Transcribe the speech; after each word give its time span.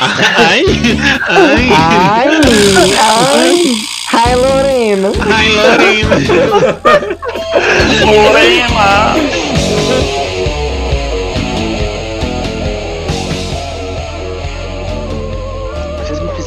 Ai, 0.00 0.64
ai, 1.28 1.68
Ai, 1.68 2.30
ai. 2.96 3.56
Ai, 4.12 4.34
Lorena. 4.34 5.10
ai, 5.28 5.48
Lorena. 5.54 6.16
Lorena! 8.04 9.59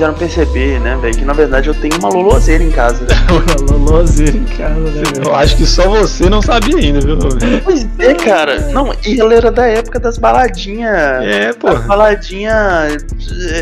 Fizeram 0.03 0.13
perceber, 0.13 0.79
né, 0.79 0.97
velho, 1.01 1.15
que 1.15 1.25
na 1.25 1.33
verdade 1.33 1.69
eu 1.69 1.73
tenho 1.73 1.97
uma 1.97 2.09
loloseira 2.09 2.63
em 2.63 2.71
casa. 2.71 3.05
Loloseira 3.71 4.35
em 4.35 4.43
casa, 4.43 4.79
né, 4.79 5.03
velho? 5.13 5.27
Eu 5.27 5.35
acho 5.35 5.55
que 5.55 5.65
só 5.65 5.87
você 5.87 6.29
não 6.29 6.41
sabia 6.41 6.77
ainda, 6.77 6.99
viu? 6.99 7.17
Pois 7.63 7.87
é, 7.99 8.13
cara. 8.15 8.59
Não, 8.71 8.93
e 9.05 9.19
ela 9.19 9.33
era 9.33 9.51
da 9.51 9.65
época 9.65 9.99
das 9.99 10.17
baladinhas. 10.17 11.23
É, 11.23 11.53
pô. 11.53 11.69
As 11.69 11.85
baladinhas 11.85 13.05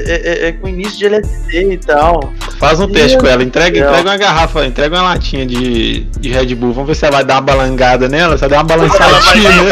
é, 0.07 0.21
é- 0.23 0.47
é 0.47 0.51
com 0.53 0.67
início 0.67 0.97
de 0.97 1.05
LSD 1.05 1.73
e 1.73 1.77
tal. 1.77 2.33
Faz 2.59 2.79
um 2.79 2.87
teste 2.87 3.17
com 3.17 3.27
ela. 3.27 3.43
Entrega, 3.43 3.71
Deus. 3.71 3.87
entrega 3.87 4.09
uma 4.09 4.17
garrafa, 4.17 4.65
entrega 4.65 4.95
uma 4.95 5.03
latinha 5.03 5.45
de, 5.45 6.01
de 6.19 6.29
Red 6.29 6.55
Bull. 6.55 6.73
Vamos 6.73 6.87
ver 6.89 6.95
se 6.95 7.05
ela 7.05 7.17
vai 7.17 7.25
dar 7.25 7.35
uma 7.35 7.41
balangada 7.41 8.07
nela. 8.07 8.37
Se 8.37 8.45
ela 8.45 8.49
der 8.51 8.57
uma 8.57 8.63
balançadinha, 8.63 9.49
né? 9.49 9.71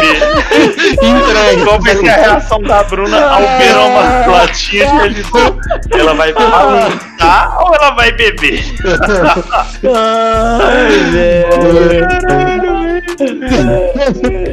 Entrega. 1.02 1.63
Qual 1.63 1.81
vai 1.81 1.95
ser 1.95 2.09
a 2.09 2.16
reação 2.16 2.61
da 2.63 2.83
Bruna 2.83 3.20
ao 3.25 3.41
ver 3.41 3.75
uma 3.75 4.38
latinha 4.38 4.88
de 4.88 4.97
Red 4.97 5.23
Bull? 5.23 5.59
Ela 5.91 6.13
vai 6.13 6.33
balançar 6.66 7.58
ou 7.62 7.76
ela 7.76 7.91
vai 7.91 8.12
beber? 8.12 8.63
Ai, 9.84 11.12
velho. 11.12 11.80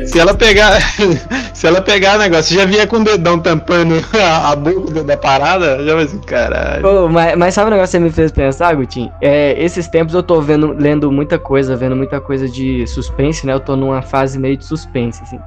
Se 0.07 0.19
ela 0.19 0.35
pegar. 0.35 0.79
Se 1.55 1.67
ela 1.67 1.81
pegar 1.81 2.17
o 2.17 2.19
negócio, 2.19 2.55
já 2.55 2.67
vier 2.67 2.87
com 2.87 2.97
o 2.97 3.05
dedão 3.05 3.39
tampando 3.39 3.95
a, 4.13 4.53
a 4.53 4.57
boca 4.57 5.03
da 5.03 5.17
parada, 5.17 5.83
já 5.85 5.95
vai 5.95 6.05
assim, 6.05 6.19
caralho. 6.19 7.09
Mas, 7.09 7.37
mas 7.37 7.55
sabe 7.55 7.69
o 7.69 7.71
negócio 7.71 7.99
que 7.99 7.99
você 7.99 8.05
me 8.05 8.11
fez 8.11 8.31
pensar, 8.31 8.75
Gutinho? 8.77 9.11
É, 9.21 9.55
esses 9.63 9.89
tempos 9.89 10.15
eu 10.15 10.23
tô 10.23 10.41
vendo, 10.41 10.75
lendo 10.79 11.11
muita 11.11 11.39
coisa, 11.39 11.77
vendo 11.77 11.97
muita 11.97 12.21
coisa 12.21 12.49
de 12.49 12.87
suspense, 12.87 13.47
né? 13.47 13.55
Eu 13.55 13.61
tô 13.61 13.75
numa 13.75 14.03
fase 14.03 14.39
meio 14.39 14.57
de 14.57 14.65
suspense, 14.65 15.23
assim. 15.23 15.39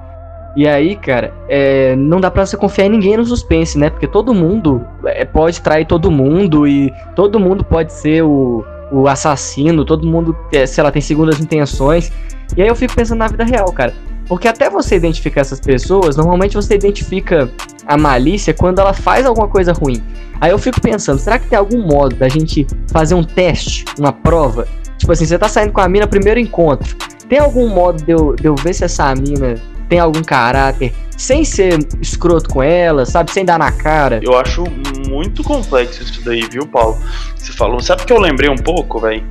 E 0.55 0.67
aí, 0.67 0.95
cara, 0.95 1.33
é, 1.47 1.95
não 1.95 2.19
dá 2.19 2.29
pra 2.31 2.45
você 2.45 2.57
confiar 2.57 2.85
em 2.85 2.89
ninguém 2.89 3.15
no 3.15 3.25
suspense, 3.25 3.77
né? 3.77 3.89
Porque 3.89 4.07
todo 4.07 4.33
mundo 4.33 4.85
é, 5.05 5.23
pode 5.23 5.61
trair 5.61 5.85
todo 5.85 6.09
mundo 6.09 6.67
e 6.67 6.91
todo 7.15 7.39
mundo 7.39 7.63
pode 7.63 7.93
ser 7.93 8.23
o, 8.23 8.65
o 8.91 9.07
assassino, 9.07 9.85
todo 9.85 10.07
mundo, 10.07 10.35
é, 10.51 10.65
sei 10.65 10.83
lá, 10.83 10.91
tem 10.91 11.01
segundas 11.01 11.39
intenções. 11.39 12.11
E 12.57 12.61
aí 12.61 12.67
eu 12.67 12.75
fico 12.75 12.95
pensando 12.95 13.19
na 13.19 13.27
vida 13.27 13.43
real, 13.43 13.71
cara. 13.71 13.93
Porque 14.27 14.47
até 14.47 14.69
você 14.69 14.95
identificar 14.95 15.41
essas 15.41 15.59
pessoas, 15.59 16.15
normalmente 16.15 16.55
você 16.55 16.75
identifica 16.75 17.49
a 17.85 17.97
malícia 17.97 18.53
quando 18.53 18.79
ela 18.79 18.93
faz 18.93 19.25
alguma 19.25 19.47
coisa 19.47 19.73
ruim. 19.73 20.03
Aí 20.39 20.51
eu 20.51 20.57
fico 20.57 20.79
pensando, 20.79 21.19
será 21.19 21.39
que 21.39 21.47
tem 21.47 21.57
algum 21.57 21.81
modo 21.81 22.15
da 22.15 22.29
gente 22.29 22.65
fazer 22.91 23.15
um 23.15 23.23
teste, 23.23 23.85
uma 23.97 24.13
prova? 24.13 24.67
Tipo 24.97 25.11
assim, 25.11 25.25
você 25.25 25.37
tá 25.37 25.47
saindo 25.47 25.73
com 25.73 25.81
a 25.81 25.89
mina 25.89 26.05
primeiro 26.05 26.39
encontro. 26.39 26.95
Tem 27.27 27.39
algum 27.39 27.67
modo 27.69 28.03
de 28.03 28.11
eu, 28.11 28.35
de 28.35 28.45
eu 28.45 28.55
ver 28.55 28.73
se 28.73 28.83
essa 28.83 29.13
mina 29.15 29.55
tem 29.89 29.99
algum 29.99 30.23
caráter, 30.23 30.93
sem 31.17 31.43
ser 31.43 31.79
escroto 31.99 32.47
com 32.47 32.61
ela, 32.61 33.05
sabe? 33.05 33.31
Sem 33.31 33.43
dar 33.43 33.57
na 33.57 33.71
cara. 33.71 34.19
Eu 34.23 34.37
acho 34.37 34.63
muito 35.09 35.43
complexo 35.43 36.03
isso 36.03 36.23
daí, 36.23 36.47
viu, 36.49 36.67
Paulo? 36.67 36.97
Você 37.35 37.51
falou. 37.51 37.81
Sabe 37.81 38.03
o 38.03 38.05
que 38.05 38.13
eu 38.13 38.19
lembrei 38.19 38.49
um 38.49 38.57
pouco, 38.57 38.99
velho? 38.99 39.25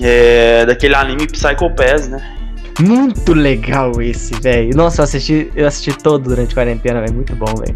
É, 0.00 0.66
daquele 0.66 0.94
anime 0.94 1.26
Psycho 1.26 1.74
Pass, 1.74 2.06
né? 2.06 2.22
Muito 2.78 3.32
legal 3.32 4.02
esse, 4.02 4.34
velho. 4.34 4.76
Nossa, 4.76 5.00
eu 5.00 5.04
assisti, 5.04 5.50
eu 5.56 5.66
assisti 5.66 5.96
todo 5.96 6.28
durante 6.28 6.52
a 6.52 6.54
quarentena, 6.54 7.00
velho. 7.00 7.14
Muito 7.14 7.34
bom, 7.34 7.54
velho. 7.54 7.74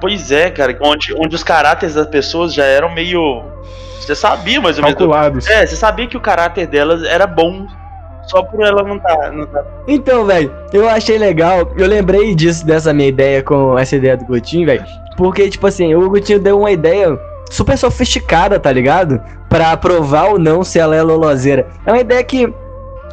Pois 0.00 0.32
é, 0.32 0.50
cara, 0.50 0.76
onde, 0.80 1.14
onde 1.14 1.36
os 1.36 1.44
caráteres 1.44 1.94
das 1.94 2.06
pessoas 2.06 2.54
já 2.54 2.64
eram 2.64 2.92
meio. 2.94 3.42
Você 4.00 4.14
sabia 4.14 4.60
mais 4.60 4.78
ou 4.78 4.84
menos. 4.84 4.98
Calculados. 4.98 5.46
É, 5.46 5.66
você 5.66 5.76
sabia 5.76 6.06
que 6.06 6.16
o 6.16 6.20
caráter 6.20 6.66
delas 6.66 7.04
era 7.04 7.26
bom. 7.26 7.68
Só 8.26 8.42
por 8.42 8.62
ela 8.62 8.82
não 8.82 8.98
tá. 8.98 9.30
Não 9.32 9.46
tá... 9.46 9.64
Então, 9.86 10.24
velho, 10.24 10.52
eu 10.72 10.88
achei 10.88 11.18
legal. 11.18 11.70
Eu 11.76 11.86
lembrei 11.86 12.34
disso, 12.34 12.64
dessa 12.64 12.92
minha 12.92 13.08
ideia 13.08 13.42
com 13.42 13.78
essa 13.78 13.96
ideia 13.96 14.16
do 14.16 14.24
Gutinho, 14.24 14.66
velho. 14.66 14.84
Porque, 15.16 15.48
tipo 15.48 15.66
assim, 15.66 15.94
o 15.94 16.08
Gutinho 16.08 16.40
deu 16.40 16.58
uma 16.58 16.70
ideia 16.70 17.18
super 17.50 17.76
sofisticada, 17.76 18.58
tá 18.58 18.72
ligado? 18.72 19.20
Pra 19.48 19.76
provar 19.76 20.30
ou 20.30 20.38
não 20.38 20.64
se 20.64 20.78
ela 20.78 20.96
é 20.96 21.02
loloseira. 21.02 21.66
É 21.84 21.92
uma 21.92 22.00
ideia 22.00 22.24
que 22.24 22.52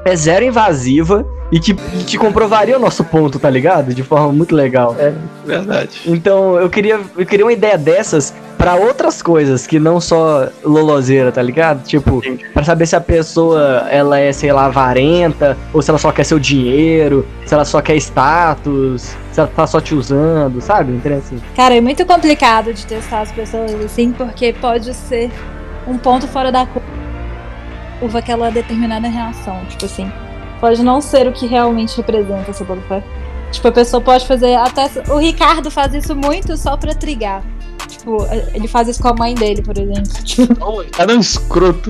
é 0.09 0.15
zero 0.15 0.45
invasiva 0.45 1.25
e 1.51 1.59
que, 1.59 1.73
que 1.73 2.17
comprovaria 2.17 2.77
o 2.77 2.79
nosso 2.79 3.03
ponto, 3.03 3.39
tá 3.39 3.49
ligado? 3.49 3.93
De 3.93 4.03
forma 4.03 4.31
muito 4.31 4.55
legal. 4.55 4.95
É 4.99 5.13
verdade. 5.45 6.01
Então, 6.05 6.59
eu 6.59 6.69
queria, 6.69 6.99
eu 7.17 7.25
queria 7.25 7.45
uma 7.45 7.53
ideia 7.53 7.77
dessas 7.77 8.33
pra 8.57 8.75
outras 8.75 9.21
coisas 9.21 9.65
que 9.65 9.79
não 9.79 9.99
só 10.01 10.49
loloseira, 10.63 11.31
tá 11.31 11.41
ligado? 11.41 11.83
Tipo. 11.85 12.21
Pra 12.53 12.63
saber 12.63 12.85
se 12.85 12.95
a 12.95 13.01
pessoa 13.01 13.87
ela 13.89 14.19
é, 14.19 14.31
sei 14.31 14.51
lá, 14.51 14.65
avarenta, 14.65 15.57
ou 15.73 15.81
se 15.81 15.89
ela 15.89 15.97
só 15.97 16.11
quer 16.11 16.23
seu 16.23 16.37
dinheiro, 16.37 17.25
se 17.45 17.53
ela 17.53 17.65
só 17.65 17.81
quer 17.81 17.95
status, 17.95 19.15
se 19.31 19.39
ela 19.39 19.47
tá 19.47 19.65
só 19.65 19.79
te 19.79 19.95
usando, 19.95 20.61
sabe? 20.61 20.99
Assim? 21.17 21.41
Cara, 21.55 21.75
é 21.75 21.81
muito 21.81 22.05
complicado 22.05 22.73
de 22.73 22.85
testar 22.85 23.21
as 23.21 23.31
pessoas 23.31 23.73
assim, 23.75 24.11
porque 24.11 24.53
pode 24.53 24.93
ser 24.93 25.31
um 25.87 25.97
ponto 25.97 26.27
fora 26.27 26.51
da 26.51 26.65
curva 26.65 26.98
aquela 28.17 28.49
determinada 28.49 29.07
reação. 29.07 29.59
Tipo 29.69 29.85
assim, 29.85 30.11
pode 30.59 30.83
não 30.83 31.01
ser 31.01 31.27
o 31.27 31.31
que 31.31 31.45
realmente 31.45 31.97
representa 31.97 32.51
essa 32.51 32.63
botafé. 32.63 33.03
Tipo, 33.51 33.67
a 33.67 33.71
pessoa 33.71 34.01
pode 34.01 34.27
fazer 34.27 34.55
até. 34.55 34.89
O 35.09 35.17
Ricardo 35.17 35.71
faz 35.71 35.93
isso 35.93 36.15
muito 36.15 36.55
só 36.55 36.77
pra 36.77 36.93
trigar. 36.93 37.43
Tipo, 37.87 38.17
ele 38.53 38.67
faz 38.67 38.87
isso 38.87 39.01
com 39.01 39.07
a 39.07 39.13
mãe 39.13 39.33
dele, 39.33 39.61
por 39.61 39.77
exemplo. 39.77 40.11
Tipo, 40.23 40.83
Cada 40.91 41.13
um 41.15 41.19
escroto. 41.19 41.89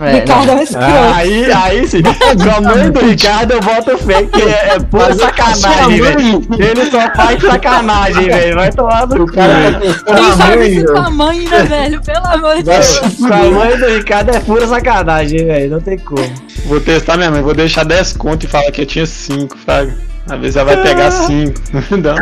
É, 0.00 0.20
Ricardo 0.20 0.46
não. 0.46 0.54
é 0.54 0.56
um 0.56 0.62
escroto. 0.62 1.14
Aí, 1.14 1.52
aí 1.52 1.86
sim. 1.86 2.02
Com 2.02 2.50
a 2.50 2.74
mãe 2.74 2.90
do 2.90 3.00
Ricardo 3.00 3.52
eu 3.52 3.60
boto 3.60 3.98
fé 3.98 4.22
que 4.24 4.42
é, 4.42 4.74
é 4.74 4.80
pura 4.80 5.14
sacanagem, 5.14 6.00
velho. 6.00 6.42
Ele 6.58 6.90
só 6.90 7.14
faz 7.14 7.42
sacanagem, 7.42 8.24
velho. 8.30 8.54
Vai 8.54 8.72
tomar 8.72 9.06
no 9.06 9.26
cu. 9.26 9.32
Quem 9.32 10.32
faz 10.36 11.06
a 11.06 11.10
mãe, 11.10 11.40
né, 11.40 11.62
velho? 11.64 12.00
Pelo 12.00 12.26
amor 12.26 12.56
de 12.56 12.62
Deus. 12.62 13.22
A 13.24 13.50
mãe 13.50 13.78
do 13.78 13.86
Ricardo 13.86 14.30
é 14.30 14.40
pura 14.40 14.66
sacanagem, 14.66 15.44
velho. 15.44 15.70
Não 15.70 15.80
tem 15.80 15.98
como. 15.98 16.32
Vou 16.64 16.80
testar 16.80 17.16
minha 17.18 17.30
mãe, 17.30 17.42
vou 17.42 17.54
deixar 17.54 17.84
10 17.84 18.14
conto 18.14 18.44
e 18.44 18.48
falar 18.48 18.70
que 18.70 18.82
eu 18.82 18.86
tinha 18.86 19.04
5, 19.04 19.56
sabe? 19.66 20.09
Às 20.30 20.40
vezes 20.40 20.56
ela 20.56 20.74
vai 20.74 20.82
pegar 20.82 21.10
5. 21.10 21.60
Não. 22.02 22.16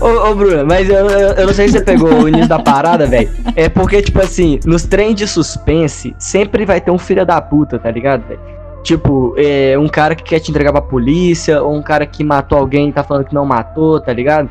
Ô, 0.00 0.30
ô 0.30 0.34
Bruno, 0.34 0.66
mas 0.66 0.88
eu, 0.88 1.08
eu, 1.08 1.28
eu 1.32 1.46
não 1.46 1.54
sei 1.54 1.68
se 1.68 1.74
você 1.74 1.84
pegou 1.84 2.12
o 2.22 2.28
início 2.28 2.48
da 2.48 2.58
parada, 2.58 3.06
velho. 3.06 3.30
É 3.56 3.68
porque, 3.68 4.02
tipo 4.02 4.20
assim, 4.20 4.60
nos 4.64 4.84
trem 4.84 5.14
de 5.14 5.26
suspense, 5.26 6.14
sempre 6.18 6.64
vai 6.64 6.80
ter 6.80 6.90
um 6.90 6.98
filho 6.98 7.24
da 7.24 7.40
puta, 7.40 7.78
tá 7.78 7.90
ligado, 7.90 8.26
velho? 8.28 8.40
Tipo, 8.82 9.34
é, 9.36 9.76
um 9.78 9.88
cara 9.88 10.14
que 10.14 10.22
quer 10.22 10.40
te 10.40 10.50
entregar 10.50 10.72
pra 10.72 10.80
polícia, 10.80 11.62
ou 11.62 11.74
um 11.74 11.82
cara 11.82 12.06
que 12.06 12.22
matou 12.22 12.58
alguém 12.58 12.88
e 12.88 12.92
tá 12.92 13.02
falando 13.02 13.24
que 13.24 13.34
não 13.34 13.44
matou, 13.44 14.00
tá 14.00 14.12
ligado? 14.12 14.48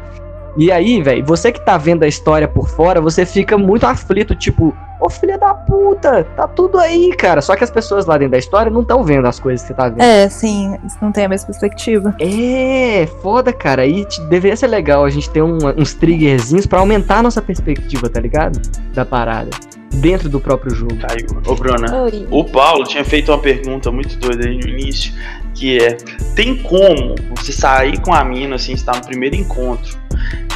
E 0.58 0.72
aí, 0.72 1.02
velho, 1.02 1.24
você 1.26 1.52
que 1.52 1.64
tá 1.64 1.78
vendo 1.78 2.04
a 2.04 2.08
história 2.08 2.48
por 2.48 2.68
fora, 2.68 3.00
você 3.00 3.26
fica 3.26 3.58
muito 3.58 3.86
aflito, 3.86 4.34
tipo, 4.36 4.76
ô 5.00 5.08
filha 5.10 5.38
da 5.38 5.54
puta, 5.54 6.24
tá 6.36 6.48
tudo 6.48 6.80
aí, 6.80 7.16
cara. 7.16 7.42
Só 7.42 7.56
que 7.56 7.64
as 7.64 7.70
pessoas 7.70 8.08
lá 8.08 8.18
dentro 8.18 8.32
da 8.32 8.38
história 8.40 8.72
não 8.72 8.82
estão 8.82 9.04
vendo 9.04 9.28
as 9.28 9.40
coisas 9.40 9.62
que 9.62 9.68
você 9.68 9.74
tá 9.76 9.88
vendo. 9.90 10.02
É, 10.02 10.28
sim, 10.30 10.76
não 11.00 11.12
tem 11.12 11.26
a 11.26 11.30
mesma 11.30 11.46
perspectiva. 11.48 12.16
É, 12.20 13.08
foda, 13.22 13.54
cara. 13.54 13.86
E 13.86 14.06
deveria 14.30 14.56
ser 14.56 14.68
legal 14.68 15.06
a 15.06 15.10
gente 15.12 15.30
ter 15.30 15.44
um- 15.44 15.60
uns 15.78 15.94
triggerzinhos 15.94 16.66
pra 16.66 16.80
aumentar 16.80 17.18
a 17.20 17.24
nossa 17.24 17.42
perspectiva, 17.42 18.10
tá 18.10 18.20
ligado? 18.20 18.60
Da 18.96 19.06
parada. 19.06 19.52
Dentro 19.94 20.28
do 20.28 20.40
próprio 20.40 20.74
jogo. 20.76 20.96
Caiu. 20.98 21.28
Ô, 21.46 21.56
Bruna. 21.56 22.02
Oi. 22.04 22.28
O 22.32 22.44
Paulo 22.44 22.84
tinha 22.84 23.06
feito 23.06 23.32
uma 23.32 23.38
pergunta 23.40 23.92
muito 23.92 24.18
doida 24.18 24.48
aí 24.48 24.58
no 24.58 24.68
início, 24.68 25.14
que 25.54 25.78
é: 25.82 25.94
tem 26.36 26.56
como 26.58 27.16
você 27.36 27.52
sair 27.52 28.00
com 28.02 28.14
a 28.14 28.24
mina, 28.26 28.56
assim, 28.56 28.74
estar 28.74 28.96
no 28.96 29.02
primeiro 29.06 29.36
encontro, 29.36 29.98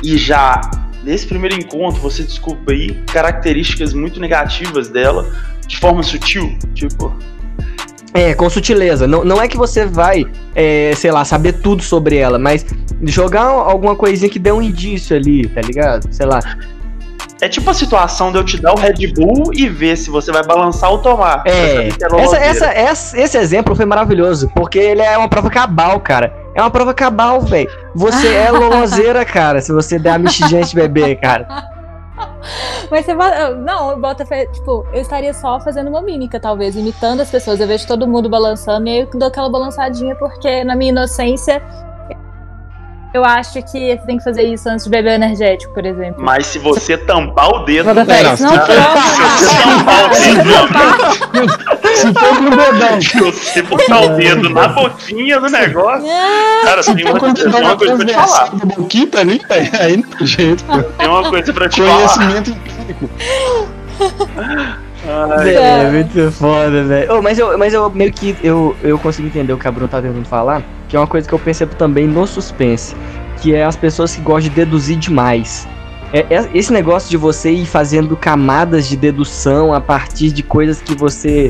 e 0.04 0.18
já 0.18 0.62
nesse 1.04 1.26
primeiro 1.28 1.56
encontro 1.56 2.00
você 2.02 2.24
descobrir 2.24 3.04
características 3.12 3.94
muito 3.94 4.20
negativas 4.20 4.88
dela 4.90 5.26
de 5.68 5.78
forma 5.78 6.04
sutil? 6.04 6.58
Tipo, 6.74 7.14
É, 8.14 8.34
com 8.34 8.50
sutileza. 8.50 9.08
Não, 9.08 9.24
não 9.24 9.42
é 9.42 9.48
que 9.48 9.56
você 9.58 9.86
vai, 9.86 10.26
é, 10.54 10.92
sei 10.98 11.12
lá, 11.12 11.24
saber 11.24 11.54
tudo 11.54 11.82
sobre 11.82 12.18
ela, 12.18 12.38
mas 12.38 12.66
jogar 13.04 13.44
alguma 13.44 13.96
coisinha 13.96 14.30
que 14.30 14.38
dê 14.38 14.52
um 14.52 14.62
indício 14.62 15.16
ali, 15.16 15.48
tá 15.48 15.62
ligado? 15.62 16.08
Sei 16.14 16.26
lá. 16.26 16.40
é 17.42 17.48
tipo 17.50 17.70
a 17.72 17.74
situação 17.74 18.32
de 18.32 18.38
eu 18.38 18.44
te 18.44 18.62
dar 18.62 18.74
o 18.74 18.78
Red 18.78 19.14
Bull 19.16 19.52
e 19.54 19.68
ver 19.68 19.96
se 19.98 20.10
você 20.12 20.32
vai 20.32 20.44
balançar 20.46 20.92
ou 20.92 21.00
tomar. 21.00 21.42
É, 21.46 21.52
é 21.52 21.88
essa, 21.88 22.08
loloseira. 22.12 22.46
essa, 22.46 22.66
essa- 22.68 23.20
esse 23.20 23.38
exemplo 23.38 23.74
foi 23.76 23.86
maravilhoso, 23.86 24.52
porque 24.56 24.78
ele 24.78 25.02
é 25.02 25.18
uma 25.18 25.28
prova 25.30 25.50
cabal, 25.50 26.00
cara. 26.02 26.34
É 26.54 26.62
uma 26.62 26.70
prova 26.70 26.94
cabal, 26.94 27.42
velho. 27.42 27.70
Você 27.96 28.28
é 28.28 28.50
loloseira, 28.52 29.24
cara, 29.26 29.62
se 29.62 29.72
você 29.72 29.98
der 29.98 30.12
a 30.12 30.18
mexigente 30.18 30.70
de 30.70 30.76
bebê, 30.76 31.16
cara. 31.16 31.48
Mas 32.90 33.06
você. 33.06 33.14
Não, 33.64 34.00
bota 34.00 34.26
fé, 34.26 34.46
tipo, 34.46 34.86
eu 34.94 35.02
estaria 35.02 35.34
só 35.34 35.60
fazendo 35.60 35.90
uma 35.90 36.02
mímica, 36.02 36.40
talvez, 36.40 36.76
imitando 36.76 37.22
as 37.22 37.30
pessoas. 37.30 37.60
Eu 37.60 37.68
vejo 37.68 37.88
todo 37.88 38.08
mundo 38.08 38.30
balançando 38.30 38.88
e 38.88 39.02
eu 39.02 39.10
dou 39.14 39.28
aquela 39.28 39.50
balançadinha, 39.50 40.16
porque 40.16 40.64
na 40.64 40.76
minha 40.76 40.92
inocência 40.92 41.62
Eu 43.14 43.26
acho 43.26 43.62
que 43.64 43.68
você 43.98 44.00
tem 44.08 44.18
que 44.18 44.24
fazer 44.24 44.44
isso 44.44 44.70
antes 44.70 44.86
de 44.86 44.90
beber 44.92 45.14
energético, 45.16 45.74
por 45.74 45.86
exemplo. 45.86 46.24
Mas 46.24 46.48
se 46.48 46.60
você 46.60 46.96
tampar 46.98 47.50
o 47.50 47.60
dedo. 47.66 47.94
Não, 47.94 48.06
isso. 48.34 48.44
Não, 48.44 48.52
se- 48.52 48.62
você 49.38 49.64
tampar 49.64 50.06
o 50.06 50.10
dedo, 50.10 51.92
Se 51.94 52.14
for 52.14 52.38
com 52.38 52.46
o 52.46 52.50
dedão. 52.50 53.02
se 53.02 53.20
você 53.20 53.62
botar 53.64 54.02
o 54.02 54.10
dedo 54.16 54.50
na 54.50 54.68
boquinha 54.70 55.40
do 55.42 55.50
negócio. 55.50 56.08
Cara, 56.64 56.82
tem 56.84 57.06
uma, 57.06 57.20
dedão 57.34 57.60
uma 57.60 57.70
na 57.70 57.76
coisa 57.76 57.96
pra 57.98 58.06
te 58.06 58.14
falar. 58.14 58.52
ali, 59.20 59.42
velho, 59.48 59.70
aí 59.82 59.98
não 59.98 60.04
tem 60.04 60.28
jeito. 60.28 60.64
Tem 60.98 61.08
uma 61.10 61.30
coisa 61.30 61.54
pra 61.54 61.68
te 61.70 61.82
falar. 61.82 61.96
Conhecimento 61.96 62.50
empírico. 62.52 63.10
Ai, 65.38 65.56
É, 65.56 65.90
muito 65.92 66.32
foda, 66.32 66.84
velho. 66.84 67.14
Ô, 67.18 67.22
mas 67.22 67.38
eu, 67.40 67.58
mas 67.58 67.74
eu 67.74 67.90
meio 67.90 68.14
que 68.14 68.36
eu, 68.44 68.76
eu 68.84 68.98
consigo 69.00 69.28
entender 69.28 69.52
o 69.52 69.58
que 69.58 69.68
a 69.68 69.72
Bruno 69.72 69.88
tá 69.88 70.02
tentando 70.02 70.26
falar, 70.26 70.62
que 70.92 70.98
é 70.98 71.00
uma 71.00 71.08
coisa 71.08 71.26
que 71.26 71.34
eu 71.34 71.40
percebo 71.40 71.74
também 71.76 72.06
no 72.06 72.28
suspense, 72.28 72.94
que 73.42 73.56
é 73.56 73.64
as 73.64 73.78
pessoas 73.78 74.14
que 74.14 74.22
gostam 74.22 74.50
de 74.50 74.50
deduzir 74.50 74.98
demais. 74.98 75.66
É, 76.12 76.26
é- 76.30 76.50
esse 76.54 76.74
negócio 76.74 77.10
de 77.10 77.16
você 77.16 77.50
ir 77.50 77.66
fazendo 77.66 78.18
camadas 78.18 78.90
de 78.90 78.98
dedução 78.98 79.74
a 79.74 79.80
partir 79.80 80.34
de 80.34 80.44
coisas 80.44 80.82
que 80.82 80.94
você 80.94 81.50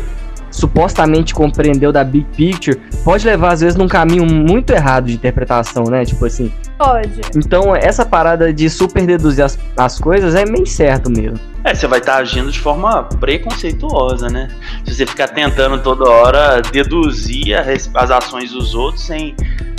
supostamente 0.52 1.34
compreendeu 1.34 1.92
da 1.92 2.04
big 2.04 2.28
picture, 2.36 2.80
pode 3.04 3.26
levar 3.26 3.54
às 3.54 3.62
vezes 3.62 3.76
num 3.76 3.88
caminho 3.88 4.26
muito 4.26 4.74
errado 4.74 5.06
de 5.06 5.14
interpretação, 5.14 5.86
né? 5.86 6.06
Tipo 6.06 6.26
assim. 6.26 6.52
Pode. 6.78 7.22
Então, 7.36 7.76
essa 7.76 8.06
parada 8.06 8.54
de 8.54 8.70
super 8.70 9.08
deduzir 9.08 9.44
as, 9.44 9.58
as 9.76 9.98
coisas 9.98 10.36
é 10.36 10.46
meio 10.46 10.68
certo 10.68 11.10
mesmo. 11.10 11.40
É, 11.64 11.74
você 11.76 11.88
vai 11.88 12.00
estar 12.00 12.16
agindo 12.18 12.52
de 12.52 12.60
forma 12.60 13.04
preconceituosa, 13.20 14.28
né? 14.30 14.48
Se 14.86 14.96
você 14.96 15.06
ficar 15.06 15.28
tentando 15.28 15.80
toda 15.82 16.10
hora 16.10 16.62
deduzir 16.72 17.56
as 17.96 18.12
ações 18.12 18.52
dos 18.52 18.74
outros 18.76 19.06
sem. 19.06 19.36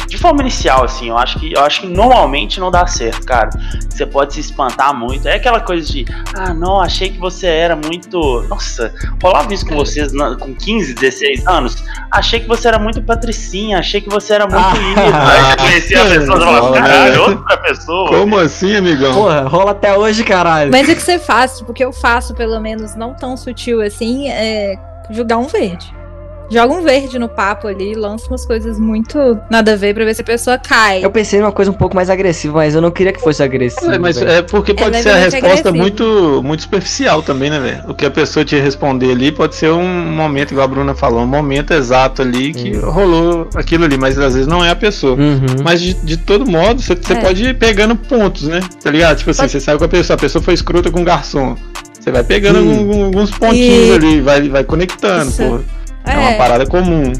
De 0.08 0.18
forma 0.18 0.42
inicial, 0.42 0.84
assim, 0.84 1.08
eu 1.08 1.16
acho 1.16 1.38
que 1.40 1.54
eu 1.54 1.64
acho 1.64 1.80
que 1.80 1.86
normalmente 1.86 2.60
não 2.60 2.70
dá 2.70 2.86
certo, 2.86 3.24
cara. 3.24 3.48
Você 3.88 4.04
pode 4.04 4.34
se 4.34 4.40
espantar 4.40 4.94
muito. 4.94 5.26
É 5.26 5.36
aquela 5.36 5.58
coisa 5.60 5.90
de, 5.90 6.04
ah, 6.36 6.52
não, 6.52 6.78
achei 6.82 7.08
que 7.08 7.18
você 7.18 7.46
era 7.46 7.74
muito. 7.74 8.42
Nossa, 8.46 8.92
rolava 9.22 9.54
isso 9.54 9.64
com 9.64 9.74
vocês 9.74 10.12
na- 10.12 10.36
com 10.36 10.54
15, 10.54 10.92
16 10.94 11.46
anos. 11.46 11.82
Achei 12.10 12.40
que 12.40 12.46
você 12.48 12.68
era 12.68 12.78
muito 12.78 13.00
patricinha, 13.00 13.78
achei 13.78 14.02
que 14.02 14.10
você 14.10 14.34
era 14.34 14.46
muito 14.46 14.58
Ah. 14.62 14.74
isso. 14.74 15.16
Aí 15.16 15.40
você 15.40 15.56
conhecia 15.56 16.02
a 16.02 16.04
pessoa 16.04 16.36
e 16.36 16.40
falava, 16.44 16.72
caralho, 16.72 17.22
outra 17.22 17.56
pessoa. 17.56 18.08
Como 18.10 18.38
assim, 18.38 18.76
amigão? 18.76 19.14
Porra, 19.14 19.48
rola 19.48 19.70
até 19.70 19.96
hoje, 19.96 20.24
caralho. 20.24 20.70
Mas 20.70 20.86
o 20.90 20.94
que 20.94 21.00
você 21.00 21.18
faz, 21.18 21.56
tipo, 21.56 21.71
o 21.72 21.74
que 21.74 21.82
eu 21.82 21.92
faço, 21.92 22.34
pelo 22.34 22.60
menos 22.60 22.94
não 22.94 23.14
tão 23.14 23.34
sutil 23.34 23.80
assim, 23.80 24.28
é 24.28 24.78
jogar 25.10 25.38
um 25.38 25.46
verde. 25.46 25.92
Joga 26.50 26.74
um 26.74 26.82
verde 26.82 27.18
no 27.18 27.28
papo 27.28 27.66
ali, 27.66 27.94
lança 27.94 28.26
umas 28.28 28.44
coisas 28.44 28.78
muito 28.78 29.38
nada 29.50 29.72
a 29.72 29.76
ver 29.76 29.94
pra 29.94 30.04
ver 30.04 30.14
se 30.14 30.20
a 30.20 30.24
pessoa 30.24 30.58
cai. 30.58 31.02
Eu 31.02 31.10
pensei 31.10 31.40
numa 31.40 31.50
coisa 31.52 31.70
um 31.70 31.74
pouco 31.74 31.96
mais 31.96 32.10
agressiva, 32.10 32.54
mas 32.58 32.74
eu 32.74 32.80
não 32.82 32.90
queria 32.90 33.10
que 33.12 33.20
fosse 33.22 33.42
agressivo. 33.42 33.90
É, 33.90 33.98
mas 33.98 34.20
é 34.20 34.42
porque 34.42 34.74
pode 34.74 35.00
ser 35.02 35.10
a 35.10 35.16
resposta 35.16 35.72
muito, 35.72 36.42
muito 36.44 36.62
superficial 36.64 37.22
também, 37.22 37.48
né, 37.48 37.58
velho? 37.58 37.82
O 37.88 37.94
que 37.94 38.04
a 38.04 38.10
pessoa 38.10 38.44
te 38.44 38.54
responder 38.58 39.12
ali 39.12 39.32
pode 39.32 39.54
ser 39.54 39.70
um 39.70 39.82
momento, 40.12 40.50
igual 40.52 40.64
a 40.66 40.68
Bruna 40.68 40.94
falou, 40.94 41.22
um 41.22 41.26
momento 41.26 41.72
exato 41.72 42.20
ali 42.20 42.52
que 42.52 42.76
Hum. 42.76 42.90
rolou 42.90 43.48
aquilo 43.54 43.84
ali, 43.84 43.96
mas 43.96 44.18
às 44.18 44.34
vezes 44.34 44.46
não 44.46 44.62
é 44.62 44.68
a 44.70 44.76
pessoa. 44.76 45.14
Uhum. 45.18 45.46
Mas 45.64 45.80
de, 45.80 45.94
de 45.94 46.18
todo 46.18 46.44
modo, 46.50 46.82
você 46.82 46.92
É. 46.92 47.14
pode 47.20 47.44
ir 47.44 47.58
pegando 47.58 47.96
pontos, 47.96 48.42
né? 48.42 48.60
Tá 48.82 48.90
ligado? 48.90 49.16
Tipo 49.16 49.30
assim, 49.30 49.40
Pode- 49.40 49.52
você 49.52 49.60
saiu 49.60 49.78
com 49.78 49.84
a 49.84 49.88
pessoa, 49.88 50.16
a 50.16 50.20
pessoa 50.20 50.42
foi 50.42 50.52
escrota 50.52 50.90
com 50.90 51.00
o 51.00 51.04
garçom. 51.04 51.56
Você 51.98 52.10
vai 52.10 52.24
pegando 52.24 52.58
alguns 52.58 53.30
pontinhos 53.30 53.88
E- 53.88 53.92
ali, 53.94 54.20
vai, 54.20 54.48
vai 54.48 54.64
conectando, 54.64 55.30
Isso. 55.30 55.42
pô. 55.42 55.60
É 56.04 56.16
uma 56.18 56.32
parada 56.32 56.66
comum. 56.66 57.12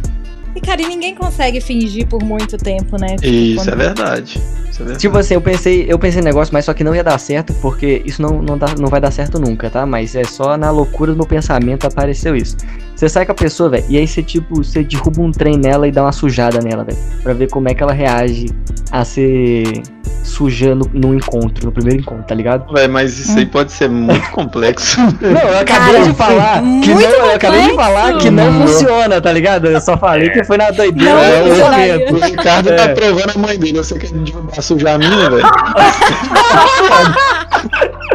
E 0.54 0.60
cara, 0.60 0.82
e 0.82 0.86
ninguém 0.86 1.14
consegue 1.14 1.60
fingir 1.60 2.06
por 2.06 2.22
muito 2.22 2.58
tempo, 2.58 2.98
né? 3.00 3.16
Tipo, 3.16 3.26
Isso 3.26 3.56
quando- 3.64 3.68
é 3.72 3.76
verdade. 3.76 4.38
Isso 4.70 4.82
é 4.82 4.84
verdade. 4.84 4.98
Tipo 5.00 5.16
assim, 5.18 5.34
eu 5.34 5.40
pensei, 5.40 5.86
eu 5.88 5.98
pensei 5.98 6.20
em 6.20 6.24
negócio, 6.24 6.52
mas 6.52 6.64
só 6.66 6.74
que 6.74 6.84
não 6.84 6.94
ia 6.94 7.02
dar 7.02 7.16
certo, 7.18 7.54
porque 7.54 8.02
isso 8.04 8.20
não, 8.20 8.42
não, 8.42 8.58
dá, 8.58 8.66
não 8.78 8.88
vai 8.88 9.00
dar 9.00 9.10
certo 9.10 9.38
nunca, 9.38 9.70
tá? 9.70 9.86
Mas 9.86 10.14
é 10.14 10.24
só 10.24 10.56
na 10.58 10.70
loucura 10.70 11.12
do 11.12 11.16
meu 11.16 11.26
pensamento 11.26 11.86
apareceu 11.86 12.36
isso. 12.36 12.56
Você 13.02 13.08
sai 13.08 13.26
com 13.26 13.32
a 13.32 13.34
pessoa, 13.34 13.68
velho, 13.68 13.84
e 13.88 13.98
aí 13.98 14.06
você, 14.06 14.22
tipo, 14.22 14.62
você 14.62 14.84
derruba 14.84 15.20
um 15.22 15.32
trem 15.32 15.56
nela 15.58 15.88
e 15.88 15.90
dá 15.90 16.02
uma 16.04 16.12
sujada 16.12 16.60
nela, 16.60 16.84
velho. 16.84 16.96
Pra 17.20 17.32
ver 17.34 17.50
como 17.50 17.68
é 17.68 17.74
que 17.74 17.82
ela 17.82 17.92
reage 17.92 18.46
a 18.92 19.04
ser 19.04 19.82
sujando 20.22 20.88
no 20.94 21.12
encontro, 21.12 21.66
no 21.66 21.72
primeiro 21.72 22.00
encontro, 22.00 22.22
tá 22.22 22.32
ligado? 22.36 22.72
Véi, 22.72 22.86
mas 22.86 23.18
isso 23.18 23.36
aí 23.36 23.44
pode 23.44 23.72
ser 23.72 23.90
muito 23.90 24.24
complexo. 24.30 25.00
Não, 25.20 25.40
eu 25.50 25.58
acabei 25.58 25.94
Cara, 25.94 26.04
de 26.04 26.14
falar 26.14 26.60
que 26.62 26.94
muito 26.94 27.10
não, 27.10 27.26
eu 27.26 27.34
acabei 27.34 27.60
de 27.62 27.70
complexo. 27.70 27.92
falar 27.92 28.18
que 28.18 28.30
não 28.30 28.52
Não. 28.52 28.68
funciona, 28.68 29.20
tá 29.20 29.32
ligado? 29.32 29.66
Eu 29.66 29.80
só 29.80 29.98
falei 29.98 30.30
que 30.30 30.44
foi 30.44 30.56
na 30.56 30.70
doideira 30.70 31.12
Não 31.12 31.56
momento. 31.58 32.14
O 32.14 32.18
Ricardo 32.24 32.68
tá 32.68 32.84
É. 32.84 32.94
provando 32.94 33.32
a 33.34 33.38
mãe 33.40 33.58
dele. 33.58 33.78
Você 33.78 33.98
quer 33.98 34.12
derrubar 34.12 34.62
sujar 34.62 34.94
a 34.94 34.98
mina, 34.98 35.28
velho? 35.28 35.42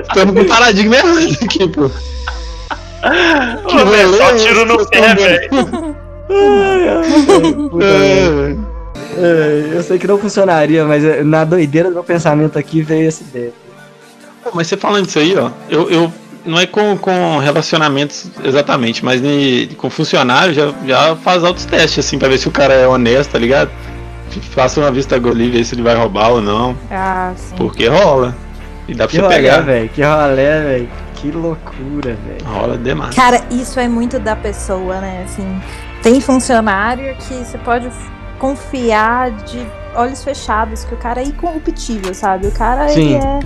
Estamos 0.02 0.34
com 0.34 0.46
paradigma 0.48 0.96
errado 0.96 1.38
aqui, 1.44 1.68
pô. 1.68 1.92
Ô, 3.04 3.86
velho, 3.86 4.14
só 4.16 4.32
rolê 4.32 4.36
tiro 4.36 4.66
no 4.66 4.78
que 4.86 4.86
pé, 4.86 5.16
velho. 5.16 5.96
É, 6.30 8.30
velho. 8.30 8.68
É, 9.18 9.72
eu 9.78 9.84
sei 9.84 9.98
que 9.98 10.08
não 10.08 10.18
funcionaria, 10.18 10.86
mas 10.86 11.04
é, 11.04 11.24
na 11.24 11.44
doideira 11.44 11.90
do 11.90 11.96
meu 11.96 12.04
pensamento 12.04 12.58
aqui 12.60 12.82
veio 12.82 13.08
essa 13.08 13.24
ideia. 13.24 13.52
Mas 14.54 14.68
você 14.68 14.78
falando 14.78 15.08
isso 15.08 15.20
aí, 15.20 15.36
ó, 15.38 15.50
eu, 15.70 15.90
eu 15.90 16.14
não 16.46 16.60
é 16.60 16.66
com, 16.66 16.98
com 16.98 17.38
relacionamentos 17.40 18.30
exatamente, 18.44 19.04
mas 19.04 19.22
com 19.78 19.90
funcionário 19.90 20.54
já, 20.54 20.74
já 20.86 21.16
faz 21.16 21.44
altos 21.44 21.66
testes, 21.66 22.06
assim, 22.06 22.18
pra 22.20 22.30
ver 22.30 22.38
se 22.38 22.48
o 22.48 22.52
cara 22.52 22.74
é 22.74 22.88
honesto, 22.88 23.32
tá 23.32 23.40
ligado? 23.40 23.72
Faça 24.52 24.80
uma 24.80 24.92
vista 24.92 25.18
golia, 25.18 25.50
ver 25.50 25.64
se 25.64 25.74
ele 25.76 25.82
vai 25.82 25.96
roubar 25.96 26.30
ou 26.32 26.42
não, 26.42 26.78
Ah, 26.92 27.34
sim. 27.36 27.56
porque 27.56 27.88
rola. 27.88 28.36
E 28.88 28.94
dá 28.94 29.06
pra 29.06 29.08
Que 29.08 29.16
você 29.18 29.22
rolê, 29.22 29.36
pegar. 29.36 29.62
velho. 29.62 29.90
Que 29.90 30.02
rolé, 30.04 30.62
velho. 30.62 30.90
Que 31.20 31.32
loucura, 31.32 32.16
velho. 32.16 32.46
Rola 32.46 32.78
demais. 32.78 33.16
Cara, 33.16 33.44
isso 33.50 33.80
é 33.80 33.88
muito 33.88 34.20
da 34.20 34.36
pessoa, 34.36 35.02
né? 35.02 35.24
Assim, 35.26 35.62
tem 36.04 36.22
funcionário 36.22 37.16
que 37.18 37.34
você 37.34 37.58
pode 37.58 37.90
confiar 38.40 39.32
de 39.32 39.66
olhos 39.96 40.24
fechados 40.24 40.84
que 40.84 40.94
o 40.94 40.98
cara 40.98 41.22
é 41.22 41.26
incorruptível, 41.26 42.14
sabe? 42.14 42.48
O 42.48 42.52
cara 42.52 42.88
Sim. 42.90 43.16
ele 43.16 43.26
é 43.26 43.40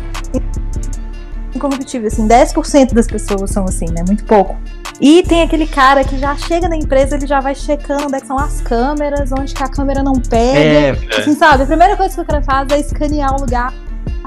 incorruptível, 1.55 2.07
assim, 2.07 2.27
10% 2.27 2.93
das 2.93 3.07
pessoas 3.07 3.51
são 3.51 3.63
assim, 3.65 3.85
né? 3.85 4.03
Muito 4.05 4.25
pouco. 4.25 4.57
E 4.99 5.23
tem 5.23 5.41
aquele 5.41 5.65
cara 5.65 6.03
que 6.03 6.17
já 6.17 6.35
chega 6.35 6.69
na 6.69 6.75
empresa, 6.75 7.15
ele 7.15 7.25
já 7.25 7.39
vai 7.39 7.55
checando 7.55 8.05
onde 8.05 8.15
é 8.15 8.21
que 8.21 8.27
são 8.27 8.37
as 8.37 8.61
câmeras, 8.61 9.31
onde 9.31 9.53
que 9.53 9.63
a 9.63 9.67
câmera 9.67 10.03
não 10.03 10.13
pega. 10.13 10.59
É, 10.59 11.17
Assim, 11.17 11.33
sabe? 11.33 11.63
A 11.63 11.65
primeira 11.65 11.97
coisa 11.97 12.13
que 12.13 12.21
o 12.21 12.25
cara 12.25 12.41
faz 12.43 12.67
é 12.71 12.79
escanear 12.79 13.35
o 13.35 13.41
lugar 13.41 13.73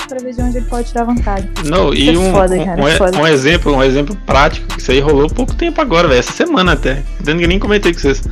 pra 0.08 0.18
ver 0.18 0.34
de 0.34 0.42
onde 0.42 0.58
ele 0.58 0.66
pode 0.66 0.88
tirar 0.88 1.04
vantagem. 1.04 1.48
Não, 1.64 1.92
Isso 1.92 2.02
e 2.12 2.14
é 2.14 2.18
um, 2.18 2.32
foda, 2.32 2.54
um- 2.54 2.64
cara, 2.64 2.82
um, 2.82 2.88
é 2.88 2.96
foda. 2.96 3.18
um 3.18 3.26
exemplo, 3.26 3.74
um 3.76 3.82
exemplo 3.82 4.16
prático, 4.26 4.66
que 4.68 4.80
isso 4.80 4.90
aí 4.90 5.00
rolou 5.00 5.28
pouco 5.28 5.54
tempo 5.54 5.80
agora, 5.80 6.06
velho, 6.08 6.18
essa 6.20 6.32
semana 6.32 6.72
até. 6.72 7.02
Dando 7.20 7.40
que 7.40 7.46
nem 7.46 7.58
comentei 7.58 7.92
com 7.92 8.00
vocês. 8.00 8.22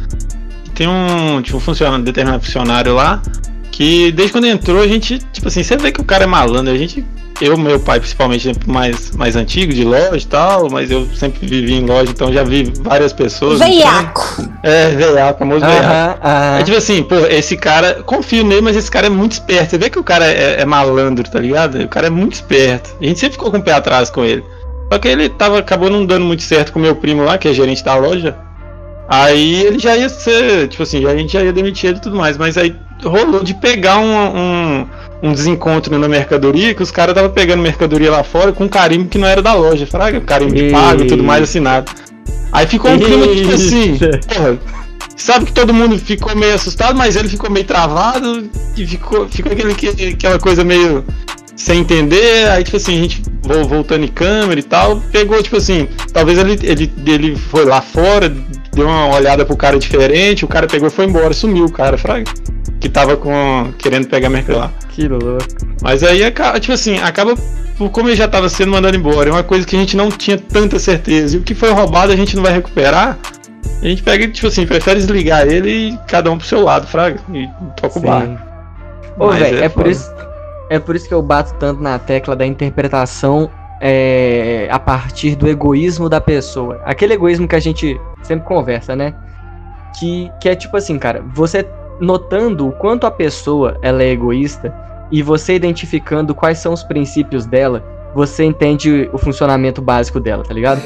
Tem 0.74 0.86
um, 0.88 1.40
tipo, 1.42 1.56
um 1.56 1.60
funcionário, 1.60 2.00
um 2.00 2.04
determinado 2.04 2.42
funcionário 2.44 2.94
lá, 2.94 3.20
que 3.70 4.10
desde 4.12 4.32
quando 4.32 4.46
entrou 4.46 4.82
a 4.82 4.86
gente, 4.86 5.18
tipo 5.32 5.48
assim, 5.48 5.62
você 5.62 5.76
vê 5.76 5.92
que 5.92 6.00
o 6.00 6.04
cara 6.04 6.24
é 6.24 6.26
malandro, 6.26 6.72
a 6.72 6.76
gente, 6.78 7.04
eu, 7.40 7.56
meu 7.56 7.80
pai 7.80 7.98
principalmente, 7.98 8.50
é 8.50 8.52
mais, 8.66 9.10
mais 9.12 9.36
antigo, 9.36 9.72
de 9.72 9.84
loja 9.84 10.16
e 10.16 10.26
tal, 10.26 10.68
mas 10.70 10.90
eu 10.90 11.06
sempre 11.14 11.46
vivi 11.46 11.74
em 11.74 11.86
loja, 11.86 12.10
então 12.10 12.32
já 12.32 12.42
vi 12.44 12.72
várias 12.82 13.12
pessoas. 13.12 13.58
Veiaco! 13.58 14.36
então- 14.38 14.52
é, 14.62 14.90
veiaco, 14.90 15.38
famoso 15.38 15.60
veiaco. 15.60 15.84
aham, 15.84 16.16
aham. 16.22 16.58
É 16.58 16.62
tipo 16.62 16.76
assim, 16.78 17.02
pô, 17.02 17.16
esse 17.26 17.56
cara, 17.56 18.02
confio 18.04 18.44
nele, 18.44 18.60
mas 18.60 18.76
esse 18.76 18.90
cara 18.90 19.06
é 19.06 19.10
muito 19.10 19.32
esperto. 19.32 19.70
Você 19.70 19.78
vê 19.78 19.90
que 19.90 19.98
o 19.98 20.04
cara 20.04 20.26
é, 20.26 20.60
é 20.60 20.64
malandro, 20.64 21.28
tá 21.28 21.38
ligado? 21.40 21.80
O 21.82 21.88
cara 21.88 22.06
é 22.06 22.10
muito 22.10 22.34
esperto. 22.34 22.96
A 23.00 23.04
gente 23.04 23.18
sempre 23.18 23.34
ficou 23.34 23.50
com 23.50 23.58
o 23.58 23.62
pé 23.62 23.72
atrás 23.72 24.10
com 24.10 24.24
ele. 24.24 24.44
Só 24.92 24.98
que 24.98 25.08
ele 25.08 25.28
tava, 25.28 25.58
acabou 25.58 25.88
não 25.90 26.04
dando 26.04 26.24
muito 26.24 26.42
certo 26.42 26.72
com 26.72 26.78
o 26.78 26.82
meu 26.82 26.94
primo 26.94 27.24
lá, 27.24 27.38
que 27.38 27.48
é 27.48 27.52
gerente 27.52 27.82
da 27.82 27.94
loja. 27.96 28.36
Aí 29.08 29.64
ele 29.64 29.78
já 29.78 29.96
ia 29.96 30.08
ser, 30.08 30.68
tipo 30.68 30.82
assim, 30.82 31.04
a 31.06 31.16
gente 31.16 31.32
já 31.32 31.42
ia 31.42 31.52
demitir 31.52 31.90
ele 31.90 31.98
e 31.98 32.02
tudo 32.02 32.16
mais. 32.16 32.36
Mas 32.38 32.56
aí 32.56 32.74
rolou 33.04 33.42
de 33.42 33.54
pegar 33.54 33.98
um, 33.98 34.04
um, 34.06 34.86
um 35.22 35.32
desencontro 35.32 35.96
na 35.98 36.08
mercadoria, 36.08 36.74
que 36.74 36.82
os 36.82 36.90
caras 36.90 37.12
estavam 37.14 37.30
pegando 37.30 37.62
mercadoria 37.62 38.10
lá 38.10 38.24
fora 38.24 38.52
com 38.52 38.64
um 38.64 38.68
carimbo 38.68 39.08
que 39.08 39.18
não 39.18 39.28
era 39.28 39.40
da 39.40 39.54
loja. 39.54 39.86
Fraga, 39.86 40.20
carimbo 40.20 40.52
de 40.54 40.70
pago 40.70 41.02
e 41.02 41.06
tudo 41.06 41.22
mais 41.22 41.42
assinado. 41.44 41.92
Aí 42.50 42.66
ficou 42.66 42.90
um 42.90 42.98
clima 42.98 43.26
tipo 43.28 43.52
assim, 43.54 43.98
porra, 44.26 44.58
sabe 45.16 45.46
que 45.46 45.52
todo 45.52 45.72
mundo 45.72 45.98
ficou 45.98 46.34
meio 46.36 46.54
assustado, 46.54 46.96
mas 46.96 47.16
ele 47.16 47.28
ficou 47.28 47.48
meio 47.50 47.64
travado 47.64 48.50
e 48.76 48.86
ficou, 48.86 49.28
ficou 49.28 49.52
aquele, 49.52 49.74
que- 49.74 49.88
aquela 50.08 50.38
coisa 50.38 50.62
meio 50.64 51.04
sem 51.56 51.80
entender. 51.80 52.48
Aí, 52.50 52.64
tipo 52.64 52.76
assim, 52.76 52.96
a 52.98 53.02
gente 53.02 53.22
vo- 53.42 53.64
voltando 53.64 54.04
em 54.04 54.08
câmera 54.08 54.58
e 54.58 54.62
tal, 54.62 55.00
pegou, 55.12 55.42
tipo 55.42 55.56
assim, 55.56 55.88
talvez 56.12 56.38
ele, 56.38 56.58
ele, 56.62 56.92
ele 57.06 57.36
foi 57.36 57.64
lá 57.64 57.80
fora, 57.80 58.28
deu 58.74 58.86
uma 58.86 59.14
olhada 59.14 59.44
pro 59.44 59.56
cara 59.56 59.78
diferente, 59.78 60.44
o 60.44 60.48
cara 60.48 60.66
pegou 60.66 60.88
e 60.88 60.90
foi 60.90 61.04
embora, 61.06 61.32
sumiu 61.32 61.64
o 61.66 61.72
cara, 61.72 61.96
fraga. 61.98 62.24
Que 62.80 62.88
tava 62.88 63.16
com, 63.16 63.72
querendo 63.78 64.08
pegar 64.08 64.28
mercado 64.28 64.58
lá. 64.58 64.72
Que 64.88 65.06
louco. 65.06 65.38
Mas 65.80 66.02
aí, 66.02 66.20
tipo 66.60 66.72
assim, 66.72 66.98
acaba 66.98 67.34
como 67.92 68.08
ele 68.08 68.16
já 68.16 68.24
estava 68.24 68.48
sendo 68.48 68.72
mandado 68.72 68.96
embora. 68.96 69.28
É 69.30 69.32
uma 69.32 69.42
coisa 69.44 69.64
que 69.66 69.76
a 69.76 69.78
gente 69.78 69.96
não 69.96 70.08
tinha 70.10 70.36
tanta 70.36 70.78
certeza. 70.80 71.36
E 71.36 71.38
o 71.38 71.42
que 71.42 71.54
foi 71.54 71.70
roubado 71.70 72.12
a 72.12 72.16
gente 72.16 72.34
não 72.34 72.42
vai 72.42 72.52
recuperar. 72.52 73.18
A 73.80 73.86
gente 73.86 74.02
pega, 74.02 74.26
tipo 74.28 74.48
assim, 74.48 74.66
prefere 74.66 74.98
desligar 74.98 75.46
ele 75.46 75.70
e 75.70 75.98
cada 76.08 76.30
um 76.30 76.38
pro 76.38 76.46
seu 76.46 76.60
lado, 76.62 76.86
fraga. 76.88 77.20
E 77.32 77.48
toca 77.80 77.98
o 77.98 78.02
barco. 78.02 78.38
Ô, 79.18 79.30
velho, 79.30 79.58
é 79.58 79.64
é, 79.64 79.68
por 79.68 79.86
isso. 79.86 80.10
É 80.72 80.78
por 80.78 80.96
isso 80.96 81.06
que 81.06 81.12
eu 81.12 81.20
bato 81.20 81.52
tanto 81.58 81.82
na 81.82 81.98
tecla 81.98 82.34
da 82.34 82.46
interpretação 82.46 83.50
é, 83.78 84.68
a 84.70 84.78
partir 84.78 85.36
do 85.36 85.46
egoísmo 85.46 86.08
da 86.08 86.18
pessoa. 86.18 86.80
Aquele 86.86 87.12
egoísmo 87.12 87.46
que 87.46 87.54
a 87.54 87.60
gente 87.60 88.00
sempre 88.22 88.46
conversa, 88.46 88.96
né? 88.96 89.14
Que, 89.98 90.30
que 90.40 90.48
é 90.48 90.56
tipo 90.56 90.74
assim, 90.74 90.98
cara, 90.98 91.22
você 91.34 91.68
notando 92.00 92.68
o 92.68 92.72
quanto 92.72 93.06
a 93.06 93.10
pessoa 93.10 93.76
ela 93.82 94.02
é 94.02 94.08
egoísta 94.08 94.74
e 95.10 95.22
você 95.22 95.54
identificando 95.54 96.34
quais 96.34 96.56
são 96.56 96.72
os 96.72 96.82
princípios 96.82 97.44
dela, 97.44 97.84
você 98.14 98.42
entende 98.42 99.10
o 99.12 99.18
funcionamento 99.18 99.82
básico 99.82 100.18
dela, 100.18 100.42
tá 100.42 100.54
ligado? 100.54 100.80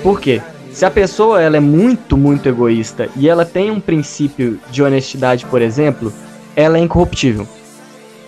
Por 0.00 0.20
quê? 0.20 0.40
Se 0.70 0.84
a 0.84 0.90
pessoa 0.92 1.42
ela 1.42 1.56
é 1.56 1.60
muito, 1.60 2.16
muito 2.16 2.48
egoísta 2.48 3.08
e 3.16 3.28
ela 3.28 3.44
tem 3.44 3.68
um 3.68 3.80
princípio 3.80 4.60
de 4.70 4.80
honestidade, 4.80 5.44
por 5.46 5.60
exemplo, 5.60 6.12
ela 6.54 6.78
é 6.78 6.80
incorruptível. 6.80 7.48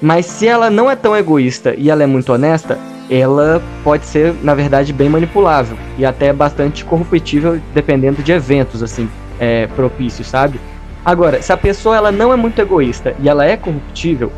Mas 0.00 0.26
se 0.26 0.46
ela 0.46 0.70
não 0.70 0.90
é 0.90 0.96
tão 0.96 1.14
egoísta 1.14 1.74
e 1.76 1.90
ela 1.90 2.02
é 2.02 2.06
muito 2.06 2.32
honesta, 2.32 2.78
ela 3.10 3.60
pode 3.84 4.06
ser, 4.06 4.34
na 4.42 4.54
verdade, 4.54 4.92
bem 4.92 5.08
manipulável 5.08 5.76
e 5.98 6.04
até 6.04 6.32
bastante 6.32 6.84
corruptível 6.84 7.60
dependendo 7.74 8.22
de 8.22 8.32
eventos 8.32 8.82
assim 8.82 9.08
é, 9.38 9.66
propícios, 9.68 10.28
sabe? 10.28 10.60
Agora, 11.04 11.42
se 11.42 11.52
a 11.52 11.56
pessoa 11.56 11.96
ela 11.96 12.12
não 12.12 12.32
é 12.32 12.36
muito 12.36 12.58
egoísta 12.60 13.14
e 13.20 13.28
ela 13.28 13.44
é 13.44 13.56
corruptível, 13.56 14.32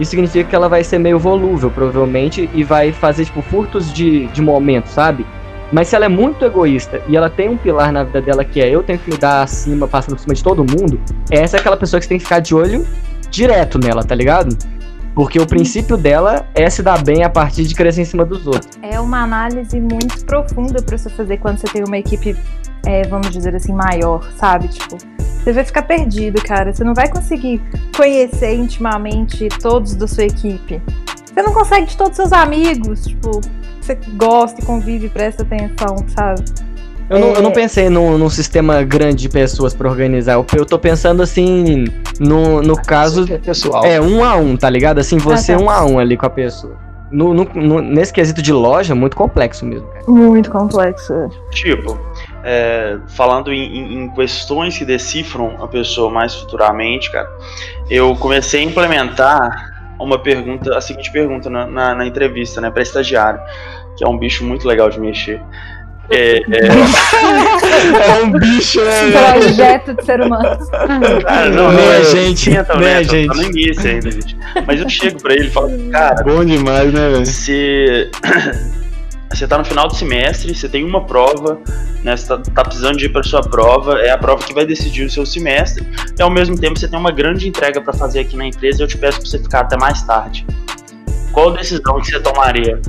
isso 0.00 0.10
significa 0.10 0.48
que 0.48 0.54
ela 0.54 0.68
vai 0.68 0.82
ser 0.82 0.98
meio 0.98 1.18
volúvel, 1.18 1.70
provavelmente, 1.70 2.48
e 2.52 2.64
vai 2.64 2.92
fazer, 2.92 3.26
tipo, 3.26 3.42
furtos 3.42 3.92
de, 3.92 4.26
de 4.28 4.42
momento, 4.42 4.86
sabe? 4.86 5.24
Mas 5.72 5.88
se 5.88 5.96
ela 5.96 6.04
é 6.04 6.08
muito 6.08 6.44
egoísta 6.44 7.02
e 7.08 7.16
ela 7.16 7.30
tem 7.30 7.48
um 7.48 7.56
pilar 7.56 7.92
na 7.92 8.04
vida 8.04 8.20
dela 8.20 8.44
que 8.44 8.60
é 8.60 8.68
eu 8.68 8.82
tenho 8.82 8.98
que 8.98 9.10
me 9.10 9.16
dar 9.16 9.42
acima, 9.42 9.86
passando 9.86 10.16
por 10.16 10.22
cima 10.22 10.34
de 10.34 10.42
todo 10.42 10.58
mundo, 10.58 11.00
essa 11.30 11.56
é 11.56 11.60
aquela 11.60 11.76
pessoa 11.76 11.98
que 11.98 12.04
você 12.04 12.10
tem 12.10 12.18
que 12.18 12.24
ficar 12.24 12.40
de 12.40 12.54
olho 12.54 12.86
direto 13.30 13.78
nela, 13.78 14.04
tá 14.04 14.14
ligado? 14.14 14.56
Porque 15.14 15.38
o 15.38 15.46
princípio 15.46 15.96
dela 15.96 16.46
é 16.54 16.68
se 16.68 16.82
dar 16.82 17.02
bem 17.02 17.22
a 17.22 17.30
partir 17.30 17.64
de 17.64 17.74
crescer 17.74 18.02
em 18.02 18.04
cima 18.04 18.24
dos 18.24 18.46
outros. 18.46 18.78
É 18.82 18.98
uma 18.98 19.22
análise 19.22 19.80
muito 19.80 20.24
profunda 20.24 20.82
para 20.82 20.98
você 20.98 21.08
fazer 21.08 21.36
quando 21.38 21.58
você 21.58 21.68
tem 21.68 21.84
uma 21.84 21.98
equipe, 21.98 22.36
é, 22.84 23.06
vamos 23.06 23.30
dizer 23.30 23.54
assim, 23.54 23.72
maior, 23.72 24.28
sabe? 24.36 24.68
Tipo, 24.68 24.98
você 25.18 25.52
vai 25.52 25.64
ficar 25.64 25.82
perdido, 25.82 26.42
cara. 26.42 26.72
Você 26.72 26.82
não 26.82 26.94
vai 26.94 27.08
conseguir 27.08 27.62
conhecer 27.96 28.54
intimamente 28.54 29.48
todos 29.60 29.94
da 29.94 30.08
sua 30.08 30.24
equipe. 30.24 30.82
Você 31.24 31.42
não 31.42 31.52
consegue 31.52 31.86
de 31.86 31.96
todos 31.96 32.12
os 32.12 32.16
seus 32.16 32.32
amigos, 32.32 33.06
tipo, 33.06 33.40
você 33.80 33.98
gosta 34.16 34.60
e 34.60 34.64
convive, 34.64 35.08
presta 35.08 35.42
atenção, 35.42 35.96
sabe? 36.08 36.42
Eu, 37.08 37.16
é... 37.16 37.20
não, 37.20 37.28
eu 37.34 37.42
não 37.42 37.50
é. 37.50 37.54
pensei 37.54 37.88
num, 37.88 38.16
num 38.18 38.30
sistema 38.30 38.82
grande 38.82 39.22
de 39.22 39.28
pessoas 39.28 39.74
para 39.74 39.88
organizar. 39.88 40.34
Eu, 40.34 40.46
eu 40.56 40.66
tô 40.66 40.78
pensando 40.78 41.22
assim, 41.22 41.84
no, 42.18 42.62
no 42.62 42.76
caso. 42.76 43.30
É 43.32 43.38
pessoal. 43.38 43.84
É, 43.84 44.00
um 44.00 44.24
a 44.24 44.36
um, 44.36 44.56
tá 44.56 44.68
ligado? 44.70 44.98
Assim, 44.98 45.18
você 45.18 45.52
ah, 45.52 45.58
tá. 45.58 45.62
um 45.62 45.70
a 45.70 45.84
um 45.84 45.98
ali 45.98 46.16
com 46.16 46.26
a 46.26 46.30
pessoa. 46.30 46.76
No, 47.10 47.32
no, 47.32 47.44
no, 47.44 47.80
nesse 47.80 48.12
quesito 48.12 48.42
de 48.42 48.52
loja, 48.52 48.94
muito 48.94 49.16
complexo 49.16 49.64
mesmo. 49.64 49.86
Cara. 49.88 50.04
Muito 50.08 50.50
complexo. 50.50 51.12
É. 51.12 51.28
Tipo, 51.50 51.96
é, 52.42 52.98
falando 53.08 53.52
em, 53.52 54.02
em, 54.02 54.10
questões 54.10 54.76
que 54.76 54.84
decifram 54.84 55.62
a 55.62 55.68
pessoa 55.68 56.10
mais 56.10 56.34
futuramente, 56.34 57.12
cara, 57.12 57.30
eu 57.88 58.16
comecei 58.16 58.62
a 58.62 58.64
implementar 58.64 59.74
uma 59.98 60.18
pergunta, 60.18 60.76
a 60.76 60.80
seguinte 60.80 61.12
pergunta 61.12 61.48
na, 61.48 61.66
na, 61.66 61.94
na 61.94 62.06
entrevista, 62.06 62.60
né, 62.60 62.68
para 62.68 62.82
estagiário, 62.82 63.40
que 63.96 64.04
é 64.04 64.08
um 64.08 64.18
bicho 64.18 64.44
muito 64.44 64.66
legal 64.66 64.90
de 64.90 64.98
mexer. 64.98 65.40
É, 66.10 66.36
é... 66.36 66.42
é 68.18 68.22
um 68.22 68.32
bicho, 68.32 68.80
né? 68.84 69.10
Projeto 69.32 69.94
de 69.94 70.04
ser 70.04 70.20
humano. 70.20 70.58
Ah, 71.26 71.48
não, 71.48 71.72
não, 71.72 71.92
é 71.92 72.04
gente, 72.04 72.50
então, 72.50 72.78
né? 72.78 72.96
A 72.96 73.02
gente. 73.02 73.28
Tá 73.28 73.34
no 73.34 73.42
início 73.44 73.90
ainda, 73.90 74.10
gente. 74.10 74.36
Mas 74.66 74.80
eu 74.80 74.88
chego 74.88 75.20
pra 75.22 75.34
ele 75.34 75.46
e 75.46 75.50
falo, 75.50 75.70
cara. 75.90 76.22
Bom 76.22 76.44
demais, 76.44 76.92
né, 76.92 77.10
velho? 77.10 77.26
Você. 77.26 78.10
Você 79.32 79.48
tá 79.48 79.58
no 79.58 79.64
final 79.64 79.88
do 79.88 79.96
semestre, 79.96 80.54
você 80.54 80.68
tem 80.68 80.84
uma 80.84 81.06
prova, 81.06 81.58
né? 82.04 82.16
Você 82.16 82.28
tá, 82.28 82.38
tá 82.38 82.62
precisando 82.62 82.96
de 82.96 83.06
ir 83.06 83.08
pra 83.08 83.20
sua 83.24 83.40
prova, 83.40 83.98
é 83.98 84.10
a 84.10 84.16
prova 84.16 84.44
que 84.44 84.54
vai 84.54 84.64
decidir 84.64 85.04
o 85.04 85.10
seu 85.10 85.26
semestre, 85.26 85.84
e 86.16 86.22
ao 86.22 86.30
mesmo 86.30 86.56
tempo 86.56 86.78
você 86.78 86.86
tem 86.86 86.96
uma 86.96 87.10
grande 87.10 87.48
entrega 87.48 87.80
para 87.80 87.92
fazer 87.92 88.20
aqui 88.20 88.36
na 88.36 88.46
empresa 88.46 88.80
e 88.80 88.84
eu 88.84 88.86
te 88.86 88.96
peço 88.96 89.18
pra 89.18 89.28
você 89.28 89.38
ficar 89.40 89.60
até 89.62 89.76
mais 89.76 90.02
tarde. 90.04 90.46
Qual 91.32 91.50
decisão 91.50 92.00
que 92.00 92.06
você 92.06 92.20
tomaria? 92.20 92.80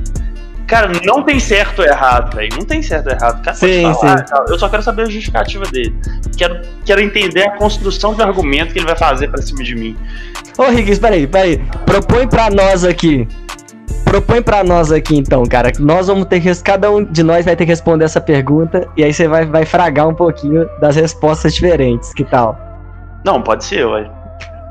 Cara, 0.66 0.90
não 1.04 1.22
tem 1.22 1.38
certo 1.38 1.78
ou 1.80 1.84
errado, 1.84 2.34
velho. 2.34 2.48
Não 2.56 2.64
tem 2.64 2.82
certo 2.82 3.06
ou 3.06 3.12
errado. 3.12 3.42
Cara, 3.42 3.56
sim, 3.56 3.82
falar, 3.82 4.26
sim. 4.26 4.34
Eu 4.48 4.58
só 4.58 4.68
quero 4.68 4.82
saber 4.82 5.02
a 5.02 5.04
justificativa 5.06 5.64
dele. 5.66 5.94
Quero, 6.36 6.60
quero 6.84 7.00
entender 7.00 7.42
a 7.42 7.56
construção 7.56 8.14
de 8.14 8.22
argumento 8.22 8.72
que 8.72 8.80
ele 8.80 8.86
vai 8.86 8.96
fazer 8.96 9.28
pra 9.28 9.40
cima 9.40 9.62
de 9.62 9.74
mim. 9.76 9.96
Ô, 10.58 10.64
Riggs, 10.64 11.00
peraí, 11.00 11.26
peraí. 11.26 11.58
Propõe 11.84 12.26
pra 12.26 12.50
nós 12.50 12.84
aqui. 12.84 13.28
Propõe 14.04 14.42
pra 14.42 14.64
nós 14.64 14.90
aqui 14.90 15.16
então, 15.16 15.44
cara. 15.44 15.70
Nós 15.78 16.08
vamos 16.08 16.26
ter 16.26 16.40
que. 16.40 16.62
Cada 16.62 16.90
um 16.90 17.04
de 17.04 17.22
nós 17.22 17.44
vai 17.44 17.54
ter 17.54 17.64
que 17.64 17.70
responder 17.70 18.04
essa 18.04 18.20
pergunta. 18.20 18.88
E 18.96 19.04
aí 19.04 19.12
você 19.12 19.28
vai, 19.28 19.46
vai 19.46 19.64
fragar 19.64 20.08
um 20.08 20.14
pouquinho 20.14 20.68
das 20.80 20.96
respostas 20.96 21.54
diferentes. 21.54 22.12
Que 22.12 22.24
tal? 22.24 22.58
Não, 23.24 23.40
pode 23.40 23.64
ser, 23.64 23.84
ué. 23.86 24.10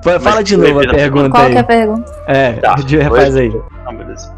Fala 0.03 0.19
Mas, 0.19 0.43
de 0.43 0.55
novo 0.55 0.79
a 0.81 0.87
pergunta 0.87 1.29
Qual 1.29 1.43
aí. 1.43 1.51
Qual 1.51 1.57
é 1.57 1.59
a 1.59 1.63
pergunta? 1.63 2.11
É, 2.27 2.53
tá, 2.53 2.75
faz 3.09 3.35
aí. 3.35 3.61
Não, 3.85 3.95
beleza. 3.95 4.31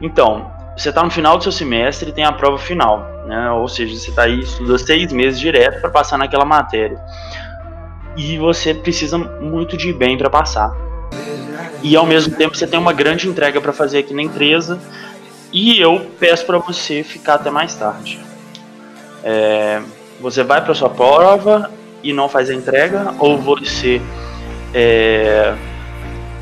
Então, 0.00 0.50
você 0.76 0.88
está 0.88 1.02
no 1.02 1.10
final 1.10 1.36
do 1.36 1.42
seu 1.42 1.52
semestre 1.52 2.10
e 2.10 2.12
tem 2.12 2.24
a 2.24 2.32
prova 2.32 2.58
final, 2.58 3.22
né? 3.26 3.50
Ou 3.52 3.68
seja, 3.68 3.94
você 3.96 4.10
está 4.10 4.22
aí 4.24 4.40
estuda 4.40 4.76
seis 4.78 5.12
meses 5.12 5.38
direto 5.38 5.80
para 5.80 5.90
passar 5.90 6.18
naquela 6.18 6.44
matéria. 6.44 6.98
E 8.16 8.38
você 8.38 8.74
precisa 8.74 9.16
muito 9.16 9.76
de 9.76 9.92
bem 9.92 10.18
para 10.18 10.28
passar. 10.28 10.74
E 11.82 11.96
ao 11.96 12.06
mesmo 12.06 12.34
tempo 12.34 12.56
você 12.56 12.66
tem 12.66 12.78
uma 12.78 12.92
grande 12.92 13.28
entrega 13.28 13.60
para 13.60 13.72
fazer 13.72 13.98
aqui 13.98 14.14
na 14.14 14.22
empresa. 14.22 14.78
E 15.52 15.80
eu 15.80 16.10
peço 16.18 16.44
para 16.44 16.58
você 16.58 17.04
ficar 17.04 17.34
até 17.34 17.50
mais 17.50 17.74
tarde. 17.74 18.20
É, 19.22 19.80
você 20.20 20.42
vai 20.42 20.60
para 20.62 20.74
sua 20.74 20.90
prova 20.90 21.70
e 22.02 22.12
não 22.12 22.28
faz 22.28 22.50
a 22.50 22.54
entrega, 22.54 23.14
ou 23.18 23.38
você 23.38 24.00
é, 24.74 25.54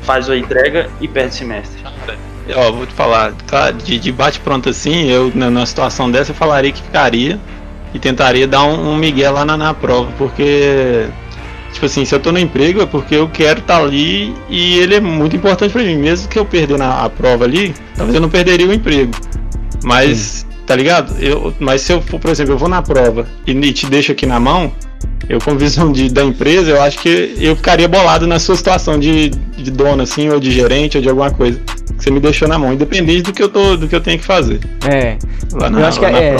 faz 0.01 0.29
a 0.29 0.35
entrega 0.35 0.89
e 0.99 1.07
perde 1.07 1.35
semestre? 1.35 1.81
Ó, 2.55 2.71
vou 2.71 2.85
te 2.85 2.93
falar, 2.93 3.33
tá, 3.47 3.71
de, 3.71 3.97
de 3.97 4.11
bate 4.11 4.39
pronto 4.39 4.69
assim, 4.69 5.09
eu 5.09 5.31
numa 5.33 5.65
situação 5.65 6.11
dessa 6.11 6.31
eu 6.31 6.35
falaria 6.35 6.71
que 6.71 6.81
ficaria 6.81 7.39
e 7.93 7.99
tentaria 7.99 8.47
dar 8.47 8.63
um, 8.63 8.91
um 8.91 8.97
migué 8.97 9.29
lá 9.29 9.45
na, 9.45 9.55
na 9.55 9.73
prova, 9.73 10.11
porque 10.17 11.07
tipo 11.71 11.85
assim, 11.85 12.03
se 12.03 12.13
eu 12.13 12.19
tô 12.19 12.31
no 12.31 12.39
emprego 12.39 12.81
é 12.81 12.85
porque 12.85 13.15
eu 13.15 13.29
quero 13.29 13.59
estar 13.59 13.77
tá 13.77 13.83
ali 13.83 14.33
e 14.49 14.77
ele 14.79 14.95
é 14.95 14.99
muito 14.99 15.35
importante 15.35 15.71
para 15.71 15.83
mim, 15.83 15.97
mesmo 15.97 16.27
que 16.27 16.37
eu 16.37 16.45
perder 16.45 16.77
na 16.77 17.09
prova 17.09 17.45
ali, 17.45 17.73
talvez 17.95 18.15
eu 18.15 18.21
não 18.21 18.29
perderia 18.29 18.67
o 18.67 18.73
emprego. 18.73 19.13
Mas, 19.83 20.17
Sim. 20.17 20.47
tá 20.65 20.75
ligado? 20.75 21.15
Eu, 21.19 21.53
mas 21.59 21.81
se 21.81 21.93
eu 21.93 22.01
for, 22.01 22.19
por 22.19 22.29
exemplo, 22.29 22.53
eu 22.53 22.57
vou 22.57 22.69
na 22.69 22.81
prova 22.81 23.25
e 23.45 23.73
te 23.73 23.85
deixo 23.85 24.11
aqui 24.11 24.25
na 24.25 24.39
mão, 24.39 24.71
eu 25.29 25.39
com 25.39 25.57
visão 25.57 25.91
de, 25.91 26.09
da 26.09 26.23
empresa, 26.23 26.69
eu 26.69 26.81
acho 26.81 26.99
que 26.99 27.35
eu 27.37 27.55
ficaria 27.55 27.87
bolado 27.87 28.27
na 28.27 28.39
sua 28.39 28.55
situação 28.55 28.99
de, 28.99 29.29
de 29.29 29.71
dono, 29.71 30.03
assim, 30.03 30.29
ou 30.29 30.39
de 30.39 30.51
gerente, 30.51 30.97
ou 30.97 31.03
de 31.03 31.09
alguma 31.09 31.31
coisa. 31.31 31.59
Você 32.03 32.11
me 32.11 32.19
deixou 32.19 32.49
na 32.49 32.59
mão, 32.59 32.73
independente 32.73 33.21
do 33.21 33.31
que 33.31 33.41
eu, 33.41 33.47
tô, 33.47 33.77
do 33.77 33.87
que 33.87 33.95
eu 33.95 34.01
tenho 34.01 34.19
que 34.19 34.25
fazer. 34.25 34.59
É. 34.85 35.17
Lá 35.53 35.69
na, 35.69 35.79
eu 35.79 35.85
acho 35.85 35.99
que 35.99 36.05
é, 36.05 36.35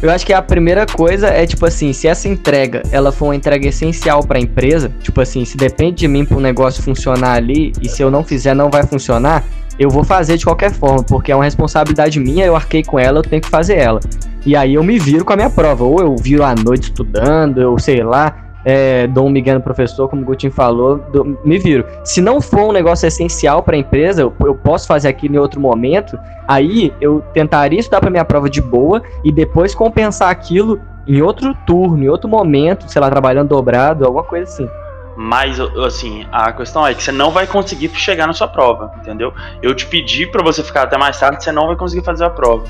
Eu 0.00 0.10
acho 0.10 0.24
que 0.24 0.32
a 0.32 0.40
primeira 0.40 0.86
coisa 0.86 1.28
é, 1.28 1.44
tipo 1.44 1.66
assim, 1.66 1.92
se 1.92 2.08
essa 2.08 2.26
entrega, 2.26 2.82
ela 2.90 3.12
for 3.12 3.26
uma 3.26 3.36
entrega 3.36 3.68
essencial 3.68 4.24
para 4.24 4.38
a 4.38 4.40
empresa, 4.40 4.90
tipo 5.02 5.20
assim, 5.20 5.44
se 5.44 5.54
depende 5.54 5.96
de 5.96 6.08
mim 6.08 6.24
para 6.24 6.38
o 6.38 6.40
negócio 6.40 6.82
funcionar 6.82 7.34
ali, 7.34 7.74
e 7.82 7.90
se 7.90 8.00
eu 8.00 8.10
não 8.10 8.24
fizer 8.24 8.54
não 8.54 8.70
vai 8.70 8.86
funcionar, 8.86 9.44
eu 9.78 9.90
vou 9.90 10.02
fazer 10.02 10.38
de 10.38 10.46
qualquer 10.46 10.72
forma, 10.72 11.02
porque 11.02 11.30
é 11.30 11.36
uma 11.36 11.44
responsabilidade 11.44 12.18
minha, 12.18 12.46
eu 12.46 12.56
arquei 12.56 12.82
com 12.82 12.98
ela, 12.98 13.18
eu 13.18 13.22
tenho 13.22 13.42
que 13.42 13.50
fazer 13.50 13.76
ela. 13.76 14.00
E 14.46 14.56
aí 14.56 14.74
eu 14.74 14.82
me 14.82 14.98
viro 14.98 15.26
com 15.26 15.34
a 15.34 15.36
minha 15.36 15.50
prova, 15.50 15.84
ou 15.84 16.00
eu 16.00 16.16
viro 16.16 16.42
à 16.42 16.54
noite 16.54 16.84
estudando, 16.84 17.60
eu 17.60 17.78
sei 17.78 18.02
lá, 18.02 18.45
é, 18.68 19.06
migué 19.30 19.54
no 19.54 19.60
professor, 19.60 20.08
como 20.08 20.22
o 20.22 20.24
Gutinho 20.24 20.52
falou, 20.52 20.98
do, 20.98 21.38
me 21.44 21.56
viro. 21.56 21.86
Se 22.02 22.20
não 22.20 22.40
for 22.40 22.68
um 22.68 22.72
negócio 22.72 23.06
essencial 23.06 23.62
para 23.62 23.76
a 23.76 23.78
empresa, 23.78 24.22
eu, 24.22 24.34
eu, 24.40 24.56
posso 24.56 24.88
fazer 24.88 25.06
aquilo 25.06 25.36
em 25.36 25.38
outro 25.38 25.60
momento, 25.60 26.18
aí 26.48 26.92
eu 27.00 27.22
tentaria 27.32 27.78
estudar 27.78 28.00
para 28.00 28.10
minha 28.10 28.24
prova 28.24 28.50
de 28.50 28.60
boa 28.60 29.00
e 29.22 29.30
depois 29.30 29.72
compensar 29.72 30.30
aquilo 30.30 30.80
em 31.06 31.22
outro 31.22 31.56
turno, 31.64 32.02
em 32.02 32.08
outro 32.08 32.28
momento, 32.28 32.90
sei 32.90 33.00
lá, 33.00 33.08
trabalhando 33.08 33.48
dobrado, 33.48 34.04
alguma 34.04 34.24
coisa 34.24 34.50
assim. 34.50 34.68
Mas, 35.16 35.60
assim, 35.60 36.26
a 36.32 36.52
questão 36.52 36.84
é 36.84 36.92
que 36.92 37.02
você 37.02 37.12
não 37.12 37.30
vai 37.30 37.46
conseguir 37.46 37.88
chegar 37.94 38.26
na 38.26 38.32
sua 38.32 38.48
prova, 38.48 38.92
entendeu? 39.00 39.32
Eu 39.62 39.74
te 39.76 39.86
pedi 39.86 40.26
para 40.26 40.42
você 40.42 40.64
ficar 40.64 40.82
até 40.82 40.98
mais 40.98 41.18
tarde, 41.18 41.42
você 41.42 41.52
não 41.52 41.68
vai 41.68 41.76
conseguir 41.76 42.04
fazer 42.04 42.24
a 42.24 42.30
prova. 42.30 42.64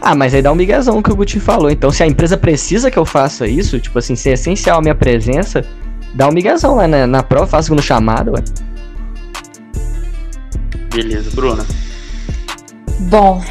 Ah, 0.00 0.14
mas 0.14 0.34
aí 0.34 0.42
dá 0.42 0.52
um 0.52 0.54
miguezão 0.54 1.02
que 1.02 1.10
o 1.10 1.16
Guti 1.16 1.40
falou. 1.40 1.70
Então, 1.70 1.90
se 1.90 2.02
a 2.02 2.06
empresa 2.06 2.36
precisa 2.36 2.90
que 2.90 2.98
eu 2.98 3.04
faça 3.04 3.46
isso, 3.46 3.80
tipo 3.80 3.98
assim, 3.98 4.14
se 4.14 4.30
é 4.30 4.32
essencial 4.34 4.78
a 4.78 4.82
minha 4.82 4.94
presença, 4.94 5.64
dá 6.14 6.28
um 6.28 6.32
miguezão 6.32 6.76
lá 6.76 6.86
na, 6.86 7.06
na 7.06 7.22
prova, 7.22 7.46
faço 7.46 7.74
no 7.74 7.82
chamado, 7.82 8.32
ué. 8.32 8.42
Beleza, 10.92 11.30
Bruna. 11.34 11.64
Bom, 13.00 13.42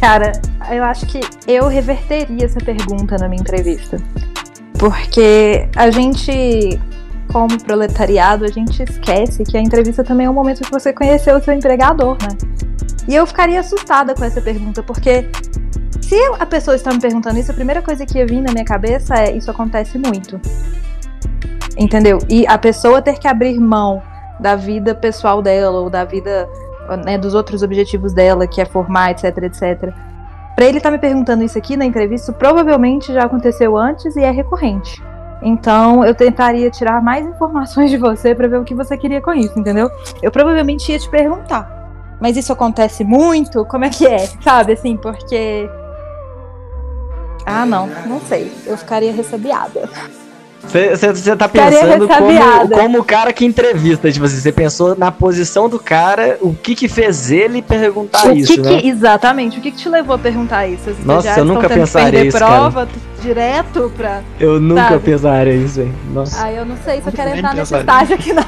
cara, 0.00 0.32
eu 0.70 0.82
acho 0.84 1.06
que 1.06 1.20
eu 1.46 1.68
reverteria 1.68 2.44
essa 2.44 2.60
pergunta 2.60 3.16
na 3.18 3.28
minha 3.28 3.40
entrevista. 3.40 3.98
Porque 4.78 5.68
a 5.74 5.90
gente 5.90 6.78
como 7.36 7.62
proletariado, 7.62 8.46
a 8.46 8.48
gente 8.48 8.82
esquece 8.82 9.44
que 9.44 9.58
a 9.58 9.60
entrevista 9.60 10.02
também 10.02 10.26
é 10.26 10.30
um 10.30 10.32
momento 10.32 10.62
que 10.62 10.70
você 10.70 10.90
conheceu 10.90 11.36
o 11.36 11.42
seu 11.42 11.52
empregador, 11.52 12.16
né? 12.22 12.28
E 13.06 13.14
eu 13.14 13.26
ficaria 13.26 13.60
assustada 13.60 14.14
com 14.14 14.24
essa 14.24 14.40
pergunta, 14.40 14.82
porque 14.82 15.28
se 16.00 16.18
a 16.38 16.46
pessoa 16.46 16.74
está 16.74 16.90
me 16.90 16.98
perguntando 16.98 17.38
isso, 17.38 17.50
a 17.50 17.54
primeira 17.54 17.82
coisa 17.82 18.06
que 18.06 18.16
ia 18.16 18.26
vir 18.26 18.40
na 18.40 18.54
minha 18.54 18.64
cabeça 18.64 19.16
é: 19.16 19.36
isso 19.36 19.50
acontece 19.50 19.98
muito. 19.98 20.40
Entendeu? 21.76 22.20
E 22.26 22.46
a 22.46 22.56
pessoa 22.56 23.02
ter 23.02 23.18
que 23.18 23.28
abrir 23.28 23.60
mão 23.60 24.00
da 24.40 24.56
vida 24.56 24.94
pessoal 24.94 25.42
dela, 25.42 25.78
ou 25.80 25.90
da 25.90 26.06
vida 26.06 26.48
né, 27.04 27.18
dos 27.18 27.34
outros 27.34 27.62
objetivos 27.62 28.14
dela, 28.14 28.46
que 28.46 28.62
é 28.62 28.64
formar, 28.64 29.10
etc, 29.10 29.24
etc. 29.42 29.92
Pra 30.54 30.64
ele 30.64 30.78
estar 30.78 30.88
tá 30.88 30.90
me 30.90 30.98
perguntando 30.98 31.44
isso 31.44 31.58
aqui 31.58 31.76
na 31.76 31.84
entrevista, 31.84 32.32
provavelmente 32.32 33.12
já 33.12 33.24
aconteceu 33.24 33.76
antes 33.76 34.16
e 34.16 34.22
é 34.22 34.30
recorrente. 34.30 35.02
Então 35.46 36.04
eu 36.04 36.12
tentaria 36.12 36.68
tirar 36.68 37.00
mais 37.00 37.24
informações 37.24 37.88
de 37.88 37.96
você 37.96 38.34
para 38.34 38.48
ver 38.48 38.58
o 38.58 38.64
que 38.64 38.74
você 38.74 38.98
queria 38.98 39.20
com 39.20 39.32
isso, 39.32 39.56
entendeu? 39.56 39.88
Eu 40.20 40.32
provavelmente 40.32 40.90
ia 40.90 40.98
te 40.98 41.08
perguntar. 41.08 41.70
Mas 42.20 42.36
isso 42.36 42.52
acontece 42.52 43.04
muito? 43.04 43.64
Como 43.64 43.84
é 43.84 43.88
que 43.88 44.04
é? 44.08 44.18
Sabe 44.42 44.72
assim, 44.72 44.96
porque. 44.96 45.70
Ah, 47.46 47.64
não, 47.64 47.86
não 48.06 48.20
sei. 48.22 48.52
Eu 48.66 48.76
ficaria 48.76 49.12
ressabiada. 49.12 49.88
Você 50.66 51.36
tá 51.36 51.48
pensando 51.48 52.08
como, 52.08 52.68
como 52.70 52.98
o 52.98 53.04
cara 53.04 53.32
que 53.32 53.44
entrevista, 53.44 54.10
tipo 54.10 54.24
assim, 54.24 54.40
você 54.40 54.52
pensou 54.52 54.96
na 54.96 55.12
posição 55.12 55.68
do 55.68 55.78
cara, 55.78 56.38
o 56.40 56.54
que 56.54 56.74
que 56.74 56.88
fez 56.88 57.30
ele 57.30 57.62
perguntar 57.62 58.26
o 58.28 58.32
isso, 58.32 58.52
que 58.54 58.60
né? 58.60 58.80
Que, 58.80 58.88
exatamente, 58.88 59.58
o 59.58 59.62
que 59.62 59.70
que 59.70 59.78
te 59.78 59.88
levou 59.88 60.16
a 60.16 60.18
perguntar 60.18 60.66
isso? 60.66 60.90
Os 60.90 61.04
Nossa, 61.04 61.38
eu 61.38 61.44
nunca 61.44 61.68
pensaria 61.68 62.24
isso, 62.24 62.36
prova 62.36 62.86
cara. 62.86 62.98
direto 63.22 63.92
pra... 63.96 64.22
Eu 64.40 64.60
nunca 64.60 64.88
sabe? 64.88 64.98
pensaria 65.04 65.54
isso, 65.54 65.80
hein? 65.80 65.94
Nossa. 66.12 66.44
Ah, 66.44 66.52
eu 66.52 66.66
não 66.66 66.76
sei 66.84 67.00
se 67.00 67.08
eu 67.08 67.12
quero 67.12 67.30
entrar 67.30 67.54
nesse 67.54 67.76
estágio 67.76 68.14
aqui, 68.16 68.32
não. 68.32 68.42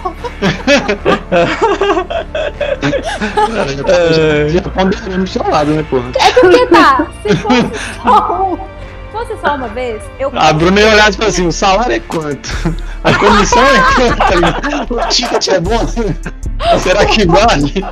é, 3.86 4.48
já 4.48 4.62
ponderando 4.62 5.18
do 5.18 5.26
seu 5.26 5.48
lado, 5.48 5.70
né, 5.70 5.84
porra? 5.88 6.10
É 6.20 6.32
porque 6.32 6.66
tá, 6.66 7.06
se 7.22 7.36
fosse 7.36 7.70
só 8.02 8.42
um 8.42 8.77
fosse 9.18 9.40
só 9.40 9.54
uma 9.54 9.68
vez, 9.68 10.02
eu. 10.18 10.30
A 10.34 10.52
Bruna 10.52 10.80
ia 10.80 10.92
olhar 10.92 11.12
e 11.12 11.24
assim: 11.24 11.46
o 11.46 11.52
salário 11.52 11.94
é 11.94 12.00
quanto? 12.00 12.48
A 13.04 13.14
comissão 13.14 13.62
é 13.62 13.80
quanto? 14.10 14.94
o 14.94 15.08
ticket 15.08 15.48
é 15.48 15.60
bom? 15.60 15.86
Será 16.82 17.06
que 17.06 17.26
vale? 17.26 17.84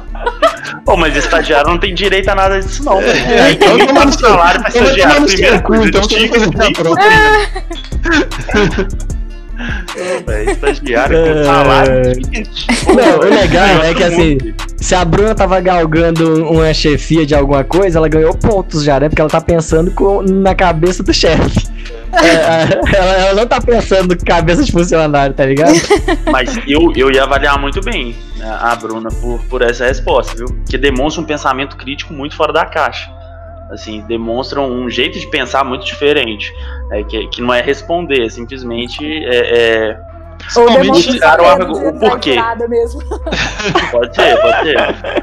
Pô, 0.85 0.97
mas 0.97 1.16
estagiário 1.16 1.71
não 1.71 1.78
tem 1.78 1.95
direito 1.95 2.28
a 2.28 2.35
nada 2.35 2.61
disso, 2.61 2.85
não. 2.85 3.00
É, 3.00 3.52
então 3.52 3.78
eu 3.78 3.95
mando 3.95 4.18
salário 4.18 4.61
pra 4.61 4.68
estagiário. 4.68 5.26
Primeiro, 5.26 5.62
coisa, 5.62 5.85
então 5.88 6.00
ticket 6.02 6.42
é 6.42 6.73
pronto. 6.73 7.00
Véio, 10.26 10.50
estagiário 10.50 11.16
com 11.25 11.44
salário. 11.44 12.12
Não, 12.87 13.18
o 13.18 13.35
legal 13.35 13.82
é 13.82 13.94
que 13.94 14.02
assim, 14.02 14.38
se 14.76 14.94
a 14.94 15.04
Bruna 15.04 15.35
tava 15.35 15.61
galgando 15.61 16.44
uma 16.49 16.73
chefia 16.75 17.25
de 17.25 17.35
alguma 17.35 17.64
coisa, 17.64 17.99
ela 17.99 18.08
ganhou 18.08 18.37
pontos 18.37 18.85
já, 18.85 19.00
né? 19.00 19.08
Porque 19.08 19.20
ela 19.20 19.30
tá 19.30 19.40
pensando 19.40 19.90
com, 19.90 20.23
na 20.23 20.54
cabeça 20.54 21.02
do 21.02 21.12
chefe. 21.12 21.66
É, 22.16 22.96
ela, 22.96 23.12
ela, 23.12 23.35
não 23.35 23.46
tá 23.46 23.61
pensando 23.61 24.16
cabeça 24.25 24.62
de 24.64 24.73
funcionário, 24.73 25.35
tá 25.35 25.44
ligado? 25.44 25.75
Mas 26.32 26.56
eu, 26.66 26.90
eu 26.96 27.11
ia 27.11 27.25
avaliar 27.25 27.61
muito 27.61 27.82
bem 27.82 28.16
né, 28.37 28.58
a 28.58 28.75
Bruna 28.75 29.11
por, 29.11 29.38
por 29.50 29.61
essa 29.61 29.85
resposta, 29.85 30.35
viu? 30.35 30.46
Que 30.66 30.78
demonstra 30.78 31.20
um 31.20 31.26
pensamento 31.26 31.76
crítico 31.76 32.14
muito 32.14 32.35
fora 32.35 32.54
da 32.54 32.64
caixa 32.64 33.11
assim, 33.70 34.00
demonstram 34.02 34.70
um 34.70 34.88
jeito 34.88 35.18
de 35.18 35.28
pensar 35.28 35.64
muito 35.64 35.85
diferente, 35.85 36.52
é, 36.90 37.02
que, 37.02 37.26
que 37.28 37.43
não 37.43 37.52
é 37.52 37.61
responder, 37.61 38.25
é 38.25 38.28
simplesmente 38.28 39.05
é, 39.25 39.90
é 39.90 40.16
Principalmente 40.38 41.19
o, 41.73 41.88
o 41.88 41.99
porquê. 41.99 42.37
Mesmo. 42.69 43.02
Pode 43.90 44.14
ser, 44.14 44.37
pode 44.40 44.62
ser. 44.62 44.76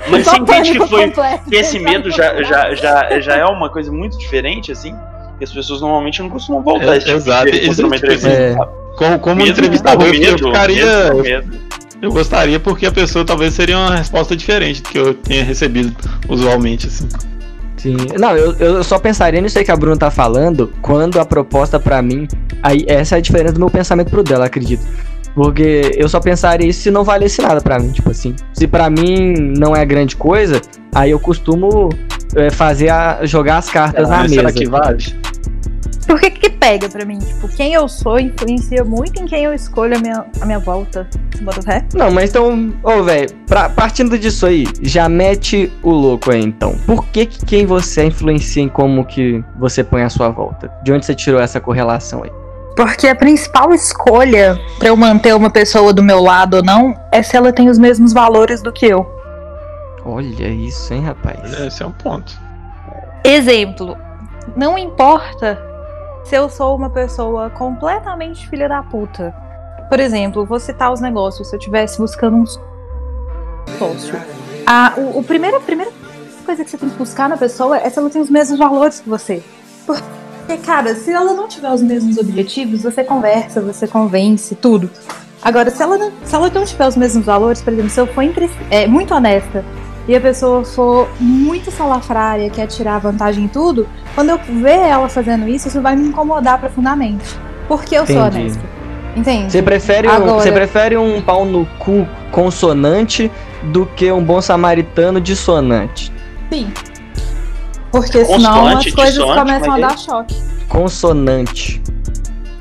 Mas 0.10 0.26
você 0.26 0.38
entende 0.38 0.72
que 0.72 0.88
foi 0.88 1.12
que 1.12 1.56
esse 1.56 1.80
medo 1.80 2.10
já, 2.10 2.42
já, 2.44 2.74
já, 2.74 3.20
já 3.20 3.36
é 3.36 3.46
uma 3.46 3.70
coisa 3.70 3.92
muito 3.92 4.18
diferente, 4.18 4.72
assim? 4.72 4.96
Que 5.38 5.44
as 5.44 5.52
pessoas 5.52 5.82
normalmente 5.82 6.22
não 6.22 6.30
costumam 6.30 6.62
voltar 6.62 6.94
é, 6.94 6.98
esse 6.98 7.06
tipo 7.06 7.18
exato. 7.18 7.52
de 7.52 7.84
uma 7.84 7.96
entrevista. 7.96 8.30
É. 8.30 8.56
Como, 8.98 9.20
como 9.20 9.36
medo, 9.36 9.52
entrevistador, 9.52 10.10
medo, 10.10 10.26
eu 10.26 10.38
ficaria. 10.38 11.14
Medo, 11.14 11.60
eu 12.02 12.12
gostaria 12.12 12.60
porque 12.60 12.86
a 12.86 12.92
pessoa 12.92 13.24
talvez 13.24 13.54
seria 13.54 13.78
uma 13.78 13.96
resposta 13.96 14.36
diferente 14.36 14.82
do 14.82 14.90
que 14.90 14.98
eu 14.98 15.14
tenha 15.14 15.44
recebido 15.44 15.96
usualmente, 16.28 16.88
assim. 16.88 17.08
Sim. 17.84 17.98
Não, 18.18 18.34
eu, 18.38 18.54
eu 18.54 18.84
só 18.84 18.98
pensaria 18.98 19.42
nisso 19.42 19.60
aí 19.60 19.66
que 19.66 19.72
a 19.72 19.76
Bruna 19.76 19.98
tá 19.98 20.10
falando 20.10 20.72
quando 20.82 21.20
a 21.20 21.26
proposta 21.26 21.78
para 21.78 22.02
mim. 22.02 22.30
Aí, 22.62 22.86
essa 22.88 23.16
é 23.16 23.18
a 23.18 23.22
diferença 23.22 23.54
do 23.54 23.60
meu 23.60 23.70
pensamento 23.70 24.10
pro 24.10 24.24
dela, 24.24 24.46
acredito. 24.46 24.86
Porque 25.36 25.92
eu 25.96 26.08
só 26.08 26.22
pensaria 26.22 26.66
isso 26.66 26.80
se 26.80 26.90
não 26.90 27.04
valesse 27.04 27.42
nada 27.42 27.60
para 27.60 27.78
mim, 27.80 27.92
tipo 27.92 28.10
assim. 28.10 28.34
Se 28.54 28.68
para 28.68 28.90
mim 28.90 29.34
não 29.58 29.76
é 29.76 29.86
grande 29.86 30.16
coisa, 30.16 30.62
aí 30.96 31.12
eu 31.12 31.20
costumo 31.20 31.90
é, 32.38 32.50
fazer 32.50 32.88
a, 32.88 33.26
jogar 33.26 33.58
as 33.58 33.70
cartas 33.70 34.08
na 34.08 34.22
mesa. 34.22 34.36
Será 34.36 34.52
que 34.54 34.66
vale? 34.66 35.04
Por 36.06 36.20
que 36.20 36.30
que 36.32 36.50
pega 36.50 36.90
pra 36.90 37.06
mim? 37.06 37.20
Tipo, 37.20 37.48
quem 37.48 37.74
eu 37.74 37.88
sou 37.88 38.20
influencia 38.20 38.84
muito 38.84 39.22
em 39.22 39.26
quem 39.26 39.44
eu 39.44 39.54
escolho 39.54 39.98
a 39.98 40.00
minha, 40.00 40.26
a 40.40 40.46
minha 40.46 40.60
volta. 40.60 41.08
Você 41.32 41.44
bota 41.44 41.62
fé? 41.62 41.86
Não, 41.94 42.12
mas 42.12 42.30
então, 42.30 42.74
ô, 42.84 42.92
oh, 42.92 43.04
velho, 43.04 43.30
partindo 43.76 44.18
disso 44.18 44.46
aí, 44.46 44.66
já 44.82 45.10
mete 45.10 45.72
o 45.82 45.90
louco 45.90 46.32
aí, 46.32 46.42
então. 46.42 46.78
Por 46.86 47.06
que 47.08 47.26
que 47.26 47.46
quem 47.46 47.66
você 47.66 48.06
influencia 48.06 48.64
em 48.64 48.70
como 48.70 49.06
que 49.06 49.44
você 49.58 49.84
põe 49.84 50.04
a 50.04 50.10
sua 50.10 50.30
volta? 50.30 50.72
De 50.84 50.92
onde 50.92 51.06
você 51.06 51.16
tirou 51.16 51.40
essa 51.40 51.60
correlação 51.60 52.24
aí? 52.24 52.32
Porque 52.76 53.08
a 53.08 53.16
principal 53.16 53.72
escolha 53.74 54.60
para 54.80 54.88
eu 54.88 54.98
manter 54.98 55.36
uma 55.36 55.50
pessoa 55.50 55.94
do 55.94 56.02
meu 56.02 56.22
lado 56.22 56.58
ou 56.58 56.64
não 56.64 56.96
é 57.12 57.22
se 57.22 57.38
ela 57.38 57.54
tem 57.54 57.70
os 57.70 57.78
mesmos 57.78 58.14
valores 58.14 58.62
do 58.64 58.72
que 58.72 58.88
eu. 58.88 59.06
Olha 60.06 60.48
isso, 60.50 60.94
hein, 60.94 61.02
rapaz? 61.02 61.54
Esse 61.60 61.84
é 61.84 61.86
um 61.86 61.92
ponto. 61.92 62.38
Exemplo. 63.24 63.96
Não 64.56 64.78
importa 64.78 65.73
se 66.24 66.36
eu 66.36 66.50
sou 66.50 66.76
uma 66.76 66.90
pessoa 66.90 67.50
completamente 67.50 68.48
filha 68.48 68.68
da 68.68 68.82
puta. 68.82 69.34
Por 69.90 70.00
exemplo, 70.00 70.46
vou 70.46 70.60
citar 70.60 70.92
os 70.92 71.02
negócios. 71.02 71.50
Se 71.50 71.56
eu 71.56 71.60
estivesse 71.60 71.98
buscando 71.98 72.38
um 72.38 72.46
sócio. 73.78 74.16
A, 74.66 74.94
o, 74.98 75.20
o 75.20 75.24
primeiro, 75.24 75.58
a 75.58 75.60
primeira 75.60 75.92
coisa 76.46 76.64
que 76.64 76.70
você 76.70 76.78
tem 76.78 76.90
que 76.90 76.96
buscar 76.96 77.30
na 77.30 77.38
pessoa 77.38 77.78
é 77.78 77.90
se 77.90 78.00
ela 78.00 78.10
tem 78.10 78.22
os 78.22 78.30
mesmos 78.30 78.58
valores 78.58 79.00
que 79.00 79.10
você. 79.10 79.44
Porque, 79.86 80.58
cara, 80.66 80.96
se 80.96 81.12
ela 81.12 81.34
não 81.34 81.48
tiver 81.48 81.72
os 81.72 81.82
mesmos 81.82 82.18
objetivos, 82.18 82.84
você 82.84 83.04
conversa, 83.04 83.62
você 83.62 83.88
convence, 83.88 84.56
tudo. 84.56 84.90
Agora, 85.42 85.70
se 85.70 85.84
ela 85.84 85.98
não, 85.98 86.12
se 86.24 86.34
ela 86.34 86.50
não 86.50 86.64
tiver 86.64 86.88
os 86.88 86.96
mesmos 86.96 87.26
valores, 87.26 87.62
por 87.62 87.74
exemplo, 87.74 87.90
se 87.90 88.00
eu 88.00 88.08
for 88.08 88.22
entre, 88.22 88.50
é, 88.72 88.88
muito 88.88 89.14
honesta 89.14 89.64
e 90.08 90.16
a 90.16 90.22
pessoa 90.22 90.66
for 90.66 91.08
muito 91.20 91.72
salafrária, 91.72 92.50
quer 92.50 92.68
tirar 92.68 93.00
vantagem 93.00 93.46
em 93.46 93.48
tudo, 93.48 93.88
quando 94.14 94.30
eu 94.30 94.38
ver 94.38 94.80
ela 94.80 95.08
fazendo 95.08 95.48
isso, 95.48 95.68
isso 95.68 95.82
vai 95.82 95.96
me 95.96 96.08
incomodar 96.08 96.60
profundamente. 96.60 97.38
Porque 97.68 97.96
eu 97.96 98.04
Entendi. 98.04 98.20
sou 98.20 98.28
honesta. 98.28 98.62
Entende? 99.16 99.52
Você 99.52 99.62
prefere, 99.62 100.08
Agora... 100.08 100.34
um, 100.34 100.36
você 100.36 100.52
prefere 100.52 100.98
um 100.98 101.22
pau 101.22 101.46
no 101.46 101.66
cu 101.80 102.08
consonante 102.32 103.32
do 103.72 103.86
que 103.86 104.12
um 104.12 104.24
bom 104.24 104.42
samaritano 104.42 105.22
dissonante? 105.22 106.12
Sim. 106.52 106.72
Porque 107.92 108.26
senão 108.26 108.68
as 108.68 108.92
coisas 108.92 109.24
começam 109.24 109.74
a 109.74 109.80
dar 109.80 109.98
choque. 109.98 110.36
Consonante. 110.68 111.82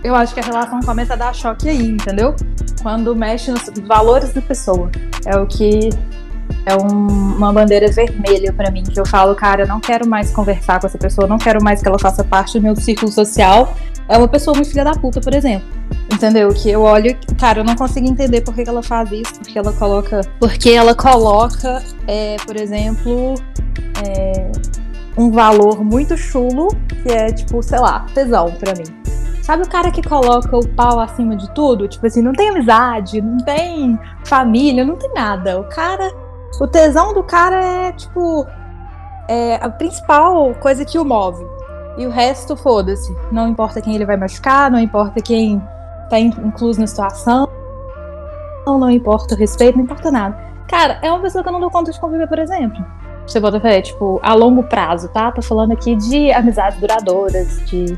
Eu 0.04 0.14
acho 0.14 0.34
que 0.34 0.40
a 0.40 0.42
relação 0.42 0.80
começa 0.80 1.14
a 1.14 1.16
dar 1.16 1.34
choque 1.34 1.68
aí, 1.68 1.88
entendeu? 1.88 2.36
Quando 2.82 3.16
mexe 3.16 3.50
nos 3.50 3.62
valores 3.86 4.32
da 4.32 4.42
pessoa. 4.42 4.90
É 5.24 5.36
o 5.36 5.46
que 5.46 5.88
é 6.64 6.76
um, 6.76 7.36
uma 7.36 7.52
bandeira 7.52 7.90
vermelha 7.90 8.52
para 8.52 8.70
mim, 8.70 8.82
que 8.82 8.98
eu 8.98 9.06
falo, 9.06 9.34
cara, 9.34 9.62
eu 9.62 9.68
não 9.68 9.80
quero 9.80 10.06
mais 10.08 10.30
conversar 10.30 10.80
com 10.80 10.86
essa 10.86 10.98
pessoa, 10.98 11.26
não 11.26 11.38
quero 11.38 11.62
mais 11.62 11.82
que 11.82 11.88
ela 11.88 11.98
faça 11.98 12.22
parte 12.22 12.58
do 12.58 12.62
meu 12.62 12.76
círculo 12.76 13.10
social. 13.10 13.74
É 14.08 14.16
uma 14.16 14.28
pessoa 14.28 14.54
muito 14.54 14.70
filha 14.70 14.84
da 14.84 14.92
puta, 14.92 15.20
por 15.20 15.34
exemplo. 15.34 15.66
Entendeu? 16.12 16.48
Que 16.50 16.70
eu 16.70 16.82
olho, 16.82 17.16
cara, 17.38 17.60
eu 17.60 17.64
não 17.64 17.74
consigo 17.74 18.06
entender 18.06 18.42
por 18.42 18.54
que, 18.54 18.62
ela 18.68 18.82
faz 18.82 19.10
isso, 19.10 19.34
porque 19.38 19.58
ela 19.58 19.72
coloca. 19.72 20.20
Porque 20.38 20.70
ela 20.70 20.94
coloca, 20.94 21.82
é, 22.06 22.36
por 22.44 22.56
exemplo, 22.56 23.34
é, 24.06 24.50
um 25.16 25.30
valor 25.30 25.82
muito 25.84 26.16
chulo, 26.16 26.68
que 27.02 27.08
é 27.10 27.32
tipo, 27.32 27.62
sei 27.62 27.78
lá, 27.78 28.06
tesão 28.14 28.52
para 28.52 28.74
mim. 28.74 28.84
Sabe 29.42 29.64
o 29.64 29.68
cara 29.68 29.90
que 29.90 30.02
coloca 30.02 30.56
o 30.56 30.66
pau 30.68 31.00
acima 31.00 31.34
de 31.36 31.52
tudo? 31.52 31.88
Tipo 31.88 32.06
assim, 32.06 32.22
não 32.22 32.32
tem 32.32 32.50
amizade, 32.50 33.20
não 33.20 33.38
tem 33.38 33.98
família, 34.24 34.84
não 34.84 34.96
tem 34.96 35.12
nada. 35.12 35.58
O 35.58 35.64
cara 35.64 36.12
o 36.60 36.66
tesão 36.66 37.14
do 37.14 37.22
cara 37.22 37.64
é, 37.64 37.92
tipo, 37.92 38.46
é 39.28 39.56
a 39.56 39.68
principal 39.68 40.54
coisa 40.56 40.84
que 40.84 40.98
o 40.98 41.04
move. 41.04 41.44
E 41.96 42.06
o 42.06 42.10
resto, 42.10 42.56
foda-se. 42.56 43.14
Não 43.30 43.48
importa 43.48 43.80
quem 43.80 43.94
ele 43.94 44.06
vai 44.06 44.16
machucar, 44.16 44.70
não 44.70 44.78
importa 44.78 45.20
quem 45.20 45.62
tá 46.08 46.18
incluso 46.18 46.80
na 46.80 46.86
situação, 46.86 47.48
não, 48.66 48.78
não 48.78 48.90
importa 48.90 49.34
o 49.34 49.38
respeito, 49.38 49.76
não 49.76 49.84
importa 49.84 50.10
nada. 50.10 50.36
Cara, 50.68 50.98
é 51.02 51.10
uma 51.10 51.20
pessoa 51.20 51.42
que 51.42 51.48
eu 51.48 51.52
não 51.52 51.60
dou 51.60 51.70
conta 51.70 51.90
de 51.90 52.00
conviver, 52.00 52.26
por 52.28 52.38
exemplo. 52.38 52.84
Você 53.26 53.38
bota 53.38 53.60
fé, 53.60 53.80
tipo, 53.80 54.20
a 54.22 54.34
longo 54.34 54.64
prazo, 54.64 55.08
tá? 55.08 55.30
Tô 55.30 55.40
falando 55.42 55.72
aqui 55.72 55.94
de 55.94 56.32
amizades 56.32 56.78
duradouras, 56.80 57.64
de, 57.66 57.96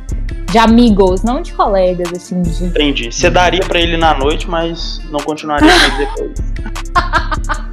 de 0.50 0.58
amigos, 0.58 1.22
não 1.22 1.40
de 1.40 1.52
colegas, 1.54 2.12
assim, 2.12 2.42
de. 2.42 2.66
Entendi. 2.66 3.10
Você 3.10 3.30
daria 3.30 3.60
pra 3.60 3.80
ele 3.80 3.96
na 3.96 4.14
noite, 4.14 4.48
mas 4.48 5.00
não 5.10 5.20
continuaria 5.20 5.70
depois. 5.96 6.34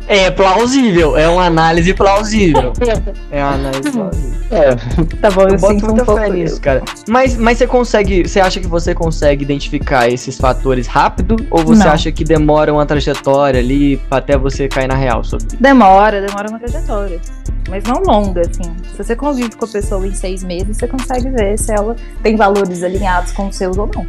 É 0.07 0.29
plausível, 0.31 1.15
é 1.15 1.27
uma 1.27 1.45
análise 1.45 1.93
plausível. 1.93 2.73
É 3.31 3.41
uma 3.43 3.53
análise 3.53 3.91
plausível. 3.91 4.41
É, 4.51 4.75
Tá 5.21 5.31
bom, 5.31 5.41
eu, 5.43 5.49
Eu 5.49 5.57
boto 5.59 5.73
sinto 5.73 5.83
um 5.85 5.87
muita 5.89 6.05
pouco 6.05 6.21
fé 6.21 6.29
nisso, 6.29 6.59
cara. 6.59 6.81
Mas, 7.07 7.37
mas 7.37 7.57
você 7.57 7.65
consegue. 7.67 8.27
Você 8.27 8.39
acha 8.41 8.59
que 8.59 8.67
você 8.67 8.93
consegue 8.93 9.43
identificar 9.43 10.09
esses 10.09 10.37
fatores 10.37 10.85
rápido? 10.87 11.37
Ou 11.49 11.63
você 11.63 11.83
Não. 11.85 11.91
acha 11.91 12.11
que 12.11 12.23
demora 12.25 12.73
uma 12.73 12.85
trajetória 12.85 13.59
ali 13.59 14.01
até 14.11 14.37
você 14.37 14.67
cair 14.67 14.87
na 14.87 14.95
real 14.95 15.23
sobre 15.23 15.47
isso? 15.47 15.57
Demora, 15.61 16.19
demora 16.19 16.49
uma 16.49 16.59
trajetória. 16.59 17.21
Mas 17.69 17.83
não 17.85 18.01
longa, 18.03 18.41
assim. 18.41 18.69
Se 18.91 18.97
você 19.01 19.15
convive 19.15 19.55
com 19.55 19.63
a 19.63 19.67
pessoa 19.67 20.05
em 20.05 20.13
seis 20.13 20.43
meses, 20.43 20.75
você 20.75 20.87
consegue 20.87 21.29
ver 21.29 21.57
se 21.57 21.71
ela 21.71 21.95
tem 22.21 22.35
valores 22.35 22.83
alinhados 22.83 23.31
com 23.31 23.47
os 23.47 23.55
seus 23.55 23.77
ou 23.77 23.89
não. 23.95 24.05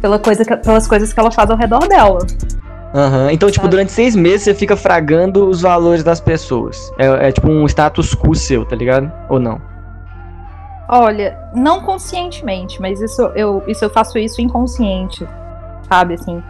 Pela 0.00 0.18
coisa 0.18 0.44
que- 0.44 0.56
pelas 0.56 0.86
coisas 0.88 1.12
que 1.12 1.20
ela 1.20 1.30
faz 1.30 1.50
ao 1.50 1.56
redor 1.56 1.86
dela. 1.86 2.18
Aham. 2.96 3.30
Então, 3.30 3.50
tipo, 3.50 3.64
Sabe? 3.64 3.70
durante 3.70 3.92
seis 3.92 4.16
meses 4.16 4.44
você 4.44 4.54
fica 4.54 4.74
fragando 4.74 5.46
os 5.46 5.60
valores 5.60 6.02
das 6.02 6.18
pessoas. 6.18 6.90
É, 6.98 7.28
é 7.28 7.32
tipo 7.32 7.46
um 7.46 7.66
status 7.66 8.14
quo 8.14 8.34
seu, 8.34 8.64
tá 8.64 8.74
ligado? 8.74 9.12
Ou 9.28 9.38
não? 9.38 9.60
Olha, 10.88 11.38
não 11.54 11.82
conscientemente, 11.82 12.80
mas 12.80 13.02
isso 13.02 13.20
eu, 13.34 13.62
isso 13.66 13.84
eu 13.84 13.90
faço 13.90 14.18
isso 14.18 14.40
inconsciente, 14.40 15.28
sabe, 15.90 16.14
assim. 16.14 16.42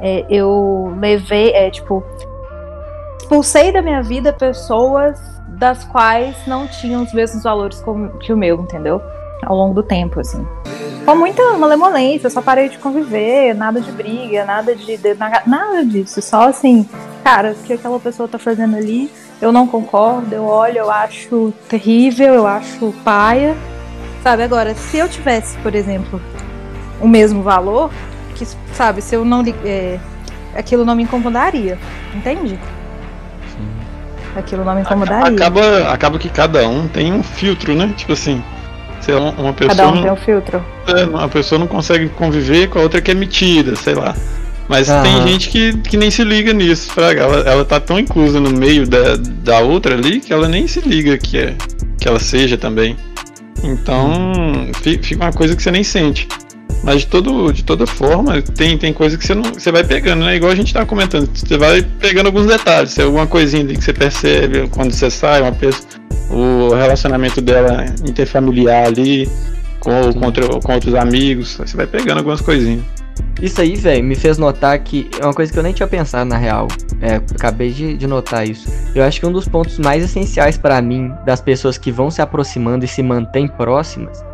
É, 0.00 0.24
eu 0.30 0.96
levei, 0.98 1.50
é, 1.50 1.68
tipo, 1.68 2.02
expulsei 3.18 3.70
da 3.70 3.82
minha 3.82 4.02
vida 4.02 4.32
pessoas 4.32 5.42
das 5.48 5.84
quais 5.84 6.36
não 6.46 6.66
tinham 6.66 7.02
os 7.02 7.12
mesmos 7.12 7.42
valores 7.42 7.84
que 8.20 8.32
o 8.32 8.36
meu, 8.36 8.60
entendeu? 8.62 9.02
Ao 9.42 9.56
longo 9.56 9.74
do 9.74 9.82
tempo, 9.82 10.20
assim. 10.20 10.46
Com 11.04 11.16
muita 11.16 11.42
malemolência, 11.58 12.26
eu 12.26 12.30
só 12.30 12.40
parei 12.40 12.68
de 12.68 12.78
conviver, 12.78 13.54
nada 13.54 13.80
de 13.80 13.90
briga, 13.90 14.44
nada 14.44 14.74
de, 14.74 14.96
de- 14.96 15.14
na- 15.14 15.42
nada 15.46 15.84
disso. 15.84 16.22
Só 16.22 16.48
assim, 16.48 16.88
cara, 17.24 17.50
o 17.52 17.54
que 17.66 17.72
aquela 17.72 17.98
pessoa 17.98 18.28
tá 18.28 18.38
fazendo 18.38 18.76
ali, 18.76 19.10
eu 19.40 19.50
não 19.50 19.66
concordo, 19.66 20.32
eu 20.32 20.44
olho, 20.44 20.78
eu 20.78 20.90
acho 20.90 21.52
terrível, 21.68 22.32
eu 22.34 22.46
acho 22.46 22.94
paia. 23.04 23.56
Sabe, 24.22 24.44
agora, 24.44 24.74
se 24.76 24.98
eu 24.98 25.08
tivesse, 25.08 25.58
por 25.58 25.74
exemplo, 25.74 26.20
o 27.00 27.08
mesmo 27.08 27.42
valor, 27.42 27.90
que, 28.36 28.46
sabe, 28.72 29.02
se 29.02 29.16
eu 29.16 29.24
não. 29.24 29.42
É, 29.64 29.98
aquilo 30.54 30.84
não 30.84 30.94
me 30.94 31.02
incomodaria, 31.02 31.76
entende? 32.14 32.56
Aquilo 34.36 34.64
não 34.64 34.74
me 34.76 34.80
incomodaria. 34.82 35.26
acaba, 35.36 35.92
acaba 35.92 36.18
que 36.18 36.28
cada 36.28 36.66
um 36.68 36.86
tem 36.88 37.12
um 37.12 37.22
filtro, 37.22 37.74
né? 37.74 37.92
Tipo 37.96 38.12
assim, 38.12 38.42
sei 39.02 39.14
lá, 39.14 39.30
uma 39.36 39.52
pessoa, 39.52 39.76
Cada 39.76 39.88
um 39.90 39.94
não, 39.96 40.02
tem 40.02 40.12
um 40.12 40.16
filtro. 40.16 40.64
é, 40.86 41.04
uma 41.04 41.28
pessoa 41.28 41.58
não 41.58 41.66
consegue 41.66 42.08
conviver 42.10 42.68
com 42.68 42.78
a 42.78 42.82
outra 42.82 43.00
que 43.00 43.10
é 43.10 43.14
metida, 43.14 43.76
sei 43.76 43.94
lá. 43.94 44.14
Mas 44.68 44.88
tem 45.02 45.28
gente 45.28 45.48
que, 45.50 45.76
que 45.78 45.96
nem 45.96 46.10
se 46.10 46.24
liga 46.24 46.52
nisso, 46.52 46.90
fraga. 46.92 47.22
Ela, 47.22 47.40
ela 47.40 47.64
tá 47.64 47.78
tão 47.78 47.98
inclusa 47.98 48.40
no 48.40 48.50
meio 48.50 48.86
da, 48.86 49.16
da 49.16 49.58
outra 49.58 49.94
ali 49.94 50.20
que 50.20 50.32
ela 50.32 50.48
nem 50.48 50.66
se 50.66 50.80
liga 50.80 51.18
que, 51.18 51.36
é, 51.36 51.54
que 52.00 52.08
ela 52.08 52.18
seja 52.18 52.56
também. 52.56 52.96
Então, 53.62 54.32
fi- 54.82 54.98
fica 55.02 55.24
uma 55.24 55.32
coisa 55.32 55.54
que 55.54 55.62
você 55.62 55.70
nem 55.70 55.84
sente. 55.84 56.26
Mas 56.84 57.02
de, 57.02 57.06
todo, 57.06 57.52
de 57.52 57.62
toda 57.62 57.86
forma, 57.86 58.42
tem, 58.42 58.76
tem 58.76 58.92
coisa 58.92 59.16
que 59.16 59.24
você 59.24 59.34
não 59.34 59.44
você 59.54 59.70
vai 59.70 59.84
pegando, 59.84 60.24
né? 60.24 60.34
Igual 60.34 60.50
a 60.50 60.54
gente 60.54 60.72
tava 60.74 60.84
comentando, 60.84 61.28
você 61.32 61.56
vai 61.56 61.80
pegando 61.82 62.26
alguns 62.26 62.46
detalhes, 62.46 62.90
se 62.90 63.00
é 63.00 63.04
alguma 63.04 63.26
coisinha 63.26 63.62
ali 63.62 63.76
que 63.76 63.84
você 63.84 63.92
percebe 63.92 64.68
quando 64.68 64.92
você 64.92 65.08
sai, 65.08 65.42
uma 65.42 65.52
pessoa, 65.52 65.84
o 66.32 66.74
relacionamento 66.74 67.40
dela 67.40 67.84
interfamiliar 68.08 68.86
ali, 68.86 69.28
com, 69.80 69.90
outro- 70.24 70.60
com 70.60 70.72
outros 70.72 70.94
amigos, 70.94 71.56
você 71.56 71.76
vai 71.76 71.86
pegando 71.86 72.18
algumas 72.18 72.40
coisinhas. 72.40 72.82
Isso 73.40 73.60
aí, 73.60 73.74
velho, 73.74 74.04
me 74.04 74.14
fez 74.14 74.38
notar 74.38 74.78
que 74.78 75.10
é 75.20 75.24
uma 75.24 75.34
coisa 75.34 75.52
que 75.52 75.58
eu 75.58 75.62
nem 75.62 75.72
tinha 75.72 75.86
pensado 75.86 76.28
na 76.28 76.36
real. 76.36 76.68
É, 77.00 77.16
acabei 77.16 77.70
de, 77.70 77.96
de 77.96 78.06
notar 78.06 78.46
isso. 78.48 78.68
Eu 78.94 79.02
acho 79.04 79.18
que 79.20 79.26
um 79.26 79.32
dos 79.32 79.48
pontos 79.48 79.78
mais 79.78 80.04
essenciais 80.04 80.56
pra 80.56 80.80
mim 80.80 81.12
das 81.26 81.40
pessoas 81.40 81.76
que 81.76 81.90
vão 81.90 82.10
se 82.10 82.22
aproximando 82.22 82.84
e 82.84 82.88
se 82.88 83.02
mantêm 83.02 83.48
próximas 83.48 84.24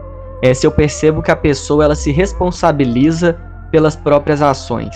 é 0.43 0.53
se 0.55 0.67
eu 0.67 0.71
percebo 0.71 1.23
que 1.23 1.31
a 1.31 1.37
pessoa 1.37 1.85
ela 1.85 1.95
se 1.95 2.13
responsabiliza 2.13 3.37
pelas 3.71 3.97
próprias 3.97 4.43
ações. 4.43 4.95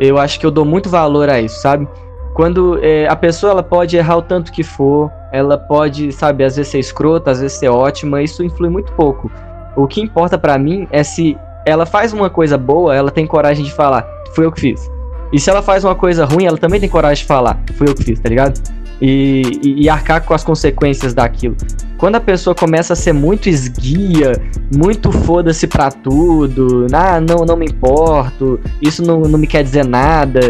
Eu 0.00 0.18
acho 0.18 0.40
que 0.40 0.44
eu 0.44 0.50
dou 0.50 0.64
muito 0.64 0.88
valor 0.88 1.28
a 1.28 1.40
isso, 1.40 1.60
sabe? 1.60 1.86
Quando 2.34 2.78
é, 2.82 3.06
a 3.06 3.16
pessoa 3.16 3.52
ela 3.52 3.62
pode 3.62 3.96
errar 3.96 4.16
o 4.16 4.22
tanto 4.22 4.52
que 4.52 4.62
for, 4.62 5.10
ela 5.30 5.58
pode, 5.58 6.12
sabe, 6.12 6.44
às 6.44 6.56
vezes 6.56 6.70
ser 6.70 6.78
escrota, 6.78 7.30
às 7.30 7.40
vezes 7.40 7.58
ser 7.58 7.68
ótima, 7.68 8.22
isso 8.22 8.42
influi 8.42 8.70
muito 8.70 8.92
pouco. 8.92 9.30
O 9.76 9.86
que 9.86 10.00
importa 10.00 10.38
pra 10.38 10.58
mim 10.58 10.88
é 10.90 11.02
se 11.02 11.36
ela 11.66 11.84
faz 11.84 12.12
uma 12.12 12.30
coisa 12.30 12.56
boa, 12.56 12.94
ela 12.94 13.10
tem 13.10 13.26
coragem 13.26 13.64
de 13.64 13.72
falar, 13.72 14.06
fui 14.34 14.46
eu 14.46 14.52
que 14.52 14.60
fiz. 14.60 14.90
E 15.32 15.38
se 15.38 15.48
ela 15.48 15.62
faz 15.62 15.84
uma 15.84 15.94
coisa 15.94 16.24
ruim, 16.24 16.44
ela 16.44 16.58
também 16.58 16.80
tem 16.80 16.88
coragem 16.88 17.22
de 17.22 17.28
falar, 17.28 17.58
fui 17.76 17.88
eu 17.88 17.94
que 17.94 18.04
fiz, 18.04 18.20
tá 18.20 18.28
ligado? 18.28 18.60
E, 19.04 19.42
e, 19.64 19.82
e 19.82 19.88
arcar 19.88 20.22
com 20.22 20.32
as 20.32 20.44
consequências 20.44 21.12
daquilo. 21.12 21.56
Quando 21.98 22.16
a 22.16 22.20
pessoa 22.20 22.54
começa 22.54 22.92
a 22.92 22.96
ser 22.96 23.12
muito 23.12 23.48
esguia, 23.48 24.32
muito 24.72 25.10
foda-se 25.10 25.66
pra 25.66 25.90
tudo, 25.90 26.86
ah, 26.92 27.20
não, 27.20 27.44
não 27.44 27.56
me 27.56 27.66
importo, 27.66 28.60
isso 28.80 29.02
não, 29.02 29.20
não 29.20 29.38
me 29.38 29.46
quer 29.46 29.64
dizer 29.64 29.84
nada, 29.84 30.40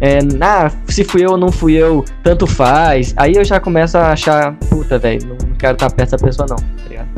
é, 0.00 0.18
ah, 0.40 0.70
se 0.88 1.04
fui 1.04 1.24
eu 1.24 1.30
ou 1.30 1.38
não 1.38 1.50
fui 1.50 1.72
eu, 1.72 2.04
tanto 2.22 2.46
faz. 2.46 3.14
Aí 3.16 3.34
eu 3.34 3.44
já 3.44 3.58
começo 3.60 3.96
a 3.96 4.12
achar, 4.12 4.54
puta, 4.68 4.98
velho, 4.98 5.28
não 5.28 5.56
quero 5.56 5.74
estar 5.74 5.90
perto 5.90 6.10
dessa 6.10 6.22
pessoa 6.22 6.46
não, 6.48 6.56
tá 6.56 6.88
ligado? 6.88 7.08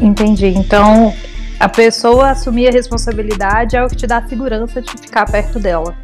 Entendi. 0.00 0.46
Então, 0.48 1.12
a 1.58 1.68
pessoa 1.68 2.30
assumir 2.30 2.68
a 2.68 2.70
responsabilidade 2.70 3.76
é 3.76 3.84
o 3.84 3.88
que 3.88 3.96
te 3.96 4.06
dá 4.06 4.22
segurança 4.26 4.82
de 4.82 4.90
ficar 4.90 5.24
perto 5.30 5.58
dela. 5.58 5.94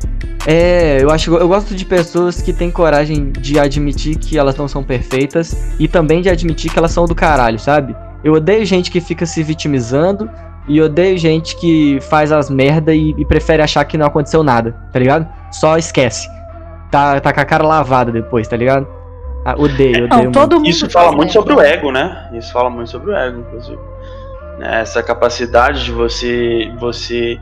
É, 0.46 0.98
eu 1.00 1.10
acho 1.10 1.32
eu 1.34 1.46
gosto 1.46 1.74
de 1.74 1.84
pessoas 1.84 2.42
que 2.42 2.52
têm 2.52 2.70
coragem 2.70 3.30
de 3.30 3.58
admitir 3.58 4.16
que 4.16 4.36
elas 4.36 4.56
não 4.56 4.66
são 4.66 4.82
perfeitas 4.82 5.74
e 5.78 5.86
também 5.86 6.20
de 6.20 6.28
admitir 6.28 6.70
que 6.70 6.78
elas 6.78 6.90
são 6.90 7.04
do 7.04 7.14
caralho, 7.14 7.58
sabe? 7.58 7.94
Eu 8.24 8.34
odeio 8.34 8.64
gente 8.64 8.90
que 8.90 9.00
fica 9.00 9.26
se 9.26 9.42
vitimizando 9.42 10.28
e 10.66 10.80
odeio 10.80 11.18
gente 11.18 11.56
que 11.56 11.98
faz 12.02 12.32
as 12.32 12.48
merda 12.48 12.94
e, 12.94 13.14
e 13.18 13.24
prefere 13.24 13.62
achar 13.62 13.84
que 13.84 13.98
não 13.98 14.06
aconteceu 14.06 14.42
nada, 14.42 14.74
tá 14.92 14.98
ligado? 14.98 15.28
Só 15.50 15.76
esquece. 15.76 16.28
Tá, 16.90 17.20
tá 17.20 17.32
com 17.32 17.40
a 17.40 17.44
cara 17.44 17.64
lavada 17.64 18.10
depois, 18.10 18.46
tá 18.48 18.56
ligado? 18.56 18.86
Ah, 19.44 19.54
odeio, 19.56 20.04
odeio. 20.04 20.08
Não, 20.08 20.18
muito. 20.18 20.32
todo 20.32 20.56
mundo 20.56 20.68
Isso 20.68 20.88
fala 20.88 21.12
muito 21.12 21.32
sobre 21.32 21.52
o 21.54 21.60
ego, 21.60 21.90
né? 21.90 22.30
Isso 22.32 22.52
fala 22.52 22.70
muito 22.70 22.90
sobre 22.90 23.10
o 23.10 23.16
ego, 23.16 23.40
inclusive. 23.40 23.91
Né, 24.62 24.80
Essa 24.80 25.02
capacidade 25.02 25.84
de 25.84 25.90
você 25.90 26.72
você 26.78 27.40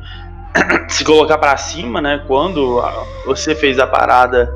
se 0.89 1.05
colocar 1.05 1.37
pra 1.37 1.55
cima, 1.59 2.01
né? 2.01 2.23
Quando 2.27 2.83
você 3.27 3.55
fez 3.55 3.79
a 3.79 3.87
parada 3.87 4.53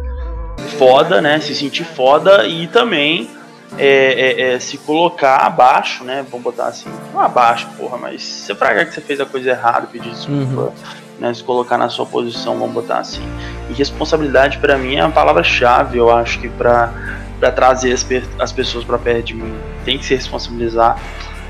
foda, 0.78 1.20
né? 1.20 1.38
Se 1.40 1.54
sentir 1.54 1.84
foda 1.84 2.46
e 2.46 2.66
também 2.66 3.28
é, 3.76 3.86
é, 3.86 4.54
é, 4.54 4.58
se 4.58 4.78
colocar 4.78 5.36
abaixo, 5.38 6.04
né? 6.04 6.24
Vamos 6.30 6.42
botar 6.42 6.66
assim, 6.68 6.88
não 7.12 7.20
abaixo, 7.20 7.68
porra, 7.76 7.98
mas 7.98 8.22
você 8.22 8.54
fragar 8.54 8.86
que 8.86 8.94
você 8.94 9.00
fez 9.02 9.20
a 9.20 9.26
coisa 9.26 9.50
errada, 9.50 9.86
pedir 9.86 10.10
desculpa, 10.10 10.62
Uhum. 10.62 10.72
né? 11.20 11.34
Se 11.34 11.44
colocar 11.44 11.76
na 11.76 11.88
sua 11.90 12.06
posição, 12.06 12.58
vamos 12.58 12.72
botar 12.74 12.98
assim. 12.98 13.22
E 13.68 13.74
responsabilidade 13.74 14.58
pra 14.58 14.78
mim 14.78 14.96
é 14.96 15.04
uma 15.04 15.12
palavra-chave, 15.12 15.98
eu 15.98 16.10
acho 16.10 16.38
que 16.40 16.48
para 16.48 16.90
trazer 17.54 17.92
as, 17.92 18.06
as 18.38 18.52
pessoas 18.52 18.84
pra 18.84 18.96
perto 18.96 19.26
de 19.26 19.34
mim. 19.34 19.54
Tem 19.84 19.98
que 19.98 20.04
se 20.06 20.14
responsabilizar 20.14 20.96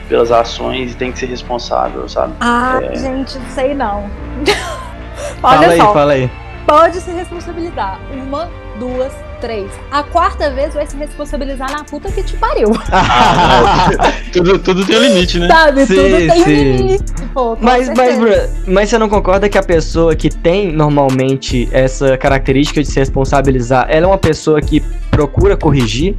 pelas 0.09 0.31
ações 0.31 0.93
e 0.93 0.97
tem 0.97 1.12
que 1.12 1.19
ser 1.19 1.27
responsável, 1.27 2.09
sabe? 2.09 2.35
Ah, 2.40 2.81
É. 2.83 2.95
gente, 2.97 3.38
não 3.38 3.51
sei 3.51 3.75
não. 3.75 4.05
Fala 5.40 5.59
Olha 5.59 5.69
aí, 5.71 5.79
só, 5.79 5.93
fala 5.93 6.12
aí. 6.12 6.31
pode 6.67 7.01
se 7.01 7.11
responsabilizar. 7.11 8.01
Uma, 8.12 8.49
duas, 8.79 9.12
três. 9.40 9.71
A 9.90 10.03
quarta 10.03 10.51
vez 10.51 10.75
vai 10.75 10.87
se 10.87 10.97
responsabilizar 10.97 11.71
na 11.71 11.85
puta 11.85 12.11
que 12.11 12.23
te 12.23 12.37
pariu. 12.37 12.71
tudo, 14.33 14.59
tudo 14.59 14.85
tem 14.85 14.97
um 14.97 15.01
limite, 15.03 15.38
né? 15.38 15.49
Sabe? 15.49 15.87
Sim, 15.87 15.95
Tudo 15.95 16.17
tem 16.33 16.45
sim. 16.45 16.77
limite, 16.77 17.12
pô. 17.33 17.57
Mas, 17.61 17.88
mas, 17.90 18.14
certeza. 18.17 18.62
mas 18.67 18.88
você 18.90 18.99
não 18.99 19.09
concorda 19.09 19.49
que 19.49 19.57
a 19.59 19.62
pessoa 19.62 20.14
que 20.17 20.29
tem 20.31 20.73
normalmente 20.73 21.69
essa 21.73 22.17
característica 22.17 22.83
de 22.83 22.88
se 22.88 22.99
responsabilizar, 22.99 23.87
ela 23.88 24.07
é 24.07 24.09
uma 24.09 24.19
pessoa 24.19 24.61
que 24.61 24.81
procura 25.11 25.57
corrigir? 25.57 26.17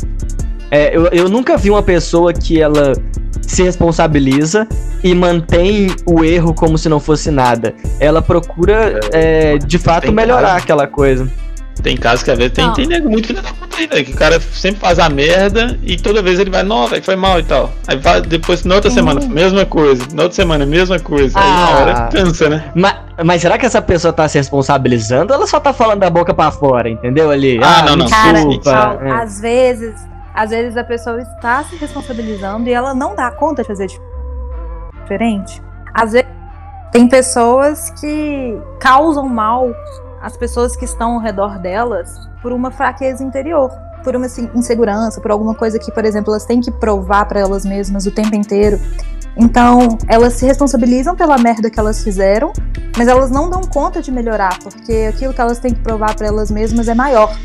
É, 0.72 0.96
eu, 0.96 1.08
eu 1.08 1.30
nunca 1.30 1.58
vi 1.58 1.70
uma 1.70 1.84
pessoa 1.84 2.34
que 2.34 2.62
ela 2.62 2.94
se 3.42 3.62
responsabiliza 3.64 4.68
e 5.04 5.14
mantém 5.14 5.88
o 6.06 6.24
erro 6.24 6.54
como 6.54 6.78
se 6.78 6.90
não 6.90 7.00
fosse 7.00 7.30
nada. 7.30 7.74
Ela 8.00 8.22
procura, 8.22 9.00
é, 9.14 9.58
de 9.60 9.78
fato, 9.78 10.12
melhorar 10.12 10.48
caso. 10.54 10.64
aquela 10.64 10.88
coisa. 10.88 11.30
Tem 11.84 11.98
casos 11.98 12.24
que 12.24 12.32
às 12.32 12.38
vezes 12.38 12.54
tem, 12.54 12.66
Não. 12.66 12.74
tem 12.74 12.88
nego 12.88 13.10
muito 13.10 13.28
filho 13.28 13.42
da 13.42 13.50
puta 13.50 13.78
aí, 13.78 13.86
velho, 13.86 14.06
que 14.06 14.14
o 14.14 14.16
cara 14.16 14.40
sempre 14.40 14.80
faz 14.80 14.98
a 14.98 15.10
merda 15.10 15.78
e 15.84 15.98
toda 15.98 16.22
vez 16.22 16.40
ele 16.40 16.50
vai, 16.50 16.64
não, 16.64 16.88
velho, 16.88 17.04
foi 17.04 17.18
mal 17.18 17.38
e 17.40 17.44
tal. 17.44 17.72
Aí 17.86 17.98
vai, 17.98 18.22
depois, 18.22 18.64
na 18.64 18.76
outra 18.76 18.90
semana, 18.90 19.22
mesma 19.28 19.66
coisa. 19.66 20.02
Na 20.14 20.24
outra 20.24 20.36
semana, 20.36 20.66
mesma 20.66 20.98
coisa. 21.00 21.38
Aí 21.38 21.44
Ah. 21.46 21.56
na 21.70 21.78
hora 21.80 22.10
cansa, 22.12 22.50
né? 22.50 22.72
Mas, 22.74 22.96
mas 23.24 23.42
será 23.42 23.58
que 23.58 23.66
essa 23.66 23.82
pessoa 23.82 24.14
tá 24.14 24.28
se 24.28 24.38
responsabilizando 24.38 25.34
ou 25.34 25.38
ela 25.38 25.48
só 25.48 25.60
tá 25.60 25.74
falando 25.74 26.00
da 26.00 26.10
boca 26.10 26.34
pra 26.34 26.50
fora, 26.50 26.90
entendeu? 26.90 27.30
Ali. 27.30 27.60
Ah, 27.62 27.84
não, 27.84 27.98
não. 27.98 28.08
Cara, 28.10 28.34
desculpa, 28.34 28.72
tchau. 28.72 29.00
é. 29.04 29.12
às 29.12 29.42
vezes, 29.42 29.94
às 30.36 30.50
vezes 30.50 30.76
a 30.76 30.84
pessoa 30.84 31.20
está 31.22 31.64
se 31.64 31.76
responsabilizando 31.78 32.68
e 32.68 32.74
ela 32.74 32.94
não 32.94 33.16
dá 33.16 33.32
conta 33.32 33.62
de 33.62 33.68
fazer 33.68 33.88
dif- 33.88 34.02
diferente. 35.02 35.62
Às 35.94 36.12
vezes 36.12 36.28
tem 36.92 37.08
pessoas 37.08 37.90
que 37.92 38.62
causam 38.80 39.28
mal 39.30 39.70
às 40.22 40.36
pessoas 40.36 40.76
que 40.76 40.86
estão 40.86 41.14
ao 41.14 41.20
redor 41.20 41.58
delas 41.60 42.30
por 42.42 42.52
uma 42.52 42.70
fraqueza 42.70 43.24
interior, 43.24 43.72
por 44.04 44.16
uma 44.16 44.26
assim, 44.26 44.50
insegurança, 44.54 45.22
por 45.22 45.32
alguma 45.32 45.56
coisa 45.56 45.80
que, 45.80 45.92
por 45.92 46.04
exemplo, 46.06 46.32
elas 46.32 46.46
têm 46.46 46.60
que 46.62 46.72
provar 46.72 47.26
para 47.26 47.40
elas 47.40 47.66
mesmas 47.66 48.06
o 48.06 48.12
tempo 48.12 48.36
inteiro. 48.36 48.78
Então, 49.38 49.98
elas 50.08 50.34
se 50.34 50.46
responsabilizam 50.46 51.16
pela 51.16 51.38
merda 51.38 51.70
que 51.70 51.80
elas 51.80 52.04
fizeram, 52.04 52.54
mas 52.98 53.08
elas 53.08 53.30
não 53.30 53.50
dão 53.50 53.62
conta 53.62 54.02
de 54.02 54.12
melhorar, 54.12 54.58
porque 54.60 55.10
aquilo 55.10 55.34
que 55.34 55.42
elas 55.42 55.60
têm 55.60 55.74
que 55.74 55.82
provar 55.82 56.16
para 56.16 56.28
elas 56.28 56.50
mesmas 56.50 56.88
é 56.88 56.96
maior. 56.96 57.36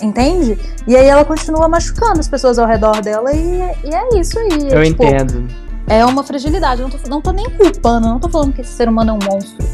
Entende? 0.00 0.58
E 0.86 0.96
aí 0.96 1.06
ela 1.06 1.24
continua 1.24 1.68
machucando 1.68 2.20
as 2.20 2.28
pessoas 2.28 2.58
ao 2.58 2.66
redor 2.66 3.02
dela 3.02 3.32
e, 3.32 3.60
e 3.84 3.94
é 3.94 4.18
isso 4.18 4.38
aí. 4.38 4.68
Eu 4.70 4.82
tipo, 4.84 5.04
entendo. 5.04 5.46
É 5.86 6.04
uma 6.06 6.22
fragilidade. 6.22 6.80
Eu 6.80 6.88
não 6.88 6.98
tô, 6.98 7.08
não 7.08 7.20
tô 7.20 7.32
nem 7.32 7.50
culpando, 7.50 8.08
não 8.08 8.18
tô 8.18 8.28
falando 8.28 8.52
que 8.52 8.62
esse 8.62 8.72
ser 8.72 8.88
humano 8.88 9.10
é 9.10 9.12
um 9.12 9.30
monstro. 9.30 9.66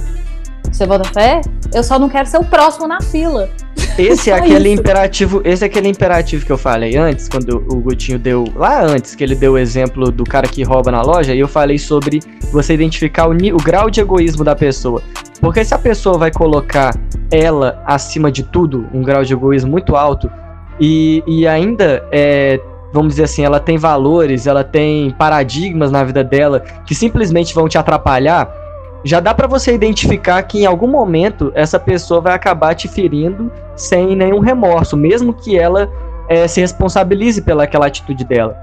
Você 0.77 0.85
bota 0.85 1.09
fé? 1.09 1.41
Eu 1.73 1.83
só 1.83 1.99
não 1.99 2.07
quero 2.07 2.29
ser 2.29 2.37
o 2.37 2.45
próximo 2.45 2.87
na 2.87 3.01
fila. 3.01 3.49
Esse 3.97 4.31
é 4.31 4.35
aquele 4.35 4.69
isso. 4.69 4.81
imperativo, 4.81 5.41
esse 5.43 5.65
é 5.65 5.67
aquele 5.69 5.89
imperativo 5.89 6.45
que 6.45 6.53
eu 6.53 6.59
falei 6.59 6.99
antes, 6.99 7.31
quando 7.31 7.65
o 7.73 7.81
Gutinho 7.81 8.19
deu 8.19 8.45
lá 8.55 8.83
antes, 8.83 9.15
que 9.15 9.25
ele 9.25 9.35
deu 9.35 9.55
o 9.55 9.59
exemplo 9.59 10.13
do 10.13 10.23
cara 10.23 10.47
que 10.47 10.63
rouba 10.63 10.91
na 10.91 11.01
loja, 11.01 11.35
e 11.35 11.41
eu 11.41 11.49
falei 11.49 11.79
sobre 11.79 12.21
você 12.53 12.75
identificar 12.75 13.27
o, 13.27 13.33
o 13.33 13.57
grau 13.57 13.89
de 13.89 14.03
egoísmo 14.03 14.45
da 14.45 14.55
pessoa. 14.55 15.03
Porque 15.41 15.65
se 15.65 15.73
a 15.73 15.79
pessoa 15.79 16.19
vai 16.19 16.31
colocar 16.31 16.95
ela 17.31 17.83
acima 17.87 18.31
de 18.31 18.43
tudo, 18.43 18.87
um 18.93 19.01
grau 19.01 19.25
de 19.25 19.33
egoísmo 19.33 19.71
muito 19.71 19.97
alto, 19.97 20.31
e, 20.79 21.23
e 21.27 21.49
ainda 21.49 22.07
é, 22.13 22.61
vamos 22.93 23.15
dizer 23.15 23.25
assim, 23.25 23.43
ela 23.43 23.59
tem 23.59 23.79
valores, 23.79 24.47
ela 24.47 24.63
tem 24.63 25.11
paradigmas 25.13 25.91
na 25.91 26.05
vida 26.05 26.23
dela 26.23 26.61
que 26.85 26.95
simplesmente 26.95 27.55
vão 27.55 27.67
te 27.67 27.79
atrapalhar, 27.79 28.66
já 29.05 29.21
dá 29.21 29.35
pra 29.35 29.47
você 29.47 29.73
identificar 29.73 30.43
que 30.43 30.63
em 30.63 30.67
algum 30.67 30.89
momento 30.89 31.53
essa 31.55 31.79
pessoa 31.79 32.21
vai 32.21 32.35
acabar 32.35 32.75
te 32.75 32.89
ferindo 32.89 33.53
sem 33.77 34.17
nenhum 34.17 34.41
remorso, 34.41 34.97
mesmo 34.97 35.33
que 35.33 35.59
ela 35.59 35.91
eh, 36.29 36.49
se 36.49 36.61
responsabilize 36.61 37.41
pelaquela 37.43 37.87
atitude 37.87 38.25
dela. 38.25 38.57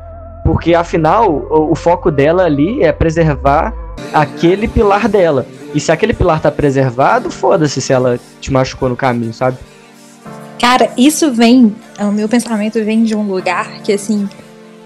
Porque 0.43 0.73
afinal, 0.73 1.31
o, 1.31 1.71
o 1.71 1.75
foco 1.75 2.11
dela 2.11 2.43
ali 2.43 2.83
é 2.83 2.91
preservar 2.91 3.73
aquele 4.13 4.67
pilar 4.67 5.07
dela. 5.07 5.45
E 5.73 5.79
se 5.79 5.91
aquele 5.91 6.13
pilar 6.13 6.41
tá 6.41 6.51
preservado, 6.51 7.31
foda-se 7.31 7.81
se 7.81 7.93
ela 7.93 8.19
te 8.41 8.51
machucou 8.51 8.89
no 8.89 8.95
caminho, 8.95 9.33
sabe? 9.33 9.57
Cara, 10.59 10.89
isso 10.97 11.31
vem. 11.33 11.75
O 11.99 12.11
meu 12.11 12.27
pensamento 12.29 12.83
vem 12.83 13.03
de 13.03 13.15
um 13.15 13.27
lugar 13.27 13.81
que, 13.83 13.93
assim. 13.93 14.27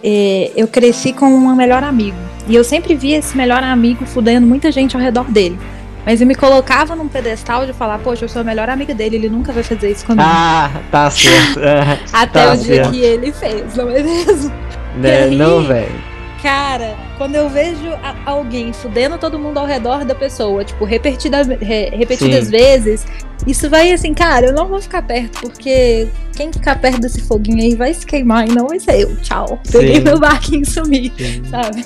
é, 0.04 0.52
eu 0.56 0.68
cresci 0.68 1.14
com 1.14 1.26
um 1.26 1.56
melhor 1.56 1.84
amigo. 1.84 2.18
E 2.48 2.56
eu 2.56 2.64
sempre 2.64 2.96
via 2.96 3.18
esse 3.18 3.36
melhor 3.36 3.62
amigo 3.62 4.06
fudendo 4.06 4.48
muita 4.48 4.72
gente 4.72 4.96
ao 4.96 5.02
redor 5.02 5.26
dele. 5.26 5.60
Mas 6.06 6.22
eu 6.22 6.28
me 6.28 6.36
colocava 6.36 6.96
num 6.96 7.10
pedestal 7.10 7.66
de 7.66 7.74
falar, 7.74 8.00
poxa, 8.00 8.24
eu 8.24 8.30
sou 8.30 8.40
a 8.40 8.44
melhor 8.44 8.70
amiga 8.70 8.96
dele, 8.96 9.18
ele 9.18 9.30
nunca 9.30 9.52
vai 9.52 9.62
fazer 9.62 9.92
isso 9.92 10.06
comigo. 10.06 10.26
Ah, 10.26 10.72
tá 10.90 11.10
certo. 11.12 11.60
Ah, 11.60 11.98
Até 12.24 12.46
tá 12.46 12.54
o 12.54 12.58
dia 12.58 12.76
certo. 12.76 12.92
que 12.92 13.02
ele 13.02 13.32
fez, 13.34 13.76
não 13.76 13.90
é 13.90 14.02
mesmo? 14.02 14.54
né, 14.96 15.24
aí? 15.24 15.36
não, 15.36 15.64
velho. 15.64 16.17
Cara, 16.42 16.96
quando 17.18 17.36
eu 17.36 17.50
vejo 17.50 17.88
alguém 18.26 18.72
fudendo 18.72 19.18
todo 19.18 19.40
mundo 19.40 19.58
ao 19.58 19.66
redor 19.66 20.06
da 20.06 20.14
pessoa, 20.14 20.64
tipo, 20.64 20.86
repetida, 20.86 21.42
re- 21.42 21.90
repetidas 21.90 22.46
Sim. 22.46 22.52
vezes, 22.52 23.06
isso 23.48 23.68
vai 23.70 23.92
assim, 23.92 24.14
cara, 24.14 24.48
eu 24.48 24.54
não 24.54 24.68
vou 24.68 24.80
ficar 24.80 25.02
perto, 25.02 25.42
porque 25.42 26.08
quem 26.36 26.54
ficar 26.54 26.80
perto 26.80 27.02
desse 27.02 27.22
foguinho 27.22 27.62
aí 27.64 27.76
vai 27.76 27.92
se 27.94 28.06
queimar 28.06 28.48
e 28.48 28.52
não 28.52 28.68
vai 28.68 28.80
ser 28.80 29.02
eu. 29.02 29.16
Tchau. 29.18 29.60
Peguei 29.72 29.96
Sim. 29.96 30.02
meu 30.02 30.20
barquinho 30.20 30.62
e 30.62 30.66
sumi, 30.66 31.12
sabe? 31.50 31.86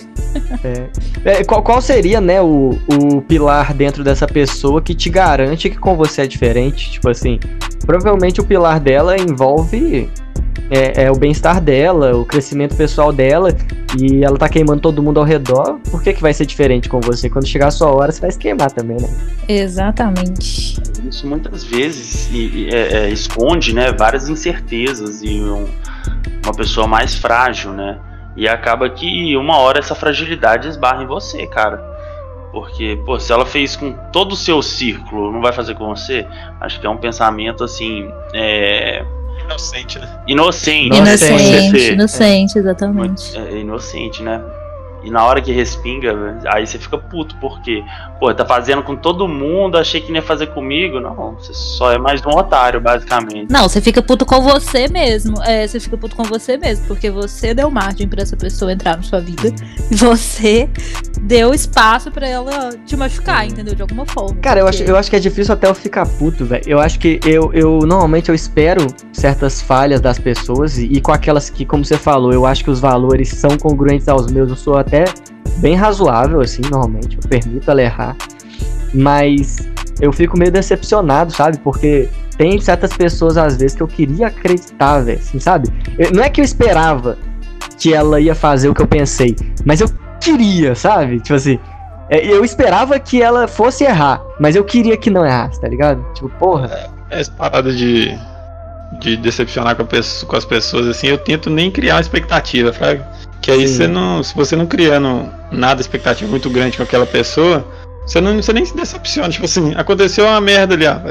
É, 1.24 1.44
qual, 1.46 1.64
qual 1.64 1.82
seria, 1.82 2.20
né, 2.20 2.42
o, 2.42 2.78
o 2.88 3.22
pilar 3.22 3.74
dentro 3.74 4.04
dessa 4.04 4.28
pessoa 4.28 4.82
que 4.82 4.94
te 4.94 5.10
garante 5.10 5.70
que 5.70 5.78
com 5.78 5.96
você 5.96 6.24
é 6.24 6.28
diferente? 6.28 6.92
Tipo 6.92 7.10
assim, 7.10 7.40
provavelmente 7.86 8.42
o 8.42 8.44
pilar 8.44 8.80
dela 8.80 9.16
envolve 9.18 10.10
é, 10.72 11.04
é 11.04 11.12
o 11.12 11.16
bem-estar 11.16 11.60
dela, 11.62 12.16
o 12.16 12.26
crescimento 12.26 12.76
pessoal 12.76 13.12
dela, 13.12 13.50
e 14.00 14.24
ela 14.24 14.38
tá 14.38 14.48
queimando 14.48 14.80
todo 14.82 15.04
mundo 15.04 15.20
ao 15.20 15.26
redor. 15.26 15.80
Por 15.92 16.02
que, 16.02 16.14
que 16.14 16.22
vai 16.22 16.34
ser 16.34 16.46
diferente 16.46 16.88
com 16.90 17.00
você? 17.02 17.30
Quando 17.30 17.46
chegar 17.46 17.68
a 17.68 17.72
sua 17.72 17.90
hora, 17.94 18.12
você 18.12 18.22
vai 18.22 18.32
se 18.32 18.40
queimar 18.40 18.72
também, 18.72 18.98
né? 19.00 19.10
Exatamente. 19.48 20.82
Isso 21.08 21.28
muitas 21.28 21.64
vezes 21.64 22.30
e- 22.32 22.38
e, 22.38 22.70
é, 22.74 22.94
é, 23.06 23.10
esconde 23.10 23.74
né, 23.76 23.92
várias 23.92 24.30
incertezas 24.30 25.22
e 25.22 25.42
um- 25.42 25.68
uma 26.44 26.54
pessoa 26.56 26.88
mais 26.88 27.16
frágil, 27.16 27.72
né? 27.74 28.00
E 28.38 28.48
acaba 28.48 28.90
que 28.90 29.36
uma 29.36 29.58
hora 29.58 29.80
essa 29.80 29.94
fragilidade 29.94 30.68
esbarra 30.70 31.04
em 31.04 31.08
você, 31.08 31.46
cara. 31.48 31.84
Porque, 32.54 32.98
pô, 33.06 33.20
se 33.20 33.32
ela 33.32 33.46
fez 33.46 33.76
com 33.76 33.94
todo 34.12 34.34
o 34.34 34.36
seu 34.36 34.62
círculo, 34.62 35.32
não 35.32 35.42
vai 35.42 35.52
fazer 35.54 35.76
com 35.76 35.88
você? 35.88 36.26
Acho 36.60 36.80
que 36.80 36.86
é 36.86 36.90
um 36.90 36.98
pensamento 36.98 37.64
assim. 37.64 38.10
É, 38.34 39.04
Inocente, 39.44 40.00
né? 40.00 40.24
inocente. 40.28 40.98
Inocente. 40.98 41.34
Inocente, 41.34 41.92
inocente, 41.94 42.60
exatamente. 42.60 43.38
é 43.38 43.58
inocente, 43.60 44.24
né? 44.24 44.42
E 45.04 45.10
na 45.10 45.26
hora 45.26 45.42
que 45.42 45.52
respinga, 45.52 46.38
aí 46.54 46.66
você 46.68 46.78
fica 46.78 46.98
puto, 46.98 47.36
porque, 47.42 47.84
pô, 48.20 48.34
tá 48.34 48.46
fazendo 48.46 48.84
com 48.84 48.96
todo 48.96 49.28
mundo, 49.28 49.78
achei 49.78 50.00
que 50.00 50.10
não 50.10 50.18
ia 50.18 50.22
fazer 50.22 50.48
comigo. 50.48 51.00
Não, 51.00 51.34
você 51.34 51.54
só 51.54 51.92
é 51.92 51.98
mais 51.98 52.24
um 52.26 52.30
otário, 52.30 52.80
basicamente. 52.80 53.52
Não, 53.52 53.68
você 53.68 53.82
fica 53.82 54.02
puto 54.02 54.26
com 54.26 54.42
você 54.42 54.88
mesmo. 54.88 55.42
É, 55.44 55.66
você 55.68 55.80
fica 55.80 55.98
puto 55.98 56.16
com 56.16 56.24
você 56.24 56.56
mesmo, 56.58 56.86
porque 56.88 57.10
você 57.10 57.54
deu 57.54 57.70
margem 57.72 58.08
pra 58.08 58.22
essa 58.22 58.38
pessoa 58.38 58.72
entrar 58.72 58.98
na 58.98 59.04
sua 59.04 59.20
vida. 59.20 59.52
E 59.90 59.96
você 59.96 60.70
deu 61.22 61.54
espaço 61.54 62.12
pra 62.12 62.28
ela 62.28 62.70
te 62.86 62.96
machucar, 62.96 63.46
entendeu? 63.48 63.74
De 63.76 63.82
alguma 63.82 64.06
forma. 64.06 64.36
Cara, 64.42 64.60
eu 64.60 64.68
acho, 64.68 64.80
Porque- 64.80 64.92
eu 64.92 64.98
acho 64.98 65.10
que 65.10 65.16
é 65.16 65.20
difícil 65.20 65.54
até 65.54 65.68
eu 65.68 65.74
ficar 65.76 66.06
puto, 66.06 66.46
velho. 66.46 66.64
Eu 66.68 66.80
acho 66.80 67.00
que 67.00 67.20
eu, 67.26 67.52
eu 67.54 67.80
normalmente 67.80 68.30
eu 68.30 68.36
espero 68.36 68.86
certas 69.12 69.62
falhas 69.62 70.00
das 70.02 70.18
pessoas 70.20 70.78
e, 70.78 70.86
e 70.86 71.02
com 71.02 71.12
aquelas 71.12 71.50
que, 71.50 71.66
como 71.66 71.84
você 71.86 71.98
falou, 71.98 72.32
eu 72.34 72.46
acho 72.46 72.64
que 72.64 72.70
os 72.70 72.80
valores 72.80 73.30
são 73.30 73.58
congruentes 73.58 74.08
aos 74.08 74.32
meus. 74.32 74.50
Eu 74.50 74.56
sou 74.56 74.78
até 74.92 75.06
bem 75.58 75.76
razoável, 75.76 76.42
assim, 76.42 76.62
normalmente. 76.70 77.18
Eu 77.22 77.30
permito 77.30 77.72
ela 77.72 77.82
errar. 77.82 78.16
Mas 78.94 79.58
eu 80.02 80.12
fico 80.12 80.38
meio 80.38 80.52
decepcionado, 80.52 81.32
sabe? 81.32 81.58
Porque 81.60 82.10
tem 82.38 82.60
certas 82.60 82.92
pessoas, 82.92 83.38
às 83.38 83.56
vezes, 83.56 83.76
que 83.76 83.82
eu 83.84 83.88
queria 83.88 84.28
acreditar, 84.28 85.00
velho, 85.00 85.20
assim, 85.20 85.40
sabe? 85.40 85.70
Eu- 85.98 86.12
não 86.12 86.24
é 86.24 86.30
que 86.30 86.42
eu 86.42 86.46
esperava 86.46 87.18
que 87.80 87.94
ela 87.94 88.20
ia 88.20 88.36
fazer 88.36 88.68
o 88.70 88.74
que 88.76 88.82
eu 88.82 88.88
pensei, 88.88 89.36
mas 89.66 89.80
eu 89.82 89.90
queria, 90.20 90.76
sabe? 90.76 91.20
Tipo 91.20 91.36
assim, 91.36 91.60
é, 92.10 92.26
eu 92.28 92.44
esperava 92.44 93.00
que 93.00 93.22
ela 93.22 93.48
fosse 93.48 93.84
errar, 93.84 94.22
mas 94.40 94.56
eu 94.56 94.64
queria 94.64 94.98
que 94.98 95.10
não 95.10 95.26
errasse, 95.26 95.60
tá 95.60 95.68
ligado? 95.68 96.04
Tipo, 96.14 96.30
porra. 96.30 96.92
Essa 97.10 97.32
parada 97.32 97.72
de, 97.74 98.18
de 99.00 99.16
decepcionar 99.18 99.76
com, 99.76 99.84
a 99.84 99.86
pessoa- 99.86 100.30
com 100.30 100.36
as 100.36 100.46
pessoas, 100.46 100.88
assim, 100.88 101.08
eu 101.08 101.18
tento 101.18 101.50
nem 101.50 101.72
criar 101.72 101.96
uma 101.96 102.02
expectativa, 102.02 102.74
fraga. 102.74 103.08
Que 103.42 103.52
aí 103.52 103.68
Sim. 103.68 103.76
você 103.76 103.88
não. 103.88 104.24
Se 104.24 104.36
você 104.36 104.56
não 104.56 104.68
criando 104.68 105.28
nada, 105.52 105.82
expectativa 105.82 106.30
muito 106.30 106.50
grande 106.50 106.78
com 106.78 106.84
aquela 106.84 107.06
pessoa, 107.06 107.66
você, 108.06 108.22
não, 108.22 108.36
você 108.36 108.54
nem 108.54 108.66
se 108.66 108.76
decepciona. 108.76 109.30
Tipo 109.30 109.46
assim, 109.46 109.74
aconteceu 109.76 110.26
uma 110.26 110.40
merda 110.40 110.76
ali, 110.76 110.86
ah, 110.86 111.02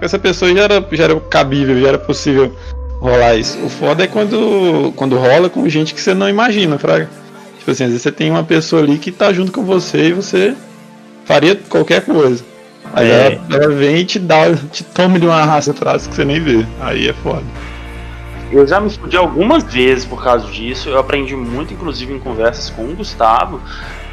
essa 0.00 0.18
pessoa 0.18 0.52
já 0.52 0.62
era, 0.62 0.84
já 0.90 1.04
era 1.04 1.20
cabível, 1.20 1.80
já 1.80 1.88
era 1.88 1.98
possível 1.98 2.52
rolar 3.00 3.36
isso. 3.36 3.58
O 3.64 3.68
foda 3.68 4.02
é 4.02 4.06
quando, 4.08 4.92
quando 4.96 5.16
rola 5.16 5.48
com 5.48 5.68
gente 5.68 5.94
que 5.94 6.00
você 6.00 6.14
não 6.14 6.28
imagina, 6.28 6.78
fraga. 6.78 7.08
Tipo 7.58 7.70
assim, 7.70 7.84
às 7.84 7.90
vezes 7.90 8.02
você 8.02 8.10
tem 8.10 8.30
uma 8.30 8.42
pessoa 8.42 8.82
ali 8.82 8.98
que 8.98 9.12
tá 9.12 9.32
junto 9.32 9.52
com 9.52 9.62
você 9.62 10.08
e 10.08 10.12
você 10.12 10.54
faria 11.26 11.54
qualquer 11.68 12.04
coisa. 12.04 12.42
Aí 12.94 13.10
É. 13.10 13.40
ela, 13.50 13.64
ela 13.64 13.74
vem 13.74 13.96
e 13.98 14.04
te 14.04 14.18
dá, 14.18 14.54
te 14.72 14.82
toma 14.84 15.18
de 15.18 15.26
uma 15.26 15.44
raça 15.44 15.70
atrás 15.70 16.06
que 16.06 16.14
você 16.14 16.24
nem 16.24 16.40
vê. 16.40 16.66
Aí 16.80 17.08
é 17.08 17.12
foda. 17.12 17.44
Eu 18.50 18.66
já 18.66 18.80
me 18.80 18.88
fudi 18.90 19.16
algumas 19.16 19.62
vezes 19.64 20.06
por 20.06 20.22
causa 20.22 20.46
disso. 20.50 20.88
Eu 20.88 20.98
aprendi 20.98 21.36
muito, 21.36 21.74
inclusive, 21.74 22.12
em 22.14 22.18
conversas 22.18 22.70
com 22.70 22.82
o 22.84 22.94
Gustavo, 22.94 23.60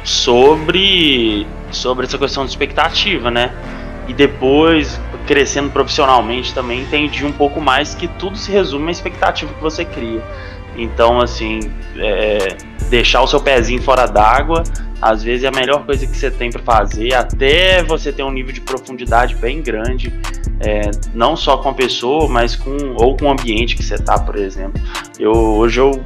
sobre, 0.04 1.46
sobre 1.70 2.06
essa 2.06 2.18
questão 2.18 2.44
de 2.44 2.50
expectativa, 2.50 3.30
né? 3.30 3.52
E 4.06 4.12
depois, 4.14 5.00
crescendo 5.26 5.70
profissionalmente, 5.70 6.54
também 6.54 6.82
entendi 6.82 7.24
um 7.24 7.32
pouco 7.32 7.60
mais 7.60 7.94
que 7.94 8.06
tudo 8.06 8.36
se 8.36 8.52
resume 8.52 8.88
à 8.88 8.90
expectativa 8.92 9.52
que 9.52 9.60
você 9.60 9.84
cria. 9.84 10.22
Então, 10.76 11.20
assim, 11.20 11.60
é, 11.98 12.56
deixar 12.90 13.22
o 13.22 13.26
seu 13.26 13.40
pezinho 13.40 13.80
fora 13.82 14.06
d'água, 14.06 14.62
às 15.00 15.22
vezes 15.22 15.44
é 15.44 15.48
a 15.48 15.52
melhor 15.52 15.84
coisa 15.84 16.06
que 16.06 16.16
você 16.16 16.30
tem 16.30 16.50
para 16.50 16.62
fazer, 16.62 17.14
até 17.14 17.82
você 17.82 18.12
ter 18.12 18.22
um 18.22 18.30
nível 18.30 18.52
de 18.52 18.60
profundidade 18.60 19.34
bem 19.36 19.62
grande 19.62 20.12
É, 20.58 20.90
não 21.12 21.36
só 21.36 21.58
com 21.58 21.68
a 21.68 21.74
pessoa, 21.74 22.28
mas 22.30 22.56
com 22.56 22.94
ou 22.96 23.14
com 23.14 23.26
o 23.26 23.30
ambiente 23.30 23.76
que 23.76 23.82
você 23.82 23.98
tá, 23.98 24.18
por 24.18 24.36
exemplo. 24.36 24.80
Eu 25.18 25.32
hoje 25.32 25.80
eu 25.80 26.02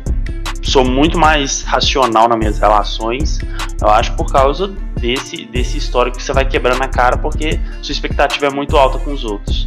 sou 0.61 0.85
muito 0.85 1.17
mais 1.17 1.63
racional 1.63 2.29
nas 2.29 2.37
minhas 2.37 2.59
relações. 2.59 3.39
Eu 3.81 3.89
acho 3.89 4.13
por 4.17 4.27
causa 4.27 4.67
desse 5.01 5.47
desse 5.47 5.79
histórico 5.79 6.17
que 6.17 6.23
você 6.23 6.33
vai 6.33 6.45
quebrando 6.45 6.83
a 6.83 6.89
cara 6.89 7.17
porque 7.17 7.61
sua 7.81 7.93
expectativa 7.93 8.47
é 8.47 8.51
muito 8.51 8.77
alta 8.77 8.99
com 8.99 9.13
os 9.13 9.25
outros. 9.25 9.67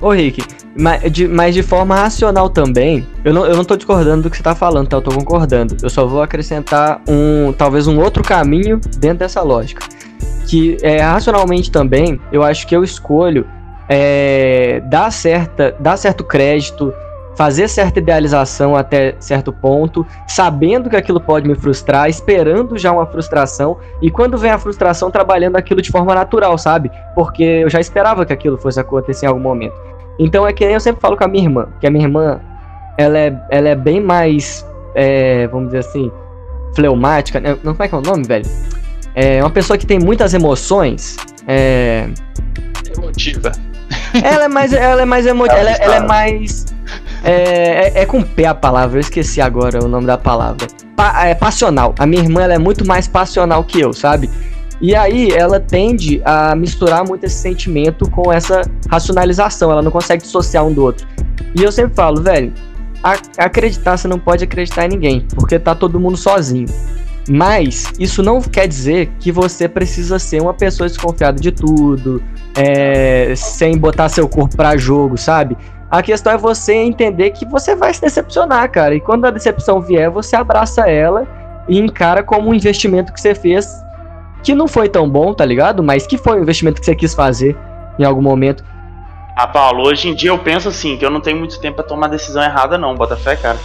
Ô 0.00 0.10
Rick, 0.10 0.42
mas 0.78 1.10
de, 1.10 1.26
mas 1.26 1.54
de 1.54 1.62
forma 1.62 1.94
racional 1.94 2.50
também, 2.50 3.06
eu 3.24 3.32
não, 3.32 3.46
eu 3.46 3.56
não 3.56 3.64
tô 3.64 3.76
discordando 3.76 4.24
do 4.24 4.30
que 4.30 4.36
você 4.36 4.42
tá 4.42 4.54
falando, 4.54 4.88
tá? 4.88 4.96
Eu 4.98 5.02
tô 5.02 5.10
concordando. 5.10 5.76
Eu 5.82 5.88
só 5.88 6.06
vou 6.06 6.22
acrescentar 6.22 7.00
um, 7.08 7.52
talvez 7.52 7.86
um 7.86 7.98
outro 7.98 8.22
caminho 8.22 8.78
dentro 8.98 9.18
dessa 9.18 9.40
lógica. 9.42 9.86
Que 10.46 10.76
é, 10.82 11.00
racionalmente 11.00 11.70
também, 11.70 12.20
eu 12.30 12.42
acho 12.42 12.66
que 12.66 12.76
eu 12.76 12.84
escolho 12.84 13.46
é, 13.88 14.80
dar, 14.86 15.10
certa, 15.10 15.74
dar 15.80 15.96
certo 15.96 16.22
crédito, 16.22 16.92
fazer 17.36 17.68
certa 17.68 17.98
idealização 17.98 18.74
até 18.74 19.14
certo 19.20 19.52
ponto, 19.52 20.06
sabendo 20.26 20.88
que 20.88 20.96
aquilo 20.96 21.20
pode 21.20 21.46
me 21.46 21.54
frustrar, 21.54 22.08
esperando 22.08 22.78
já 22.78 22.90
uma 22.90 23.06
frustração, 23.06 23.76
e 24.00 24.10
quando 24.10 24.38
vem 24.38 24.50
a 24.50 24.58
frustração, 24.58 25.10
trabalhando 25.10 25.56
aquilo 25.56 25.82
de 25.82 25.90
forma 25.90 26.14
natural, 26.14 26.56
sabe? 26.56 26.90
Porque 27.14 27.42
eu 27.42 27.70
já 27.70 27.78
esperava 27.78 28.24
que 28.24 28.32
aquilo 28.32 28.56
fosse 28.56 28.80
acontecer 28.80 29.26
em 29.26 29.28
algum 29.28 29.40
momento. 29.40 29.74
Então 30.18 30.46
é 30.46 30.52
que 30.52 30.64
nem 30.64 30.74
eu 30.74 30.80
sempre 30.80 31.00
falo 31.00 31.16
com 31.16 31.24
a 31.24 31.28
minha 31.28 31.44
irmã, 31.44 31.68
que 31.78 31.86
a 31.86 31.90
minha 31.90 32.04
irmã, 32.04 32.40
ela 32.96 33.18
é, 33.18 33.38
ela 33.50 33.68
é 33.68 33.74
bem 33.74 34.00
mais, 34.00 34.66
é, 34.94 35.46
vamos 35.48 35.66
dizer 35.66 35.80
assim, 35.80 36.10
fleumática, 36.74 37.38
né? 37.38 37.56
não 37.62 37.74
como 37.74 37.84
é 37.84 37.88
que 37.88 37.94
é 37.94 37.98
o 37.98 38.02
nome, 38.02 38.24
velho? 38.24 38.46
É 39.14 39.42
uma 39.42 39.50
pessoa 39.50 39.76
que 39.76 39.86
tem 39.86 39.98
muitas 39.98 40.32
emoções, 40.32 41.16
é... 41.46 42.08
Emotiva. 42.96 43.52
Ela 44.22 44.44
é 44.44 44.48
mais, 44.48 44.72
ela 44.72 45.02
é 45.02 45.04
mais 45.04 45.26
emotiva, 45.26 45.58
ela, 45.58 45.70
ela, 45.70 45.96
é 45.96 46.00
mais 46.00 46.75
é, 47.26 47.88
é, 47.98 48.02
é, 48.02 48.06
com 48.06 48.22
P 48.22 48.44
a 48.44 48.54
palavra, 48.54 48.98
eu 48.98 49.00
esqueci 49.00 49.40
agora 49.40 49.84
o 49.84 49.88
nome 49.88 50.06
da 50.06 50.16
palavra. 50.16 50.68
Pa, 50.94 51.26
é 51.26 51.34
passional. 51.34 51.92
A 51.98 52.06
minha 52.06 52.22
irmã 52.22 52.42
ela 52.42 52.54
é 52.54 52.58
muito 52.58 52.86
mais 52.86 53.08
passional 53.08 53.64
que 53.64 53.80
eu, 53.80 53.92
sabe? 53.92 54.30
E 54.80 54.94
aí 54.94 55.30
ela 55.30 55.58
tende 55.58 56.22
a 56.24 56.54
misturar 56.54 57.04
muito 57.04 57.24
esse 57.24 57.36
sentimento 57.36 58.08
com 58.10 58.32
essa 58.32 58.62
racionalização, 58.88 59.72
ela 59.72 59.82
não 59.82 59.90
consegue 59.90 60.22
dissociar 60.22 60.64
um 60.64 60.72
do 60.72 60.84
outro. 60.84 61.06
E 61.54 61.62
eu 61.64 61.72
sempre 61.72 61.96
falo, 61.96 62.22
velho, 62.22 62.52
acreditar 63.36 63.96
você 63.96 64.06
não 64.06 64.20
pode 64.20 64.44
acreditar 64.44 64.84
em 64.84 64.90
ninguém, 64.90 65.26
porque 65.34 65.58
tá 65.58 65.74
todo 65.74 65.98
mundo 65.98 66.16
sozinho. 66.16 66.68
Mas 67.28 67.92
isso 67.98 68.22
não 68.22 68.40
quer 68.40 68.68
dizer 68.68 69.10
que 69.18 69.32
você 69.32 69.68
precisa 69.68 70.16
ser 70.18 70.40
uma 70.40 70.54
pessoa 70.54 70.88
desconfiada 70.88 71.40
de 71.40 71.50
tudo, 71.50 72.22
é, 72.54 73.34
sem 73.34 73.76
botar 73.76 74.08
seu 74.08 74.28
corpo 74.28 74.56
para 74.56 74.76
jogo, 74.76 75.16
sabe? 75.16 75.56
A 75.90 76.02
questão 76.02 76.32
é 76.32 76.36
você 76.36 76.74
entender 76.74 77.30
que 77.30 77.44
você 77.44 77.76
vai 77.76 77.94
se 77.94 78.00
decepcionar, 78.00 78.70
cara. 78.70 78.94
E 78.94 79.00
quando 79.00 79.24
a 79.24 79.30
decepção 79.30 79.80
vier, 79.80 80.10
você 80.10 80.34
abraça 80.34 80.88
ela 80.88 81.26
e 81.68 81.78
encara 81.78 82.22
como 82.22 82.50
um 82.50 82.54
investimento 82.54 83.12
que 83.12 83.20
você 83.20 83.34
fez 83.34 83.84
que 84.42 84.54
não 84.54 84.68
foi 84.68 84.88
tão 84.88 85.08
bom, 85.08 85.32
tá 85.32 85.44
ligado? 85.44 85.82
Mas 85.82 86.06
que 86.06 86.16
foi 86.16 86.38
um 86.38 86.42
investimento 86.42 86.80
que 86.80 86.86
você 86.86 86.94
quis 86.94 87.14
fazer 87.14 87.56
em 87.98 88.04
algum 88.04 88.22
momento. 88.22 88.64
Ah, 89.36 89.46
Paulo, 89.46 89.86
hoje 89.86 90.08
em 90.08 90.14
dia 90.14 90.30
eu 90.30 90.38
penso 90.38 90.68
assim, 90.68 90.96
que 90.96 91.04
eu 91.04 91.10
não 91.10 91.20
tenho 91.20 91.36
muito 91.36 91.60
tempo 91.60 91.76
para 91.76 91.84
tomar 91.84 92.08
decisão 92.08 92.42
errada, 92.42 92.78
não, 92.78 92.94
bota 92.94 93.16
fé, 93.16 93.36
cara. 93.36 93.58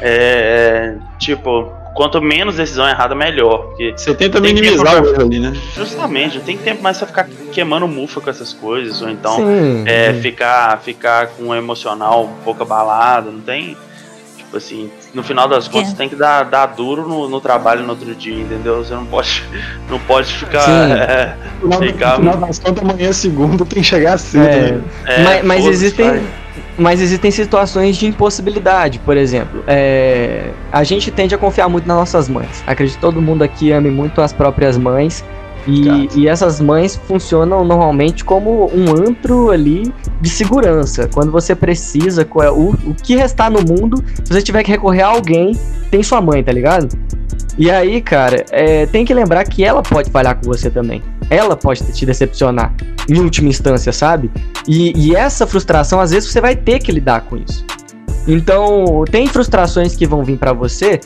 É. 0.00 0.96
Tipo, 1.18 1.72
quanto 1.94 2.20
menos 2.20 2.56
decisão 2.56 2.88
errada, 2.88 3.14
melhor. 3.14 3.66
Porque 3.68 3.92
você 3.96 4.14
tenta 4.14 4.40
minimizar 4.40 5.02
o 5.02 5.08
erro 5.08 5.22
ali, 5.22 5.38
né? 5.38 5.52
Justamente, 5.74 6.38
não 6.38 6.44
tem 6.44 6.56
tempo 6.56 6.82
mais 6.82 6.98
pra 6.98 7.06
ficar 7.06 7.28
queimando 7.52 7.86
mufa 7.86 8.20
com 8.20 8.30
essas 8.30 8.52
coisas, 8.52 9.02
ou 9.02 9.08
então 9.08 9.36
sim, 9.36 9.84
é, 9.86 10.14
sim. 10.14 10.20
Ficar, 10.20 10.80
ficar 10.80 11.28
com 11.28 11.48
o 11.48 11.54
emocional 11.54 12.24
um 12.24 12.44
pouco 12.44 12.62
abalado, 12.62 13.30
não 13.30 13.40
tem. 13.40 13.76
Tipo 14.36 14.58
assim, 14.58 14.90
no 15.14 15.22
final 15.22 15.48
das 15.48 15.66
contas, 15.66 15.92
é. 15.92 15.96
tem 15.96 16.08
que 16.10 16.16
dar, 16.16 16.44
dar 16.44 16.66
duro 16.66 17.08
no, 17.08 17.26
no, 17.26 17.40
trabalho 17.40 17.82
no 17.84 17.90
outro 17.90 18.14
dia, 18.14 18.38
entendeu? 18.38 18.84
Você 18.84 18.92
não 18.94 19.06
pode, 19.06 19.42
não 19.88 19.98
pode 20.00 20.32
ficar. 20.32 20.68
É, 20.90 21.36
no, 21.62 21.72
final, 21.72 21.82
ficar... 21.82 22.10
no 22.10 22.16
final 22.16 22.36
das 22.36 22.58
contas, 22.58 22.84
amanhã 22.84 23.08
é 23.08 23.12
segunda, 23.12 23.64
tem 23.64 23.82
que 23.82 23.88
chegar 23.88 24.18
cedo. 24.18 24.44
É. 24.44 24.72
Né? 24.72 24.82
É, 25.06 25.22
mas, 25.22 25.44
mas 25.44 25.66
existem. 25.66 26.22
Mas 26.78 27.00
existem 27.00 27.30
situações 27.30 27.96
de 27.96 28.06
impossibilidade, 28.06 28.98
por 28.98 29.16
exemplo. 29.16 29.62
É, 29.66 30.50
a 30.70 30.84
gente 30.84 31.10
tende 31.10 31.34
a 31.34 31.38
confiar 31.38 31.68
muito 31.68 31.86
nas 31.86 31.96
nossas 31.96 32.28
mães. 32.28 32.62
Acredito 32.66 32.96
que 32.96 33.00
todo 33.00 33.20
mundo 33.20 33.42
aqui 33.42 33.72
ame 33.72 33.90
muito 33.90 34.20
as 34.20 34.32
próprias 34.32 34.76
mães. 34.76 35.24
E, 35.66 36.08
e, 36.16 36.26
essas 36.26 36.60
mães 36.60 36.96
funcionam 37.06 37.64
normalmente 37.64 38.24
como 38.24 38.68
um 38.74 38.90
antro 38.90 39.50
ali 39.50 39.94
de 40.20 40.28
segurança. 40.28 41.08
Quando 41.14 41.30
você 41.30 41.54
precisa, 41.54 42.26
o, 42.52 42.70
o 42.70 42.94
que 43.00 43.14
restar 43.14 43.48
no 43.48 43.60
mundo, 43.60 44.02
se 44.24 44.32
você 44.32 44.42
tiver 44.42 44.64
que 44.64 44.72
recorrer 44.72 45.02
a 45.02 45.08
alguém, 45.08 45.52
tem 45.88 46.02
sua 46.02 46.20
mãe, 46.20 46.42
tá 46.42 46.50
ligado? 46.50 46.88
E 47.56 47.70
aí, 47.70 48.00
cara, 48.00 48.44
é, 48.50 48.86
tem 48.86 49.04
que 49.04 49.14
lembrar 49.14 49.44
que 49.44 49.62
ela 49.62 49.82
pode 49.82 50.10
falhar 50.10 50.36
com 50.36 50.42
você 50.42 50.70
também. 50.70 51.02
Ela 51.32 51.56
pode 51.56 51.82
te 51.92 52.04
decepcionar, 52.04 52.74
em 53.08 53.18
última 53.18 53.48
instância, 53.48 53.90
sabe? 53.90 54.30
E, 54.68 54.92
e 54.94 55.16
essa 55.16 55.46
frustração, 55.46 55.98
às 55.98 56.10
vezes, 56.10 56.30
você 56.30 56.42
vai 56.42 56.54
ter 56.54 56.78
que 56.78 56.92
lidar 56.92 57.22
com 57.22 57.38
isso. 57.38 57.64
Então, 58.26 59.04
tem 59.10 59.26
frustrações 59.26 59.96
que 59.96 60.06
vão 60.06 60.24
vir 60.24 60.38
para 60.38 60.52
você 60.52 61.00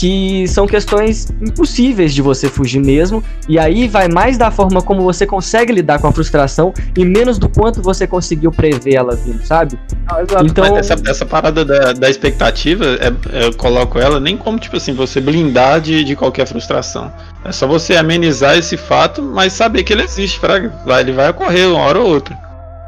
que 0.00 0.48
são 0.48 0.66
questões 0.66 1.28
impossíveis 1.42 2.14
de 2.14 2.22
você 2.22 2.48
fugir 2.48 2.80
mesmo, 2.80 3.22
e 3.46 3.58
aí 3.58 3.86
vai 3.86 4.08
mais 4.08 4.38
da 4.38 4.50
forma 4.50 4.80
como 4.80 5.02
você 5.02 5.26
consegue 5.26 5.74
lidar 5.74 5.98
com 5.98 6.06
a 6.06 6.12
frustração 6.12 6.72
e 6.96 7.04
menos 7.04 7.38
do 7.38 7.50
quanto 7.50 7.82
você 7.82 8.06
conseguiu 8.06 8.50
prever 8.50 8.94
ela 8.94 9.14
vindo, 9.14 9.44
sabe? 9.44 9.78
Não, 10.10 10.46
então 10.46 10.76
essa, 10.76 10.96
essa 11.06 11.26
parada 11.26 11.66
da, 11.66 11.92
da 11.92 12.08
expectativa, 12.08 12.84
é, 12.86 13.44
eu 13.44 13.52
coloco 13.54 13.98
ela 13.98 14.18
nem 14.18 14.38
como 14.38 14.58
tipo 14.58 14.78
assim, 14.78 14.94
você 14.94 15.20
blindar 15.20 15.82
de, 15.82 16.02
de 16.02 16.16
qualquer 16.16 16.46
frustração. 16.46 17.12
É 17.44 17.52
só 17.52 17.66
você 17.66 17.94
amenizar 17.94 18.56
esse 18.56 18.78
fato, 18.78 19.22
mas 19.22 19.52
saber 19.52 19.82
que 19.82 19.92
ele 19.92 20.02
existe, 20.02 20.40
pra, 20.40 20.56
ele 20.98 21.12
vai 21.12 21.28
ocorrer 21.28 21.68
uma 21.68 21.80
hora 21.80 22.00
ou 22.00 22.08
outra. 22.08 22.38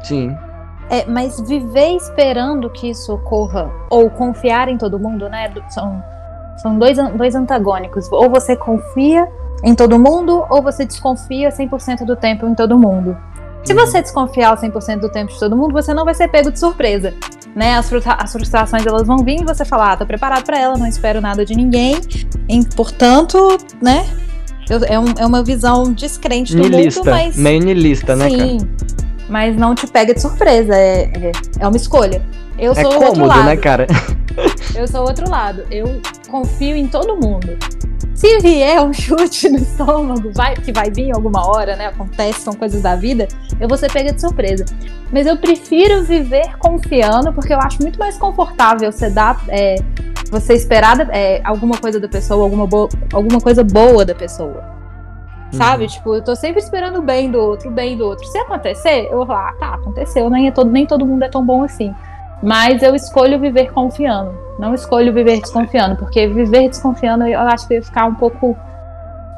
Sim. 0.03 0.35
É, 0.89 1.05
mas 1.05 1.39
viver 1.39 1.95
esperando 1.95 2.69
que 2.69 2.89
isso 2.89 3.13
ocorra, 3.13 3.71
ou 3.89 4.09
confiar 4.09 4.67
em 4.67 4.77
todo 4.77 4.99
mundo, 4.99 5.29
né? 5.29 5.51
São, 5.69 6.03
são 6.57 6.77
dois, 6.77 6.97
dois 7.15 7.35
antagônicos. 7.35 8.11
Ou 8.11 8.29
você 8.29 8.55
confia 8.55 9.27
em 9.63 9.73
todo 9.73 9.97
mundo, 9.97 10.45
ou 10.49 10.61
você 10.61 10.85
desconfia 10.85 11.49
100% 11.49 12.05
do 12.05 12.15
tempo 12.15 12.45
em 12.45 12.53
todo 12.53 12.77
mundo. 12.77 13.17
Se 13.63 13.73
você 13.73 14.01
desconfiar 14.01 14.57
100% 14.57 14.99
do 14.99 15.09
tempo 15.09 15.31
de 15.31 15.39
todo 15.39 15.55
mundo, 15.55 15.71
você 15.71 15.93
não 15.93 16.03
vai 16.03 16.13
ser 16.13 16.27
pego 16.27 16.51
de 16.51 16.59
surpresa. 16.59 17.13
Né? 17.55 17.75
As, 17.75 17.89
as 17.93 18.33
frustrações 18.33 18.85
elas 18.85 19.07
vão 19.07 19.19
vir 19.19 19.41
e 19.41 19.45
você 19.45 19.63
fala, 19.63 19.93
ah, 19.93 19.97
tô 19.97 20.05
preparado 20.05 20.43
para 20.43 20.59
ela, 20.59 20.77
não 20.77 20.87
espero 20.87 21.21
nada 21.21 21.45
de 21.45 21.55
ninguém. 21.55 21.95
E, 22.49 22.65
portanto, 22.75 23.57
né? 23.81 24.05
Eu, 24.69 24.83
é, 24.85 24.99
um, 24.99 25.05
é, 25.17 25.25
uma 25.25 25.43
visão 25.43 25.93
descrente 25.93 26.55
do 26.55 26.63
nilista, 26.63 27.01
mundo, 27.01 27.11
mas. 27.11 27.37
Meio 27.37 27.63
nilista, 27.63 28.15
né, 28.15 28.29
Sim, 28.29 28.57
cara? 28.57 28.93
Mas 29.33 29.57
não 29.57 29.73
te 29.73 29.87
pega 29.87 30.13
de 30.13 30.21
surpresa. 30.21 30.75
É, 30.75 31.05
é, 31.05 31.31
é 31.59 31.67
uma 31.67 31.75
escolha. 31.75 32.21
Eu 32.55 32.71
é 32.73 32.75
sou 32.75 32.91
cômodo, 32.91 33.07
outro 33.07 33.25
lado. 33.25 33.45
né, 33.45 33.57
cara? 33.57 33.87
eu 34.77 34.87
sou 34.87 35.01
outro 35.01 35.27
lado. 35.27 35.65
Eu 35.71 35.99
confio 36.29 36.75
em 36.75 36.87
todo 36.87 37.17
mundo. 37.17 37.57
Se 38.13 38.37
vier 38.37 38.79
um 38.79 38.93
chute 38.93 39.49
no 39.49 39.57
estômago, 39.57 40.31
vai, 40.35 40.53
que 40.53 40.71
vai 40.71 40.91
vir 40.91 41.11
alguma 41.15 41.47
hora, 41.47 41.75
né? 41.75 41.87
Acontece, 41.87 42.41
são 42.41 42.53
coisas 42.53 42.83
da 42.83 42.95
vida, 42.95 43.27
eu 43.59 43.67
vou 43.67 43.75
ser 43.75 43.91
pega 43.91 44.13
de 44.13 44.21
surpresa. 44.21 44.65
Mas 45.11 45.25
eu 45.25 45.35
prefiro 45.35 46.03
viver 46.03 46.55
confiando, 46.59 47.33
porque 47.33 47.55
eu 47.55 47.59
acho 47.59 47.81
muito 47.81 47.97
mais 47.97 48.15
confortável 48.19 48.91
você 48.91 49.09
dar. 49.09 49.43
É, 49.49 49.77
você 50.29 50.53
esperar 50.53 51.09
é, 51.11 51.41
alguma 51.43 51.77
coisa 51.77 51.99
da 51.99 52.07
pessoa, 52.07 52.43
alguma, 52.43 52.67
alguma 53.11 53.41
coisa 53.41 53.63
boa 53.63 54.05
da 54.05 54.13
pessoa. 54.13 54.82
Sabe? 55.53 55.83
Uhum. 55.83 55.89
Tipo, 55.89 56.15
eu 56.15 56.23
tô 56.23 56.35
sempre 56.35 56.61
esperando 56.61 56.99
o 56.99 57.01
bem 57.01 57.29
do 57.31 57.39
outro, 57.39 57.69
o 57.69 57.71
bem 57.71 57.95
do 57.95 58.05
outro. 58.05 58.25
Se 58.27 58.37
acontecer, 58.37 59.07
eu 59.09 59.17
vou 59.17 59.25
falar, 59.25 59.49
ah, 59.49 59.53
tá, 59.53 59.73
aconteceu, 59.75 60.29
nem, 60.29 60.47
é 60.47 60.51
todo, 60.51 60.69
nem 60.69 60.85
todo 60.85 61.05
mundo 61.05 61.23
é 61.23 61.29
tão 61.29 61.45
bom 61.45 61.63
assim. 61.63 61.93
Mas 62.41 62.83
eu 62.83 62.93
escolho 62.93 63.39
viver 63.39 63.71
confiando. 63.71 64.33
Não 64.59 64.73
escolho 64.73 65.13
viver 65.13 65.39
desconfiando, 65.39 65.95
porque 65.95 66.27
viver 66.27 66.69
desconfiando 66.69 67.25
eu 67.25 67.39
acho 67.39 67.67
que 67.67 67.73
eu 67.73 67.77
ia 67.77 67.83
ficar 67.83 68.05
um 68.05 68.15
pouco 68.15 68.57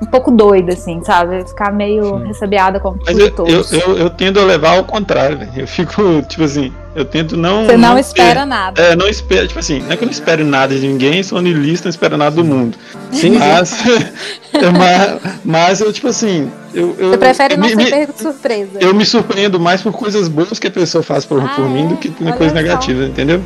um 0.02 0.06
pouco 0.06 0.30
doida, 0.32 0.74
assim, 0.74 1.02
sabe? 1.04 1.48
Ficar 1.48 1.72
meio 1.72 2.04
Sim. 2.04 2.28
ressabiada 2.28 2.80
com 2.80 2.98
Mas 3.06 3.18
eu, 3.18 3.32
todos. 3.32 3.72
Eu, 3.72 3.80
eu, 3.80 3.98
eu, 3.98 4.10
tendo 4.10 4.40
a 4.40 4.44
levar 4.44 4.78
ao 4.78 4.84
contrário, 4.84 5.38
velho. 5.38 5.52
Eu 5.56 5.68
fico, 5.68 6.22
tipo 6.28 6.44
assim, 6.44 6.74
eu 6.94 7.06
tento 7.06 7.38
não. 7.38 7.66
Você 7.66 7.78
não, 7.78 7.90
não 7.90 7.98
espera 8.00 8.42
ter, 8.42 8.46
nada. 8.46 8.82
É, 8.82 8.96
não 8.96 9.08
espero, 9.08 9.48
tipo 9.48 9.60
assim, 9.60 9.80
não 9.80 9.92
é 9.92 9.98
que 9.98 10.04
eu 10.04 10.08
não 10.08 10.12
espero 10.14 10.44
nada 10.44 10.76
de 10.76 10.86
ninguém, 10.86 11.24
sou 11.24 11.42
niilista, 11.42 11.88
não 11.88 11.92
espero 11.92 12.18
nada 12.18 12.36
do 12.36 12.44
mundo. 12.44 12.78
Sim. 13.12 13.38
Mas, 13.38 13.84
mas, 14.78 15.40
mas 15.44 15.82
eu, 15.82 15.92
tipo 15.94 16.08
assim. 16.08 16.52
Eu, 16.74 16.94
eu, 16.98 17.10
Você 17.12 17.18
prefere 17.18 17.56
não 17.56 17.68
me, 17.68 17.84
ser 17.84 17.90
pego 17.90 18.14
de 18.14 18.22
surpresa. 18.22 18.80
Eu 18.82 18.94
me 18.94 19.06
surpreendo 19.06 19.60
mais 19.60 19.82
por 19.82 19.94
coisas 19.94 20.28
boas 20.28 20.60
que 20.60 20.68
a 20.68 20.72
pessoa 20.72 21.02
faz 21.02 21.26
por, 21.26 21.42
ah, 21.42 21.54
por 21.56 21.70
mim 21.70 21.88
do 21.88 21.96
que 21.96 22.10
por 22.10 22.34
coisas 22.34 22.54
negativas, 22.54 23.08
entendeu? 23.08 23.42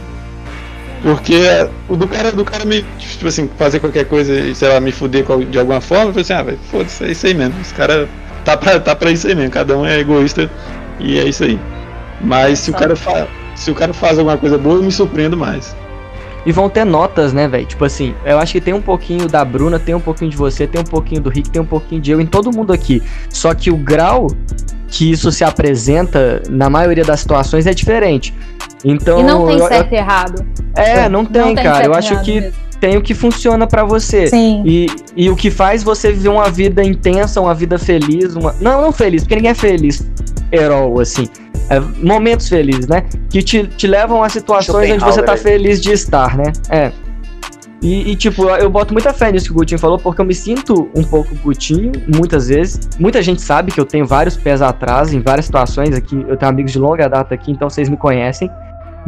Porque 1.02 1.40
o 1.88 1.96
do 1.96 2.08
cara, 2.08 2.32
do 2.32 2.44
cara 2.44 2.66
me, 2.66 2.84
tipo 2.98 3.28
assim, 3.28 3.50
fazer 3.58 3.80
qualquer 3.80 4.06
coisa 4.06 4.34
e, 4.34 4.54
sei 4.54 4.68
lá, 4.68 4.80
me 4.80 4.92
fuder 4.92 5.26
de 5.50 5.58
alguma 5.58 5.80
forma, 5.80 6.06
eu 6.06 6.10
falei 6.10 6.22
assim, 6.22 6.34
ah, 6.34 6.44
velho, 6.44 6.60
foda-se, 6.70 7.04
é 7.04 7.12
isso 7.12 7.26
aí 7.26 7.34
mesmo. 7.34 7.60
Os 7.62 7.72
caras 7.72 8.08
tá 8.44 8.58
pra, 8.58 8.80
tá 8.80 8.96
pra 8.96 9.12
isso 9.12 9.28
aí 9.28 9.36
mesmo, 9.36 9.52
cada 9.52 9.78
um 9.78 9.86
é 9.86 10.00
egoísta 10.00 10.50
e 11.00 11.18
é 11.18 11.24
isso 11.24 11.44
aí. 11.44 11.60
Mas 12.22 12.60
se 12.60 12.72
o, 12.72 12.74
cara 12.74 12.96
fa... 12.96 13.28
se 13.56 13.72
o 13.72 13.76
cara 13.76 13.94
faz 13.94 14.18
alguma 14.20 14.38
coisa 14.38 14.58
boa, 14.58 14.76
eu 14.76 14.84
me 14.84 14.92
surpreendo 14.92 15.38
mais. 15.38 15.74
E 16.46 16.52
vão 16.52 16.70
ter 16.70 16.86
notas, 16.86 17.32
né, 17.32 17.48
velho? 17.48 17.66
Tipo 17.66 17.86
assim, 17.86 18.14
eu 18.26 18.38
acho 18.40 18.54
que 18.54 18.62
tem 18.62 18.74
um 18.74 18.82
pouquinho 18.82 19.28
da 19.28 19.44
Bruna, 19.44 19.78
tem 19.80 19.96
um 19.96 20.00
pouquinho 20.00 20.32
de 20.32 20.38
você, 20.38 20.66
tem 20.68 20.82
um 20.82 20.86
pouquinho 20.86 21.22
do 21.22 21.30
Rick, 21.30 21.50
tem 21.50 21.62
um 21.62 21.66
pouquinho 21.66 22.02
de 22.02 22.12
eu, 22.12 22.20
em 22.20 22.26
todo 22.26 22.52
mundo 22.52 22.74
aqui. 22.74 23.02
Só 23.30 23.54
que 23.54 23.70
o 23.70 23.78
grau 23.78 24.28
que 24.88 25.12
isso 25.12 25.32
se 25.32 25.44
apresenta, 25.44 26.42
na 26.50 26.70
maioria 26.70 27.04
das 27.04 27.20
situações, 27.20 27.68
é 27.68 27.74
diferente. 27.74 28.34
Então, 28.84 29.20
E 29.20 29.24
não 29.24 29.46
tem 29.46 29.58
eu- 29.58 29.68
certo 29.68 29.92
e 29.94 29.96
errado. 29.96 30.46
É, 30.76 31.10
não 31.10 31.26
tem, 31.26 31.56
tem 31.56 31.64
cara. 31.64 31.86
Eu 31.86 31.94
acho 31.94 32.22
que 32.22 32.40
mesmo. 32.40 32.54
tem 32.80 32.96
o 32.98 33.02
que 33.02 33.14
funciona 33.14 33.68
pra 33.68 33.84
você. 33.84 34.28
Sim. 34.28 34.64
E, 34.66 34.88
e 35.16 35.30
o 35.30 35.36
que 35.36 35.52
faz 35.52 35.84
você 35.84 36.12
viver 36.12 36.30
uma 36.30 36.50
vida 36.50 36.84
intensa, 36.84 37.42
uma 37.42 37.54
vida 37.54 37.78
feliz, 37.78 38.36
uma. 38.36 38.56
Não, 38.62 38.82
não 38.82 38.92
feliz, 38.92 39.24
porque 39.24 39.36
ninguém 39.36 39.52
é 39.52 39.56
feliz, 39.56 40.10
herói, 40.52 41.02
assim. 41.02 41.28
É, 41.70 41.80
momentos 41.80 42.48
felizes, 42.50 42.88
né? 42.88 43.04
Que 43.30 43.44
te, 43.44 43.68
te 43.68 43.86
levam 43.86 44.24
a 44.24 44.30
situações 44.30 44.92
onde 44.94 45.04
você 45.04 45.22
tá 45.22 45.34
aí. 45.34 45.38
feliz 45.38 45.82
de 45.82 45.92
estar, 45.92 46.36
né? 46.38 46.52
É. 46.70 46.92
E, 47.82 48.12
e, 48.12 48.16
tipo, 48.16 48.44
eu, 48.44 48.56
eu 48.58 48.70
boto 48.70 48.92
muita 48.92 49.14
fé 49.14 49.32
nisso 49.32 49.46
que 49.46 49.52
o 49.52 49.56
Gutinho 49.56 49.80
falou, 49.80 49.98
porque 49.98 50.20
eu 50.20 50.26
me 50.26 50.34
sinto 50.36 50.90
um 50.94 51.04
pouco 51.04 51.34
Gutinho, 51.36 51.92
muitas 52.14 52.50
vezes. 52.50 52.90
Muita 53.00 53.22
gente 53.22 53.42
sabe 53.42 53.72
que 53.72 53.80
eu 53.80 53.86
tenho 53.86 54.06
vários 54.06 54.36
pés 54.36 54.62
atrás 54.62 55.14
em 55.14 55.22
várias 55.22 55.46
situações 55.46 55.94
aqui. 55.96 56.26
Eu 56.28 56.36
tenho 56.36 56.50
amigos 56.52 56.72
de 56.74 56.80
longa 56.80 57.08
data 57.08 57.34
aqui, 57.34 57.52
então 57.52 57.70
vocês 57.70 57.88
me 57.88 57.96
conhecem. 57.96 58.50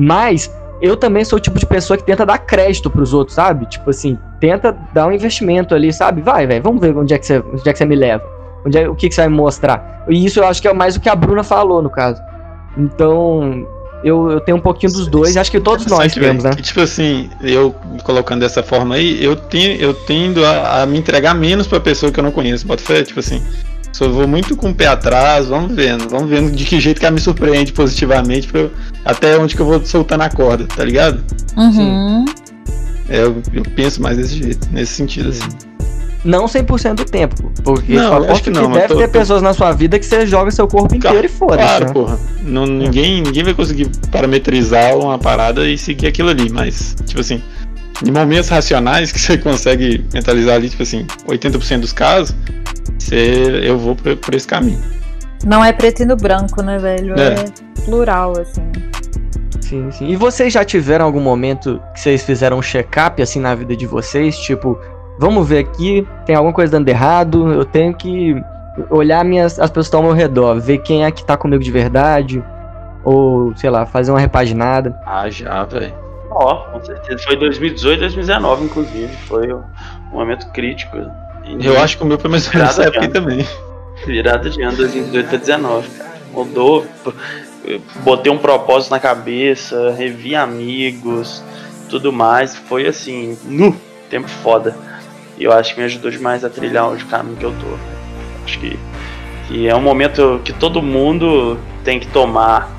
Mas 0.02 0.52
eu 0.82 0.98
também 0.98 1.24
sou 1.24 1.38
o 1.38 1.40
tipo 1.40 1.60
de 1.60 1.66
pessoa 1.66 1.96
que 1.96 2.04
tenta 2.04 2.26
dar 2.26 2.40
crédito 2.40 2.90
pros 2.90 3.14
outros, 3.14 3.36
sabe? 3.36 3.68
Tipo 3.68 3.92
assim, 3.92 4.18
tenta 4.40 4.76
dar 4.92 5.06
um 5.06 5.12
investimento 5.12 5.76
ali, 5.76 5.94
sabe? 5.94 6.22
Vai, 6.22 6.48
velho, 6.48 6.64
vamos 6.64 6.82
ver 6.82 6.98
onde 6.98 7.14
é 7.14 7.20
que 7.20 7.26
você, 7.26 7.38
onde 7.38 7.70
é 7.70 7.72
que 7.72 7.78
você 7.78 7.86
me 7.86 7.96
leva. 7.96 8.24
Onde 8.66 8.80
é, 8.80 8.90
o 8.90 8.96
que, 8.96 9.08
que 9.08 9.14
você 9.14 9.22
vai 9.22 9.30
me 9.30 9.36
mostrar. 9.36 10.06
E 10.10 10.26
isso 10.26 10.40
eu 10.40 10.48
acho 10.48 10.60
que 10.60 10.68
é 10.68 10.74
mais 10.74 10.96
o 10.96 11.00
que 11.00 11.08
a 11.08 11.16
Bruna 11.16 11.44
falou, 11.44 11.84
no 11.84 11.90
caso. 11.90 12.20
Então, 12.76 13.68
eu, 14.04 14.32
eu 14.32 14.40
tenho 14.40 14.58
um 14.58 14.62
pouquinho 14.62 14.92
dos 14.92 15.08
dois, 15.08 15.38
acho 15.38 15.52
que 15.52 15.60
todos 15.60 15.86
nós 15.86 16.14
temos, 16.14 16.44
né? 16.44 16.52
tipo 16.56 16.82
assim, 16.82 17.30
eu 17.42 17.76
me 17.92 18.02
colocando 18.02 18.40
dessa 18.40 18.64
forma 18.64 18.96
aí, 18.96 19.24
eu, 19.24 19.36
tenho, 19.36 19.80
eu 19.80 19.94
tendo 19.94 20.44
a, 20.44 20.82
a 20.82 20.86
me 20.88 20.98
entregar 20.98 21.36
menos 21.36 21.68
pra 21.68 21.80
pessoa 21.80 22.12
que 22.12 22.20
eu 22.20 22.24
não 22.24 22.32
conheço. 22.32 22.66
Bota 22.66 22.82
fé, 22.82 23.04
tipo 23.04 23.20
assim. 23.20 23.44
Só 24.02 24.10
vou 24.10 24.28
muito 24.28 24.56
com 24.56 24.72
o 24.72 24.74
pé 24.74 24.88
atrás, 24.88 25.46
vamos 25.46 25.76
vendo, 25.76 26.10
vamos 26.10 26.28
vendo 26.28 26.50
de 26.50 26.66
que 26.66 26.80
jeito 26.80 27.00
que 27.00 27.06
ela 27.06 27.14
me 27.14 27.22
surpreende 27.22 27.72
positivamente, 27.72 28.48
pra 28.48 28.62
eu- 28.62 28.72
até 29.06 29.38
onde 29.38 29.56
que 29.56 29.62
eu 29.62 29.66
vou 29.68 29.86
soltando 29.86 30.22
a 30.22 30.30
corda, 30.32 30.66
tá 30.66 30.84
ligado? 30.84 31.24
Uhum. 31.56 32.26
É, 33.08 33.22
eu, 33.22 33.40
eu 33.54 33.62
penso 33.76 34.02
mais 34.02 34.18
desse 34.18 34.40
jeito, 34.42 34.68
nesse 34.72 34.94
sentido, 34.94 35.30
assim. 35.30 35.44
Não 36.26 36.46
100% 36.48 36.96
do 36.96 37.06
tempo. 37.06 37.52
Porque 37.64 37.94
Não, 37.94 38.24
acho 38.32 38.42
que 38.42 38.50
que, 38.50 38.58
não, 38.58 38.70
mas 38.70 38.82
deve 38.82 38.88
tô- 38.96 39.00
ter 39.02 39.06
tô- 39.08 39.12
pessoas 39.20 39.44
na 39.44 39.54
sua 39.54 39.72
vida 39.72 40.00
que 40.00 40.06
você 40.08 40.26
joga 40.26 40.50
seu 40.50 40.68
corpo 40.68 40.96
inteiro 40.96 41.24
e 41.24 41.30
foda-se. 41.30 41.60
Claro, 41.60 41.86
né? 41.86 41.94
porra. 41.94 42.20
Não, 42.42 42.66
ninguém, 42.66 43.22
ninguém 43.22 43.44
vai 43.44 43.54
conseguir 43.54 43.88
parametrizar 44.12 44.98
uma 44.98 45.20
parada 45.20 45.70
e 45.70 45.78
seguir 45.78 46.08
aquilo 46.08 46.30
ali, 46.30 46.50
mas, 46.50 46.96
tipo 47.06 47.22
assim, 47.22 47.40
em 48.04 48.10
momentos 48.10 48.50
racionais 48.50 49.12
que 49.12 49.20
você 49.20 49.38
consegue 49.40 50.04
mentalizar 50.12 50.56
ali, 50.56 50.70
tipo 50.72 50.82
assim, 50.82 51.06
80% 51.28 51.82
dos 51.82 51.94
casos, 51.94 52.36
eu 53.12 53.78
vou 53.78 53.96
por, 53.96 54.16
por 54.18 54.36
esse 54.36 54.48
caminho. 54.48 54.82
Não 55.46 55.64
é 55.64 55.74
preto 55.74 56.04
e 56.04 56.06
no 56.06 56.16
branco, 56.16 56.62
né, 56.62 56.78
velho? 56.78 57.20
É. 57.20 57.34
É, 57.34 57.46
plural, 57.86 58.34
assim. 58.40 58.72
Sim, 59.60 59.90
sim. 59.92 60.08
E 60.10 60.16
vocês 60.16 60.52
já 60.54 60.66
tiveram 60.66 61.06
algum 61.06 61.22
momento 61.22 61.82
que 61.94 62.02
vocês 62.02 62.24
fizeram 62.24 62.58
um 62.58 62.62
check-up 62.62 63.22
assim 63.22 63.40
na 63.40 63.56
vida 63.56 63.76
de 63.76 63.88
vocês? 63.88 64.38
Tipo, 64.38 64.78
vamos 65.18 65.48
ver 65.48 65.60
aqui, 65.60 66.06
tem 66.26 66.36
alguma 66.36 66.54
coisa 66.54 66.74
dando 66.74 66.90
errado, 66.90 67.52
eu 67.54 67.66
tenho 67.66 67.94
que 67.94 68.36
olhar 68.90 69.24
minhas, 69.24 69.60
as 69.60 69.70
pessoas 69.70 69.94
ao 69.94 70.04
meu 70.04 70.14
redor, 70.14 70.60
ver 70.60 70.80
quem 70.80 71.06
é 71.06 71.12
que 71.12 71.24
tá 71.24 71.38
comigo 71.38 71.64
de 71.64 71.72
verdade, 71.72 72.44
ou, 73.04 73.56
sei 73.56 73.70
lá, 73.70 73.86
fazer 73.86 74.12
uma 74.12 74.20
repaginada. 74.20 75.00
Ah, 75.06 75.30
já, 75.30 75.64
velho. 75.64 75.94
Ó, 76.30 76.56
com 76.72 76.84
certeza. 76.84 77.24
Foi 77.24 77.36
2018, 77.36 78.00
2019, 78.00 78.66
inclusive. 78.66 79.16
Foi 79.28 79.52
um 79.54 79.64
momento 80.12 80.50
crítico. 80.52 80.98
Eu 81.46 81.80
acho 81.80 81.98
que 81.98 82.04
o 82.04 82.06
meu 82.06 82.20
foi 82.20 82.30
mais 82.30 82.48
ou 82.48 82.54
menos 82.54 82.76
de 82.76 82.82
época 82.82 83.08
também. 83.10 83.48
Virada 84.06 84.50
de 84.50 84.62
ano 84.62 84.78
2018 84.78 85.28
pra 85.28 85.38
2019. 85.38 85.90
Mudou. 86.34 86.86
Botei 88.04 88.32
um 88.32 88.38
propósito 88.38 88.92
na 88.92 89.00
cabeça, 89.00 89.94
revi 89.96 90.36
amigos, 90.36 91.44
tudo 91.90 92.12
mais. 92.12 92.56
Foi 92.56 92.88
assim, 92.88 93.38
nu, 93.46 93.76
tempo 94.10 94.28
foda. 94.28 94.76
E 95.38 95.44
eu 95.44 95.52
acho 95.52 95.74
que 95.74 95.80
me 95.80 95.86
ajudou 95.86 96.10
demais 96.10 96.44
a 96.44 96.50
trilhar 96.50 96.92
o 96.92 96.98
caminho 97.06 97.36
que 97.36 97.46
eu 97.46 97.52
tô. 97.52 97.78
Acho 98.46 98.60
que, 98.60 98.80
que 99.48 99.68
é 99.68 99.76
um 99.76 99.82
momento 99.82 100.42
que 100.44 100.54
todo 100.54 100.82
mundo 100.82 101.60
tem 101.84 102.00
que 102.00 102.08
tomar 102.08 102.72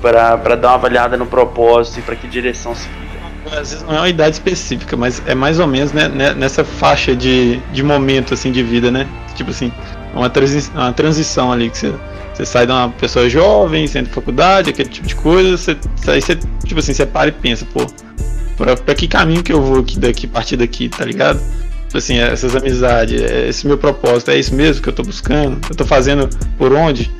pra 0.00 0.36
dar 0.54 0.68
uma 0.68 0.74
avaliada 0.74 1.16
no 1.16 1.26
propósito 1.26 2.00
e 2.00 2.02
pra 2.02 2.16
que 2.16 2.26
direção 2.26 2.74
seguir. 2.74 3.13
Às 3.46 3.70
vezes 3.70 3.82
não 3.82 3.94
é 3.94 3.98
uma 3.98 4.08
idade 4.08 4.36
específica, 4.36 4.96
mas 4.96 5.22
é 5.26 5.34
mais 5.34 5.58
ou 5.58 5.66
menos 5.66 5.92
né, 5.92 6.08
né, 6.08 6.34
nessa 6.34 6.64
faixa 6.64 7.14
de, 7.14 7.60
de 7.72 7.82
momento 7.82 8.34
assim 8.34 8.50
de 8.50 8.62
vida, 8.62 8.90
né? 8.90 9.06
Tipo 9.34 9.50
assim, 9.50 9.72
uma, 10.14 10.30
transi 10.30 10.70
uma 10.74 10.92
transição 10.92 11.52
ali 11.52 11.70
que 11.70 11.78
você, 11.78 11.94
você 12.32 12.46
sai 12.46 12.66
de 12.66 12.72
uma 12.72 12.88
pessoa 12.90 13.28
jovem, 13.28 13.86
na 13.94 14.04
faculdade, 14.06 14.70
aquele 14.70 14.88
tipo 14.88 15.06
de 15.06 15.14
coisa, 15.14 15.56
você, 15.56 15.76
aí 16.06 16.20
você, 16.20 16.36
tipo 16.64 16.78
assim, 16.78 16.94
você 16.94 17.04
para 17.04 17.28
e 17.28 17.32
pensa, 17.32 17.66
pô, 17.72 17.86
pra, 18.56 18.76
pra 18.76 18.94
que 18.94 19.06
caminho 19.06 19.42
que 19.42 19.52
eu 19.52 19.60
vou 19.60 19.80
aqui 19.80 19.98
daqui, 19.98 20.26
partir 20.26 20.56
daqui, 20.56 20.88
tá 20.88 21.04
ligado? 21.04 21.40
Tipo 21.86 21.98
assim, 21.98 22.18
essas 22.18 22.56
amizades, 22.56 23.20
é 23.20 23.48
esse 23.48 23.66
meu 23.66 23.78
propósito, 23.78 24.30
é 24.30 24.38
isso 24.38 24.54
mesmo 24.54 24.82
que 24.82 24.88
eu 24.88 24.92
tô 24.92 25.02
buscando, 25.02 25.60
eu 25.68 25.76
tô 25.76 25.84
fazendo 25.84 26.28
por 26.58 26.72
onde, 26.72 27.10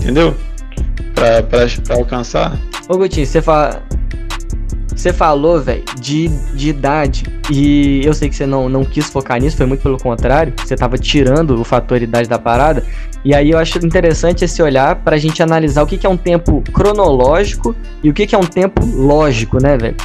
entendeu? 0.00 0.34
Pra, 1.14 1.42
pra, 1.42 1.66
pra 1.84 1.96
alcançar. 1.96 2.58
Ô 2.88 2.96
Gutinho, 2.96 3.26
você 3.26 3.40
fala. 3.40 3.82
Você 4.94 5.12
falou, 5.12 5.60
velho, 5.60 5.82
de, 5.98 6.28
de 6.54 6.68
idade. 6.68 7.24
E 7.50 8.00
eu 8.04 8.14
sei 8.14 8.28
que 8.28 8.36
você 8.36 8.46
não, 8.46 8.68
não 8.68 8.84
quis 8.84 9.10
focar 9.10 9.40
nisso, 9.40 9.56
foi 9.56 9.66
muito 9.66 9.82
pelo 9.82 9.98
contrário. 9.98 10.52
Você 10.64 10.76
tava 10.76 10.96
tirando 10.96 11.60
o 11.60 11.64
fator 11.64 12.00
idade 12.00 12.28
da 12.28 12.38
parada. 12.38 12.82
E 13.24 13.34
aí 13.34 13.50
eu 13.50 13.58
acho 13.58 13.78
interessante 13.84 14.44
esse 14.44 14.62
olhar 14.62 14.96
pra 14.96 15.16
gente 15.16 15.42
analisar 15.42 15.82
o 15.82 15.86
que, 15.86 15.98
que 15.98 16.06
é 16.06 16.10
um 16.10 16.16
tempo 16.16 16.62
cronológico 16.72 17.74
e 18.02 18.10
o 18.10 18.14
que, 18.14 18.26
que 18.26 18.34
é 18.34 18.38
um 18.38 18.46
tempo 18.46 18.84
lógico, 18.84 19.58
né, 19.62 19.76
velho? 19.76 19.96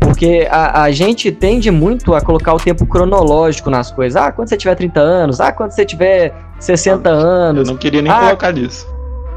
Porque 0.00 0.48
a, 0.50 0.82
a 0.84 0.90
gente 0.90 1.30
tende 1.30 1.70
muito 1.70 2.14
a 2.14 2.20
colocar 2.20 2.54
o 2.54 2.58
tempo 2.58 2.86
cronológico 2.86 3.68
nas 3.70 3.90
coisas. 3.90 4.20
Ah, 4.20 4.32
quando 4.32 4.48
você 4.48 4.56
tiver 4.56 4.74
30 4.74 5.00
anos. 5.00 5.40
Ah, 5.40 5.52
quando 5.52 5.72
você 5.72 5.84
tiver 5.84 6.32
60 6.58 7.08
Eu 7.08 7.14
anos. 7.16 7.68
não 7.68 7.76
queria 7.76 8.00
nem 8.02 8.10
Ah, 8.10 8.20
colocar 8.20 8.52
disso. 8.52 8.86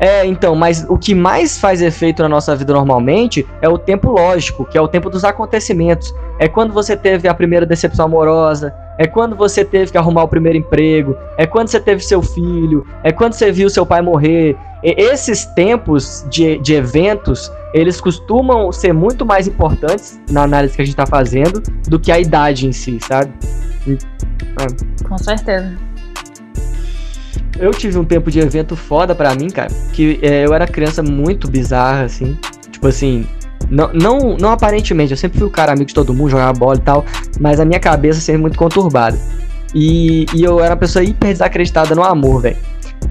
É, 0.04 0.26
então, 0.26 0.54
mas 0.54 0.86
o 0.90 0.98
que 0.98 1.16
mais 1.16 1.58
faz 1.58 1.82
efeito 1.82 2.22
na 2.22 2.28
nossa 2.28 2.54
vida 2.58 2.74
normalmente 2.74 3.48
é 3.62 3.70
o 3.70 3.78
tempo 3.78 4.12
lógico, 4.12 4.66
que 4.66 4.78
é 4.78 4.82
o 4.82 4.88
tempo 4.88 5.10
dos 5.10 5.24
acontecimentos. 5.24 6.14
É 6.38 6.46
quando 6.46 6.74
você 6.74 6.98
teve 6.98 7.30
a 7.30 7.34
primeira 7.34 7.66
decepção 7.66 8.08
amorosa, 8.08 8.76
é 8.98 9.08
quando 9.08 9.34
você 9.34 9.64
teve 9.64 9.94
que 9.94 9.98
arrumar 9.98 10.24
o 10.24 10.28
primeiro 10.28 10.58
emprego, 10.58 11.16
é 11.38 11.48
quando 11.48 11.70
você 11.70 11.80
teve 11.80 12.04
seu 12.04 12.22
filho, 12.22 12.86
é 13.02 13.14
quando 13.14 13.32
você 13.32 13.50
viu 13.50 13.70
seu 13.70 13.86
pai 13.86 14.02
morrer. 14.02 14.58
E 14.84 14.94
esses 15.02 15.46
tempos 15.46 16.26
de, 16.30 16.60
de 16.60 16.74
eventos, 16.74 17.50
eles 17.74 18.02
costumam 18.02 18.74
ser 18.74 18.94
muito 18.94 19.26
mais 19.26 19.48
importantes 19.48 20.20
na 20.30 20.44
análise 20.44 20.76
que 20.76 20.82
a 20.82 20.86
gente 20.86 20.98
tá 20.98 21.08
fazendo 21.08 21.64
do 21.88 21.98
que 21.98 22.12
a 22.12 22.20
idade 22.20 22.68
em 22.68 22.74
si, 22.74 23.00
sabe? 23.00 23.32
Com 25.08 25.18
certeza. 25.18 25.93
Eu 27.60 27.72
tive 27.72 27.98
um 27.98 28.06
tempo 28.06 28.32
de 28.32 28.40
evento 28.40 28.76
foda 28.76 29.14
pra 29.14 29.36
mim, 29.36 29.50
cara. 29.50 29.72
Que 29.92 30.20
é, 30.22 30.46
eu 30.46 30.54
era 30.54 30.68
criança 30.68 31.04
muito 31.04 31.50
bizarra, 31.50 32.04
assim. 32.04 32.38
Tipo 32.72 32.88
assim. 32.88 33.26
Não, 33.70 33.92
não, 33.94 34.38
não 34.38 34.52
aparentemente, 34.52 35.12
eu 35.12 35.18
sempre 35.18 35.40
fui 35.40 35.48
o 35.48 35.52
cara 35.52 35.72
amigo 35.72 35.88
de 35.88 35.94
todo 35.94 36.14
mundo, 36.14 36.32
jogava 36.32 36.54
bola 36.54 36.76
e 36.76 36.82
tal. 36.82 37.06
Mas 37.40 37.60
a 37.60 37.66
minha 37.66 37.80
cabeça 37.80 38.20
sempre 38.20 38.42
muito 38.42 38.58
conturbada. 38.58 39.18
E, 39.74 40.26
e 40.34 40.44
eu 40.44 40.60
era 40.60 40.72
uma 40.72 40.80
pessoa 40.80 41.04
hiper 41.04 41.32
desacreditada 41.32 41.96
no 41.96 42.04
amor, 42.04 42.42
velho. 42.42 42.58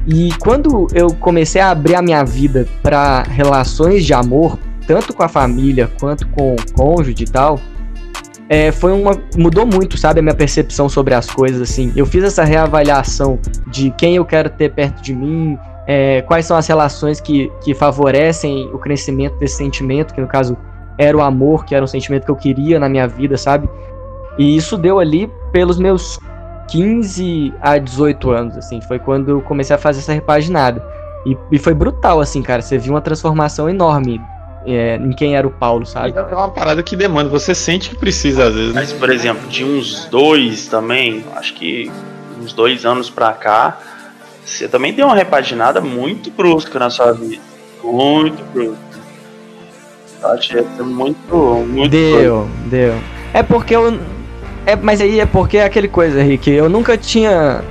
E 0.06 0.30
quando 0.38 0.86
eu 0.92 1.08
comecei 1.14 1.60
a 1.60 1.70
abrir 1.70 1.94
a 1.94 2.02
minha 2.02 2.24
vida 2.24 2.66
pra 2.82 3.22
relações 3.22 4.04
de 4.04 4.12
amor, 4.12 4.58
tanto 4.86 5.12
com 5.12 5.22
a 5.22 5.28
família 5.28 5.90
quanto 5.98 6.26
com 6.28 6.54
o 6.54 6.72
cônjuge 6.72 7.24
e 7.24 7.26
tal, 7.26 7.60
é, 8.52 8.70
foi 8.70 8.92
uma. 8.92 9.12
mudou 9.34 9.64
muito, 9.64 9.96
sabe, 9.96 10.20
a 10.20 10.22
minha 10.22 10.34
percepção 10.34 10.86
sobre 10.86 11.14
as 11.14 11.26
coisas, 11.30 11.62
assim. 11.62 11.90
Eu 11.96 12.04
fiz 12.04 12.22
essa 12.22 12.44
reavaliação 12.44 13.38
de 13.68 13.90
quem 13.92 14.16
eu 14.16 14.26
quero 14.26 14.50
ter 14.50 14.70
perto 14.74 15.02
de 15.02 15.14
mim, 15.14 15.58
é, 15.86 16.20
quais 16.20 16.44
são 16.44 16.58
as 16.58 16.66
relações 16.66 17.18
que, 17.18 17.50
que 17.62 17.72
favorecem 17.72 18.68
o 18.70 18.78
crescimento 18.78 19.38
desse 19.38 19.56
sentimento, 19.56 20.12
que 20.12 20.20
no 20.20 20.26
caso 20.26 20.54
era 20.98 21.16
o 21.16 21.22
amor, 21.22 21.64
que 21.64 21.74
era 21.74 21.82
um 21.82 21.88
sentimento 21.88 22.26
que 22.26 22.30
eu 22.30 22.36
queria 22.36 22.78
na 22.78 22.90
minha 22.90 23.08
vida, 23.08 23.38
sabe? 23.38 23.66
E 24.36 24.54
isso 24.54 24.76
deu 24.76 24.98
ali 24.98 25.32
pelos 25.50 25.78
meus 25.78 26.20
15 26.68 27.54
a 27.58 27.78
18 27.78 28.30
anos, 28.32 28.58
assim, 28.58 28.82
foi 28.82 28.98
quando 28.98 29.30
eu 29.30 29.40
comecei 29.40 29.74
a 29.74 29.78
fazer 29.78 30.00
essa 30.00 30.12
repaginada. 30.12 30.84
E, 31.24 31.34
e 31.50 31.58
foi 31.58 31.72
brutal, 31.72 32.20
assim, 32.20 32.42
cara, 32.42 32.60
você 32.60 32.76
viu 32.76 32.92
uma 32.92 33.00
transformação 33.00 33.66
enorme 33.66 34.20
é, 34.66 34.96
em 34.96 35.12
quem 35.12 35.36
era 35.36 35.46
o 35.46 35.50
Paulo, 35.50 35.84
sabe? 35.84 36.14
É 36.16 36.34
uma 36.34 36.50
parada 36.50 36.82
que 36.82 36.96
demanda, 36.96 37.28
você 37.28 37.54
sente 37.54 37.90
que 37.90 37.96
precisa 37.96 38.44
às 38.48 38.54
vezes, 38.54 38.74
né? 38.74 38.80
Mas, 38.80 38.92
por 38.92 39.10
exemplo, 39.10 39.48
de 39.48 39.64
uns 39.64 40.06
dois 40.06 40.66
também, 40.66 41.24
acho 41.36 41.54
que 41.54 41.90
uns 42.40 42.52
dois 42.52 42.84
anos 42.84 43.10
pra 43.10 43.32
cá, 43.32 43.78
você 44.44 44.68
também 44.68 44.92
deu 44.92 45.06
uma 45.06 45.14
repaginada 45.14 45.80
muito 45.80 46.30
brusca 46.30 46.78
na 46.78 46.90
sua 46.90 47.12
vida. 47.12 47.42
Muito 47.82 48.42
brusca. 48.52 48.92
Eu 50.20 50.28
achei 50.28 50.60
até 50.60 50.82
muito, 50.82 51.34
muito. 51.68 51.90
Deu, 51.90 52.48
deu. 52.66 52.94
É 53.32 53.42
porque 53.42 53.74
eu. 53.74 53.98
É, 54.64 54.76
mas 54.76 55.00
aí 55.00 55.18
é 55.18 55.26
porque 55.26 55.56
é 55.58 55.64
aquele 55.64 55.88
coisa, 55.88 56.22
Rick. 56.22 56.48
Eu 56.50 56.68
nunca 56.68 56.96
tinha. 56.96 57.62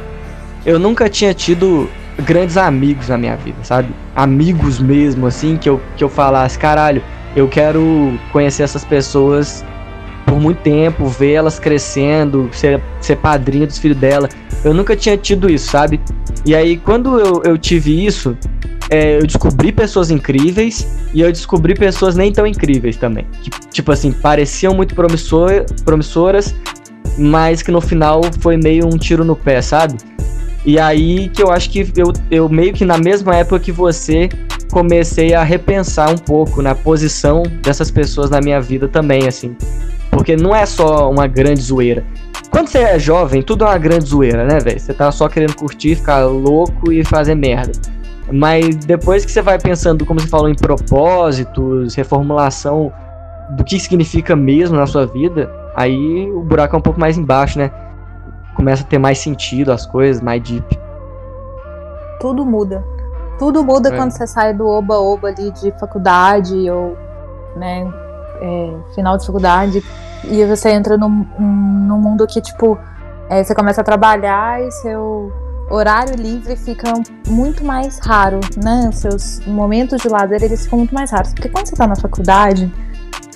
Eu 0.66 0.78
nunca 0.78 1.10
tinha 1.10 1.34
tido 1.34 1.90
grandes 2.22 2.58
amigos 2.58 3.10
na 3.10 3.18
minha 3.18 3.36
vida, 3.36 3.58
sabe? 3.64 3.90
Amigos 4.16 4.80
mesmo, 4.80 5.28
assim, 5.28 5.58
que 5.58 5.70
eu, 5.70 5.82
que 5.96 6.04
eu 6.04 6.10
falasse, 6.10 6.58
caralho, 6.58 7.04
eu 7.36 7.48
quero 7.48 8.18
conhecer 8.32 8.64
essas 8.64 8.84
pessoas 8.84 9.64
por 10.26 10.40
muito 10.40 10.60
tempo, 10.60 11.08
ver 11.08 11.34
elas 11.34 11.60
crescendo, 11.60 12.50
ser, 12.54 12.82
ser 13.02 13.18
padrinho 13.18 13.68
dos 13.68 13.78
filhos 13.78 13.98
dela. 13.98 14.30
Eu 14.64 14.74
nunca 14.74 14.96
tinha 14.96 15.18
tido 15.18 15.50
isso, 15.50 15.70
sabe? 15.70 16.00
E 16.46 16.56
aí, 16.56 16.78
quando 16.78 17.20
eu, 17.20 17.42
eu 17.44 17.58
tive 17.58 18.06
isso, 18.06 18.38
é, 18.90 19.18
eu 19.18 19.26
descobri 19.26 19.72
pessoas 19.72 20.12
incríveis 20.12 20.88
e 21.14 21.22
eu 21.22 21.32
descobri 21.32 21.74
pessoas 21.74 22.16
nem 22.16 22.32
tão 22.32 22.46
incríveis 22.46 22.98
também. 22.98 23.26
Que, 23.42 23.50
tipo 23.70 23.92
assim, 23.92 24.12
pareciam 24.12 24.74
muito 24.74 24.96
promissor, 24.96 25.66
promissoras, 25.84 26.56
mas 27.18 27.62
que 27.62 27.72
no 27.72 27.82
final 27.82 28.22
foi 28.40 28.58
meio 28.58 28.86
um 28.86 28.98
tiro 28.98 29.24
no 29.24 29.36
pé, 29.36 29.62
sabe? 29.62 29.98
E 30.66 30.80
aí 30.80 31.30
que 31.30 31.42
eu 31.42 31.52
acho 31.52 31.70
que 31.70 31.92
eu, 31.98 32.14
eu 32.30 32.48
meio 32.48 32.74
que 32.74 32.86
na 32.86 32.98
mesma 32.98 33.36
época 33.36 33.60
que 33.60 33.72
você 33.72 34.30
comecei 34.72 35.34
a 35.34 35.44
repensar 35.44 36.12
um 36.12 36.18
pouco 36.18 36.62
na 36.62 36.74
posição 36.74 37.44
dessas 37.62 37.92
pessoas 37.92 38.30
na 38.30 38.40
minha 38.40 38.62
vida 38.62 38.88
também, 38.88 39.28
assim. 39.28 39.56
Porque 40.10 40.36
não 40.36 40.56
é 40.56 40.66
só 40.66 41.10
uma 41.10 41.28
grande 41.28 41.62
zoeira. 41.62 42.06
Quando 42.50 42.68
você 42.68 42.80
é 42.80 43.00
jovem, 43.00 43.42
tudo 43.42 43.64
é 43.64 43.68
uma 43.68 43.78
grande 43.78 44.06
zoeira, 44.06 44.46
né, 44.46 44.60
velho? 44.60 44.80
Você 44.80 44.94
tá 44.94 45.12
só 45.12 45.28
querendo 45.30 45.56
curtir, 45.56 45.96
ficar 45.96 46.26
louco 46.26 46.92
e 46.92 47.04
fazer 47.04 47.36
merda. 47.36 47.72
Mas 48.32 48.76
depois 48.76 49.26
que 49.26 49.32
você 49.32 49.42
vai 49.42 49.58
pensando, 49.58 50.06
como 50.06 50.20
você 50.20 50.28
falou, 50.28 50.50
em 50.50 50.56
propósitos, 50.56 51.96
reformulação 51.96 52.92
do 53.52 53.64
que 53.64 53.80
significa 53.80 54.36
mesmo 54.36 54.78
na 54.78 54.86
sua 54.86 55.06
vida, 55.06 55.50
aí 55.76 56.30
o 56.32 56.42
buraco 56.42 56.76
é 56.76 56.80
um 56.80 56.82
pouco 56.82 57.00
mais 57.00 57.18
embaixo, 57.18 57.58
né? 57.58 57.72
Começa 58.62 58.84
a 58.84 58.86
ter 58.86 59.00
mais 59.00 59.18
sentido 59.18 59.72
as 59.72 59.88
coisas, 59.88 60.22
mais 60.22 60.40
deep. 60.44 60.80
Tudo 62.20 62.46
muda. 62.46 62.86
Tudo 63.40 63.64
muda 63.64 63.90
É. 63.90 63.98
quando 63.98 64.12
você 64.12 64.28
sai 64.28 64.54
do 64.54 64.68
oba-oba 64.68 65.30
ali 65.30 65.50
de 65.50 65.72
faculdade 65.80 66.70
ou, 66.70 66.96
né, 67.56 67.92
é, 68.40 68.72
final 68.94 69.18
de 69.18 69.26
faculdade 69.26 69.84
e 70.26 70.46
você 70.46 70.70
entra 70.70 70.96
num, 70.96 71.26
num 71.40 71.98
mundo 71.98 72.28
que, 72.28 72.40
tipo, 72.40 72.78
é, 73.32 73.44
você 73.44 73.56
começa 73.56 73.82
a 73.82 73.84
trabalhar 73.84 74.62
e 74.62 74.70
seu 74.70 75.34
horário 75.68 76.16
livre 76.16 76.56
fica 76.56 76.94
muito 77.28 77.66
mais 77.66 77.98
raro, 77.98 78.40
né? 78.64 78.92
Seus 78.94 79.40
momentos 79.48 80.00
de 80.04 80.08
lazer, 80.08 80.44
eles 80.44 80.66
ficam 80.66 80.78
muito 80.78 80.94
mais 80.94 81.10
raros. 81.10 81.34
Porque 81.34 81.50
quando 81.50 81.66
você 81.66 81.76
tá 81.76 81.88
na 81.88 81.96
faculdade, 81.96 82.72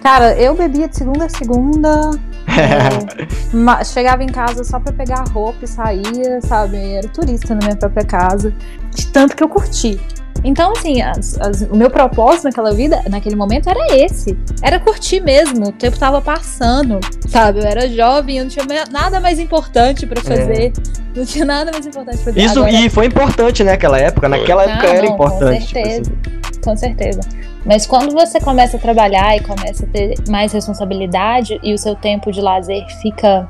cara, 0.04 0.40
eu 0.40 0.54
bebia 0.54 0.88
de 0.88 0.96
segunda 0.96 1.26
a 1.26 1.30
segunda, 1.30 2.12
é, 3.80 3.84
chegava 3.84 4.24
em 4.24 4.28
casa 4.28 4.64
só 4.64 4.80
pra 4.80 4.94
pegar 4.94 5.24
roupa 5.30 5.60
e 5.64 5.68
saía, 5.68 6.40
sabe? 6.42 6.78
Era 6.96 7.08
turista 7.10 7.54
na 7.56 7.66
minha 7.66 7.76
própria 7.76 8.06
casa, 8.06 8.54
de 8.94 9.08
tanto 9.08 9.36
que 9.36 9.44
eu 9.44 9.50
curti. 9.50 10.00
Então, 10.44 10.74
assim, 10.74 11.02
as- 11.02 11.40
as- 11.42 11.62
o 11.62 11.76
meu 11.76 11.90
propósito 11.90 12.44
naquela 12.44 12.72
vida, 12.72 13.02
naquele 13.10 13.36
momento, 13.36 13.68
era 13.68 13.96
esse. 13.96 14.38
Era 14.62 14.80
curtir 14.80 15.20
mesmo. 15.22 15.70
O 15.70 15.72
tempo 15.72 15.98
tava 15.98 16.22
passando, 16.22 17.00
sabe? 17.28 17.60
Eu 17.60 17.66
era 17.66 17.90
jovem, 17.90 18.38
eu 18.38 18.44
não 18.44 18.52
tinha 18.52 18.66
nada 18.92 19.20
mais 19.20 19.40
importante 19.40 20.06
pra 20.06 20.22
fazer. 20.22 20.72
Não 21.16 21.26
tinha 21.26 21.46
nada 21.46 21.72
mais 21.72 21.88
importante 21.88 22.18
pra 22.18 22.26
fazer. 22.26 22.40
Isso 22.46 22.60
Agora- 22.60 22.72
e 22.74 22.90
foi 22.90 23.06
importante, 23.08 23.64
né, 23.64 23.72
naquela 23.72 23.98
época. 23.98 24.30
Naquela 24.30 24.64
época 24.66 24.88
era 24.88 25.08
não, 25.08 25.14
importante. 25.16 25.62
Com 25.62 25.66
tipo 25.66 25.74
certeza. 25.74 26.12
assim. 26.12 26.62
Com 26.64 26.78
certeza. 26.78 27.20
Mas 27.66 27.88
quando 27.88 28.12
você 28.14 28.40
começa 28.40 28.78
a 28.78 28.80
trabalhar 28.80 29.36
e 29.36 29.40
começa 29.42 29.86
a 29.86 29.90
ter 29.90 30.14
mais 30.30 30.54
responsabilidade 30.54 31.60
e 31.64 31.74
o 31.74 31.78
seu 31.78 31.96
tempo 31.96 32.32
de 32.32 32.40
lazer 32.42 32.86
fica 33.02 33.48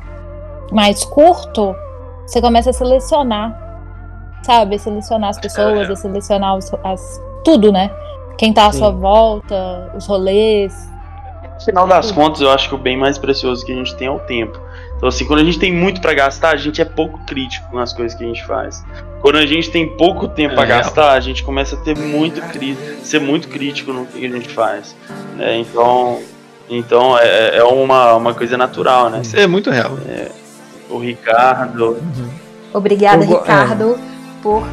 mais 0.72 1.04
curto, 1.04 1.76
você 2.26 2.42
começa 2.42 2.70
a 2.70 2.74
selecionar. 2.74 3.62
Sabe? 4.44 4.80
Selecionar 4.80 5.32
as 5.32 5.40
pessoas, 5.40 5.90
É. 5.90 5.96
selecionar 5.96 6.56
os- 6.56 6.72
as, 6.84 7.22
tudo, 7.44 7.72
né? 7.72 7.92
Quem 8.38 8.54
tá 8.54 8.68
à 8.68 8.72
Sim. 8.72 8.80
sua 8.80 8.92
volta, 8.92 9.92
os 9.96 10.06
rolês. 10.08 10.90
No 11.56 11.62
final 11.62 11.88
das 11.88 12.12
contas, 12.12 12.42
eu 12.42 12.50
acho 12.52 12.70
que 12.70 12.76
o 12.76 12.78
bem 12.78 12.96
mais 12.98 13.18
precioso 13.18 13.66
que 13.66 13.72
a 13.72 13.76
gente 13.76 13.96
tem 13.96 14.08
é 14.08 14.12
o 14.12 14.20
tempo. 14.20 14.60
Então, 15.06 15.14
assim, 15.14 15.26
quando 15.26 15.42
a 15.42 15.44
gente 15.44 15.60
tem 15.60 15.72
muito 15.72 16.02
pra 16.02 16.16
gastar, 16.16 16.50
a 16.50 16.58
gente 16.58 16.82
é 16.82 16.86
pouco 16.86 17.20
crítico 17.28 17.76
nas 17.76 17.94
coisas 17.94 18.18
que 18.18 18.24
a 18.24 18.28
gente 18.28 18.44
faz. 18.44 18.84
Quando 19.22 19.38
a 19.38 19.46
gente 19.46 19.70
tem 19.70 19.88
pouco 19.88 20.28
tempo 20.28 20.56
pra 20.56 20.64
É. 20.64 20.68
gastar, 20.68 21.12
a 21.12 21.20
gente 21.20 21.44
começa 21.44 21.76
a 21.76 21.78
ter 21.80 21.96
muito 21.96 22.42
ser 23.04 23.22
muito 23.22 23.48
crítico 23.48 23.94
no 23.94 24.08
que 24.08 24.26
a 24.26 24.30
gente 24.30 24.50
faz. 24.50 24.96
né? 25.36 25.58
Então, 25.60 26.24
então 26.68 27.16
é, 27.20 27.58
é 27.58 27.64
uma, 27.64 28.16
uma 28.16 28.34
coisa 28.34 28.58
natural, 28.58 29.12
né? 29.12 29.22
Isso 29.22 29.38
é 29.38 29.46
muito 29.46 29.70
real. 29.70 29.92
O 30.90 30.98
Ricardo. 30.98 32.02
Obrigada, 32.74 33.24
Eu 33.24 33.28
go- 33.28 33.38
Ricardo, 33.42 34.00
por 34.42 34.66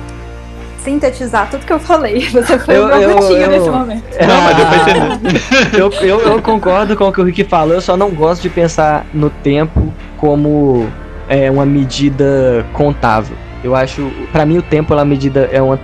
sintetizar 0.82 1.48
tudo 1.50 1.64
que 1.64 1.72
eu 1.72 1.78
falei. 1.78 2.20
Você 2.30 2.58
foi 2.58 2.76
Eu- 2.76 2.86
meu 2.86 2.96
eu- 3.00 3.10
eu- 3.10 3.48
nesse 3.50 3.70
momento. 3.70 4.04
Não, 4.26 4.42
mas 4.42 4.56
deu 4.56 4.66
pra 4.66 4.76
Ah, 4.76 4.90
entender. 4.90 5.40
eu, 5.78 5.92
eu, 6.06 6.20
eu 6.20 6.42
concordo 6.42 6.96
com 6.96 7.04
o 7.08 7.12
que 7.12 7.20
o 7.20 7.24
Rick 7.24 7.44
falou, 7.44 7.74
eu 7.74 7.80
só 7.80 7.96
não 7.96 8.10
gosto 8.10 8.42
de 8.42 8.48
pensar 8.50 9.06
no 9.12 9.30
tempo 9.30 9.92
como 10.18 10.88
é, 11.28 11.50
uma 11.50 11.64
medida 11.66 12.64
contável. 12.72 13.36
Eu 13.62 13.74
acho, 13.76 14.10
pra 14.32 14.44
mim 14.44 14.58
o 14.58 14.62
tempo 14.62 14.92
é 14.92 14.96
uma 14.96 15.04
medida 15.04 15.48
é 15.52 15.62
uma 15.62 15.78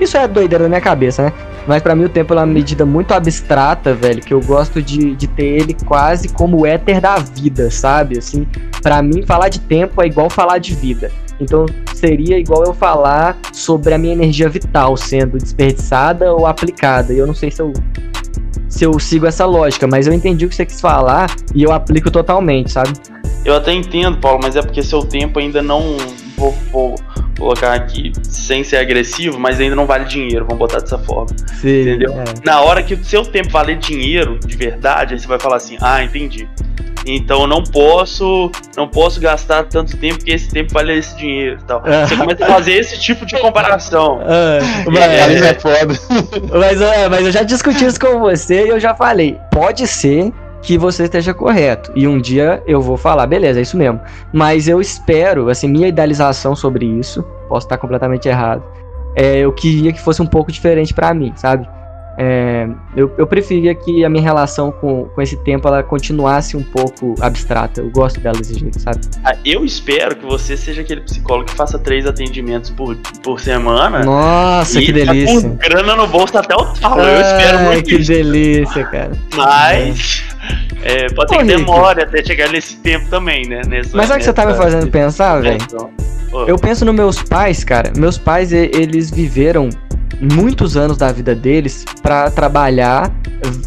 isso 0.00 0.16
é 0.16 0.26
doideira 0.26 0.64
na 0.64 0.68
minha 0.68 0.80
cabeça, 0.80 1.22
né? 1.22 1.32
Mas 1.66 1.80
pra 1.80 1.94
mim 1.94 2.04
o 2.04 2.08
tempo 2.08 2.32
é 2.34 2.36
uma 2.38 2.46
medida 2.46 2.84
muito 2.84 3.12
abstrata, 3.12 3.94
velho, 3.94 4.20
que 4.20 4.34
eu 4.34 4.40
gosto 4.40 4.82
de, 4.82 5.14
de 5.14 5.26
ter 5.28 5.44
ele 5.44 5.76
quase 5.86 6.28
como 6.28 6.60
o 6.62 6.66
éter 6.66 7.00
da 7.00 7.16
vida, 7.16 7.70
sabe? 7.70 8.18
Assim, 8.18 8.46
Pra 8.82 9.00
mim 9.00 9.22
falar 9.24 9.48
de 9.48 9.60
tempo 9.60 10.02
é 10.02 10.06
igual 10.06 10.28
falar 10.28 10.58
de 10.58 10.74
vida. 10.74 11.10
Então 11.42 11.66
seria 11.94 12.38
igual 12.38 12.64
eu 12.64 12.74
falar 12.74 13.38
sobre 13.52 13.94
a 13.94 13.98
minha 13.98 14.12
energia 14.12 14.48
vital 14.48 14.96
sendo 14.96 15.38
desperdiçada 15.38 16.32
ou 16.32 16.46
aplicada. 16.46 17.12
E 17.12 17.18
eu 17.18 17.26
não 17.26 17.34
sei 17.34 17.50
se 17.50 17.60
eu 17.60 17.72
se 18.68 18.84
eu 18.84 18.98
sigo 18.98 19.26
essa 19.26 19.44
lógica, 19.44 19.86
mas 19.86 20.06
eu 20.06 20.14
entendi 20.14 20.46
o 20.46 20.48
que 20.48 20.54
você 20.54 20.64
quis 20.64 20.80
falar 20.80 21.26
e 21.54 21.62
eu 21.62 21.72
aplico 21.72 22.10
totalmente, 22.10 22.72
sabe? 22.72 22.90
Eu 23.44 23.54
até 23.54 23.72
entendo, 23.72 24.16
Paulo, 24.18 24.40
mas 24.42 24.56
é 24.56 24.62
porque 24.62 24.82
seu 24.82 25.00
tempo 25.00 25.38
ainda 25.38 25.60
não. 25.60 25.96
Vou, 26.36 26.54
vou 26.72 26.94
colocar 27.38 27.74
aqui 27.74 28.12
sem 28.22 28.62
ser 28.62 28.76
agressivo, 28.76 29.38
mas 29.38 29.60
ainda 29.60 29.74
não 29.74 29.84
vale 29.84 30.04
dinheiro, 30.04 30.44
vamos 30.44 30.58
botar 30.58 30.78
dessa 30.78 30.98
forma. 30.98 31.28
Sim, 31.60 31.82
Entendeu? 31.82 32.12
é. 32.12 32.24
Na 32.44 32.60
hora 32.60 32.82
que 32.82 32.94
o 32.94 33.04
seu 33.04 33.24
tempo 33.24 33.50
valer 33.50 33.78
dinheiro, 33.78 34.38
de 34.38 34.56
verdade, 34.56 35.14
aí 35.14 35.20
você 35.20 35.26
vai 35.26 35.38
falar 35.38 35.56
assim, 35.56 35.76
ah, 35.80 36.02
entendi. 36.02 36.48
Então 37.06 37.42
eu 37.42 37.46
não 37.46 37.62
posso, 37.62 38.50
não 38.76 38.86
posso 38.88 39.20
gastar 39.20 39.64
tanto 39.64 39.96
tempo 39.96 40.18
porque 40.18 40.32
esse 40.32 40.48
tempo 40.50 40.72
vale 40.72 40.96
esse 40.96 41.16
dinheiro 41.16 41.58
e 41.60 41.64
tal. 41.64 41.82
Ah. 41.84 42.06
Você 42.06 42.16
começa 42.16 42.44
a 42.44 42.48
fazer 42.48 42.72
esse 42.74 43.00
tipo 43.00 43.26
de 43.26 43.38
comparação. 43.40 44.20
Ah, 44.24 44.58
É, 44.86 44.90
mas, 44.90 45.42
é 45.42 45.54
foda. 45.54 45.94
mas, 46.58 46.80
é, 46.80 47.08
mas 47.08 47.26
eu 47.26 47.32
já 47.32 47.42
discuti 47.42 47.84
isso 47.84 47.98
com 47.98 48.20
você 48.20 48.66
e 48.66 48.68
eu 48.68 48.78
já 48.80 48.94
falei. 48.94 49.38
Pode 49.50 49.86
ser 49.86 50.32
que 50.62 50.78
você 50.78 51.04
esteja 51.04 51.34
correto. 51.34 51.90
E 51.94 52.06
um 52.06 52.20
dia 52.20 52.62
eu 52.66 52.80
vou 52.80 52.96
falar, 52.96 53.26
beleza, 53.26 53.58
é 53.58 53.62
isso 53.62 53.76
mesmo. 53.76 54.00
Mas 54.32 54.68
eu 54.68 54.80
espero, 54.80 55.48
assim, 55.50 55.68
minha 55.68 55.88
idealização 55.88 56.54
sobre 56.54 56.86
isso, 56.86 57.22
posso 57.48 57.66
estar 57.66 57.78
completamente 57.78 58.28
errado. 58.28 58.62
É, 59.16 59.38
eu 59.38 59.52
queria 59.52 59.92
que 59.92 60.00
fosse 60.00 60.22
um 60.22 60.26
pouco 60.26 60.52
diferente 60.52 60.94
pra 60.94 61.12
mim, 61.12 61.32
sabe? 61.34 61.68
É, 62.18 62.68
eu, 62.94 63.10
eu 63.16 63.26
preferia 63.26 63.74
que 63.74 64.04
a 64.04 64.08
minha 64.08 64.22
relação 64.22 64.70
com, 64.70 65.06
com 65.06 65.22
esse 65.22 65.36
tempo 65.38 65.66
ela 65.66 65.82
continuasse 65.82 66.56
um 66.56 66.62
pouco 66.62 67.14
abstrata. 67.20 67.80
Eu 67.80 67.90
gosto 67.90 68.20
dela 68.20 68.36
desse 68.36 68.58
jeito, 68.58 68.78
sabe? 68.80 69.00
Ah, 69.24 69.34
Eu 69.44 69.64
espero 69.64 70.14
que 70.16 70.24
você 70.24 70.56
seja 70.56 70.82
aquele 70.82 71.00
psicólogo 71.00 71.46
que 71.46 71.54
faça 71.54 71.78
três 71.78 72.06
atendimentos 72.06 72.70
por, 72.70 72.96
por 73.22 73.40
semana. 73.40 74.04
Nossa, 74.04 74.80
que 74.80 74.92
tá 74.92 75.12
delícia. 75.12 75.40
com 75.48 75.56
grana 75.56 75.96
no 75.96 76.06
bolso 76.06 76.36
até 76.36 76.54
o 76.54 76.64
talo. 76.74 77.00
Eu 77.02 77.20
espero 77.20 77.58
muito 77.60 77.84
que 77.84 77.94
isso. 77.96 78.12
delícia, 78.12 78.84
cara. 78.84 79.12
Mas 79.34 80.24
é, 80.82 81.06
pode 81.14 81.30
ser 81.30 81.38
que 81.38 81.44
demore 81.44 82.02
até 82.02 82.22
chegar 82.22 82.50
nesse 82.50 82.76
tempo 82.76 83.08
também, 83.08 83.46
né? 83.48 83.62
Nessa, 83.66 83.96
Mas 83.96 84.08
sabe 84.08 84.16
o 84.16 84.18
que 84.18 84.24
você 84.24 84.32
tá 84.32 84.46
me 84.46 84.54
fazendo 84.54 84.90
pensar, 84.90 85.40
velho? 85.40 85.58
Então, 85.62 85.90
Eu 86.46 86.58
penso 86.58 86.84
nos 86.84 86.94
meus 86.94 87.22
pais, 87.22 87.64
cara. 87.64 87.92
Meus 87.96 88.18
pais, 88.18 88.52
eles 88.52 89.10
viveram 89.10 89.70
muitos 90.20 90.76
anos 90.76 90.96
da 90.96 91.10
vida 91.10 91.34
deles 91.34 91.84
pra 92.02 92.30
trabalhar, 92.30 93.10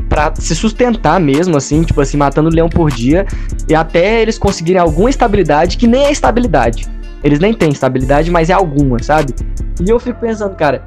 pra 0.09 0.33
se 0.36 0.55
sustentar 0.55 1.19
mesmo, 1.19 1.55
assim, 1.55 1.83
tipo 1.83 2.01
assim, 2.01 2.17
matando 2.17 2.49
leão 2.49 2.69
por 2.69 2.91
dia, 2.91 3.25
e 3.67 3.73
até 3.73 4.21
eles 4.21 4.38
conseguirem 4.38 4.81
alguma 4.81 5.09
estabilidade, 5.09 5.77
que 5.77 5.88
nem 5.88 6.05
é 6.05 6.11
estabilidade. 6.11 6.88
Eles 7.23 7.39
nem 7.39 7.53
têm 7.53 7.69
estabilidade, 7.69 8.29
mas 8.29 8.49
é 8.49 8.53
alguma, 8.53 9.01
sabe? 9.01 9.33
E 9.83 9.89
eu 9.89 9.99
fico 9.99 10.19
pensando, 10.19 10.55
cara, 10.55 10.83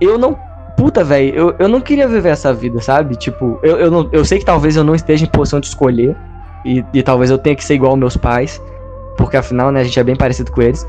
eu 0.00 0.16
não. 0.16 0.38
Puta, 0.76 1.04
velho, 1.04 1.34
eu, 1.34 1.54
eu 1.58 1.68
não 1.68 1.80
queria 1.80 2.08
viver 2.08 2.30
essa 2.30 2.52
vida, 2.52 2.80
sabe? 2.80 3.14
Tipo, 3.16 3.60
eu, 3.62 3.76
eu, 3.76 3.90
não, 3.90 4.08
eu 4.12 4.24
sei 4.24 4.38
que 4.38 4.44
talvez 4.44 4.74
eu 4.74 4.82
não 4.82 4.94
esteja 4.94 5.24
em 5.24 5.28
posição 5.28 5.60
de 5.60 5.66
escolher, 5.66 6.16
e, 6.64 6.84
e 6.92 7.02
talvez 7.02 7.30
eu 7.30 7.38
tenha 7.38 7.54
que 7.54 7.64
ser 7.64 7.74
igual 7.74 7.92
aos 7.92 7.98
meus 7.98 8.16
pais, 8.16 8.60
porque 9.16 9.36
afinal, 9.36 9.70
né, 9.70 9.80
a 9.80 9.84
gente 9.84 10.00
é 10.00 10.02
bem 10.02 10.16
parecido 10.16 10.50
com 10.50 10.62
eles. 10.62 10.86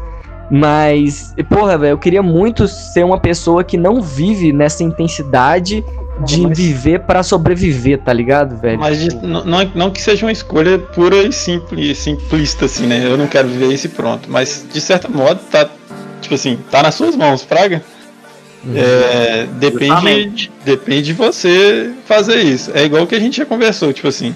Mas, 0.50 1.34
porra, 1.50 1.78
velho, 1.78 1.94
eu 1.94 1.98
queria 1.98 2.22
muito 2.22 2.68
ser 2.68 3.04
uma 3.04 3.20
pessoa 3.20 3.64
que 3.64 3.78
não 3.78 4.02
vive 4.02 4.54
nessa 4.54 4.84
intensidade 4.84 5.84
de 6.24 6.42
Mas- 6.42 6.58
viver 6.58 7.00
pra 7.02 7.24
sobreviver, 7.24 8.00
tá 8.00 8.14
ligado, 8.14 8.56
velho? 8.58 8.80
Mas 8.80 9.00
de- 9.00 9.10
Tipo, 9.10 9.26
não, 9.28 9.44
não, 9.44 9.72
não 9.76 9.92
que 9.92 10.02
seja 10.02 10.26
uma 10.26 10.32
escolha 10.32 10.80
pura 10.80 11.18
e 11.24 11.32
simples, 11.34 11.98
simplista, 11.98 12.66
assim, 12.66 12.86
né? 12.86 13.02
Eu 13.06 13.18
não 13.18 13.28
quero 13.28 13.48
viver 13.48 13.74
isso 13.74 13.88
e 13.88 13.90
pronto. 13.90 14.30
Mas, 14.32 14.66
de 14.72 14.80
certo 14.80 15.12
modo, 15.12 15.40
tá. 15.52 15.68
Tipo 16.22 16.36
assim, 16.36 16.58
tá 16.72 16.82
nas 16.84 16.96
suas 16.96 17.16
mãos, 17.16 17.44
Praga. 17.44 17.84
uhum. 18.66 18.74
É, 18.76 19.46
depende, 19.60 19.86
Justamente. 19.88 20.52
depende 20.64 21.02
de 21.04 21.14
você 21.14 21.92
fazer 22.06 22.38
isso. 22.42 22.72
É 22.74 22.84
igual 22.86 23.06
que 23.06 23.14
a 23.16 23.20
gente 23.20 23.38
já 23.38 23.46
conversou, 23.46 23.92
tipo 23.92 24.08
assim. 24.08 24.34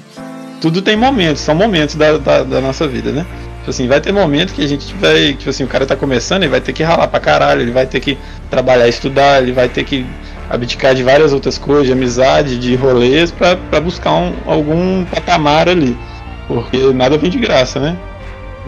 Tudo 0.61 0.81
tem 0.81 0.95
momentos, 0.97 1.41
são 1.41 1.55
momentos 1.55 1.95
da, 1.95 2.17
da, 2.17 2.43
da 2.43 2.59
nossa 2.59 2.85
vida, 2.87 3.11
né? 3.13 3.25
Tipo 3.69 3.71
assim, 3.71 3.87
vai 3.87 4.01
ter 4.01 4.11
momento 4.11 4.53
que 4.53 4.63
a 4.63 4.67
gente 4.67 4.93
vai. 4.95 5.33
Tipo 5.33 5.51
assim, 5.51 5.63
o 5.63 5.67
cara 5.67 5.85
tá 5.85 5.95
começando, 5.95 6.41
ele 6.41 6.51
vai 6.51 6.59
ter 6.59 6.73
que 6.73 6.81
ralar 6.81 7.07
pra 7.07 7.19
caralho, 7.19 7.61
ele 7.61 7.71
vai 7.71 7.85
ter 7.85 7.99
que 7.99 8.17
trabalhar, 8.49 8.87
estudar, 8.87 9.43
ele 9.43 9.51
vai 9.51 9.69
ter 9.69 9.83
que 9.83 10.05
abdicar 10.49 10.95
de 10.95 11.03
várias 11.03 11.33
outras 11.33 11.59
coisas, 11.59 11.85
de 11.85 11.93
amizade, 11.93 12.57
de 12.57 12.75
rolês, 12.75 13.29
pra, 13.29 13.55
pra 13.55 13.79
buscar 13.79 14.11
um, 14.13 14.33
algum 14.47 15.05
patamar 15.05 15.69
ali. 15.69 15.95
Porque 16.47 16.77
nada 16.93 17.15
vem 17.15 17.29
de 17.29 17.37
graça, 17.37 17.79
né? 17.79 17.95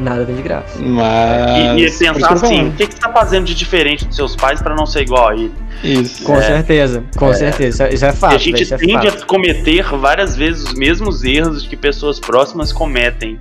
Nada 0.02 0.26
vem 0.26 0.36
de 0.36 0.42
graça. 0.42 0.80
Mas. 0.82 1.78
E, 1.78 1.86
e 1.86 1.86
pensar 2.14 2.40
tô 2.40 2.46
assim, 2.46 2.68
o 2.70 2.72
que, 2.72 2.88
que 2.88 2.94
você 2.94 3.00
tá 3.00 3.12
fazendo 3.12 3.46
de 3.46 3.54
diferente 3.54 4.06
dos 4.06 4.16
seus 4.16 4.36
pais 4.36 4.62
pra 4.62 4.76
não 4.76 4.86
ser 4.86 5.02
igual 5.02 5.30
a 5.30 5.34
ele? 5.36 5.52
Isso. 5.84 6.24
Com 6.24 6.42
certeza, 6.42 7.04
com 7.16 7.34
certeza. 7.34 7.70
Isso 7.70 7.84
é, 7.84 7.94
isso 7.94 8.06
é 8.06 8.32
E 8.32 8.36
a 8.36 8.38
gente 8.38 8.64
isso 8.64 8.74
é 8.74 8.78
tende 8.78 9.10
fato. 9.10 9.24
a 9.24 9.26
cometer 9.26 9.84
várias 9.96 10.36
vezes 10.36 10.64
os 10.64 10.74
mesmos 10.74 11.24
erros 11.24 11.68
que 11.68 11.76
pessoas 11.76 12.20
próximas 12.20 12.74
cometem. 12.74 13.38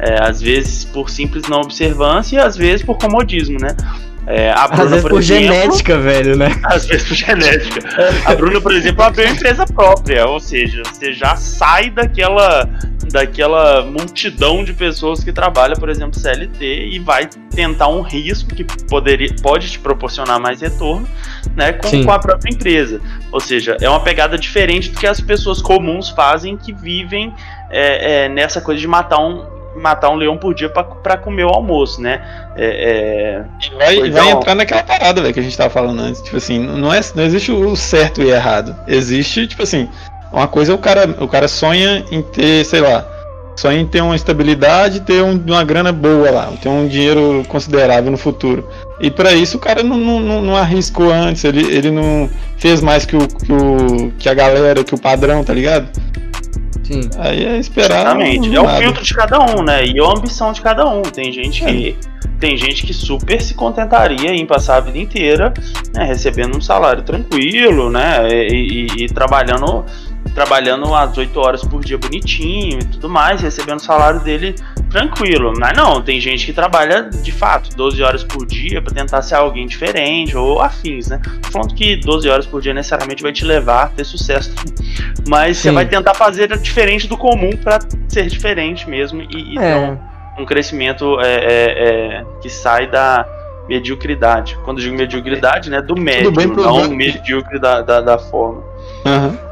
É, 0.00 0.22
às 0.22 0.40
vezes 0.40 0.84
por 0.84 1.10
simples 1.10 1.48
não 1.48 1.60
observância 1.60 2.36
e 2.36 2.38
às 2.38 2.56
vezes 2.56 2.84
por 2.84 2.96
comodismo, 2.96 3.58
né? 3.60 3.76
É, 4.30 4.50
a 4.50 4.68
Bruna, 4.68 4.84
Às 4.84 4.90
vezes 4.90 5.08
por 5.08 5.20
exemplo, 5.20 5.22
genética, 5.22 5.98
velho, 5.98 6.36
né? 6.36 6.48
Às 6.64 6.84
vezes 6.84 7.08
por 7.08 7.14
genética. 7.14 7.80
A 8.26 8.34
Bruna, 8.34 8.60
por 8.60 8.72
exemplo, 8.72 9.02
abriu 9.02 9.24
uma 9.24 9.32
empresa 9.32 9.64
própria, 9.64 10.26
ou 10.26 10.38
seja, 10.38 10.82
você 10.84 11.14
já 11.14 11.34
sai 11.34 11.88
daquela, 11.88 12.68
daquela 13.10 13.82
multidão 13.86 14.62
de 14.62 14.74
pessoas 14.74 15.24
que 15.24 15.32
trabalha, 15.32 15.74
por 15.76 15.88
exemplo, 15.88 16.20
CLT 16.20 16.90
e 16.90 16.98
vai 16.98 17.26
tentar 17.54 17.88
um 17.88 18.02
risco 18.02 18.54
que 18.54 18.64
poderia, 18.64 19.34
pode 19.40 19.70
te 19.70 19.78
proporcionar 19.78 20.38
mais 20.38 20.60
retorno, 20.60 21.08
né, 21.56 21.72
com, 21.72 21.88
Sim. 21.88 22.04
com 22.04 22.12
a 22.12 22.18
própria 22.18 22.52
empresa. 22.52 23.00
Ou 23.32 23.40
seja, 23.40 23.78
é 23.80 23.88
uma 23.88 24.00
pegada 24.00 24.36
diferente 24.36 24.90
do 24.90 25.00
que 25.00 25.06
as 25.06 25.22
pessoas 25.22 25.62
comuns 25.62 26.10
fazem 26.10 26.54
que 26.54 26.70
vivem 26.70 27.32
é, 27.70 28.24
é, 28.24 28.28
nessa 28.28 28.60
coisa 28.60 28.78
de 28.78 28.86
matar 28.86 29.20
um 29.20 29.57
matar 29.76 30.10
um 30.10 30.16
leão 30.16 30.36
por 30.36 30.54
dia 30.54 30.68
para 30.68 31.16
comer 31.16 31.44
o 31.44 31.48
almoço, 31.50 32.00
né? 32.00 32.20
É, 32.56 32.64
é, 32.66 33.44
E 33.66 33.74
vai, 33.76 34.10
vai 34.10 34.22
não. 34.24 34.30
entrar 34.38 34.54
naquela 34.54 34.82
parada, 34.82 35.20
velho, 35.20 35.32
que 35.34 35.40
a 35.40 35.42
gente 35.42 35.56
tava 35.56 35.70
falando 35.70 36.00
antes. 36.00 36.20
Tipo 36.22 36.36
assim, 36.36 36.58
não, 36.58 36.92
é, 36.92 37.00
não 37.14 37.22
existe 37.22 37.52
o 37.52 37.76
certo 37.76 38.22
e 38.22 38.30
errado. 38.30 38.74
Existe, 38.88 39.46
tipo 39.46 39.62
assim, 39.62 39.88
uma 40.32 40.48
coisa 40.48 40.72
é 40.72 40.74
o 40.74 40.78
cara, 40.78 41.08
o 41.20 41.28
cara 41.28 41.46
sonha 41.48 42.04
em 42.10 42.22
ter, 42.22 42.64
sei 42.64 42.80
lá, 42.80 43.06
sonha 43.56 43.80
em 43.80 43.86
ter 43.86 44.00
uma 44.02 44.14
estabilidade, 44.16 45.00
ter 45.00 45.22
um- 45.22 45.40
uma 45.46 45.64
grana 45.64 45.92
boa 45.92 46.30
lá, 46.30 46.52
ter 46.62 46.68
um 46.68 46.86
dinheiro 46.86 47.44
considerável 47.48 48.10
no 48.10 48.18
futuro. 48.18 48.68
E 49.00 49.10
pra 49.10 49.32
isso 49.32 49.56
o 49.56 49.60
cara 49.60 49.82
não, 49.82 49.96
não, 49.96 50.20
não- 50.20 50.42
não 50.42 50.56
arriscou 50.56 51.12
antes, 51.12 51.44
ele, 51.44 51.64
ele 51.74 51.90
não 51.90 52.28
fez 52.56 52.80
mais 52.80 53.04
que, 53.04 53.16
o, 53.16 53.26
que, 53.28 53.52
o, 53.52 54.12
que 54.18 54.28
a 54.28 54.34
galera, 54.34 54.82
que 54.84 54.94
o 54.94 54.98
padrão, 54.98 55.42
tá 55.44 55.52
ligado? 55.52 55.88
Sim. 56.88 57.00
Aí 57.18 57.44
é 57.44 57.58
esperar. 57.58 58.00
Exatamente. 58.00 58.56
É 58.56 58.60
o 58.60 58.68
filtro 58.78 59.04
de 59.04 59.14
cada 59.14 59.38
um, 59.40 59.62
né? 59.62 59.84
E 59.84 60.00
a 60.00 60.04
ambição 60.04 60.52
de 60.52 60.60
cada 60.60 60.88
um. 60.88 61.02
Tem 61.02 61.30
gente 61.32 61.64
que. 61.64 61.96
Tem 62.40 62.56
gente 62.56 62.86
que 62.86 62.94
super 62.94 63.42
se 63.42 63.52
contentaria 63.54 64.30
em 64.32 64.46
passar 64.46 64.76
a 64.76 64.80
vida 64.80 64.96
inteira 64.96 65.52
né, 65.92 66.04
recebendo 66.04 66.56
um 66.56 66.60
salário 66.60 67.02
tranquilo, 67.02 67.90
né? 67.90 68.28
E, 68.30 68.86
e- 68.96 69.04
e 69.04 69.08
trabalhando 69.08 69.84
trabalhando 70.38 70.94
as 70.94 71.18
8 71.18 71.40
horas 71.40 71.64
por 71.64 71.84
dia 71.84 71.98
bonitinho 71.98 72.78
e 72.78 72.84
tudo 72.84 73.08
mais, 73.08 73.40
recebendo 73.40 73.78
o 73.78 73.82
salário 73.82 74.20
dele 74.20 74.54
tranquilo. 74.88 75.52
Mas 75.58 75.76
não, 75.76 76.00
tem 76.00 76.20
gente 76.20 76.46
que 76.46 76.52
trabalha 76.52 77.10
de 77.10 77.32
fato 77.32 77.74
12 77.76 78.00
horas 78.04 78.22
por 78.22 78.46
dia 78.46 78.80
pra 78.80 78.94
tentar 78.94 79.20
ser 79.22 79.34
alguém 79.34 79.66
diferente 79.66 80.36
ou 80.36 80.60
afins, 80.60 81.08
né? 81.08 81.20
Tô 81.42 81.50
falando 81.50 81.74
que 81.74 81.96
12 81.96 82.28
horas 82.28 82.46
por 82.46 82.60
dia 82.60 82.72
necessariamente 82.72 83.20
vai 83.20 83.32
te 83.32 83.44
levar 83.44 83.86
a 83.86 83.88
ter 83.88 84.04
sucesso. 84.04 84.54
Mas 85.28 85.56
você 85.56 85.70
Sim. 85.70 85.74
vai 85.74 85.86
tentar 85.86 86.14
fazer 86.14 86.56
diferente 86.56 87.08
do 87.08 87.16
comum 87.16 87.50
pra 87.56 87.80
ser 88.08 88.26
diferente 88.28 88.88
mesmo 88.88 89.20
e, 89.20 89.24
e 89.24 89.58
ter 89.58 89.74
um, 89.74 89.92
É, 89.92 89.98
um 90.38 90.44
crescimento 90.44 91.18
é, 91.20 91.34
é, 91.34 92.18
é, 92.20 92.24
que 92.40 92.48
sai 92.48 92.86
da 92.86 93.26
mediocridade. 93.68 94.56
Quando 94.64 94.78
eu 94.78 94.84
digo 94.84 94.96
mediocridade, 94.96 95.68
né? 95.68 95.82
Do 95.82 95.96
médio, 95.96 96.30
não 96.54 96.88
medíocre 96.90 97.58
da, 97.58 97.82
da, 97.82 98.00
da 98.00 98.18
forma. 98.18 98.67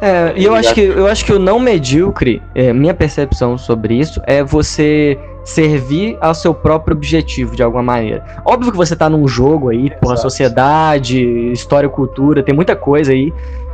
É, 0.01 0.33
e 0.37 0.45
eu 0.45 0.55
acho 0.55 0.75
que 0.75 0.81
eu 0.81 1.07
acho 1.07 1.25
que 1.25 1.33
o 1.33 1.39
não 1.39 1.59
medíocre, 1.59 2.43
é, 2.55 2.73
minha 2.73 2.95
percepção 2.95 3.57
sobre 3.57 3.95
isso 3.95 4.21
é 4.27 4.43
você 4.43 5.19
servir 5.45 6.19
ao 6.21 6.35
seu 6.35 6.53
próprio 6.53 6.97
objetivo 6.97 7.55
de 7.55 7.63
alguma 7.63 7.83
maneira. 7.83 8.25
Óbvio 8.45 8.73
que 8.73 8.77
você 8.77 8.97
tá 8.97 9.09
num 9.09 9.29
jogo 9.29 9.69
aí, 9.71 9.91
porra, 10.01 10.15
Exato. 10.15 10.23
sociedade, 10.23 11.53
história, 11.53 11.89
cultura, 11.89 12.43
tem 12.43 12.55
muita 12.55 12.75
coisa 12.75 13.13
aí, 13.13 13.33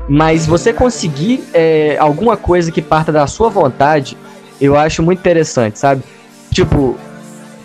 mas 0.09 0.47
você 0.47 0.73
conseguir 0.73 1.43
é, 1.55 1.97
alguma 1.99 2.37
coisa 2.37 2.71
que 2.71 2.83
parta 2.83 3.11
da 3.11 3.27
sua 3.27 3.49
vontade, 3.49 4.17
eu 4.61 4.77
acho 4.77 5.03
muito 5.03 5.21
interessante, 5.21 5.79
sabe? 5.79 6.03
Tipo, 6.51 6.97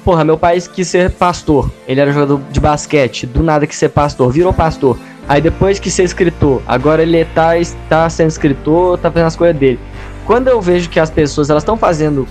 porra, 0.05 0.23
meu 0.23 0.37
pai 0.37 0.61
quis 0.73 0.87
ser 0.87 1.11
pastor. 1.11 1.69
Ele 1.85 1.99
era 1.99 2.13
jogador 2.13 2.39
de 2.49 2.59
basquete, 2.61 3.25
do 3.25 3.43
nada 3.43 3.67
quis 3.67 3.75
ser 3.75 3.89
pastor, 3.89 4.31
virou 4.31 4.53
pastor. 4.53 4.97
Aí 5.27 5.41
depois 5.41 5.79
que 5.79 5.91
ser 5.91 6.03
escritor, 6.03 6.61
agora 6.65 7.01
ele 7.01 7.25
tá, 7.25 7.57
está 7.57 8.09
sendo 8.09 8.29
escritor, 8.29 8.97
tá 8.97 9.11
fazendo 9.11 9.27
as 9.27 9.35
coisas 9.35 9.57
dele. 9.57 9.79
Quando 10.25 10.47
eu 10.47 10.61
vejo 10.61 10.89
que 10.89 10.99
as 10.99 11.09
pessoas 11.09 11.49
elas 11.49 11.63
estão 11.63 11.77
fazendo 11.77 12.27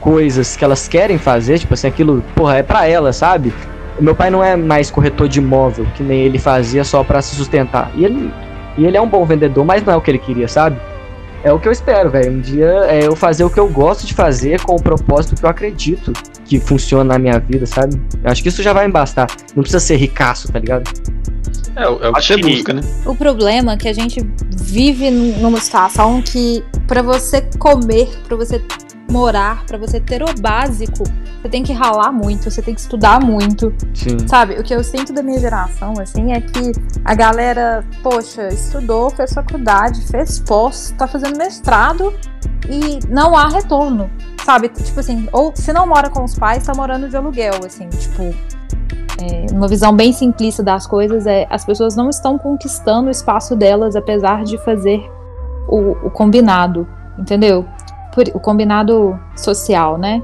coisas 0.00 0.56
que 0.56 0.64
elas 0.64 0.88
querem 0.88 1.18
fazer, 1.18 1.58
tipo 1.58 1.74
assim, 1.74 1.86
aquilo, 1.86 2.24
porra, 2.34 2.56
é 2.58 2.62
pra 2.62 2.88
elas, 2.88 3.16
sabe? 3.16 3.52
Meu 4.00 4.14
pai 4.14 4.30
não 4.30 4.42
é 4.42 4.56
mais 4.56 4.90
corretor 4.90 5.28
de 5.28 5.38
imóvel, 5.38 5.86
que 5.94 6.02
nem 6.02 6.20
ele 6.22 6.38
fazia 6.38 6.82
só 6.82 7.04
pra 7.04 7.20
se 7.20 7.36
sustentar. 7.36 7.92
E 7.94 8.04
ele, 8.04 8.32
e 8.78 8.86
ele 8.86 8.96
é 8.96 9.00
um 9.00 9.08
bom 9.08 9.24
vendedor, 9.24 9.64
mas 9.64 9.84
não 9.84 9.92
é 9.92 9.96
o 9.96 10.00
que 10.00 10.10
ele 10.10 10.18
queria, 10.18 10.48
sabe? 10.48 10.76
É 11.42 11.52
o 11.52 11.58
que 11.58 11.68
eu 11.68 11.72
espero, 11.72 12.10
velho. 12.10 12.32
Um 12.32 12.40
dia 12.40 12.70
é 12.88 13.06
eu 13.06 13.16
fazer 13.16 13.44
o 13.44 13.50
que 13.50 13.58
eu 13.58 13.68
gosto 13.68 14.06
de 14.06 14.12
fazer 14.12 14.60
com 14.60 14.74
o 14.76 14.82
propósito 14.82 15.36
que 15.36 15.44
eu 15.44 15.50
acredito 15.50 16.12
que 16.44 16.58
funciona 16.58 17.14
na 17.14 17.18
minha 17.18 17.38
vida, 17.38 17.64
sabe? 17.64 18.00
Eu 18.22 18.30
acho 18.30 18.42
que 18.42 18.48
isso 18.48 18.62
já 18.62 18.72
vai 18.72 18.86
me 18.86 18.92
bastar. 18.92 19.26
Não 19.54 19.62
precisa 19.62 19.80
ser 19.80 19.96
ricaço, 19.96 20.52
tá 20.52 20.58
ligado? 20.58 20.90
É, 21.80 21.88
o- 21.88 22.02
é 22.04 22.08
o 22.08 22.12
que 22.12 22.22
você 22.22 22.36
busca, 22.36 22.72
né? 22.72 22.82
O 23.06 23.14
problema 23.14 23.72
é 23.72 23.76
que 23.76 23.88
a 23.88 23.92
gente 23.92 24.20
vive 24.56 25.10
numa 25.10 25.58
situação 25.60 26.20
que 26.22 26.62
pra 26.86 27.02
você 27.02 27.42
comer, 27.58 28.08
pra 28.28 28.36
você 28.36 28.62
morar, 29.10 29.64
pra 29.66 29.76
você 29.76 29.98
ter 29.98 30.22
o 30.22 30.26
básico, 30.40 31.02
você 31.42 31.48
tem 31.48 31.62
que 31.64 31.72
ralar 31.72 32.12
muito, 32.12 32.48
você 32.50 32.62
tem 32.62 32.74
que 32.74 32.80
estudar 32.80 33.18
muito. 33.20 33.72
Sim. 33.94 34.28
Sabe, 34.28 34.54
o 34.54 34.62
que 34.62 34.72
eu 34.74 34.84
sinto 34.84 35.12
da 35.12 35.22
minha 35.22 35.40
geração, 35.40 35.94
assim, 36.00 36.32
é 36.32 36.40
que 36.40 36.70
a 37.04 37.14
galera, 37.14 37.84
poxa, 38.02 38.48
estudou, 38.48 39.10
fez 39.10 39.32
faculdade, 39.32 40.00
fez 40.06 40.38
pós, 40.38 40.94
tá 40.96 41.08
fazendo 41.08 41.36
mestrado 41.36 42.14
e 42.68 43.00
não 43.12 43.34
há 43.36 43.48
retorno. 43.48 44.08
Sabe? 44.44 44.68
Tipo 44.68 45.00
assim, 45.00 45.28
ou 45.32 45.52
se 45.56 45.72
não 45.72 45.86
mora 45.88 46.08
com 46.08 46.22
os 46.24 46.34
pais, 46.38 46.64
tá 46.64 46.72
morando 46.74 47.08
de 47.08 47.16
aluguel, 47.16 47.54
assim, 47.66 47.88
tipo. 47.88 48.32
É, 49.20 49.46
uma 49.52 49.68
visão 49.68 49.94
bem 49.94 50.12
simplista 50.12 50.62
das 50.62 50.86
coisas 50.86 51.26
é 51.26 51.46
as 51.50 51.64
pessoas 51.64 51.96
não 51.96 52.08
estão 52.08 52.38
conquistando 52.38 53.08
o 53.08 53.10
espaço 53.10 53.54
delas 53.56 53.96
apesar 53.96 54.44
de 54.44 54.56
fazer 54.58 55.10
o, 55.68 55.92
o 56.06 56.10
combinado, 56.10 56.86
entendeu? 57.18 57.64
Por- 58.14 58.30
o 58.34 58.40
combinado 58.40 59.18
social, 59.36 59.96
né? 59.98 60.22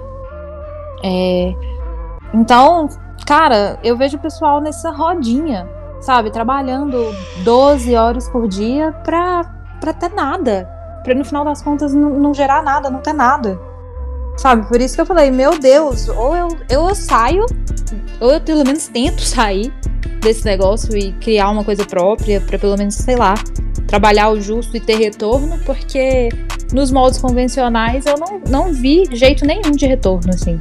É, 1.04 1.54
então, 2.34 2.88
cara, 3.26 3.78
eu 3.82 3.96
vejo 3.96 4.16
o 4.16 4.20
pessoal 4.20 4.60
nessa 4.60 4.90
rodinha, 4.90 5.68
sabe? 6.00 6.30
Trabalhando 6.30 7.14
12 7.44 7.94
horas 7.94 8.28
por 8.28 8.48
dia 8.48 8.92
pra, 9.04 9.44
pra 9.80 9.92
ter 9.92 10.12
nada. 10.12 10.68
Pra 11.04 11.14
no 11.14 11.24
final 11.24 11.44
das 11.44 11.62
contas 11.62 11.94
não, 11.94 12.10
não 12.10 12.34
gerar 12.34 12.62
nada, 12.62 12.90
não 12.90 13.00
ter 13.00 13.12
nada. 13.12 13.58
Sabe? 14.36 14.66
Por 14.68 14.80
isso 14.80 14.94
que 14.94 15.00
eu 15.00 15.06
falei, 15.06 15.30
meu 15.30 15.58
Deus, 15.58 16.08
ou 16.08 16.36
eu, 16.36 16.48
eu 16.68 16.94
saio, 16.94 17.46
ou 18.20 18.32
eu 18.32 18.40
pelo 18.40 18.64
menos 18.64 18.88
tento 18.88 19.22
sair 19.22 19.72
desse 20.20 20.44
negócio 20.44 20.96
e 20.96 21.12
criar 21.12 21.50
uma 21.50 21.64
coisa 21.64 21.84
própria, 21.84 22.40
pra 22.40 22.58
pelo 22.58 22.76
menos, 22.76 22.96
sei 22.96 23.16
lá, 23.16 23.34
trabalhar 23.86 24.30
o 24.30 24.40
justo 24.40 24.76
e 24.76 24.80
ter 24.80 24.96
retorno, 24.96 25.58
porque 25.64 26.28
nos 26.72 26.90
moldes 26.90 27.20
convencionais 27.20 28.04
eu 28.06 28.16
não, 28.18 28.40
não 28.48 28.72
vi 28.72 29.04
jeito 29.12 29.46
nenhum 29.46 29.70
de 29.70 29.86
retorno, 29.86 30.30
assim. 30.34 30.60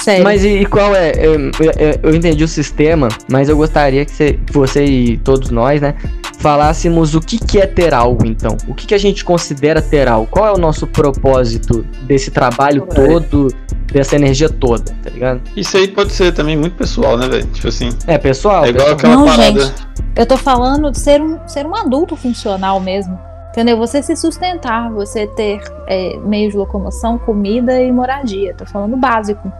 Sério. 0.00 0.24
Mas 0.24 0.44
e, 0.44 0.48
e 0.58 0.66
qual 0.66 0.94
é? 0.96 1.12
Eu, 1.16 1.34
eu- 1.34 2.00
eu 2.02 2.14
entendi 2.14 2.42
o 2.42 2.48
sistema, 2.48 3.08
mas 3.30 3.48
eu 3.48 3.56
gostaria 3.56 4.04
que 4.04 4.10
você, 4.12 4.38
você 4.50 4.84
e 4.84 5.16
todos 5.18 5.50
nós, 5.50 5.80
né, 5.80 5.94
falássemos 6.38 7.14
o 7.14 7.20
que, 7.20 7.38
que 7.38 7.60
é 7.60 7.66
ter 7.66 7.94
algo, 7.94 8.26
então. 8.26 8.56
O 8.66 8.74
que, 8.74 8.86
que 8.86 8.94
a 8.94 8.98
gente 8.98 9.24
considera 9.24 9.80
ter 9.80 10.08
algo? 10.08 10.26
Qual 10.30 10.46
é 10.46 10.52
o 10.52 10.58
nosso 10.58 10.86
propósito 10.88 11.86
desse 12.02 12.30
trabalho 12.30 12.86
É. 12.90 12.94
todo, 12.94 13.48
dessa 13.92 14.16
energia 14.16 14.48
toda, 14.48 14.92
tá 15.02 15.10
ligado? 15.10 15.40
Isso 15.56 15.76
aí 15.76 15.86
pode 15.86 16.12
ser 16.12 16.32
também 16.32 16.56
muito 16.56 16.74
pessoal, 16.76 17.16
né, 17.16 17.28
velho? 17.28 17.46
Tipo 17.46 17.68
assim, 17.68 17.90
É, 18.06 18.18
pessoal. 18.18 18.64
é 18.64 18.70
igual 18.70 18.96
pessoal. 18.96 19.12
aquela 19.12 19.16
Não, 19.16 19.26
parada. 19.26 19.60
gente. 19.66 19.86
Eu 20.16 20.26
tô 20.26 20.36
falando 20.36 20.90
de 20.90 20.98
ser 20.98 21.20
um, 21.22 21.38
ser 21.46 21.64
um 21.66 21.74
adulto 21.76 22.16
funcional 22.16 22.80
mesmo. 22.80 23.18
Entendeu? 23.50 23.76
Você 23.76 24.02
se 24.02 24.16
sustentar, 24.16 24.90
você 24.90 25.26
ter 25.26 25.60
é, 25.86 26.16
meio 26.24 26.50
de 26.50 26.56
locomoção, 26.56 27.18
comida 27.18 27.78
e 27.80 27.92
moradia. 27.92 28.54
Tô 28.56 28.64
falando 28.64 28.96
básico. 28.96 29.52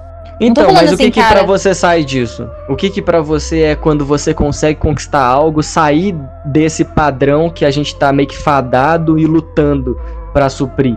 Então, 0.45 0.73
mas 0.73 0.91
o 0.91 0.95
assim, 0.95 1.05
que 1.05 1.11
que 1.13 1.21
cara- 1.21 1.37
pra 1.37 1.47
você 1.47 1.75
sai 1.75 2.05
disso? 2.05 2.49
O 2.69 2.75
que 2.77 2.91
que 2.91 3.01
pra 3.01 3.21
você 3.21 3.61
é 3.63 3.75
quando 3.77 4.05
você 4.05 4.35
consegue 4.35 4.79
conquistar 4.79 5.23
algo, 5.25 5.63
sair 5.63 6.15
desse 6.45 6.85
padrão 6.85 7.49
que 7.49 7.65
a 7.65 7.71
gente 7.71 7.95
tá 7.97 8.13
meio 8.13 8.29
que 8.29 8.37
fadado 8.37 9.19
e 9.19 9.25
lutando 9.27 9.97
pra 10.33 10.49
suprir? 10.49 10.97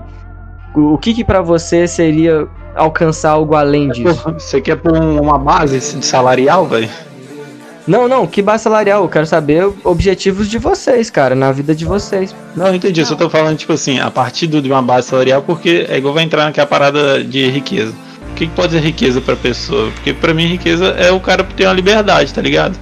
O 0.75 0.93
o 0.93 0.97
que 0.97 1.13
que 1.13 1.23
pra 1.23 1.41
você 1.41 1.87
seria 1.87 2.47
alcançar 2.75 3.31
algo 3.31 3.55
além 3.55 3.89
disso? 3.89 4.33
Você 4.37 4.59
quer 4.59 4.75
pôr 4.77 4.93
um- 5.01 5.21
uma 5.21 5.37
base 5.37 5.79
de 5.79 6.05
salarial, 6.05 6.65
velho? 6.65 6.89
Não, 7.87 8.07
não, 8.07 8.25
que 8.25 8.41
base 8.41 8.63
salarial, 8.63 9.03
eu 9.03 9.09
quero 9.09 9.27
saber 9.27 9.69
objetivos 9.83 10.49
de 10.49 10.57
vocês, 10.57 11.11
cara, 11.11 11.35
na 11.35 11.51
vida 11.51 11.75
de 11.75 11.85
vocês. 11.85 12.35
Não, 12.55 12.67
eu 12.67 12.75
entendi. 12.75 12.99
Eu 13.01 13.05
só 13.05 13.15
tô 13.15 13.29
falando, 13.29 13.55
tipo 13.57 13.73
assim, 13.73 13.99
a 13.99 14.09
partir 14.09 14.47
de 14.47 14.57
uma 14.71 14.81
base 14.81 15.07
salarial, 15.07 15.43
porque 15.43 15.85
é 15.87 15.95
igual 15.97 16.11
vai 16.13 16.23
entrar 16.23 16.45
naquela 16.45 16.65
parada 16.65 17.23
de 17.23 17.47
riqueza. 17.47 17.93
O 18.35 18.37
que, 18.37 18.47
que 18.47 18.53
pode 18.53 18.73
ser 18.73 18.81
riqueza 18.81 19.21
pra 19.21 19.33
pessoa? 19.33 19.89
Porque 19.91 20.11
pra 20.11 20.33
mim, 20.33 20.45
riqueza 20.45 20.87
é 20.87 21.09
o 21.09 21.21
cara 21.21 21.41
ter 21.41 21.65
uma 21.65 21.73
liberdade, 21.73 22.33
tá 22.33 22.41
ligado? 22.41 22.77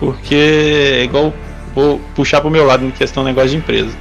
Porque 0.00 0.34
é 0.34 1.04
igual 1.04 1.32
vou 1.72 2.00
puxar 2.16 2.40
pro 2.40 2.50
meu 2.50 2.64
lado 2.66 2.84
em 2.84 2.90
questão 2.90 3.22
negócio 3.22 3.50
de 3.50 3.56
empresa. 3.58 3.92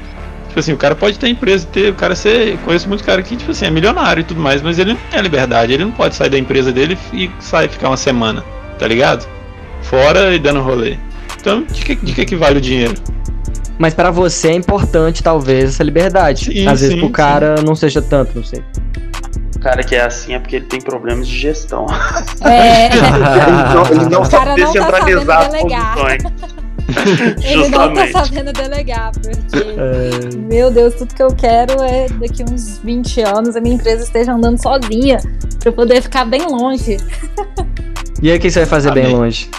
Tipo 0.47 0.59
assim, 0.59 0.73
o 0.73 0.77
cara 0.77 0.95
pode 0.95 1.19
ter 1.19 1.27
empresa, 1.27 1.67
ter, 1.71 1.91
o 1.91 1.93
cara 1.93 2.15
ser. 2.15 2.57
Conheço 2.65 2.87
muitos 2.87 3.05
caras 3.05 3.23
que, 3.27 3.35
tipo 3.37 3.51
assim, 3.51 3.65
é 3.65 3.69
milionário 3.69 4.21
e 4.21 4.23
tudo 4.23 4.41
mais, 4.41 4.63
mas 4.63 4.79
ele 4.79 4.93
não 4.93 4.99
tem 5.11 5.19
a 5.19 5.21
liberdade, 5.21 5.71
ele 5.71 5.85
não 5.85 5.91
pode 5.91 6.15
sair 6.15 6.31
da 6.31 6.39
empresa 6.39 6.71
dele 6.71 6.97
e 7.13 7.29
sair 7.39 7.69
ficar 7.69 7.89
uma 7.89 7.97
semana, 7.97 8.43
tá 8.79 8.87
ligado? 8.87 9.29
Fora 9.83 10.33
e 10.33 10.39
dando 10.39 10.59
rolê. 10.59 10.97
Então, 11.39 11.65
de 11.65 11.85
que, 11.85 11.95
de 11.95 12.13
que, 12.13 12.25
que 12.25 12.35
vale 12.35 12.57
o 12.57 12.61
dinheiro? 12.61 12.95
Mas 13.77 13.93
pra 13.93 14.09
você 14.09 14.49
é 14.49 14.55
importante, 14.55 15.21
talvez, 15.21 15.65
essa 15.65 15.83
liberdade. 15.83 16.45
Sim, 16.45 16.67
Às 16.67 16.81
vezes 16.81 16.95
sim, 16.95 16.99
pro 16.99 17.11
cara 17.11 17.61
não 17.63 17.75
seja 17.75 18.01
tanto, 18.01 18.35
não 18.35 18.43
sei. 18.43 18.63
O 19.60 19.62
cara 19.62 19.84
que 19.84 19.93
é 19.93 20.05
assim 20.05 20.34
é 20.34 20.39
porque 20.39 20.55
ele 20.55 20.66
tem 20.66 20.80
problemas 20.80 21.28
de 21.28 21.38
gestão. 21.38 21.86
É, 22.41 22.86
Ele 22.86 23.74
não, 23.74 23.86
ele 23.91 24.10
não 24.10 24.24
sabe 24.24 24.45
tá 24.45 24.55
descentralizar 24.55 25.51
sabendo 25.51 25.74
as 25.74 26.39
ele 27.43 27.68
não 27.68 27.93
tá 27.93 28.07
sabendo 28.07 28.53
delegar, 28.53 29.12
porque. 29.12 29.57
É, 29.57 30.38
Meu 30.38 30.72
Deus, 30.72 30.95
tudo 30.95 31.14
que 31.14 31.22
eu 31.22 31.36
quero 31.36 31.84
é 31.84 32.07
daqui 32.07 32.43
uns 32.49 32.78
20 32.80 33.22
anos 33.22 33.55
a 33.57 33.62
minha 33.62 33.76
empresa 33.76 34.03
esteja 34.03 34.32
andando 34.34 34.57
sozinha, 34.57 35.20
pra 35.60 35.70
eu 35.70 35.74
poder 35.74 36.01
ficar 36.01 36.24
bem 36.24 36.47
longe. 36.47 36.95
E 38.22 38.32
aí, 38.32 38.38
o 38.38 38.39
que 38.39 38.49
você 38.49 38.60
vai 38.60 38.70
fazer 38.70 38.93
bem 38.93 39.05
Amém. 39.05 39.18
longe? 39.18 39.49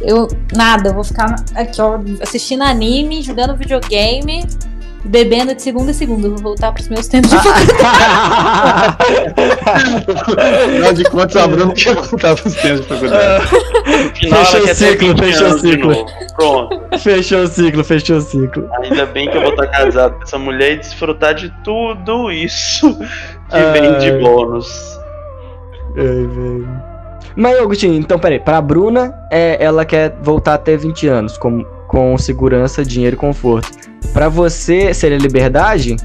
Eu, 0.00 0.28
nada, 0.54 0.90
eu 0.90 0.94
vou 0.94 1.04
ficar 1.04 1.34
aqui, 1.56 1.80
ó, 1.82 1.98
assistindo 2.22 2.62
anime, 2.62 3.20
jogando 3.20 3.56
videogame, 3.56 4.46
bebendo 5.04 5.54
de 5.54 5.62
segunda 5.62 5.90
a 5.90 5.94
segunda. 5.94 6.26
Eu 6.26 6.32
vou 6.32 6.42
voltar 6.42 6.72
pros 6.72 6.88
meus 6.88 7.06
tempos 7.08 7.30
de 7.30 7.36
Afinal 10.64 10.92
de 10.92 11.04
contas, 11.04 11.36
a 11.36 11.46
Bruna 11.46 11.72
tinha 11.74 11.94
contado 11.96 12.40
os 12.44 12.54
tempos 12.54 12.80
de 12.82 12.86
faculdade. 12.86 13.46
Fechou 14.14 14.60
o 14.60 14.64
quer 14.64 14.74
ciclo, 14.74 15.08
20 15.08 15.18
fechou 15.18 15.48
o 15.48 15.58
ciclo. 15.58 16.06
Pronto. 16.36 16.98
fechou 16.98 17.42
o 17.42 17.46
ciclo, 17.46 17.84
fechou 17.84 18.16
o 18.16 18.20
ciclo. 18.20 18.68
Ainda 18.82 19.06
bem 19.06 19.30
que 19.30 19.36
eu 19.36 19.42
vou 19.42 19.50
estar 19.50 19.66
casado 19.68 20.16
com 20.16 20.22
essa 20.22 20.38
mulher 20.38 20.72
e 20.72 20.76
desfrutar 20.78 21.34
de 21.34 21.50
tudo 21.62 22.30
isso 22.30 22.96
que 22.96 23.60
vem 23.72 23.98
de 23.98 24.12
bônus. 24.18 24.98
Ai, 25.96 26.04
velho. 26.04 26.68
Mas, 27.36 27.56
Agostinho, 27.60 27.94
então, 27.94 28.18
peraí. 28.18 28.40
Pra 28.40 28.60
Bruna, 28.60 29.14
é, 29.30 29.62
ela 29.62 29.84
quer 29.84 30.16
voltar 30.20 30.54
a 30.54 30.58
ter 30.58 30.76
20 30.76 31.06
anos, 31.06 31.38
com, 31.38 31.62
com 31.86 32.18
segurança, 32.18 32.84
dinheiro 32.84 33.14
e 33.14 33.18
conforto. 33.18 33.77
Pra 34.12 34.28
você, 34.28 34.92
seria 34.94 35.18
liberdade? 35.18 35.96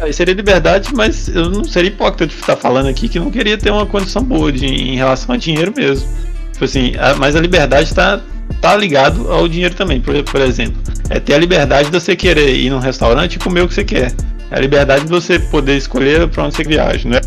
Aí 0.00 0.12
seria 0.12 0.34
liberdade, 0.34 0.94
mas 0.94 1.28
eu 1.28 1.50
não 1.50 1.62
seria 1.64 1.90
hipócrita 1.90 2.26
de 2.26 2.34
estar 2.34 2.56
falando 2.56 2.88
aqui 2.88 3.08
que 3.08 3.18
não 3.18 3.30
queria 3.30 3.58
ter 3.58 3.70
uma 3.70 3.84
condição 3.84 4.22
boa 4.22 4.50
de, 4.50 4.64
em 4.66 4.96
relação 4.96 5.34
a 5.34 5.38
dinheiro 5.38 5.72
mesmo. 5.76 6.08
Tipo 6.52 6.64
assim, 6.64 6.92
a- 6.98 7.14
mas 7.16 7.36
a 7.36 7.40
liberdade 7.40 7.94
tá, 7.94 8.20
tá 8.62 8.74
ligado 8.76 9.30
ao 9.30 9.46
dinheiro 9.46 9.74
também, 9.74 10.00
por, 10.00 10.14
por 10.24 10.40
exemplo. 10.40 10.80
É 11.10 11.20
ter 11.20 11.34
a 11.34 11.38
liberdade 11.38 11.90
de 11.90 12.00
você 12.00 12.16
querer 12.16 12.54
ir 12.54 12.70
num 12.70 12.78
restaurante 12.78 13.34
e 13.34 13.38
comer 13.38 13.62
o 13.62 13.68
que 13.68 13.74
você 13.74 13.84
quer. 13.84 14.12
É 14.50 14.56
a 14.56 14.60
liberdade 14.60 15.04
de 15.04 15.10
você 15.10 15.38
poder 15.38 15.76
escolher 15.76 16.26
pra 16.28 16.44
onde 16.44 16.56
você 16.56 16.64
viaja, 16.64 17.06
não 17.08 17.16
é? 17.18 17.20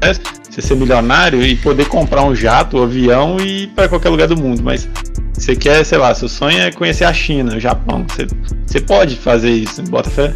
É 0.00 0.12
Você 0.50 0.62
ser 0.62 0.76
milionário 0.76 1.42
e 1.42 1.56
poder 1.56 1.86
comprar 1.86 2.22
um 2.22 2.34
jato, 2.34 2.78
um 2.78 2.82
avião 2.84 3.38
e 3.40 3.64
ir 3.64 3.66
pra 3.68 3.88
qualquer 3.88 4.08
lugar 4.10 4.28
do 4.28 4.36
mundo, 4.36 4.62
mas 4.62 4.88
você 5.32 5.56
quer, 5.56 5.84
sei 5.84 5.98
lá, 5.98 6.14
seu 6.14 6.28
sonho 6.28 6.60
é 6.60 6.70
conhecer 6.70 7.04
a 7.04 7.12
China, 7.12 7.56
o 7.56 7.60
Japão. 7.60 8.06
Você, 8.08 8.26
você 8.66 8.80
pode 8.80 9.16
fazer 9.16 9.50
isso, 9.50 9.82
bota 9.82 10.08
fé? 10.10 10.32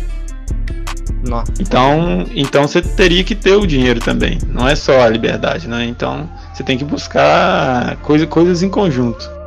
Não. 1.28 1.44
Então, 1.60 2.26
então 2.34 2.66
você 2.66 2.80
teria 2.82 3.22
que 3.22 3.34
ter 3.34 3.54
o 3.54 3.66
dinheiro 3.66 4.00
também. 4.00 4.38
Não 4.48 4.68
é 4.68 4.74
só 4.74 5.02
a 5.02 5.08
liberdade, 5.08 5.68
né? 5.68 5.84
Então 5.84 6.28
você 6.52 6.62
tem 6.62 6.76
que 6.76 6.84
buscar 6.84 7.96
coisa, 7.98 8.26
coisas 8.26 8.62
em 8.62 8.68
conjunto. 8.68 9.38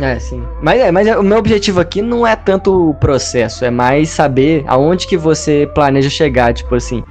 É, 0.00 0.18
sim. 0.18 0.42
Mas, 0.62 0.80
é, 0.80 0.92
mas 0.92 1.06
é- 1.06 1.18
o 1.18 1.22
meu 1.22 1.38
objetivo 1.38 1.80
aqui 1.80 2.00
não 2.00 2.26
é 2.26 2.36
tanto 2.36 2.90
o 2.90 2.94
processo, 2.94 3.64
é 3.64 3.70
mais 3.70 4.10
saber 4.10 4.64
aonde 4.66 5.06
que 5.06 5.16
você 5.16 5.68
planeja 5.74 6.08
chegar, 6.08 6.52
tipo 6.54 6.74
assim. 6.74 7.02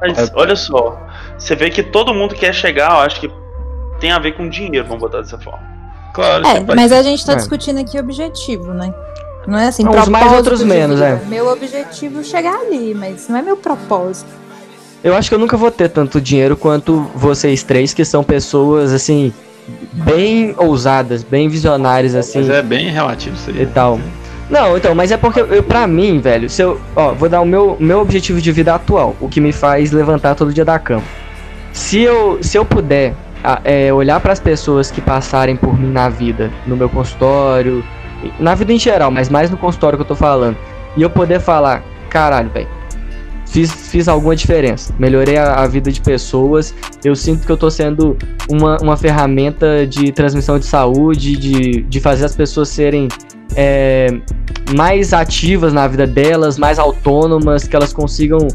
Mas 0.00 0.30
olha 0.34 0.54
só, 0.56 1.00
você 1.36 1.54
vê 1.56 1.70
que 1.70 1.82
todo 1.82 2.14
mundo 2.14 2.34
quer 2.34 2.54
chegar, 2.54 2.90
eu 2.92 2.98
acho 2.98 3.20
que 3.20 3.30
tem 3.98 4.12
a 4.12 4.18
ver 4.18 4.32
com 4.36 4.48
dinheiro, 4.48 4.86
vamos 4.86 5.00
botar 5.00 5.18
dessa 5.18 5.38
forma. 5.38 5.60
Claro, 6.14 6.46
É, 6.46 6.60
mas 6.74 6.92
a 6.92 7.02
gente 7.02 7.24
tá 7.24 7.32
É. 7.32 7.36
discutindo 7.36 7.80
aqui 7.80 7.98
objetivo, 7.98 8.72
né? 8.72 8.92
Não 9.46 9.58
é 9.58 9.68
assim, 9.68 9.86
Uns 9.86 10.08
mais, 10.08 10.32
outros 10.32 10.62
menos, 10.62 11.00
é. 11.00 11.20
Meu 11.26 11.48
objetivo 11.48 12.20
é 12.20 12.22
chegar 12.22 12.54
ali, 12.54 12.94
mas 12.94 13.28
não 13.28 13.38
é 13.38 13.42
meu 13.42 13.56
propósito. 13.56 14.28
Eu 15.02 15.14
acho 15.16 15.28
que 15.28 15.34
eu 15.34 15.38
nunca 15.38 15.56
vou 15.56 15.70
ter 15.70 15.88
tanto 15.88 16.20
dinheiro 16.20 16.56
quanto 16.56 17.00
vocês 17.14 17.62
três, 17.62 17.94
que 17.94 18.04
são 18.04 18.22
pessoas, 18.22 18.92
assim, 18.92 19.32
bem 19.92 20.54
ousadas, 20.58 21.22
bem 21.22 21.48
visionárias, 21.48 22.14
assim. 22.14 22.40
Mas 22.40 22.50
é 22.50 22.62
bem 22.62 22.90
relativo 22.90 23.36
isso 23.36 23.50
aí. 23.50 23.62
e 23.62 23.66
tal. 23.66 23.98
Não, 24.50 24.76
então, 24.78 24.94
mas 24.94 25.10
é 25.10 25.16
porque 25.16 25.40
eu, 25.40 25.62
pra 25.62 25.86
mim, 25.86 26.20
velho, 26.20 26.48
se 26.48 26.62
eu, 26.62 26.80
ó, 26.96 27.12
vou 27.12 27.28
dar 27.28 27.40
o 27.42 27.44
meu, 27.46 27.76
meu 27.78 28.00
objetivo 28.00 28.40
de 28.40 28.50
vida 28.50 28.74
atual, 28.74 29.14
o 29.20 29.28
que 29.28 29.40
me 29.40 29.52
faz 29.52 29.92
levantar 29.92 30.34
todo 30.34 30.52
dia 30.52 30.64
da 30.64 30.78
cama. 30.78 31.02
Se 31.72 32.00
eu, 32.00 32.38
se 32.42 32.56
eu 32.56 32.64
puder 32.64 33.14
a- 33.44 33.60
é, 33.62 33.92
olhar 33.92 34.18
pras 34.20 34.40
pessoas 34.40 34.90
que 34.90 35.00
passarem 35.02 35.54
por 35.54 35.78
mim 35.78 35.92
na 35.92 36.08
vida, 36.08 36.50
no 36.66 36.76
meu 36.76 36.88
consultório, 36.88 37.84
na 38.40 38.54
vida 38.54 38.72
em 38.72 38.78
geral, 38.78 39.10
mas 39.10 39.28
mais 39.28 39.50
no 39.50 39.56
consultório 39.58 39.98
que 39.98 40.02
eu 40.02 40.08
tô 40.08 40.14
falando, 40.16 40.56
e 40.96 41.02
eu 41.02 41.10
poder 41.10 41.40
falar, 41.40 41.82
caralho, 42.08 42.48
velho, 42.48 42.68
fiz, 43.46 43.70
fiz 43.70 44.08
alguma 44.08 44.34
diferença, 44.34 44.94
melhorei 44.98 45.36
a, 45.36 45.56
a 45.56 45.66
vida 45.66 45.92
de 45.92 46.00
pessoas, 46.00 46.74
eu 47.04 47.14
sinto 47.14 47.44
que 47.46 47.52
eu 47.52 47.56
tô 47.56 47.70
sendo 47.70 48.16
uma, 48.50 48.78
uma 48.80 48.96
ferramenta 48.96 49.86
de 49.86 50.10
transmissão 50.10 50.58
de 50.58 50.64
saúde, 50.64 51.36
de, 51.36 51.82
de 51.82 52.00
fazer 52.00 52.24
as 52.24 52.34
pessoas 52.34 52.70
serem 52.70 53.08
é, 53.56 54.08
mais 54.76 55.12
ativas 55.12 55.72
na 55.72 55.86
vida 55.88 56.06
delas, 56.06 56.58
mais 56.58 56.78
autônomas, 56.78 57.64
que 57.66 57.74
elas 57.74 57.92
consigam 57.92 58.46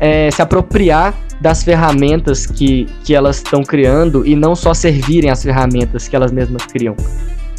é, 0.00 0.30
se 0.30 0.42
apropriar 0.42 1.14
das 1.40 1.62
ferramentas 1.62 2.46
que, 2.46 2.86
que 3.04 3.14
elas 3.14 3.36
estão 3.36 3.62
criando 3.62 4.26
e 4.26 4.34
não 4.36 4.54
só 4.54 4.72
servirem 4.74 5.30
as 5.30 5.42
ferramentas 5.42 6.06
que 6.08 6.14
elas 6.16 6.30
mesmas 6.32 6.64
criam. 6.66 6.94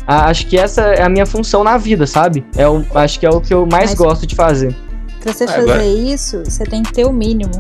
A- 0.08 0.26
acho 0.30 0.48
que 0.48 0.58
essa 0.58 0.82
é 0.82 1.02
a 1.02 1.10
minha 1.10 1.26
função 1.26 1.64
na 1.64 1.78
vida, 1.78 2.06
sabe? 2.08 2.46
É 2.58 2.68
o, 2.68 2.84
acho 2.96 3.20
que 3.20 3.26
é 3.26 3.30
o 3.30 3.40
que 3.42 3.54
eu 3.54 3.66
mais 3.66 3.92
Mas- 3.92 4.00
gosto 4.00 4.28
de 4.28 4.36
fazer. 4.36 4.76
Pra 5.22 5.32
você 5.34 5.46
Ah, 5.46 5.48
fazer 5.48 5.62
agora- 5.72 5.86
isso, 5.86 6.44
você 6.46 6.66
tem 6.66 6.84
que 6.84 6.92
ter 6.94 7.06
o 7.06 7.14
mínimo. 7.14 7.52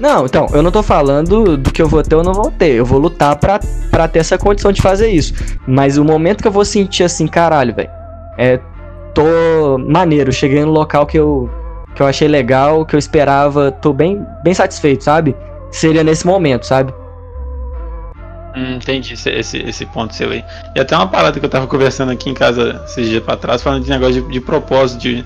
Não, 0.00 0.24
então, 0.24 0.46
eu 0.52 0.62
não 0.62 0.70
tô 0.72 0.82
falando 0.82 1.56
do 1.56 1.70
que 1.70 1.80
eu 1.82 1.86
vou 1.88 2.02
ter 2.02 2.14
ou 2.16 2.24
não 2.24 2.32
vou 2.32 2.50
ter. 2.50 2.70
Eu 2.72 2.86
vou 2.86 2.98
lutar 2.98 3.36
pra, 3.36 3.60
pra 3.90 4.08
ter 4.08 4.20
essa 4.20 4.38
condição 4.38 4.72
de 4.72 4.80
fazer 4.80 5.08
isso. 5.10 5.34
Mas 5.66 5.98
o 5.98 6.04
momento 6.04 6.40
que 6.42 6.48
eu 6.48 6.52
vou 6.52 6.64
sentir 6.64 7.04
assim, 7.04 7.26
caralho, 7.26 7.74
velho, 7.74 7.90
é. 8.40 8.60
Tô 9.14 9.76
maneiro, 9.76 10.32
cheguei 10.32 10.64
no 10.64 10.70
local 10.70 11.04
que 11.04 11.18
eu, 11.18 11.50
que 11.94 12.02
eu 12.02 12.06
achei 12.06 12.28
legal, 12.28 12.86
que 12.86 12.94
eu 12.94 12.98
esperava, 12.98 13.70
tô 13.70 13.92
bem, 13.92 14.24
bem 14.42 14.54
satisfeito, 14.54 15.04
sabe? 15.04 15.36
Seria 15.70 16.02
nesse 16.02 16.26
momento, 16.26 16.64
sabe? 16.64 16.94
Hum, 18.56 18.76
entendi 18.76 19.14
esse, 19.14 19.30
esse, 19.30 19.58
esse 19.58 19.86
ponto 19.86 20.14
seu 20.14 20.30
aí. 20.30 20.44
E 20.74 20.80
até 20.80 20.96
uma 20.96 21.08
parada 21.08 21.38
que 21.38 21.44
eu 21.44 21.50
tava 21.50 21.66
conversando 21.66 22.12
aqui 22.12 22.30
em 22.30 22.34
casa 22.34 22.82
esses 22.84 23.08
dias 23.08 23.22
pra 23.22 23.36
trás, 23.36 23.62
falando 23.62 23.84
de 23.84 23.90
negócio 23.90 24.22
de, 24.22 24.28
de 24.28 24.40
propósito, 24.40 25.00
de 25.00 25.24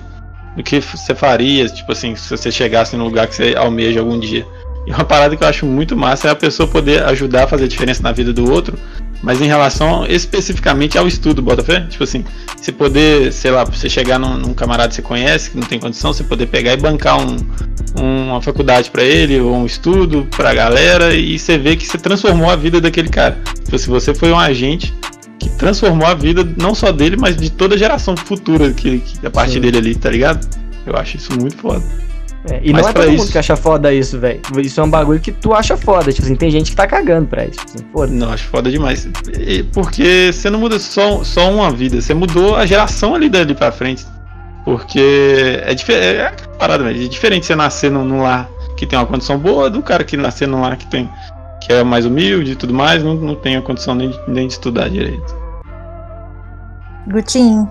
do 0.55 0.63
que 0.63 0.79
você 0.79 1.13
faria, 1.13 1.67
tipo 1.67 1.91
assim, 1.91 2.15
se 2.15 2.29
você 2.29 2.51
chegasse 2.51 2.95
no 2.95 3.03
lugar 3.03 3.27
que 3.27 3.35
você 3.35 3.55
almeja 3.55 3.99
algum 3.99 4.17
dia. 4.17 4.47
E 4.87 4.91
uma 4.91 5.03
parada 5.03 5.35
que 5.35 5.43
eu 5.43 5.47
acho 5.47 5.65
muito 5.65 5.95
massa 5.97 6.27
é 6.27 6.31
a 6.31 6.35
pessoa 6.35 6.67
poder 6.67 7.03
ajudar 7.05 7.45
a 7.45 7.47
fazer 7.47 7.67
diferença 7.67 8.03
na 8.03 8.11
vida 8.11 8.31
do 8.31 8.51
outro, 8.51 8.77
mas 9.23 9.41
em 9.41 9.45
relação 9.47 10.05
especificamente 10.05 10.97
ao 10.97 11.07
estudo, 11.07 11.41
bota 11.41 11.63
fé? 11.63 11.81
Tipo 11.89 12.03
assim, 12.03 12.23
você 12.55 12.71
poder, 12.71 13.31
sei 13.33 13.49
lá, 13.49 13.63
você 13.63 13.89
chegar 13.89 14.19
num, 14.19 14.37
num 14.37 14.53
camarada 14.53 14.89
que 14.89 14.95
você 14.95 15.01
conhece, 15.01 15.49
que 15.51 15.57
não 15.57 15.65
tem 15.65 15.79
condição, 15.79 16.13
você 16.13 16.23
poder 16.23 16.45
pegar 16.47 16.73
e 16.73 16.77
bancar 16.77 17.17
um, 17.19 17.35
um- 17.99 18.27
uma 18.29 18.41
faculdade 18.41 18.91
pra 18.91 19.03
ele, 19.03 19.39
ou 19.39 19.55
um 19.55 19.65
estudo 19.65 20.27
pra 20.35 20.53
galera, 20.53 21.15
e 21.15 21.39
você 21.39 21.57
vê 21.57 21.75
que 21.75 21.87
você 21.87 21.97
transformou 21.97 22.49
a 22.49 22.55
vida 22.55 22.79
daquele 22.79 23.09
cara. 23.09 23.39
Tipo, 23.63 23.79
se 23.79 23.89
você 23.89 24.13
foi 24.13 24.31
um 24.31 24.37
agente 24.39 24.93
que 25.39 25.49
transformou 25.49 26.07
a 26.07 26.13
vida 26.13 26.47
não 26.57 26.75
só 26.75 26.91
dele, 26.91 27.17
mas 27.19 27.35
de 27.35 27.49
toda 27.49 27.73
a 27.73 27.77
geração 27.77 28.15
futura 28.15 28.71
que, 28.71 28.99
que 28.99 29.25
a 29.25 29.31
partir 29.31 29.53
Sim. 29.53 29.61
dele 29.61 29.77
ali, 29.79 29.95
tá 29.95 30.11
ligado? 30.11 30.47
Eu 30.85 30.95
acho 30.95 31.17
isso 31.17 31.33
muito 31.39 31.57
foda. 31.57 31.83
É, 32.49 32.59
e 32.63 32.71
Mas 32.71 32.83
não 32.83 32.89
é 32.89 32.93
todo 32.93 33.09
isso... 33.09 33.17
mundo 33.17 33.31
que 33.31 33.37
acha 33.37 33.55
foda 33.55 33.93
isso, 33.93 34.19
velho. 34.19 34.41
Isso 34.59 34.79
é 34.79 34.83
um 34.83 34.89
bagulho 34.89 35.19
que 35.19 35.31
tu 35.31 35.53
acha 35.53 35.75
foda. 35.75 36.11
Tipo 36.11 36.25
assim, 36.25 36.35
tem 36.35 36.51
gente 36.51 36.71
que 36.71 36.75
tá 36.75 36.85
cagando 36.85 37.27
pra 37.27 37.45
isso. 37.45 37.59
Tipo 37.59 37.71
assim, 37.75 37.85
foda. 37.91 38.11
Não, 38.11 38.31
acho 38.31 38.47
foda 38.47 38.69
demais. 38.69 39.07
Porque 39.73 40.31
você 40.31 40.49
não 40.49 40.59
muda 40.59 40.77
só, 40.79 41.23
só 41.23 41.51
uma 41.51 41.71
vida, 41.71 41.99
você 42.01 42.13
mudou 42.13 42.55
a 42.55 42.65
geração 42.65 43.15
ali 43.15 43.29
dali 43.29 43.55
pra 43.55 43.71
frente. 43.71 44.05
Porque 44.63 45.61
é 45.63 45.73
diferente. 45.73 46.05
É, 46.05 46.21
é 46.21 46.33
parada, 46.57 46.83
velho. 46.83 47.03
É 47.03 47.07
diferente 47.07 47.45
você 47.45 47.55
nascer 47.55 47.89
num, 47.89 48.05
num 48.05 48.21
lar 48.21 48.49
que 48.77 48.85
tem 48.85 48.97
uma 48.99 49.05
condição 49.05 49.37
boa 49.37 49.69
do 49.69 49.81
cara 49.81 50.03
que 50.03 50.17
nascer 50.17 50.47
num 50.47 50.61
lar 50.61 50.75
que 50.75 50.85
tem. 50.87 51.09
que 51.61 51.73
é 51.73 51.83
mais 51.83 52.05
humilde 52.05 52.51
e 52.51 52.55
tudo 52.55 52.73
mais, 52.73 53.03
não, 53.03 53.15
não 53.15 53.35
tem 53.35 53.55
a 53.55 53.61
condição 53.61 53.95
nem, 53.95 54.13
nem 54.27 54.47
de 54.47 54.53
estudar 54.53 54.89
direito. 54.89 55.35
Gutinho, 57.07 57.69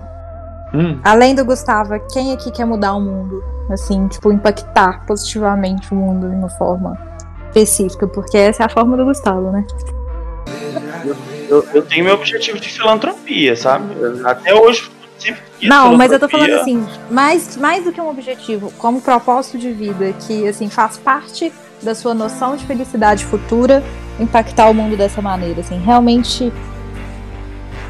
hum. 0.75 0.99
além 1.03 1.33
do 1.33 1.45
Gustavo, 1.45 1.99
quem 2.11 2.33
aqui 2.33 2.51
quer 2.51 2.65
mudar 2.65 2.93
o 2.93 3.01
mundo? 3.01 3.43
assim, 3.69 4.07
tipo, 4.07 4.31
impactar 4.31 5.05
positivamente 5.05 5.91
o 5.91 5.95
mundo 5.95 6.29
de 6.29 6.35
uma 6.35 6.49
forma 6.49 6.97
específica, 7.47 8.07
porque 8.07 8.37
essa 8.37 8.63
é 8.63 8.65
a 8.65 8.69
forma 8.69 8.95
do 8.97 9.05
Gustavo, 9.05 9.51
né? 9.51 9.65
Eu, 11.49 11.65
eu 11.73 11.81
tenho 11.81 12.05
meu 12.05 12.15
objetivo 12.15 12.59
de 12.59 12.69
filantropia, 12.69 13.55
sabe? 13.55 13.85
Até 14.23 14.53
hoje 14.53 14.91
não, 15.63 15.95
mas 15.95 16.11
eu 16.11 16.19
tô 16.19 16.27
falando 16.27 16.53
assim, 16.55 16.85
mais, 17.09 17.55
mais 17.55 17.85
do 17.85 17.91
que 17.91 18.01
um 18.01 18.09
objetivo, 18.09 18.71
como 18.77 19.01
propósito 19.01 19.57
de 19.57 19.71
vida, 19.71 20.13
que 20.27 20.47
assim 20.47 20.69
faz 20.69 20.97
parte 20.97 21.51
da 21.81 21.95
sua 21.95 22.13
noção 22.13 22.57
de 22.57 22.65
felicidade 22.65 23.25
futura, 23.25 23.81
impactar 24.19 24.69
o 24.69 24.73
mundo 24.73 24.97
dessa 24.97 25.21
maneira, 25.21 25.61
assim, 25.61 25.79
realmente 25.79 26.51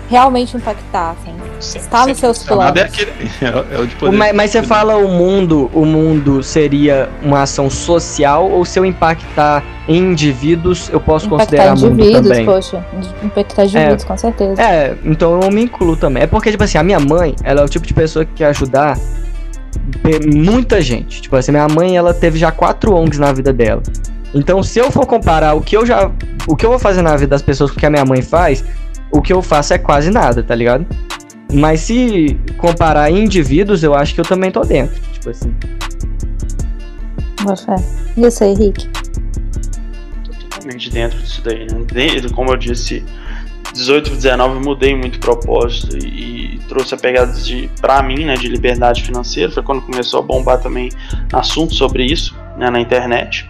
realmente 0.09 0.55
impactar, 0.55 1.11
assim. 1.11 1.33
Sim, 1.59 1.79
está 1.79 2.05
nos 2.05 2.17
seus 2.17 2.43
planos. 2.43 2.75
É, 2.75 2.83
aquele, 2.83 3.11
é, 3.41 3.79
o 3.79 3.87
de 3.87 3.95
poder 3.95 4.17
mas, 4.17 4.35
mas 4.35 4.51
você 4.51 4.61
fala 4.61 4.97
o 4.97 5.07
mundo, 5.07 5.69
o 5.73 5.85
mundo 5.85 6.43
seria 6.43 7.09
uma 7.23 7.43
ação 7.43 7.69
social 7.69 8.49
ou 8.49 8.65
se 8.65 8.77
eu 8.77 8.85
impactar 8.85 9.63
em 9.87 10.11
indivíduos, 10.11 10.89
eu 10.89 10.99
posso 10.99 11.27
impactar 11.27 11.69
considerar 11.69 11.77
indivíduos, 11.77 12.15
mundo 12.15 12.29
também? 12.29 12.45
poxa, 12.45 12.85
impactar 13.23 13.63
indivíduos, 13.65 14.03
é, 14.03 14.05
com 14.05 14.17
certeza. 14.17 14.61
É, 14.61 14.97
então 15.03 15.39
eu 15.39 15.51
me 15.51 15.63
incluo 15.63 15.95
também. 15.95 16.23
É 16.23 16.27
porque, 16.27 16.51
tipo 16.51 16.63
assim, 16.63 16.77
a 16.77 16.83
minha 16.83 16.99
mãe, 16.99 17.35
ela 17.43 17.61
é 17.61 17.63
o 17.63 17.69
tipo 17.69 17.85
de 17.85 17.93
pessoa 17.93 18.25
que 18.25 18.33
quer 18.33 18.47
ajudar 18.47 18.97
muita 20.33 20.81
gente. 20.81 21.21
Tipo 21.21 21.35
assim, 21.35 21.51
minha 21.51 21.67
mãe, 21.67 21.95
ela 21.95 22.13
teve 22.13 22.37
já 22.37 22.51
quatro 22.51 22.93
ONGs 22.93 23.19
na 23.19 23.31
vida 23.31 23.53
dela. 23.53 23.81
Então, 24.33 24.61
se 24.61 24.79
eu 24.79 24.91
for 24.91 25.05
comparar 25.05 25.53
o 25.53 25.61
que 25.61 25.77
eu 25.77 25.85
já. 25.85 26.11
O 26.47 26.55
que 26.55 26.65
eu 26.65 26.69
vou 26.69 26.79
fazer 26.79 27.01
na 27.01 27.15
vida 27.15 27.29
das 27.29 27.41
pessoas 27.41 27.71
com 27.71 27.77
o 27.77 27.79
que 27.79 27.85
a 27.85 27.89
minha 27.89 28.05
mãe 28.05 28.21
faz, 28.21 28.63
o 29.15 29.21
que 29.21 29.31
eu 29.31 29.41
faço 29.41 29.73
é 29.73 29.77
quase 29.77 30.11
nada, 30.11 30.43
tá 30.43 30.53
ligado? 30.53 30.85
Mas 31.53 31.81
se 31.81 32.37
comparar 32.57 33.09
indivíduos, 33.09 33.81
eu 33.81 33.93
acho 33.93 34.13
que 34.13 34.19
eu 34.19 34.25
também 34.25 34.51
tô 34.51 34.61
dentro. 34.61 34.99
Tipo 35.13 35.29
assim. 35.29 35.55
Boa 37.41 37.55
fé. 37.55 37.75
E 38.17 38.21
você, 38.21 38.45
Henrique? 38.45 38.89
Tô 40.23 40.31
totalmente 40.49 40.89
dentro 40.89 41.17
disso 41.19 41.41
daí, 41.43 41.65
né? 41.65 42.29
Como 42.33 42.51
eu 42.51 42.57
disse, 42.57 43.05
18 43.73 44.09
e 44.09 44.15
19 44.15 44.59
mudei 44.59 44.95
muito 44.95 45.15
o 45.15 45.19
propósito 45.19 45.97
e, 45.97 46.55
e 46.55 46.59
trouxe 46.67 46.93
a 46.93 46.97
pegada 46.97 47.31
de, 47.31 47.69
pra 47.79 48.03
mim, 48.03 48.25
né, 48.25 48.33
de 48.33 48.49
liberdade 48.49 49.03
financeira. 49.03 49.51
Foi 49.51 49.63
quando 49.63 49.81
começou 49.81 50.19
a 50.19 50.23
bombar 50.23 50.59
também 50.59 50.89
assuntos 51.31 51.77
sobre 51.77 52.03
isso 52.03 52.35
né, 52.57 52.69
na 52.69 52.81
internet. 52.81 53.49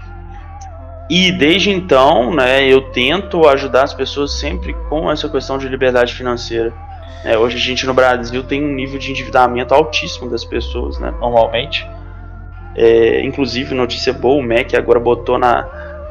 E 1.10 1.32
desde 1.32 1.70
então, 1.70 2.34
né, 2.34 2.68
eu 2.68 2.82
tento 2.92 3.48
ajudar 3.48 3.84
as 3.84 3.94
pessoas 3.94 4.40
sempre 4.40 4.74
com 4.90 5.12
essa 5.12 5.30
questão 5.30 5.58
de 5.58 5.68
liberdade 5.68 6.14
financeira. 6.14 6.74
É, 7.24 7.38
hoje 7.38 7.58
a 7.58 7.60
gente 7.60 7.86
no 7.86 7.94
Brasil 7.94 8.44
tem 8.44 8.64
um 8.64 8.74
nível 8.74 9.00
de 9.00 9.12
endividamento 9.12 9.74
altíssimo 9.74 10.30
das 10.30 10.44
pessoas, 10.44 10.98
né, 11.00 11.14
normalmente. 11.20 11.88
É, 12.76 13.22
inclusive, 13.22 13.74
notícia 13.76 14.12
boa, 14.12 14.42
o 14.42 14.44
MEC 14.44 14.76
agora 14.76 15.00
botou 15.00 15.38
na 15.38 15.68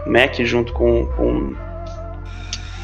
MEC 0.06 0.44
junto 0.44 0.72
com, 0.72 1.06
com 1.16 1.54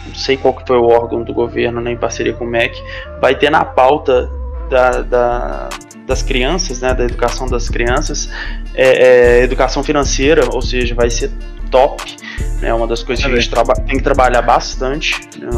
não 0.06 0.14
sei 0.14 0.36
qual 0.36 0.54
que 0.54 0.66
foi 0.66 0.76
o 0.76 0.86
órgão 0.86 1.22
do 1.22 1.32
governo, 1.32 1.80
né, 1.80 1.92
em 1.92 1.96
parceria 1.96 2.32
com 2.32 2.44
o 2.44 2.48
MEC, 2.48 2.82
vai 3.20 3.36
ter 3.36 3.50
na 3.50 3.64
pauta 3.64 4.30
da, 4.68 5.02
da, 5.02 5.68
das 6.06 6.22
crianças, 6.22 6.80
né, 6.80 6.92
da 6.92 7.04
educação 7.04 7.46
das 7.46 7.68
crianças, 7.68 8.30
é, 8.74 9.38
é, 9.38 9.42
educação 9.42 9.82
financeira, 9.82 10.42
ou 10.52 10.61
seja, 10.61 10.94
vai 10.94 11.08
ser 11.08 11.30
top. 11.70 12.16
É 12.58 12.66
né, 12.66 12.74
uma 12.74 12.86
das 12.86 13.02
coisas 13.02 13.24
que 13.24 13.30
a 13.30 13.34
gente 13.34 13.50
tem 13.86 13.96
que 13.96 14.02
trabalhar 14.02 14.42
bastante. 14.42 15.20
Né, 15.38 15.48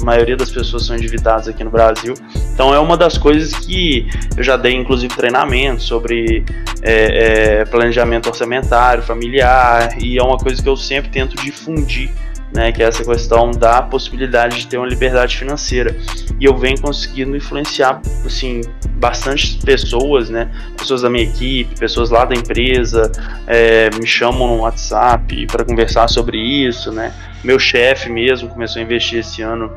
a 0.00 0.04
maioria 0.04 0.36
das 0.36 0.50
pessoas 0.50 0.86
são 0.86 0.96
endividadas 0.96 1.48
aqui 1.48 1.62
no 1.64 1.70
Brasil. 1.70 2.14
Então 2.54 2.74
é 2.74 2.78
uma 2.78 2.96
das 2.96 3.18
coisas 3.18 3.52
que 3.54 4.08
eu 4.36 4.42
já 4.42 4.56
dei, 4.56 4.74
inclusive, 4.74 5.14
treinamento 5.14 5.82
sobre 5.82 6.44
é, 6.82 7.60
é, 7.60 7.64
planejamento 7.64 8.28
orçamentário, 8.28 9.02
familiar, 9.02 10.00
e 10.00 10.18
é 10.18 10.22
uma 10.22 10.38
coisa 10.38 10.62
que 10.62 10.68
eu 10.68 10.76
sempre 10.76 11.10
tento 11.10 11.36
difundir 11.36 12.10
né, 12.52 12.72
que 12.72 12.82
é 12.82 12.86
essa 12.86 13.04
questão 13.04 13.50
da 13.50 13.80
possibilidade 13.82 14.58
de 14.58 14.66
ter 14.66 14.76
uma 14.76 14.86
liberdade 14.86 15.36
financeira. 15.36 15.96
E 16.38 16.44
eu 16.44 16.56
venho 16.56 16.80
conseguindo 16.80 17.36
influenciar 17.36 18.00
assim, 18.24 18.62
bastante 18.96 19.58
pessoas, 19.64 20.28
né, 20.28 20.50
pessoas 20.76 21.02
da 21.02 21.10
minha 21.10 21.24
equipe, 21.24 21.78
pessoas 21.78 22.10
lá 22.10 22.24
da 22.24 22.34
empresa, 22.34 23.10
é, 23.46 23.90
me 23.90 24.06
chamam 24.06 24.48
no 24.48 24.62
WhatsApp 24.62 25.46
para 25.46 25.64
conversar 25.64 26.08
sobre 26.08 26.38
isso. 26.38 26.90
Né. 26.92 27.12
Meu 27.44 27.58
chefe 27.58 28.10
mesmo 28.10 28.48
começou 28.48 28.80
a 28.80 28.82
investir 28.82 29.20
esse 29.20 29.42
ano 29.42 29.70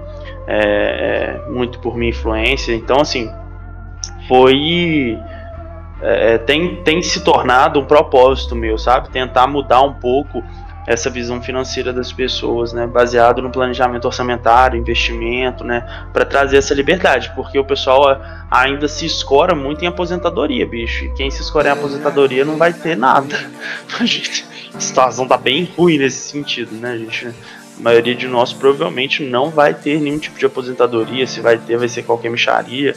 é, 0.48 1.40
é 1.46 1.50
muito 1.50 1.80
por 1.80 1.96
minha 1.96 2.10
influência. 2.10 2.74
Então, 2.74 3.00
assim, 3.00 3.32
foi. 4.28 5.18
É, 6.02 6.38
tem, 6.40 6.84
tem 6.84 7.02
se 7.02 7.24
tornado 7.24 7.80
um 7.80 7.86
propósito 7.86 8.56
meu, 8.56 8.78
sabe? 8.78 9.10
Tentar 9.10 9.48
mudar 9.48 9.82
um 9.82 9.94
pouco 9.94 10.44
essa 10.86 11.10
visão 11.10 11.42
financeira 11.42 11.94
das 11.94 12.12
pessoas, 12.12 12.74
né, 12.74 12.86
baseado 12.86 13.42
no 13.42 13.50
planejamento 13.50 14.06
orçamentário, 14.06 14.80
investimento, 14.80 15.64
né, 15.64 16.08
para 16.12 16.26
trazer 16.26 16.58
essa 16.58 16.74
liberdade, 16.74 17.32
porque 17.36 17.58
o 17.58 17.64
pessoal 17.64 18.20
ainda 18.52 18.88
se 18.88 19.06
escora 19.06 19.56
muito 19.56 19.84
em 19.84 19.88
aposentadoria, 19.88 20.66
bicho. 20.66 21.06
E 21.06 21.14
quem 21.14 21.32
se 21.32 21.42
escora 21.42 21.70
em 21.70 21.72
aposentadoria 21.72 22.44
não 22.44 22.58
vai 22.58 22.74
ter 22.74 22.96
nada. 22.96 23.36
A, 24.00 24.06
gente, 24.06 24.46
a 24.74 24.80
situação 24.80 25.28
tá 25.28 25.38
bem 25.38 25.70
ruim 25.78 25.98
nesse 25.98 26.30
sentido, 26.30 26.76
né, 26.76 26.98
gente? 26.98 27.28
A 27.28 27.82
maioria 27.82 28.14
de 28.14 28.28
nós 28.28 28.54
provavelmente 28.54 29.24
não 29.24 29.50
vai 29.50 29.74
ter 29.74 30.00
nenhum 30.00 30.20
tipo 30.20 30.38
de 30.38 30.46
aposentadoria, 30.46 31.26
se 31.26 31.42
vai 31.42 31.58
ter, 31.58 31.78
vai 31.78 31.88
ser 31.88 32.04
qualquer 32.04 32.30
micharia, 32.30 32.96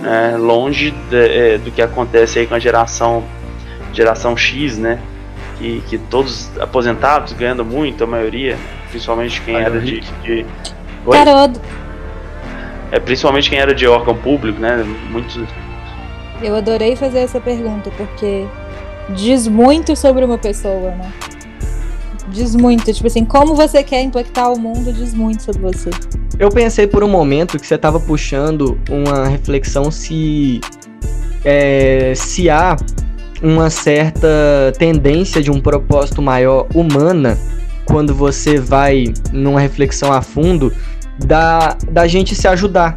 né, 0.00 0.36
longe 0.36 0.90
de, 1.10 1.16
é, 1.16 1.58
do 1.58 1.70
que 1.70 1.82
acontece 1.82 2.38
aí 2.38 2.46
com 2.46 2.54
a 2.54 2.58
geração 2.58 3.24
geração 3.92 4.36
X, 4.36 4.76
né? 4.76 5.00
Que, 5.64 5.80
que 5.88 5.98
todos 5.98 6.50
aposentados 6.60 7.32
ganhando 7.32 7.64
muito, 7.64 8.04
a 8.04 8.06
maioria, 8.06 8.58
principalmente 8.90 9.40
quem 9.40 9.56
era 9.56 9.80
de. 9.80 10.00
de... 10.22 10.44
Carodo. 11.10 11.58
É, 12.92 13.00
principalmente 13.00 13.48
quem 13.48 13.58
era 13.58 13.74
de 13.74 13.86
órgão 13.86 14.14
público, 14.14 14.60
né? 14.60 14.84
Muitos. 15.10 15.42
Eu 16.42 16.54
adorei 16.54 16.94
fazer 16.96 17.20
essa 17.20 17.40
pergunta, 17.40 17.90
porque 17.96 18.46
diz 19.10 19.48
muito 19.48 19.96
sobre 19.96 20.24
uma 20.24 20.36
pessoa, 20.36 20.90
né? 20.90 21.10
Diz 22.28 22.54
muito, 22.54 22.92
tipo 22.92 23.06
assim, 23.06 23.24
como 23.24 23.54
você 23.54 23.82
quer 23.82 24.02
impactar 24.02 24.50
o 24.50 24.58
mundo 24.58 24.92
diz 24.92 25.14
muito 25.14 25.42
sobre 25.42 25.62
você. 25.62 25.90
Eu 26.38 26.50
pensei 26.50 26.86
por 26.86 27.02
um 27.04 27.08
momento 27.08 27.58
que 27.58 27.66
você 27.66 27.76
estava 27.76 28.00
puxando 28.00 28.78
uma 28.90 29.28
reflexão 29.28 29.90
se 29.90 30.60
é, 31.44 32.12
se 32.16 32.50
há 32.50 32.76
uma 33.42 33.70
certa 33.70 34.72
tendência 34.78 35.42
de 35.42 35.50
um 35.50 35.60
propósito 35.60 36.22
maior 36.22 36.66
humana 36.74 37.38
quando 37.84 38.14
você 38.14 38.58
vai 38.58 39.12
numa 39.32 39.60
reflexão 39.60 40.12
a 40.12 40.22
fundo 40.22 40.72
da, 41.26 41.76
da 41.90 42.06
gente 42.06 42.34
se 42.34 42.48
ajudar. 42.48 42.96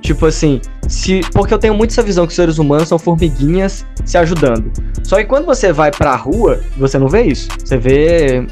Tipo 0.00 0.26
assim, 0.26 0.60
se 0.88 1.20
porque 1.32 1.54
eu 1.54 1.58
tenho 1.58 1.74
muito 1.74 1.90
essa 1.90 2.02
visão 2.02 2.26
que 2.26 2.30
os 2.30 2.36
seres 2.36 2.58
humanos 2.58 2.88
são 2.88 2.98
formiguinhas 2.98 3.86
se 4.04 4.18
ajudando. 4.18 4.70
Só 5.04 5.16
que 5.16 5.24
quando 5.24 5.46
você 5.46 5.72
vai 5.72 5.90
pra 5.90 6.16
rua, 6.16 6.60
você 6.76 6.98
não 6.98 7.08
vê 7.08 7.22
isso. 7.22 7.48
Você 7.64 7.76
vê 7.76 8.46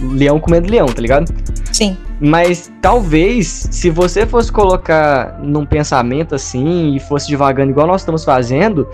leão 0.00 0.38
comendo 0.40 0.70
leão, 0.70 0.86
tá 0.86 1.00
ligado? 1.00 1.32
Sim. 1.72 1.96
Mas 2.20 2.72
talvez, 2.80 3.68
se 3.70 3.90
você 3.90 4.26
fosse 4.26 4.50
colocar 4.50 5.38
num 5.42 5.66
pensamento 5.66 6.34
assim 6.34 6.94
e 6.96 7.00
fosse 7.00 7.28
devagando 7.28 7.70
igual 7.70 7.86
nós 7.86 8.00
estamos 8.00 8.24
fazendo, 8.24 8.88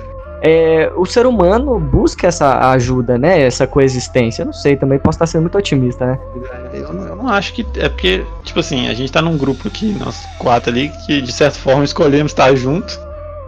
é, 0.44 0.90
o 0.96 1.06
ser 1.06 1.24
humano 1.24 1.78
busca 1.78 2.26
essa 2.26 2.70
ajuda, 2.72 3.16
né? 3.16 3.42
Essa 3.42 3.64
coexistência. 3.64 4.42
Eu 4.42 4.46
não 4.46 4.52
sei, 4.52 4.76
também 4.76 4.98
posso 4.98 5.14
estar 5.14 5.26
sendo 5.26 5.42
muito 5.42 5.56
otimista, 5.56 6.04
né? 6.04 6.18
Eu 6.74 6.92
não, 6.92 7.06
eu 7.06 7.16
não, 7.16 7.28
acho 7.28 7.52
que. 7.54 7.64
É 7.76 7.88
porque, 7.88 8.24
tipo 8.42 8.58
assim, 8.58 8.88
a 8.88 8.94
gente 8.94 9.12
tá 9.12 9.22
num 9.22 9.38
grupo 9.38 9.68
aqui, 9.68 9.96
nós 10.00 10.20
quatro 10.40 10.70
ali, 10.70 10.90
que 11.06 11.22
de 11.22 11.30
certa 11.30 11.56
forma 11.56 11.84
escolhemos 11.84 12.32
estar 12.32 12.52
junto. 12.56 12.98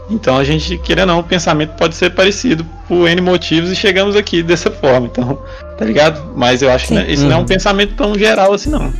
Então 0.09 0.37
a 0.37 0.45
gente, 0.45 0.79
querendo 0.79 1.09
ou 1.09 1.17
não, 1.17 1.21
o 1.21 1.25
pensamento 1.25 1.77
pode 1.77 1.97
ser 1.97 2.11
parecido 2.11 2.65
por 2.87 3.09
N 3.09 3.21
motivos 3.23 3.73
e 3.73 3.77
chegamos 3.77 4.15
aqui 4.15 4.41
dessa 4.41 4.71
forma. 4.71 5.07
Então, 5.07 5.43
tá 5.77 5.85
ligado? 5.85 6.33
Mas 6.37 6.63
eu 6.63 6.71
acho 6.71 6.87
Sim. 6.87 7.03
que 7.03 7.13
isso 7.13 7.23
uhum. 7.23 7.29
não 7.29 7.35
é 7.35 7.39
um 7.39 7.41
uhum. 7.41 7.47
pensamento 7.47 7.95
tão 7.97 8.17
geral 8.17 8.53
assim, 8.53 8.71
não. 8.71 8.93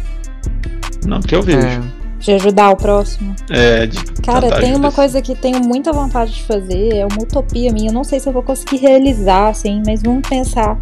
Não 1.07 1.21
que 1.21 1.37
eu 1.37 1.43
vejo. 1.43 1.59
É. 1.65 2.04
De 2.25 2.33
ajudar 2.33 2.71
o 2.71 2.77
próximo. 2.77 3.37
É, 3.51 3.87
de 3.87 4.03
Cara, 4.23 4.59
tem 4.59 4.75
uma 4.75 4.91
coisa 4.91 5.21
que 5.21 5.35
tenho 5.35 5.61
muita 5.61 5.93
vontade 5.93 6.33
de 6.33 6.43
fazer, 6.45 6.95
é 6.95 7.05
uma 7.05 7.23
utopia 7.23 7.71
minha. 7.71 7.91
Eu 7.91 7.93
não 7.93 8.03
sei 8.03 8.19
se 8.19 8.27
eu 8.27 8.33
vou 8.33 8.43
conseguir 8.43 8.79
realizar, 8.79 9.49
assim, 9.49 9.83
mas 9.85 10.03
vamos 10.03 10.27
pensar 10.27 10.79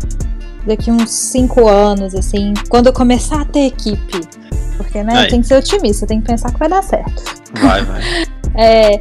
daqui 0.64 0.90
uns 0.92 1.10
cinco 1.10 1.66
anos, 1.66 2.14
assim, 2.14 2.54
quando 2.68 2.86
eu 2.86 2.92
começar 2.92 3.40
a 3.40 3.44
ter 3.44 3.66
equipe. 3.66 4.20
Porque, 4.76 5.02
né, 5.02 5.18
Aí. 5.18 5.28
tem 5.28 5.40
que 5.40 5.48
ser 5.48 5.56
otimista, 5.56 6.06
tem 6.06 6.20
que 6.20 6.28
pensar 6.28 6.52
que 6.52 6.58
vai 6.60 6.68
dar 6.68 6.82
certo. 6.82 7.24
Vai, 7.60 7.84
vai. 7.84 8.02
É, 8.54 9.00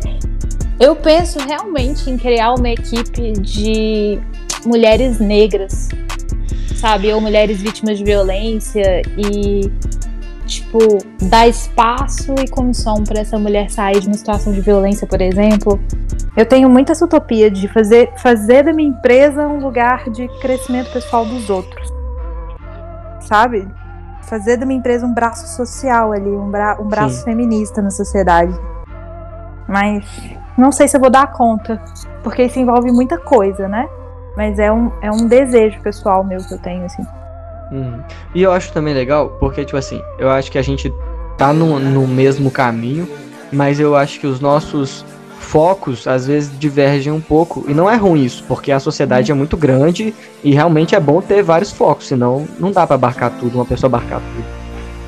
eu 0.79 0.95
penso 0.95 1.39
realmente 1.39 2.09
em 2.09 2.17
criar 2.17 2.53
uma 2.53 2.69
equipe 2.69 3.33
de 3.33 4.17
mulheres 4.65 5.19
negras, 5.19 5.89
sabe? 6.77 7.11
Ou 7.11 7.19
mulheres 7.19 7.61
vítimas 7.61 7.97
de 7.97 8.05
violência 8.05 9.01
e, 9.17 9.69
tipo, 10.45 10.79
dar 11.21 11.47
espaço 11.47 12.33
e 12.39 12.47
condição 12.49 13.03
para 13.03 13.21
essa 13.21 13.37
mulher 13.37 13.69
sair 13.69 13.99
de 13.99 14.07
uma 14.07 14.15
situação 14.15 14.51
de 14.51 14.61
violência, 14.61 15.07
por 15.07 15.21
exemplo. 15.21 15.79
Eu 16.35 16.45
tenho 16.45 16.69
muita 16.69 16.91
essa 16.93 17.05
utopia 17.05 17.49
de 17.49 17.67
fazer, 17.67 18.11
fazer 18.17 18.63
da 18.63 18.73
minha 18.73 18.89
empresa 18.89 19.47
um 19.47 19.59
lugar 19.59 20.09
de 20.09 20.27
crescimento 20.39 20.91
pessoal 20.91 21.25
dos 21.25 21.49
outros, 21.49 21.91
sabe? 23.21 23.67
Fazer 24.23 24.57
da 24.57 24.65
minha 24.65 24.79
empresa 24.79 25.05
um 25.05 25.13
braço 25.13 25.47
social 25.55 26.13
ali, 26.13 26.29
um, 26.29 26.49
bra 26.49 26.77
um 26.79 26.87
braço 26.87 27.17
Sim. 27.17 27.23
feminista 27.25 27.81
na 27.81 27.89
sociedade. 27.89 28.53
Mas 29.67 30.05
não 30.57 30.71
sei 30.71 30.87
se 30.87 30.95
eu 30.95 31.01
vou 31.01 31.09
dar 31.09 31.31
conta, 31.31 31.81
porque 32.23 32.43
isso 32.43 32.59
envolve 32.59 32.91
muita 32.91 33.17
coisa, 33.17 33.67
né? 33.67 33.87
Mas 34.37 34.59
é 34.59 34.71
um, 34.71 34.91
é 35.01 35.11
um 35.11 35.27
desejo 35.27 35.81
pessoal 35.81 36.23
meu 36.23 36.39
que 36.39 36.53
eu 36.53 36.59
tenho, 36.59 36.85
assim. 36.85 37.05
Uhum. 37.71 38.01
E 38.35 38.41
eu 38.41 38.51
acho 38.51 38.73
também 38.73 38.93
legal, 38.93 39.37
porque, 39.39 39.63
tipo 39.63 39.77
assim, 39.77 40.01
eu 40.19 40.29
acho 40.29 40.51
que 40.51 40.57
a 40.57 40.61
gente 40.61 40.93
tá 41.37 41.53
no, 41.53 41.79
no 41.79 42.07
mesmo 42.07 42.51
caminho, 42.51 43.07
mas 43.51 43.79
eu 43.79 43.95
acho 43.95 44.19
que 44.19 44.27
os 44.27 44.39
nossos 44.39 45.05
focos 45.39 46.07
às 46.07 46.27
vezes 46.27 46.57
divergem 46.57 47.11
um 47.11 47.21
pouco. 47.21 47.65
E 47.67 47.73
não 47.73 47.89
é 47.89 47.95
ruim 47.95 48.23
isso, 48.23 48.43
porque 48.47 48.71
a 48.71 48.79
sociedade 48.79 49.31
é 49.31 49.33
muito 49.33 49.57
grande 49.57 50.13
e 50.43 50.53
realmente 50.53 50.95
é 50.95 50.99
bom 50.99 51.21
ter 51.21 51.41
vários 51.41 51.71
focos, 51.71 52.07
senão 52.07 52.47
não 52.59 52.71
dá 52.71 52.85
pra 52.85 52.95
abarcar 52.95 53.31
tudo, 53.39 53.55
uma 53.55 53.65
pessoa 53.65 53.87
abarcar 53.87 54.19
tudo. 54.19 54.45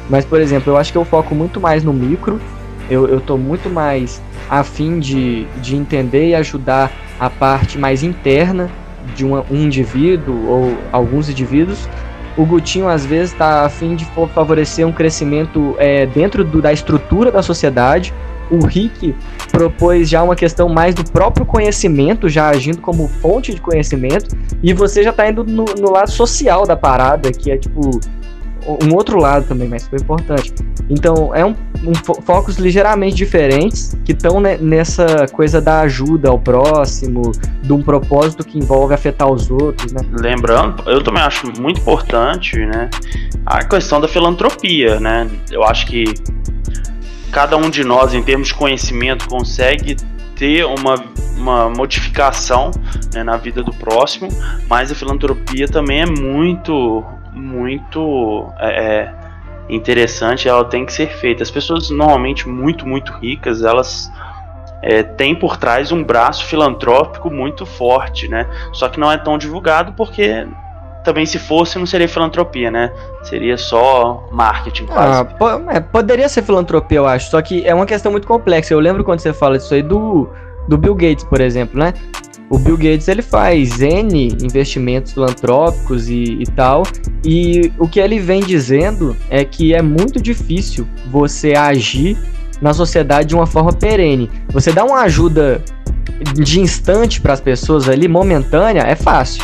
Mas, 0.10 0.26
por 0.26 0.42
exemplo, 0.42 0.74
eu 0.74 0.78
acho 0.78 0.92
que 0.92 0.98
eu 0.98 1.06
foco 1.06 1.34
muito 1.34 1.62
mais 1.62 1.84
no 1.84 1.94
micro, 1.94 2.42
eu, 2.90 3.08
eu 3.08 3.22
tô 3.22 3.38
muito 3.38 3.70
mais 3.70 4.22
afim 4.50 5.00
de, 5.00 5.46
de 5.62 5.76
entender 5.76 6.30
e 6.30 6.36
ajudar 6.36 6.92
a 7.20 7.30
parte 7.30 7.78
mais 7.78 8.04
interna 8.04 8.70
de 9.16 9.26
uma, 9.26 9.46
um 9.50 9.56
indivíduo 9.56 10.48
ou 10.48 10.78
alguns 10.92 11.30
indivíduos. 11.30 11.88
O 12.38 12.46
Gutinho 12.46 12.88
às 12.88 13.06
vezes 13.06 13.32
está 13.32 13.66
afim 13.66 13.96
de 13.96 14.06
fa- 14.06 14.28
favorecer 14.28 14.88
um 14.88 14.92
crescimento 14.92 15.76
é, 15.78 16.06
dentro 16.08 16.44
do- 16.44 16.62
da 16.62 16.74
estrutura 16.74 17.32
da 17.32 17.42
sociedade. 17.44 18.14
O 18.52 18.66
Rick 18.66 19.16
propôs 19.52 20.10
já 20.10 20.22
uma 20.22 20.36
questão 20.36 20.68
mais 20.68 20.94
do 20.94 21.04
próprio 21.10 21.46
conhecimento, 21.46 22.28
já 22.28 22.50
agindo 22.50 22.82
como 22.82 23.08
fonte 23.08 23.54
de 23.54 23.62
conhecimento, 23.62 24.36
e 24.62 24.74
você 24.74 25.02
já 25.04 25.12
está 25.12 25.30
indo 25.30 25.44
no, 25.44 25.66
no 25.80 25.92
lado 25.92 26.12
social 26.12 26.66
da 26.66 26.76
parada, 26.76 27.32
que 27.32 27.52
é 27.52 27.58
tipo 27.58 27.90
um 28.68 28.94
outro 28.94 29.18
lado 29.20 29.46
também, 29.48 29.68
mas 29.68 29.88
foi 29.88 30.00
importante. 30.00 30.54
Então, 30.90 31.34
é 31.34 31.46
um, 31.46 31.56
um 31.84 31.96
fo- 31.96 32.22
focos 32.22 32.58
ligeiramente 32.58 33.16
diferentes 33.16 33.98
que 34.04 34.12
estão 34.12 34.40
nessa 34.40 35.26
coisa 35.32 35.62
da 35.62 35.82
ajuda 35.82 36.30
ao 36.30 36.38
próximo, 36.38 37.32
de 37.62 37.72
um 37.74 37.82
propósito 37.82 38.44
que 38.46 38.58
envolve 38.58 38.94
afetar 38.94 39.32
os 39.32 39.50
outros, 39.50 39.92
né? 39.94 40.02
Lembrando, 40.12 40.84
eu 40.90 41.02
também 41.04 41.24
acho 41.24 41.52
muito 41.60 41.80
importante, 41.80 42.58
né, 42.58 42.90
a 43.46 43.64
questão 43.64 44.00
da 44.02 44.08
filantropia, 44.08 45.00
né? 45.00 45.30
Eu 45.50 45.64
acho 45.64 45.86
que 45.88 46.04
cada 47.32 47.58
um 47.58 47.70
de 47.70 47.84
nós, 47.84 48.14
em 48.14 48.22
termos 48.22 48.50
de 48.50 48.54
conhecimento, 48.54 49.28
consegue 49.28 49.96
ter 50.36 50.66
uma, 50.66 50.96
uma 51.38 51.70
modificação 51.70 52.72
né, 53.14 53.24
na 53.24 53.38
vida 53.38 53.64
do 53.64 53.74
próximo, 53.74 54.30
mas 54.70 54.92
a 54.92 54.96
filantropia 54.96 55.68
também 55.68 56.02
é 56.02 56.06
muito, 56.06 57.04
muito 57.34 58.48
é, 58.60 58.70
é, 58.70 59.14
interessante, 59.70 60.48
ela 60.48 60.66
tem 60.66 60.86
que 60.86 60.94
ser 60.94 61.08
feita. 61.08 61.44
As 61.44 61.52
pessoas 61.52 61.90
normalmente 61.90 62.48
muito, 62.48 62.88
muito 62.88 63.12
ricas, 63.14 63.64
elas 63.64 64.12
é, 64.82 65.02
têm 65.04 65.34
por 65.36 65.58
trás 65.58 65.92
um 65.92 66.04
braço 66.04 66.46
filantrópico 66.46 67.30
muito 67.30 67.66
forte, 67.66 68.28
né? 68.28 68.48
Só 68.74 68.90
que 68.90 69.00
não 69.00 69.12
é 69.12 69.18
tão 69.18 69.38
divulgado 69.38 69.94
porque 69.94 70.46
também 71.04 71.26
se 71.26 71.38
fosse 71.38 71.78
não 71.78 71.86
seria 71.86 72.08
filantropia, 72.08 72.70
né? 72.72 72.92
Seria 73.24 73.58
só 73.58 74.28
marketing 74.32 74.86
quase. 74.86 75.22
Ah, 75.22 75.26
po- 75.26 75.70
é, 75.72 75.80
poderia 75.80 76.28
ser 76.30 76.44
filantropia, 76.44 76.98
eu 76.98 77.08
acho, 77.08 77.30
só 77.30 77.42
que 77.42 77.66
é 77.66 77.74
uma 77.74 77.86
questão 77.86 78.12
muito 78.12 78.28
complexa. 78.28 78.74
Eu 78.74 78.80
lembro 78.80 79.04
quando 79.04 79.20
você 79.20 79.34
fala 79.34 79.58
disso 79.58 79.74
aí 79.74 79.82
do, 79.82 80.30
do 80.68 80.78
Bill 80.78 80.96
Gates, 80.96 81.24
por 81.24 81.42
exemplo, 81.42 81.80
né? 81.80 81.94
O 82.50 82.58
Bill 82.60 82.78
Gates 82.78 83.08
ele 83.08 83.22
faz 83.22 83.82
N 83.82 84.28
investimentos 84.44 85.14
filantrópicos 85.14 86.08
e, 86.08 86.38
e 86.40 86.46
tal, 86.56 86.84
e 87.26 87.72
o 87.80 87.88
que 87.88 88.00
ele 88.00 88.20
vem 88.20 88.42
dizendo 88.42 89.16
é 89.30 89.44
que 89.44 89.74
é 89.74 89.82
muito 89.82 90.22
difícil 90.22 90.88
você 91.10 91.54
agir 91.54 92.18
na 92.62 92.74
sociedade 92.74 93.30
de 93.30 93.36
uma 93.36 93.48
forma 93.48 93.74
perene. 93.74 94.30
Você 94.52 94.72
dá 94.72 94.84
uma 94.84 95.02
ajuda 95.02 95.64
de 96.36 96.60
instante 96.60 97.20
para 97.20 97.34
as 97.34 97.42
pessoas 97.42 97.90
ali, 97.90 98.08
momentânea, 98.08 98.82
é 98.82 98.96
fácil. 98.96 99.44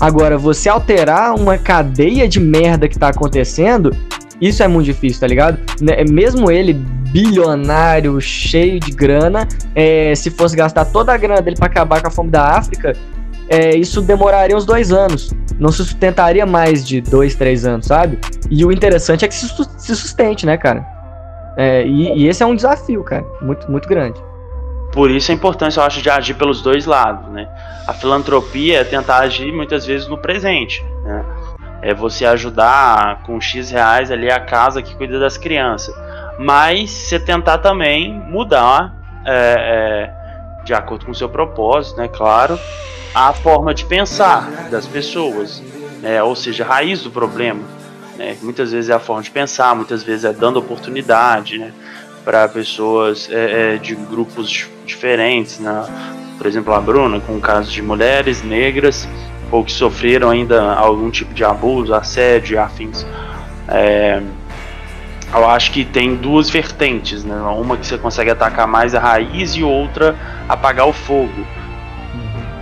Agora, 0.00 0.36
você 0.36 0.68
alterar 0.68 1.34
uma 1.34 1.56
cadeia 1.56 2.28
de 2.28 2.40
merda 2.40 2.88
que 2.88 2.98
tá 2.98 3.08
acontecendo, 3.08 3.94
isso 4.40 4.62
é 4.62 4.68
muito 4.68 4.86
difícil, 4.86 5.20
tá 5.20 5.26
ligado? 5.26 5.58
Né, 5.80 6.04
Mesmo 6.10 6.50
ele, 6.50 6.74
bilionário, 6.74 8.20
cheio 8.20 8.80
de 8.80 8.90
grana, 8.90 9.46
é, 9.74 10.14
se 10.14 10.30
fosse 10.30 10.56
gastar 10.56 10.84
toda 10.86 11.12
a 11.12 11.16
grana 11.16 11.40
dele 11.40 11.56
pra 11.56 11.66
acabar 11.66 12.00
com 12.00 12.08
a 12.08 12.10
fome 12.10 12.30
da 12.30 12.42
África, 12.42 12.92
é, 13.48 13.76
isso 13.76 14.02
demoraria 14.02 14.56
uns 14.56 14.64
dois 14.64 14.92
anos. 14.92 15.32
Não 15.58 15.70
se 15.70 15.78
sustentaria 15.78 16.44
mais 16.44 16.86
de 16.86 17.00
dois, 17.00 17.34
três 17.34 17.64
anos, 17.64 17.86
sabe? 17.86 18.18
E 18.50 18.64
o 18.64 18.72
interessante 18.72 19.24
é 19.24 19.28
que 19.28 19.34
se 19.34 19.46
se 19.78 19.94
sustente, 19.94 20.44
né, 20.44 20.56
cara? 20.56 20.84
É, 21.56 21.86
e, 21.86 22.22
e 22.22 22.28
esse 22.28 22.42
é 22.42 22.46
um 22.46 22.56
desafio, 22.56 23.04
cara, 23.04 23.24
muito, 23.40 23.70
muito 23.70 23.88
grande. 23.88 24.20
Por 24.92 25.10
isso 25.10 25.30
a 25.30 25.34
importância, 25.34 25.80
eu 25.80 25.84
acho, 25.84 26.02
de 26.02 26.10
agir 26.10 26.34
pelos 26.34 26.62
dois 26.62 26.86
lados, 26.86 27.28
né? 27.32 27.48
A 27.86 27.92
filantropia 27.92 28.80
é 28.80 28.84
tentar 28.84 29.18
agir 29.18 29.52
muitas 29.52 29.84
vezes 29.84 30.08
no 30.08 30.18
presente, 30.18 30.84
né? 31.04 31.24
É 31.84 31.92
você 31.92 32.24
ajudar 32.24 33.22
com 33.24 33.40
X 33.40 33.70
reais 33.70 34.10
ali 34.10 34.30
a 34.30 34.40
casa 34.40 34.80
que 34.80 34.94
cuida 34.94 35.18
das 35.18 35.36
crianças. 35.36 35.94
Mas 36.38 36.90
você 36.90 37.20
tentar 37.20 37.58
também 37.58 38.12
mudar, 38.12 38.94
é, 39.24 40.10
é, 40.60 40.64
de 40.64 40.72
acordo 40.72 41.04
com 41.04 41.12
o 41.12 41.14
seu 41.14 41.28
propósito, 41.28 41.98
né? 41.98 42.08
Claro, 42.08 42.58
a 43.14 43.32
forma 43.32 43.74
de 43.74 43.84
pensar 43.84 44.68
das 44.70 44.86
pessoas, 44.86 45.62
né? 46.00 46.22
Ou 46.22 46.34
seja, 46.34 46.64
a 46.64 46.66
raiz 46.66 47.02
do 47.02 47.10
problema. 47.10 47.60
Né? 48.16 48.36
Muitas 48.42 48.72
vezes 48.72 48.90
é 48.90 48.94
a 48.94 48.98
forma 48.98 49.22
de 49.22 49.30
pensar, 49.30 49.74
muitas 49.74 50.02
vezes 50.02 50.24
é 50.24 50.32
dando 50.32 50.58
oportunidade, 50.58 51.58
né? 51.58 51.72
para 52.24 52.48
pessoas 52.48 53.28
é, 53.30 53.74
é, 53.74 53.76
de 53.76 53.94
grupos 53.94 54.48
dif- 54.48 54.70
diferentes, 54.86 55.58
né? 55.58 55.84
por 56.38 56.46
exemplo 56.46 56.72
a 56.72 56.80
Bruna, 56.80 57.20
com 57.20 57.36
o 57.36 57.40
caso 57.40 57.70
de 57.70 57.82
mulheres 57.82 58.42
negras 58.42 59.06
ou 59.50 59.64
que 59.64 59.72
sofreram 59.72 60.30
ainda 60.30 60.74
algum 60.74 61.10
tipo 61.10 61.32
de 61.34 61.44
abuso, 61.44 61.94
assédio, 61.94 62.60
afins. 62.60 63.06
É, 63.68 64.22
eu 65.32 65.48
acho 65.48 65.72
que 65.72 65.84
tem 65.84 66.14
duas 66.14 66.48
vertentes, 66.48 67.24
né? 67.24 67.34
Uma 67.36 67.76
que 67.76 67.86
você 67.86 67.98
consegue 67.98 68.30
atacar 68.30 68.66
mais 68.66 68.94
a 68.94 69.00
raiz 69.00 69.52
e 69.52 69.62
outra 69.62 70.16
apagar 70.48 70.86
o 70.86 70.92
fogo. 70.92 71.44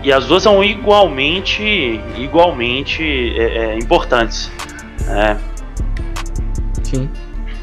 E 0.03 0.13
as 0.13 0.27
duas 0.27 0.43
são 0.43 0.65
igualmente, 0.65 2.01
igualmente 2.17 3.03
é, 3.37 3.43
é, 3.43 3.79
importantes. 3.79 4.51
né? 5.07 5.39
Sim, 6.83 7.09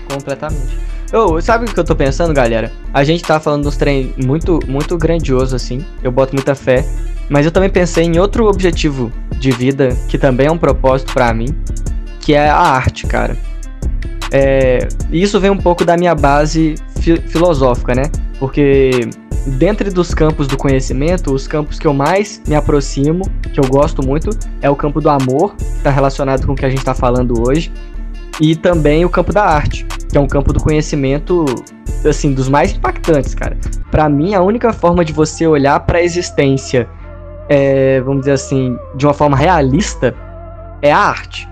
completamente. 0.09 0.88
Ô, 1.11 1.41
sabe 1.41 1.65
o 1.65 1.73
que 1.73 1.79
eu 1.79 1.83
tô 1.83 1.95
pensando, 1.95 2.33
galera? 2.33 2.71
A 2.93 3.03
gente 3.03 3.23
tá 3.23 3.39
falando 3.39 3.63
dos 3.63 3.75
trem 3.75 4.13
muito, 4.23 4.59
muito 4.67 4.95
grandioso, 4.97 5.55
assim. 5.55 5.83
Eu 6.03 6.11
boto 6.11 6.35
muita 6.35 6.53
fé. 6.53 6.85
Mas 7.27 7.45
eu 7.45 7.51
também 7.51 7.69
pensei 7.69 8.05
em 8.05 8.19
outro 8.19 8.45
objetivo 8.47 9.11
de 9.37 9.51
vida, 9.51 9.89
que 10.07 10.17
também 10.17 10.47
é 10.47 10.51
um 10.51 10.57
propósito 10.57 11.13
pra 11.13 11.33
mim, 11.33 11.47
que 12.19 12.33
é 12.33 12.49
a 12.49 12.57
arte, 12.57 13.07
cara. 13.07 13.35
É, 14.31 14.87
isso 15.11 15.39
vem 15.39 15.49
um 15.49 15.57
pouco 15.57 15.83
da 15.83 15.97
minha 15.97 16.13
base 16.13 16.75
fi- 16.99 17.19
filosófica, 17.21 17.95
né? 17.95 18.03
Porque 18.39 19.09
dentro 19.45 19.91
dos 19.91 20.13
campos 20.13 20.47
do 20.47 20.57
conhecimento, 20.57 21.33
os 21.33 21.47
campos 21.47 21.79
que 21.79 21.87
eu 21.87 21.93
mais 21.93 22.41
me 22.47 22.55
aproximo, 22.55 23.27
que 23.51 23.59
eu 23.59 23.67
gosto 23.67 24.05
muito, 24.05 24.29
é 24.61 24.69
o 24.69 24.75
campo 24.75 25.01
do 25.01 25.09
amor, 25.09 25.55
que 25.55 25.83
tá 25.83 25.89
relacionado 25.89 26.45
com 26.45 26.53
o 26.53 26.55
que 26.55 26.65
a 26.65 26.69
gente 26.69 26.83
tá 26.83 26.93
falando 26.93 27.47
hoje, 27.47 27.71
e 28.39 28.55
também 28.55 29.03
o 29.03 29.09
campo 29.09 29.33
da 29.33 29.43
arte, 29.43 29.85
que 30.09 30.17
é 30.17 30.21
um 30.21 30.27
campo 30.27 30.53
do 30.53 30.59
conhecimento, 30.59 31.45
assim, 32.07 32.33
dos 32.33 32.47
mais 32.47 32.73
impactantes, 32.73 33.35
cara. 33.35 33.57
Pra 33.91 34.07
mim, 34.07 34.33
a 34.33 34.41
única 34.41 34.71
forma 34.71 35.03
de 35.03 35.11
você 35.11 35.45
olhar 35.45 35.79
pra 35.81 36.01
existência, 36.01 36.87
é, 37.49 37.99
vamos 38.01 38.21
dizer 38.21 38.33
assim, 38.33 38.77
de 38.95 39.05
uma 39.05 39.13
forma 39.13 39.35
realista, 39.35 40.15
é 40.81 40.91
a 40.91 40.99
arte. 40.99 41.49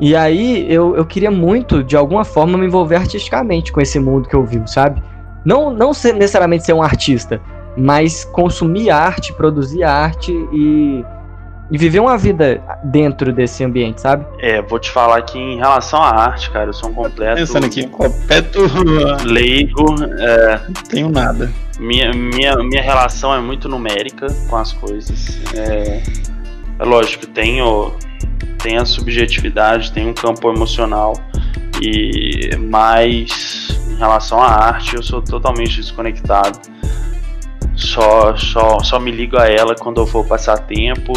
E 0.00 0.16
aí 0.16 0.72
eu, 0.72 0.96
eu 0.96 1.04
queria 1.04 1.30
muito, 1.30 1.82
de 1.82 1.96
alguma 1.96 2.24
forma, 2.24 2.56
me 2.56 2.66
envolver 2.66 2.96
artisticamente 2.96 3.72
com 3.72 3.80
esse 3.80 3.98
mundo 3.98 4.28
que 4.28 4.34
eu 4.34 4.44
vivo, 4.44 4.66
sabe? 4.66 5.02
Não, 5.44 5.70
não 5.70 5.92
ser, 5.92 6.14
necessariamente 6.14 6.64
ser 6.64 6.72
um 6.72 6.82
artista, 6.82 7.40
mas 7.76 8.24
consumir 8.24 8.90
arte, 8.90 9.32
produzir 9.32 9.82
arte 9.82 10.32
e, 10.52 11.04
e 11.70 11.78
viver 11.78 12.00
uma 12.00 12.18
vida 12.18 12.60
dentro 12.82 13.32
desse 13.32 13.62
ambiente, 13.62 14.00
sabe? 14.00 14.26
É, 14.38 14.60
vou 14.60 14.78
te 14.78 14.90
falar 14.90 15.22
que 15.22 15.38
em 15.38 15.56
relação 15.56 16.02
à 16.02 16.10
arte, 16.10 16.50
cara, 16.50 16.70
eu 16.70 16.72
sou 16.72 16.90
um 16.90 16.94
completo. 16.94 17.36
Pensando 17.36 17.66
aqui, 17.66 17.86
completo. 17.86 18.60
Leigo. 19.24 19.94
É, 20.18 20.60
não 20.66 20.82
tenho 20.88 21.08
nada. 21.08 21.50
Minha, 21.78 22.12
minha, 22.12 22.56
minha 22.56 22.82
relação 22.82 23.32
é 23.34 23.40
muito 23.40 23.68
numérica 23.68 24.26
com 24.48 24.56
as 24.56 24.72
coisas. 24.72 25.38
É, 25.54 26.02
é 26.78 26.84
lógico, 26.84 27.26
tenho, 27.26 27.92
tem 28.58 28.76
a 28.76 28.84
subjetividade, 28.84 29.92
tem 29.92 30.08
um 30.08 30.14
campo 30.14 30.50
emocional. 30.50 31.14
E 31.80 32.54
mais 32.56 33.68
em 33.88 33.96
relação 33.96 34.40
à 34.42 34.48
arte, 34.48 34.96
eu 34.96 35.02
sou 35.02 35.22
totalmente 35.22 35.76
desconectado 35.76 36.58
só, 37.76 38.36
só, 38.36 38.80
só 38.80 38.98
me 38.98 39.10
ligo 39.10 39.38
a 39.38 39.48
ela 39.48 39.74
quando 39.74 40.00
eu 40.00 40.06
for 40.06 40.26
passar 40.26 40.58
tempo 40.58 41.12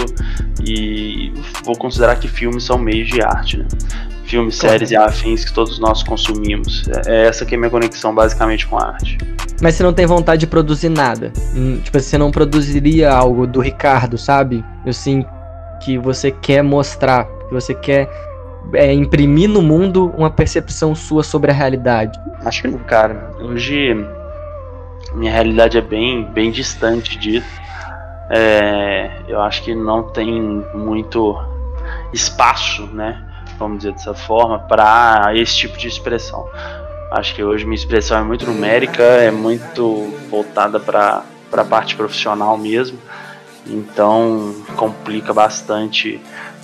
e 0.65 1.33
vou 1.63 1.77
considerar 1.77 2.15
que 2.15 2.27
filmes 2.27 2.63
são 2.63 2.77
meios 2.77 3.07
de 3.07 3.21
arte, 3.21 3.57
né? 3.57 3.67
Filmes, 4.25 4.55
séries 4.55 4.91
e 4.91 4.95
afins 4.95 5.45
que 5.45 5.53
todos 5.53 5.77
nós 5.79 6.01
consumimos. 6.01 6.87
É, 7.05 7.11
é 7.11 7.27
essa 7.27 7.45
que 7.45 7.53
é 7.53 7.57
a 7.57 7.59
minha 7.59 7.69
conexão 7.69 8.15
basicamente 8.15 8.65
com 8.65 8.77
a 8.77 8.87
arte. 8.87 9.17
Mas 9.61 9.75
você 9.75 9.83
não 9.83 9.93
tem 9.93 10.05
vontade 10.05 10.41
de 10.41 10.47
produzir 10.47 10.89
nada? 10.89 11.31
Hum, 11.55 11.79
tipo, 11.83 11.99
você 11.99 12.17
não 12.17 12.31
produziria 12.31 13.11
algo 13.11 13.45
do 13.45 13.59
Ricardo, 13.59 14.17
sabe? 14.17 14.63
Assim, 14.85 15.25
que 15.83 15.97
você 15.97 16.31
quer 16.31 16.63
mostrar, 16.63 17.25
que 17.25 17.53
você 17.53 17.73
quer 17.73 18.09
é, 18.73 18.91
imprimir 18.93 19.49
no 19.49 19.61
mundo 19.61 20.13
uma 20.17 20.29
percepção 20.29 20.95
sua 20.95 21.23
sobre 21.23 21.51
a 21.51 21.53
realidade. 21.53 22.17
Acho 22.45 22.63
que 22.63 22.67
não, 22.69 22.79
cara. 22.79 23.31
Hoje 23.39 23.95
minha 25.13 25.31
realidade 25.31 25.77
é 25.77 25.81
bem, 25.81 26.23
bem 26.23 26.51
distante 26.51 27.17
disso. 27.17 27.61
É, 28.29 29.11
eu 29.27 29.41
acho 29.41 29.63
que 29.63 29.75
não 29.75 30.03
tem 30.03 30.41
muito 30.73 31.37
espaço, 32.11 32.87
né? 32.87 33.23
Vamos 33.59 33.79
dizer 33.79 33.93
dessa 33.93 34.13
forma, 34.13 34.59
para 34.59 35.31
esse 35.35 35.55
tipo 35.55 35.77
de 35.77 35.87
expressão. 35.87 36.47
Acho 37.11 37.35
que 37.35 37.43
hoje 37.43 37.63
minha 37.63 37.75
expressão 37.75 38.17
é 38.17 38.23
muito 38.23 38.45
numérica, 38.45 39.03
é 39.03 39.29
muito 39.29 40.13
voltada 40.29 40.79
para 40.79 41.23
a 41.51 41.65
parte 41.65 41.95
profissional 41.95 42.57
mesmo. 42.57 42.97
Então 43.67 44.55
complica 44.75 45.33
bastante 45.33 46.19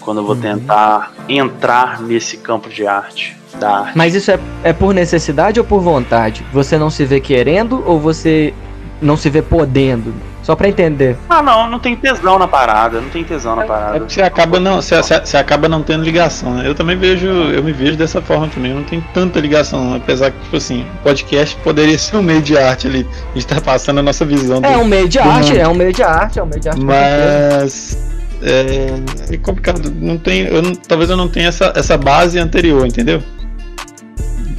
quando 0.09 0.21
eu 0.21 0.25
vou 0.25 0.35
uhum. 0.35 0.41
tentar 0.41 1.11
entrar 1.29 2.01
nesse 2.01 2.35
campo 2.37 2.67
de 2.67 2.87
arte 2.87 3.37
da 3.59 3.81
arte. 3.81 3.95
Mas 3.95 4.15
isso 4.15 4.31
é, 4.31 4.39
é 4.63 4.73
por 4.73 4.91
necessidade 4.91 5.59
ou 5.59 5.65
por 5.65 5.81
vontade? 5.81 6.43
Você 6.51 6.79
não 6.79 6.89
se 6.89 7.05
vê 7.05 7.19
querendo 7.19 7.83
ou 7.85 7.99
você 7.99 8.51
não 8.99 9.15
se 9.15 9.29
vê 9.29 9.43
podendo? 9.43 10.11
Só 10.41 10.55
pra 10.55 10.67
entender. 10.67 11.15
Ah, 11.29 11.43
não, 11.43 11.69
não 11.69 11.77
tem 11.77 11.95
tesão 11.95 12.39
na 12.39 12.47
parada, 12.47 12.99
não 12.99 13.09
tem 13.09 13.23
tesão 13.23 13.55
na 13.55 13.65
parada. 13.65 13.97
É 13.97 13.99
porque 13.99 14.15
você 14.15 14.23
acaba 14.23 14.59
não, 14.59 14.81
você, 14.81 14.99
você, 14.99 15.37
acaba 15.37 15.69
não 15.69 15.83
tendo 15.83 16.03
ligação, 16.03 16.55
né? 16.55 16.67
Eu 16.67 16.73
também 16.73 16.97
vejo, 16.97 17.27
eu 17.27 17.63
me 17.63 17.71
vejo 17.71 17.95
dessa 17.95 18.19
forma 18.19 18.47
também, 18.47 18.71
eu 18.71 18.77
não 18.77 18.83
tenho 18.85 19.05
tanta 19.13 19.39
ligação, 19.39 19.93
apesar 19.93 20.31
que, 20.31 20.39
tipo 20.39 20.57
assim, 20.57 20.87
podcast 21.03 21.55
poderia 21.57 21.99
ser 21.99 22.17
um 22.17 22.23
meio 22.23 22.41
de 22.41 22.57
arte 22.57 22.87
ali, 22.87 23.07
a 23.29 23.33
gente 23.35 23.45
tá 23.45 23.61
passando 23.61 23.99
a 23.99 24.01
nossa 24.01 24.25
visão. 24.25 24.59
É 24.63 24.73
do, 24.73 24.79
um 24.79 24.85
meio 24.85 25.07
de 25.07 25.19
arte, 25.19 25.49
mundo. 25.49 25.59
é 25.59 25.67
um 25.67 25.75
meio 25.75 25.93
de 25.93 26.01
arte, 26.01 26.39
é 26.39 26.41
um 26.41 26.47
meio 26.47 26.61
de 26.61 26.69
arte. 26.69 26.81
Mas 26.81 28.18
é, 28.41 29.33
é 29.33 29.37
complicado, 29.37 29.91
não 29.91 30.17
tem, 30.17 30.41
eu 30.41 30.61
não, 30.61 30.75
talvez 30.75 31.09
eu 31.09 31.17
não 31.17 31.27
tenha 31.27 31.47
essa, 31.47 31.73
essa 31.75 31.97
base 31.97 32.39
anterior, 32.39 32.85
entendeu? 32.85 33.21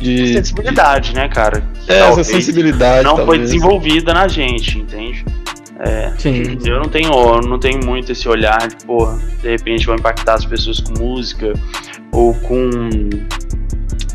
de 0.01 0.33
sensibilidade, 0.33 1.11
de... 1.11 1.15
né, 1.15 1.29
cara? 1.29 1.63
é, 1.87 1.99
essa 1.99 2.25
sensibilidade 2.25 3.05
não 3.05 3.17
talvez. 3.17 3.27
foi 3.27 3.39
desenvolvida 3.39 4.15
na 4.15 4.27
gente, 4.27 4.79
entende? 4.79 5.25
É, 5.79 6.13
Sim. 6.19 6.59
Eu 6.65 6.79
não 6.79 6.89
tenho, 6.89 7.11
eu 7.11 7.41
não 7.41 7.59
tenho 7.59 7.85
muito 7.85 8.13
esse 8.13 8.29
olhar 8.29 8.69
de, 8.69 8.77
porra, 8.85 9.19
de 9.43 9.49
repente 9.49 9.87
vou 9.87 9.95
impactar 9.95 10.35
as 10.35 10.45
pessoas 10.45 10.81
com 10.81 10.99
música 10.99 11.53
ou 12.13 12.35
com, 12.35 12.71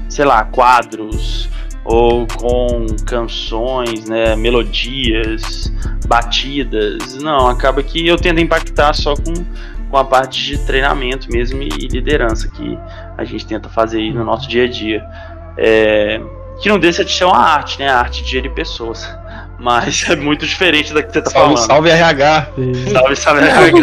sei 0.07 0.25
lá, 0.25 0.43
quadros 0.43 1.49
ou 1.85 2.25
com 2.25 2.87
canções, 3.05 4.09
né, 4.09 4.35
melodias, 4.35 5.71
batidas. 6.07 7.15
Não, 7.17 7.47
acaba 7.47 7.83
que 7.83 8.05
eu 8.05 8.17
tento 8.17 8.41
impactar 8.41 8.93
só 8.93 9.13
com, 9.15 9.33
com 9.89 9.97
a 9.97 10.03
parte 10.03 10.43
de 10.43 10.57
treinamento 10.65 11.31
mesmo 11.31 11.61
e 11.61 11.69
liderança 11.87 12.49
que 12.49 12.77
a 13.15 13.23
gente 13.23 13.45
tenta 13.45 13.69
fazer 13.69 13.99
aí 13.99 14.11
no 14.11 14.25
nosso 14.25 14.49
dia 14.49 14.63
a 14.63 14.67
dia. 14.67 15.05
É, 15.57 16.19
que 16.59 16.67
não 16.67 16.79
deixa 16.79 17.05
de 17.05 17.11
ser 17.11 17.25
uma 17.25 17.37
arte, 17.37 17.79
né? 17.79 17.87
A 17.87 17.99
arte 17.99 18.23
de 18.23 18.31
gerir 18.31 18.51
pessoas. 18.51 19.07
Mas 19.59 20.05
é 20.09 20.15
muito 20.15 20.45
diferente 20.45 20.93
da 20.93 21.01
que 21.01 21.11
você 21.11 21.21
tá 21.21 21.29
salve, 21.29 21.55
falando. 21.55 21.67
Salve 21.67 21.89
RH. 21.89 22.47
Sim. 22.55 22.73
Salve, 22.91 23.15
salve 23.15 23.41
RH. 23.41 23.75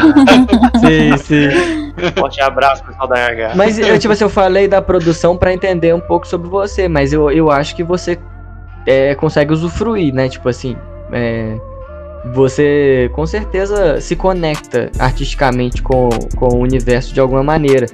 sim, 0.80 1.16
sim. 1.18 1.92
Forte 2.18 2.40
abraço, 2.40 2.84
pessoal 2.84 3.08
da 3.08 3.18
RH. 3.18 3.54
Mas 3.54 3.78
eu, 3.78 3.98
tipo 3.98 4.12
assim, 4.12 4.24
eu 4.24 4.30
falei 4.30 4.68
da 4.68 4.82
produção 4.82 5.36
para 5.36 5.52
entender 5.52 5.94
um 5.94 6.00
pouco 6.00 6.26
sobre 6.26 6.48
você, 6.48 6.88
mas 6.88 7.12
eu, 7.12 7.30
eu 7.30 7.50
acho 7.50 7.74
que 7.74 7.82
você 7.82 8.18
é, 8.86 9.14
consegue 9.14 9.52
usufruir, 9.52 10.12
né? 10.12 10.28
Tipo 10.28 10.48
assim, 10.48 10.76
é, 11.12 11.56
você 12.34 13.10
com 13.14 13.26
certeza 13.26 14.00
se 14.00 14.14
conecta 14.14 14.90
artisticamente 14.98 15.82
com, 15.82 16.08
com 16.36 16.48
o 16.48 16.58
universo 16.60 17.12
de 17.12 17.20
alguma 17.20 17.42
maneira 17.42 17.86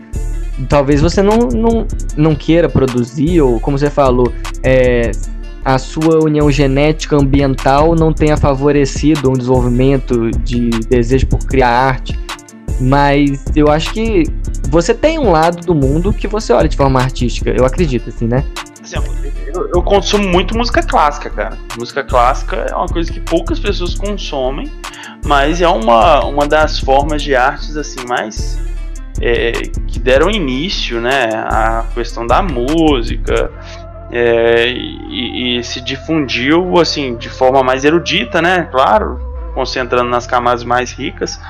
talvez 0.67 1.01
você 1.01 1.23
não, 1.23 1.37
não, 1.49 1.87
não 2.17 2.35
queira 2.35 2.69
produzir, 2.69 3.41
ou 3.41 3.61
como 3.61 3.79
você 3.79 3.91
falou, 3.91 4.33
é, 4.63 5.11
a 5.69 5.77
sua 5.77 6.25
união 6.25 6.51
genética 6.51 7.15
ambiental 7.15 7.95
não 7.95 8.11
tenha 8.11 8.39
favorecido 8.39 9.29
um 9.29 9.35
desenvolvimento 9.35 10.31
de 10.43 10.71
desejo 10.89 11.27
por 11.27 11.41
criar 11.41 11.69
arte. 11.69 12.19
Mas 12.81 13.45
eu 13.55 13.71
acho 13.71 13.93
que 13.93 14.23
você 14.71 14.95
tem 14.95 15.19
um 15.19 15.31
lado 15.31 15.61
do 15.67 15.75
mundo 15.75 16.11
que 16.11 16.27
você 16.27 16.55
olha 16.55 16.67
de 16.67 16.77
forma 16.77 16.99
artística, 16.99 17.51
eu 17.51 17.67
acredito, 17.67 18.09
assim, 18.09 18.27
né? 18.27 18.45
eu, 19.55 19.69
eu 19.75 19.83
consumo 19.83 20.27
muito 20.27 20.57
música 20.57 20.83
clássica, 20.83 21.29
cara. 21.29 21.59
Música 21.79 22.03
clássica 22.03 22.57
é 22.71 22.75
uma 22.75 22.89
coisa 22.89 23.13
que 23.13 23.21
poucas 23.21 23.59
pessoas 23.59 23.95
consomem, 23.95 24.73
mas 25.27 25.61
é 25.61 25.69
uma, 25.69 26.25
uma 26.25 26.47
das 26.47 26.79
formas 26.79 27.21
de 27.21 27.35
artes 27.35 27.77
assim 27.77 28.07
mais 28.09 28.59
é, 29.21 29.53
que 29.87 29.99
deram 29.99 30.31
início 30.31 30.99
né, 30.99 31.29
à 31.35 31.85
questão 31.93 32.27
da 32.27 32.41
música 32.41 33.51
é, 34.11 34.71
e, 34.71 35.59
e, 35.59 35.65
se 35.65 35.81
difundiu 35.81 36.79
assim 36.79 37.17
de 37.17 37.29
forma 37.29 37.63
mais 37.63 37.85
erudita, 37.85 38.41
né? 38.41 38.69
Claro, 38.71 39.21
concentrando 39.55 40.09
nas 40.09 40.27
camadas 40.27 40.65
mais 40.65 40.93
ricas, 40.93 41.41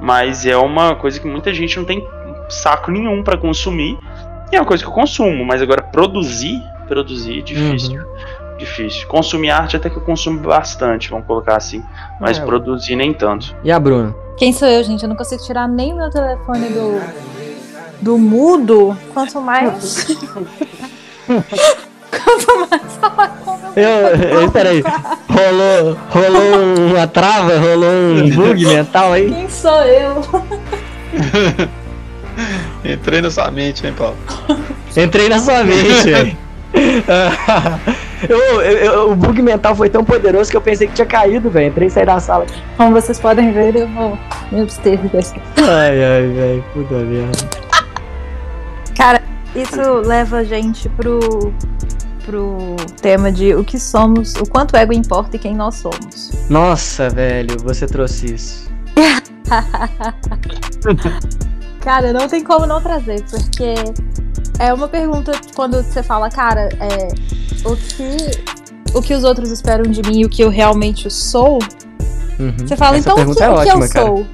mas 0.00 0.46
é 0.46 0.56
uma 0.56 0.94
coisa 0.94 1.18
que 1.18 1.26
muita 1.26 1.52
gente 1.52 1.76
não 1.76 1.84
tem 1.84 2.06
saco 2.48 2.90
nenhum 2.90 3.22
para 3.22 3.36
consumir. 3.36 3.98
E 4.52 4.56
é 4.56 4.60
uma 4.60 4.66
coisa 4.66 4.82
que 4.82 4.88
eu 4.88 4.94
consumo, 4.94 5.44
mas 5.44 5.60
agora 5.60 5.82
produzir, 5.82 6.62
produzir 6.86 7.40
é 7.40 7.42
difícil. 7.42 8.00
Uhum. 8.00 8.56
Difícil. 8.56 9.06
Consumir 9.08 9.50
arte 9.50 9.76
até 9.76 9.90
que 9.90 9.96
eu 9.96 10.02
consumo 10.02 10.38
bastante, 10.38 11.10
vamos 11.10 11.26
colocar 11.26 11.56
assim. 11.56 11.82
Mas 12.20 12.38
é. 12.38 12.44
produzir 12.44 12.96
nem 12.96 13.12
tanto. 13.12 13.54
E 13.64 13.70
a 13.70 13.78
Bruna? 13.78 14.14
Quem 14.36 14.52
sou 14.52 14.68
eu, 14.68 14.82
gente? 14.84 15.02
Eu 15.02 15.08
não 15.08 15.16
consigo 15.16 15.42
tirar 15.42 15.68
nem 15.68 15.94
meu 15.94 16.08
telefone 16.10 16.68
do, 16.68 17.00
do 18.00 18.18
mudo, 18.18 18.96
quanto 19.12 19.40
mais. 19.40 20.06
eu, 23.76 24.40
eu, 24.40 24.50
Peraí, 24.50 24.82
rolou, 25.28 25.96
rolou 26.10 26.90
uma 26.90 27.06
trava, 27.06 27.58
rolou 27.58 27.90
um 27.90 28.30
bug 28.34 28.66
mental 28.66 29.12
aí? 29.12 29.30
Quem 29.32 29.48
sou 29.48 29.82
eu? 29.82 30.22
Entrei 32.84 33.20
na 33.20 33.30
sua 33.30 33.50
mente, 33.50 33.86
hein, 33.86 33.94
Paulo? 33.96 34.16
Entrei 34.96 35.28
na 35.28 35.38
sua 35.38 35.64
mente, 35.64 36.10
velho. 36.10 36.36
eu, 38.28 38.38
eu, 38.38 38.60
eu, 38.60 39.10
o 39.10 39.16
bug 39.16 39.40
mental 39.40 39.74
foi 39.74 39.88
tão 39.88 40.04
poderoso 40.04 40.50
que 40.50 40.56
eu 40.56 40.60
pensei 40.60 40.86
que 40.86 40.94
tinha 40.94 41.06
caído, 41.06 41.48
velho. 41.50 41.68
Entrei 41.68 41.88
e 41.88 41.90
saí 41.90 42.04
da 42.04 42.20
sala. 42.20 42.44
Como 42.76 42.92
vocês 42.92 43.18
podem 43.18 43.52
ver, 43.52 43.74
eu 43.76 43.88
vou 43.88 44.18
me 44.52 44.62
abster 44.62 44.98
desse. 45.08 45.34
Ai, 45.56 46.04
ai, 46.04 46.26
velho. 46.26 46.64
Puta 46.74 46.94
merda. 46.94 47.66
Cara, 48.96 49.22
isso 49.54 49.80
leva 50.06 50.38
a 50.38 50.44
gente 50.44 50.88
pro, 50.90 51.52
pro 52.26 52.76
tema 53.00 53.32
de 53.32 53.54
o 53.54 53.64
que 53.64 53.78
somos, 53.78 54.34
o 54.34 54.44
quanto 54.44 54.74
o 54.74 54.76
ego 54.76 54.92
importa 54.92 55.36
e 55.36 55.38
quem 55.38 55.54
nós 55.54 55.76
somos. 55.76 56.32
Nossa, 56.50 57.08
velho, 57.08 57.56
você 57.62 57.86
trouxe 57.86 58.34
isso. 58.34 58.68
Cara, 61.80 62.12
não 62.12 62.28
tem 62.28 62.42
como 62.42 62.66
não 62.66 62.82
trazer, 62.82 63.22
porque 63.30 63.74
é 64.58 64.74
uma 64.74 64.88
pergunta 64.88 65.30
quando 65.54 65.80
você 65.82 66.02
fala, 66.02 66.28
cara, 66.28 66.68
é, 66.80 67.06
o 67.64 67.76
que 67.76 68.56
o 68.96 69.02
que 69.02 69.14
os 69.14 69.24
outros 69.24 69.50
esperam 69.50 69.84
de 69.84 70.00
mim 70.02 70.20
e 70.20 70.24
o 70.24 70.28
que 70.28 70.42
eu 70.42 70.48
realmente 70.48 71.10
sou. 71.10 71.58
Uhum. 72.38 72.54
Você 72.58 72.76
fala, 72.76 72.96
essa 72.96 73.10
então 73.10 73.30
o 73.30 73.34
que, 73.34 73.42
é 73.42 73.50
o 73.50 73.62
que 73.62 73.68
eu 73.68 73.88
cara. 73.88 74.06
sou? 74.06 74.26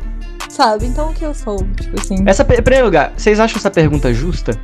Sabe? 0.49 0.87
Então 0.87 1.11
o 1.11 1.15
que 1.15 1.25
eu 1.25 1.35
sou? 1.35 1.57
Tipo 1.81 2.01
assim. 2.01 2.23
Essa, 2.27 2.43
em 2.43 2.63
primeiro 2.63 2.87
lugar, 2.87 3.13
vocês 3.17 3.41
acham 3.41 3.59
essa 3.59 3.71
pergunta 3.71 4.13
justa? 4.15 4.57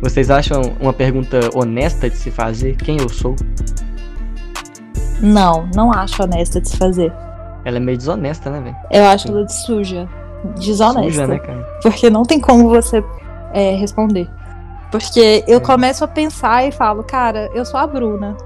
Vocês 0.00 0.30
acham 0.30 0.60
uma 0.80 0.92
pergunta 0.92 1.40
honesta 1.54 2.08
de 2.10 2.16
se 2.16 2.30
fazer? 2.30 2.76
Quem 2.76 2.98
eu 3.00 3.08
sou? 3.08 3.34
Não, 5.20 5.68
não 5.74 5.92
acho 5.92 6.22
honesta 6.22 6.60
de 6.60 6.68
se 6.68 6.76
fazer. 6.76 7.12
Ela 7.64 7.78
é 7.78 7.80
meio 7.80 7.96
desonesta, 7.98 8.50
né, 8.50 8.60
velho? 8.60 8.76
Eu 8.90 9.04
acho 9.06 9.28
ela 9.28 9.44
de 9.44 9.52
suja. 9.52 10.08
Desonesta. 10.58 11.10
Suja, 11.10 11.26
né, 11.26 11.38
cara? 11.38 11.66
Porque 11.82 12.10
não 12.10 12.22
tem 12.22 12.38
como 12.40 12.68
você 12.68 13.02
é, 13.52 13.74
responder. 13.74 14.28
Porque 14.90 15.42
eu 15.48 15.60
começo 15.60 16.04
a 16.04 16.08
pensar 16.08 16.66
e 16.66 16.70
falo, 16.70 17.02
cara, 17.02 17.50
eu 17.54 17.64
sou 17.64 17.80
a 17.80 17.86
Bruna. 17.86 18.36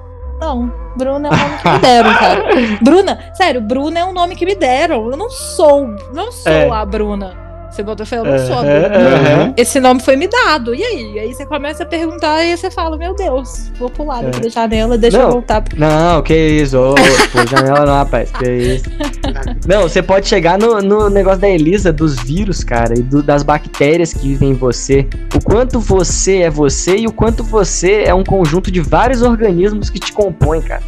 Não, 0.40 0.72
Bruna 0.96 1.28
é 1.28 1.30
o 1.30 1.36
nome 1.36 1.58
que 1.58 1.68
me 1.68 1.78
deram, 1.80 2.14
cara. 2.14 2.44
Bruna, 2.82 3.18
sério, 3.34 3.60
Bruna 3.60 3.98
é 4.00 4.04
um 4.04 4.12
nome 4.12 4.34
que 4.34 4.46
me 4.46 4.54
deram. 4.54 5.10
Eu 5.10 5.16
não 5.16 5.28
sou, 5.28 5.86
não 6.14 6.32
sou 6.32 6.50
É. 6.50 6.70
a 6.70 6.84
Bruna. 6.86 7.49
Você 7.70 7.82
botou 7.84 8.04
fé, 8.04 8.18
eu 8.18 8.24
não 8.24 8.36
sou 8.38 8.56
aham. 8.58 9.54
Esse 9.56 9.78
nome 9.78 10.00
foi 10.02 10.16
me 10.16 10.26
dado. 10.26 10.74
E 10.74 10.82
aí? 10.82 11.18
Aí 11.20 11.32
você 11.32 11.46
começa 11.46 11.84
a 11.84 11.86
perguntar 11.86 12.42
e 12.44 12.50
aí 12.50 12.56
você 12.56 12.70
fala, 12.70 12.96
meu 12.96 13.14
Deus, 13.14 13.70
vou 13.78 13.88
pular 13.88 14.22
daqui 14.22 14.38
É. 14.38 14.40
da 14.42 14.48
janela, 14.48 14.98
deixa 14.98 15.18
Não. 15.18 15.26
eu 15.26 15.32
voltar. 15.32 15.62
Não, 15.76 16.20
que 16.22 16.34
isso, 16.34 16.76
ô, 16.76 16.94
pô, 16.94 17.46
janela 17.48 17.86
não, 17.86 17.94
rapaz, 17.94 18.30
que 18.32 18.50
isso. 18.50 18.84
Não, 19.66 19.82
você 19.82 20.02
pode 20.02 20.26
chegar 20.26 20.58
no, 20.58 20.80
no 20.82 21.08
negócio 21.08 21.40
da 21.40 21.48
Elisa, 21.48 21.92
dos 21.92 22.16
vírus, 22.20 22.64
cara, 22.64 22.98
e 22.98 23.02
do- 23.02 23.22
das 23.22 23.42
bactérias 23.42 24.12
que 24.12 24.28
vivem 24.28 24.50
em 24.50 24.54
você. 24.54 25.06
O 25.34 25.40
quanto 25.42 25.78
você 25.78 26.38
é 26.38 26.50
você 26.50 26.96
e 26.96 27.06
o 27.06 27.12
quanto 27.12 27.44
você 27.44 28.02
é 28.04 28.12
um 28.14 28.24
conjunto 28.24 28.70
de 28.70 28.80
vários 28.80 29.22
organismos 29.22 29.88
que 29.90 29.98
te 30.00 30.12
compõem, 30.12 30.60
cara. 30.62 30.82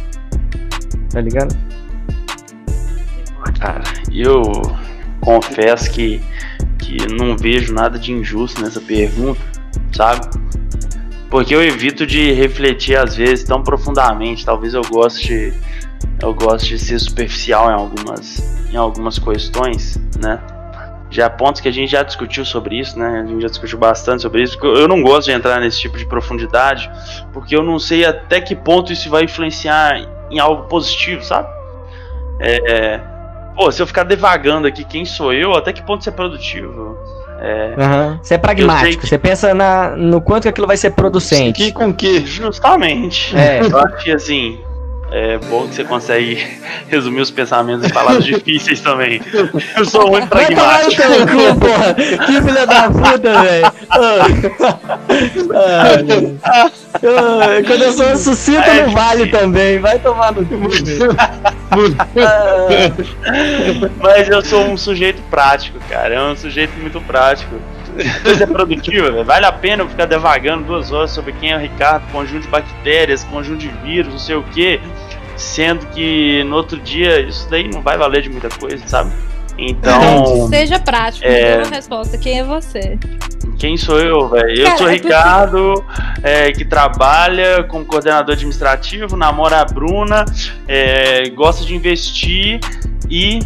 Tá 1.11 1.21
ligado? 1.21 1.55
Cara, 3.59 3.83
eu 4.11 4.41
confesso 5.23 5.89
que, 5.91 6.21
que 6.77 6.97
não 7.13 7.37
vejo 7.37 7.73
nada 7.73 7.97
de 7.97 8.11
injusto 8.11 8.61
nessa 8.61 8.81
pergunta, 8.81 9.39
sabe? 9.91 10.27
Porque 11.29 11.55
eu 11.55 11.63
evito 11.63 12.05
de 12.05 12.31
refletir 12.31 12.95
às 12.97 13.15
vezes 13.15 13.43
tão 13.43 13.63
profundamente. 13.63 14.45
Talvez 14.45 14.73
eu 14.73 14.83
goste, 14.83 15.53
eu 16.21 16.33
goste 16.33 16.69
de 16.69 16.79
ser 16.79 16.99
superficial 16.99 17.71
em 17.71 17.73
algumas, 17.73 18.69
em 18.71 18.75
algumas 18.75 19.17
questões, 19.17 19.99
né? 20.21 20.39
Já 21.09 21.29
pontos 21.29 21.61
que 21.61 21.67
a 21.67 21.71
gente 21.71 21.91
já 21.91 22.03
discutiu 22.03 22.43
sobre 22.43 22.79
isso, 22.79 22.97
né? 22.97 23.21
A 23.21 23.25
gente 23.25 23.41
já 23.41 23.47
discutiu 23.47 23.77
bastante 23.77 24.21
sobre 24.21 24.43
isso. 24.43 24.57
Eu 24.63 24.87
não 24.87 25.01
gosto 25.01 25.27
de 25.27 25.31
entrar 25.31 25.59
nesse 25.59 25.79
tipo 25.79 25.97
de 25.97 26.05
profundidade, 26.05 26.89
porque 27.31 27.55
eu 27.55 27.63
não 27.63 27.79
sei 27.79 28.05
até 28.05 28.41
que 28.41 28.55
ponto 28.55 28.91
isso 28.91 29.09
vai 29.09 29.23
influenciar 29.23 29.93
em 30.29 30.39
algo 30.39 30.63
positivo, 30.63 31.23
sabe? 31.23 31.47
É, 32.39 33.12
Pô, 33.55 33.71
se 33.71 33.81
eu 33.81 33.87
ficar 33.87 34.03
devagando 34.03 34.67
aqui 34.67 34.83
quem 34.83 35.05
sou 35.05 35.31
eu, 35.33 35.53
até 35.53 35.71
que 35.73 35.81
ponto 35.83 36.01
isso 36.01 36.09
é 36.09 36.13
produtivo? 36.13 36.97
É, 37.39 37.75
Aham. 37.77 38.19
Você 38.23 38.35
é 38.35 38.37
pragmático, 38.37 39.01
que- 39.01 39.07
você 39.09 39.17
pensa 39.17 39.53
na, 39.53 39.89
no 39.97 40.21
quanto 40.21 40.43
que 40.43 40.49
aquilo 40.49 40.65
vai 40.67 40.77
ser 40.77 40.91
producente. 40.91 41.53
Que 41.61 41.71
com 41.71 41.93
que? 41.93 42.25
justamente. 42.25 43.35
É. 43.37 43.61
Eu 43.61 43.77
acho 43.77 43.97
que 44.03 44.11
assim. 44.11 44.59
É 45.15 45.37
bom 45.37 45.67
que 45.67 45.75
você 45.75 45.83
consegue 45.83 46.43
resumir 46.89 47.21
os 47.21 47.29
pensamentos 47.29 47.85
em 47.85 47.93
palavras 47.93 48.25
difíceis 48.25 48.81
também. 48.81 49.21
Eu 49.77 49.85
sou 49.85 50.09
muito 50.09 50.27
Vai 50.27 50.47
tomar 50.47 50.83
no 50.83 50.95
pragmático. 50.95 51.53
cu, 51.53 51.59
porra! 51.59 51.93
Que 51.93 52.41
filha 52.41 52.65
da 52.65 52.89
puta, 52.89 53.41
velho! 53.43 53.71
Ah, 55.51 55.85
ah, 56.43 57.61
quando 57.67 57.83
eu 57.83 57.91
sou 57.93 58.15
sucinto 58.17 58.61
É 58.61 58.87
não 58.87 58.93
vale 58.93 59.27
também, 59.27 59.77
vai 59.79 59.99
tomar 59.99 60.31
no 60.31 60.43
cu, 60.43 60.67
velho. 60.69 61.15
Ah, 62.17 62.67
Mas 64.01 64.27
eu 64.29 64.41
sou 64.41 64.65
um 64.65 64.77
sujeito 64.77 65.21
prático, 65.29 65.77
cara. 65.89 66.15
É 66.15 66.21
um 66.21 66.35
sujeito 66.35 66.73
muito 66.79 66.99
prático. 67.01 67.53
Coisa 68.23 68.47
produtiva, 68.47 69.11
velho. 69.11 69.25
Vale 69.25 69.45
a 69.45 69.51
pena 69.51 69.83
eu 69.83 69.89
ficar 69.89 70.05
devagando 70.05 70.63
duas 70.65 70.91
horas 70.91 71.11
sobre 71.11 71.33
quem 71.33 71.51
é 71.51 71.55
o 71.57 71.59
Ricardo, 71.59 72.03
conjunto 72.11 72.43
de 72.43 72.47
bactérias, 72.47 73.23
conjunto 73.23 73.59
de 73.59 73.69
vírus, 73.83 74.11
não 74.11 74.19
sei 74.19 74.35
o 74.35 74.43
que. 74.43 74.79
Sendo 75.35 75.85
que 75.87 76.43
no 76.43 76.55
outro 76.55 76.79
dia 76.79 77.19
isso 77.21 77.47
daí 77.49 77.67
não 77.67 77.81
vai 77.81 77.97
valer 77.97 78.21
de 78.21 78.29
muita 78.29 78.49
coisa, 78.49 78.87
sabe? 78.87 79.11
Então, 79.57 80.47
Seja 80.49 80.79
prático, 80.79 81.25
É. 81.25 81.57
me 81.57 81.63
dê 81.63 81.67
uma 81.67 81.75
resposta. 81.75 82.17
Quem 82.17 82.39
é 82.39 82.43
você? 82.43 82.97
quem 83.59 83.77
sou 83.77 83.99
eu, 83.99 84.27
velho? 84.27 84.49
Eu 84.59 84.65
Cara, 84.65 84.77
sou 84.77 84.87
o 84.87 84.89
é 84.89 84.93
Ricardo, 84.93 85.85
é, 86.21 86.51
que 86.51 86.65
trabalha 86.65 87.63
como 87.63 87.85
coordenador 87.85 88.33
administrativo, 88.35 89.15
namora 89.15 89.61
a 89.61 89.65
Bruna, 89.65 90.25
é, 90.67 91.29
gosta 91.29 91.63
de 91.63 91.73
investir 91.73 92.59
e 93.09 93.39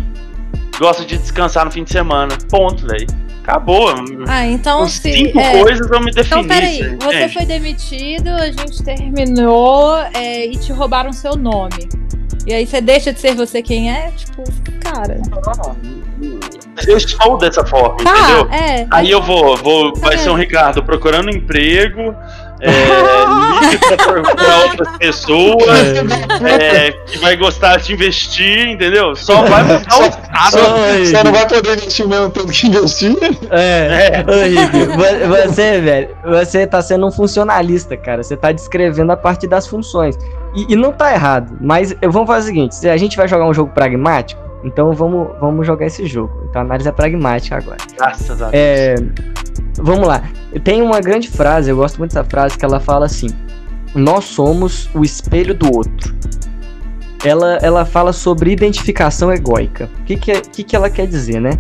gosta 0.80 1.06
de 1.06 1.18
descansar 1.18 1.66
no 1.66 1.72
fim 1.72 1.84
de 1.84 1.92
semana. 1.92 2.36
Ponto, 2.50 2.88
velho. 2.88 3.06
Acabou. 3.48 3.88
Ah, 4.28 4.46
então 4.46 4.80
Com 4.80 4.90
se. 4.90 5.14
cinco 5.14 5.40
é, 5.40 5.62
coisas 5.62 5.90
eu 5.90 6.00
me 6.02 6.12
defini. 6.12 6.42
Então, 6.42 6.44
peraí, 6.44 6.80
você 7.00 7.16
entende? 7.16 7.34
foi 7.34 7.46
demitido, 7.46 8.28
a 8.30 8.48
gente 8.52 8.84
terminou 8.84 9.96
é, 10.14 10.46
e 10.48 10.58
te 10.58 10.74
roubaram 10.74 11.14
seu 11.14 11.34
nome. 11.38 11.88
E 12.46 12.54
aí 12.54 12.68
você 12.68 12.82
deixa 12.82 13.14
de 13.14 13.22
ser 13.22 13.36
você 13.36 13.62
quem 13.62 13.90
é? 13.90 14.12
Tipo, 14.18 14.44
cara. 14.82 15.22
Eu 16.86 16.98
estou 16.98 17.38
dessa 17.38 17.66
forma, 17.66 17.96
Tá, 18.04 18.12
entendeu? 18.14 18.50
é. 18.52 18.86
Aí 18.92 19.10
eu 19.10 19.22
vou, 19.22 19.56
vou 19.58 19.96
vai 19.96 20.18
Tá 20.18 20.24
ser 20.24 20.30
um? 20.30 20.36
Ricardo 20.36 20.84
procurando 20.84 21.30
emprego, 21.30 22.14
é, 22.60 23.78
pra 23.78 23.98
procurar 24.24 24.64
outras 24.66 24.98
pessoas, 24.98 25.68
é, 26.50 26.92
que 27.06 27.18
vai 27.20 27.36
gostar 27.36 27.78
de 27.78 27.94
investir, 27.94 28.68
entendeu? 28.70 29.16
Só 29.16 29.44
vai 29.44 29.64
mudar 29.64 30.00
o 30.00 30.04
estado. 30.06 30.52
Só, 30.52 30.60
só 31.18 31.24
não 31.24 31.32
vai 31.32 31.48
poder 31.48 31.74
investir 31.78 32.06
o 32.06 32.10
mesmo 32.10 32.30
tanto 32.30 32.52
que 32.52 32.68
investir. 32.68 33.16
É, 33.52 34.18
É. 34.18 34.26
ô 34.28 34.44
Rick, 34.44 34.86
vo- 34.96 35.28
você, 35.48 35.80
velho, 35.82 36.10
você 36.26 36.68
tá 36.68 36.82
sendo 36.82 37.08
um 37.08 37.12
funcionalista, 37.12 37.96
cara. 37.98 38.24
Você 38.24 38.36
tá 38.38 38.52
descrevendo 38.52 39.12
a 39.12 39.18
parte 39.18 39.48
das 39.48 39.68
funções. 39.68 40.18
E, 40.56 40.74
e 40.74 40.76
não 40.76 40.92
tá 40.92 41.14
errado, 41.14 41.58
mas 41.62 41.96
eu 42.02 42.12
vamos 42.12 42.28
fazer 42.28 42.46
o 42.46 42.48
seguinte: 42.48 42.76
se 42.76 42.90
a 42.90 42.98
gente 42.98 43.16
vai 43.18 43.28
jogar 43.28 43.46
um 43.46 43.54
jogo 43.54 43.72
pragmático, 43.74 44.42
então 44.64 44.92
vamos, 44.94 45.30
vamos 45.40 45.66
jogar 45.68 45.86
esse 45.86 46.06
jogo. 46.06 46.46
Então 46.50 46.62
a 46.62 46.66
análise 46.66 46.90
é 46.90 46.92
pragmática 46.92 47.58
agora. 47.58 47.78
Graças 47.98 48.42
a 48.42 48.50
Deus. 48.50 48.52
É, 48.54 48.96
vamos 49.78 50.08
lá. 50.08 50.24
Tem 50.64 50.82
uma 50.82 51.00
grande 51.00 51.30
frase, 51.30 51.70
eu 51.70 51.76
gosto 51.78 51.98
muito 51.98 52.14
dessa 52.14 52.24
frase, 52.28 52.58
que 52.58 52.66
ela 52.66 52.80
fala 52.80 53.06
assim: 53.06 53.28
Nós 53.96 54.26
somos 54.26 54.90
o 54.94 55.04
espelho 55.04 55.54
do 55.54 55.74
outro. 55.76 56.16
Ela, 57.24 57.56
ela 57.58 57.86
fala 57.86 58.14
sobre 58.14 58.52
identificação 58.52 59.32
egóica. 59.34 59.90
O 60.02 60.04
que, 60.04 60.16
que, 60.16 60.32
é- 60.32 60.42
que, 60.42 60.64
que 60.64 60.76
ela 60.76 60.90
quer 60.90 61.08
dizer, 61.08 61.42
né? 61.42 61.52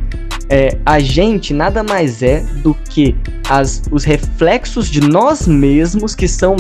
É, 0.50 0.78
a 0.86 1.00
gente 1.00 1.54
nada 1.54 1.84
mais 1.84 2.24
é 2.24 2.42
do 2.64 2.74
que 2.74 3.16
as, 3.50 3.84
os 3.92 4.04
reflexos 4.04 4.90
de 4.90 5.02
nós 5.02 5.46
mesmos 5.48 6.16
que 6.16 6.28
são 6.28 6.56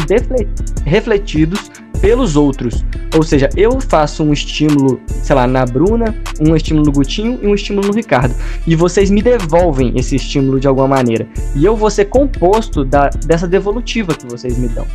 refletidos 0.85 1.71
pelos 2.01 2.35
outros. 2.35 2.85
Ou 3.15 3.23
seja, 3.23 3.49
eu 3.55 3.79
faço 3.79 4.23
um 4.23 4.33
estímulo, 4.33 4.99
sei 5.07 5.35
lá, 5.35 5.47
na 5.47 5.65
Bruna, 5.65 6.15
um 6.39 6.55
estímulo 6.55 6.85
no 6.85 6.91
Gutinho 6.91 7.39
e 7.41 7.47
um 7.47 7.55
estímulo 7.55 7.87
no 7.87 7.93
Ricardo 7.93 8.35
e 8.65 8.75
vocês 8.75 9.09
me 9.09 9.21
devolvem 9.21 9.93
esse 9.95 10.15
estímulo 10.15 10.59
de 10.59 10.67
alguma 10.67 10.87
maneira. 10.87 11.27
E 11.55 11.65
eu 11.65 11.75
vou 11.75 11.89
ser 11.89 12.05
composto 12.05 12.83
da, 12.83 13.09
dessa 13.25 13.47
devolutiva 13.47 14.13
que 14.13 14.25
vocês 14.25 14.57
me 14.57 14.67
dão. 14.67 14.85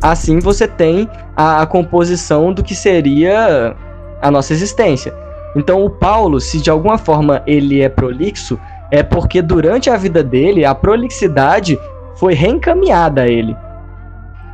Assim 0.00 0.40
você 0.40 0.66
tem 0.66 1.08
a, 1.36 1.62
a 1.62 1.66
composição 1.66 2.52
do 2.52 2.62
que 2.62 2.74
seria 2.74 3.76
a 4.20 4.30
nossa 4.30 4.52
existência. 4.52 5.14
Então 5.54 5.84
o 5.84 5.90
Paulo, 5.90 6.40
se 6.40 6.60
de 6.60 6.70
alguma 6.70 6.98
forma 6.98 7.42
ele 7.46 7.82
é 7.82 7.88
prolixo, 7.88 8.58
é 8.90 9.02
porque 9.02 9.40
durante 9.40 9.90
a 9.90 9.96
vida 9.96 10.22
dele 10.22 10.64
a 10.64 10.74
prolixidade 10.74 11.78
foi 12.16 12.34
reencaminhada 12.34 13.22
a 13.22 13.28
ele. 13.28 13.56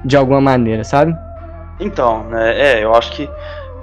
De 0.05 0.17
alguma 0.17 0.41
maneira, 0.41 0.85
sabe? 0.85 1.15
Então, 1.81 2.25
né, 2.25 2.59
é, 2.61 2.85
eu 2.85 2.95
acho 2.95 3.13
que 3.13 3.29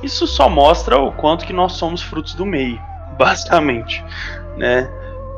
isso 0.02 0.28
só 0.28 0.50
mostra 0.50 0.98
o 0.98 1.12
quanto 1.12 1.46
que 1.46 1.54
nós 1.54 1.74
somos 1.74 2.02
frutos 2.02 2.34
do 2.34 2.46
meio, 2.46 2.80
basicamente, 3.18 4.04
né? 4.58 4.90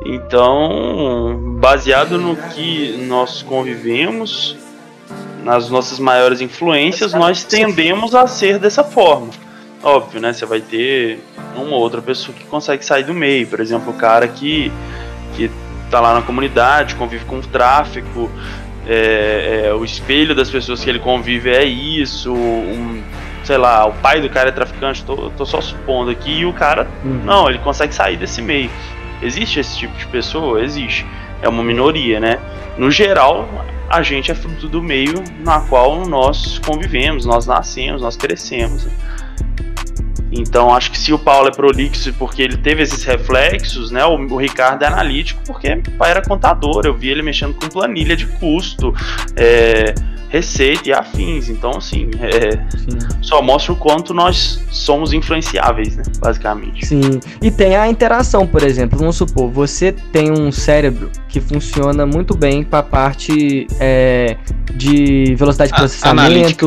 Então, 0.04 1.56
baseado 1.60 2.18
no 2.18 2.36
que 2.36 3.04
nós 3.08 3.42
convivemos, 3.42 4.56
nas 5.42 5.68
nossas 5.68 5.98
maiores 5.98 6.40
influências, 6.40 7.12
nós 7.12 7.42
tendemos 7.42 8.14
a 8.14 8.26
ser 8.26 8.58
dessa 8.58 8.84
forma. 8.84 9.30
Óbvio, 9.82 10.20
né? 10.20 10.32
Você 10.32 10.44
vai 10.44 10.60
ter 10.60 11.20
uma 11.56 11.76
ou 11.76 11.80
outra 11.80 12.02
pessoa 12.02 12.36
que 12.36 12.44
consegue 12.44 12.84
sair 12.84 13.04
do 13.04 13.14
meio, 13.14 13.46
por 13.46 13.60
exemplo, 13.60 13.90
o 13.90 13.94
cara 13.94 14.26
que, 14.26 14.72
que 15.36 15.50
tá 15.90 16.00
lá 16.00 16.14
na 16.14 16.22
comunidade, 16.22 16.94
convive 16.94 17.24
com 17.24 17.38
o 17.38 17.42
tráfico, 17.42 18.30
é, 18.86 19.66
é, 19.66 19.74
o 19.74 19.84
espelho 19.84 20.34
das 20.34 20.50
pessoas 20.50 20.82
que 20.82 20.88
ele 20.88 20.98
convive 20.98 21.50
é 21.50 21.64
isso, 21.64 22.32
um, 22.32 23.02
sei 23.44 23.58
lá, 23.58 23.86
o 23.86 23.92
pai 23.92 24.20
do 24.20 24.28
cara 24.28 24.48
é 24.48 24.52
traficante, 24.52 25.04
tô, 25.04 25.30
tô 25.30 25.46
só 25.46 25.60
supondo 25.60 26.10
aqui, 26.10 26.40
e 26.40 26.46
o 26.46 26.52
cara, 26.52 26.88
não, 27.24 27.48
ele 27.48 27.58
consegue 27.58 27.94
sair 27.94 28.16
desse 28.16 28.42
meio. 28.42 28.70
Existe 29.22 29.60
esse 29.60 29.76
tipo 29.76 29.96
de 29.96 30.06
pessoa? 30.06 30.62
Existe. 30.62 31.06
É 31.42 31.48
uma 31.48 31.62
minoria, 31.62 32.18
né? 32.18 32.38
No 32.76 32.90
geral, 32.90 33.48
a 33.88 34.02
gente 34.02 34.30
é 34.30 34.34
fruto 34.34 34.68
do 34.68 34.82
meio 34.82 35.22
na 35.40 35.60
qual 35.60 36.06
nós 36.06 36.58
convivemos, 36.58 37.24
nós 37.24 37.46
nascemos, 37.46 38.02
nós 38.02 38.16
crescemos. 38.16 38.86
Então 40.30 40.74
acho 40.74 40.90
que 40.90 40.98
se 40.98 41.12
o 41.12 41.18
Paulo 41.18 41.48
é 41.48 41.50
prolixo 41.50 42.12
porque 42.14 42.42
ele 42.42 42.56
teve 42.56 42.82
esses 42.82 43.02
reflexos, 43.04 43.90
né? 43.90 44.04
O, 44.04 44.16
o 44.16 44.36
Ricardo 44.36 44.82
é 44.82 44.86
analítico 44.86 45.40
porque 45.46 45.72
o 45.72 45.90
pai 45.92 46.10
era 46.10 46.22
contador, 46.22 46.82
eu 46.84 46.94
vi 46.94 47.08
ele 47.08 47.22
mexendo 47.22 47.54
com 47.54 47.68
planilha 47.68 48.16
de 48.16 48.26
custo, 48.26 48.94
é, 49.36 49.94
receita 50.28 50.88
e 50.88 50.92
afins. 50.92 51.48
Então, 51.48 51.70
assim, 51.76 52.10
é, 52.20 52.58
só 53.20 53.42
mostra 53.42 53.72
o 53.72 53.76
quanto 53.76 54.12
nós 54.12 54.64
somos 54.70 55.12
influenciáveis, 55.12 55.96
né? 55.96 56.02
Basicamente. 56.20 56.86
Sim. 56.86 57.20
E 57.42 57.50
tem 57.50 57.76
a 57.76 57.88
interação, 57.88 58.46
por 58.46 58.62
exemplo. 58.62 58.98
Vamos 58.98 59.16
supor, 59.16 59.50
você 59.50 59.92
tem 59.92 60.30
um 60.30 60.52
cérebro 60.52 61.10
que 61.28 61.40
funciona 61.40 62.06
muito 62.06 62.36
bem 62.36 62.62
para 62.62 62.80
a 62.80 62.82
parte 62.82 63.66
é, 63.80 64.36
de 64.74 65.34
velocidade 65.36 65.72
de 65.72 65.78
processamento, 65.78 66.20
analítica. 66.20 66.66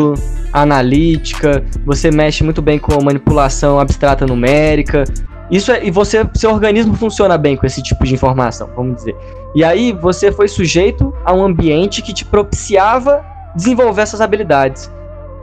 analítica. 0.53 1.63
Você 1.85 2.11
mexe 2.11 2.43
muito 2.43 2.61
bem 2.61 2.79
com 2.79 3.01
manipulação 3.03 3.79
abstrata 3.79 4.25
numérica. 4.25 5.03
Isso 5.49 5.71
é, 5.71 5.85
e 5.85 5.91
você, 5.91 6.25
seu 6.33 6.51
organismo 6.51 6.95
funciona 6.95 7.37
bem 7.37 7.57
com 7.57 7.65
esse 7.65 7.83
tipo 7.83 8.05
de 8.05 8.13
informação, 8.13 8.69
vamos 8.73 8.95
dizer. 8.95 9.15
E 9.53 9.65
aí 9.65 9.91
você 9.91 10.31
foi 10.31 10.47
sujeito 10.47 11.13
a 11.25 11.33
um 11.33 11.43
ambiente 11.43 12.01
que 12.01 12.13
te 12.13 12.23
propiciava 12.23 13.30
desenvolver 13.55 14.01
essas 14.01 14.21
habilidades. 14.21 14.91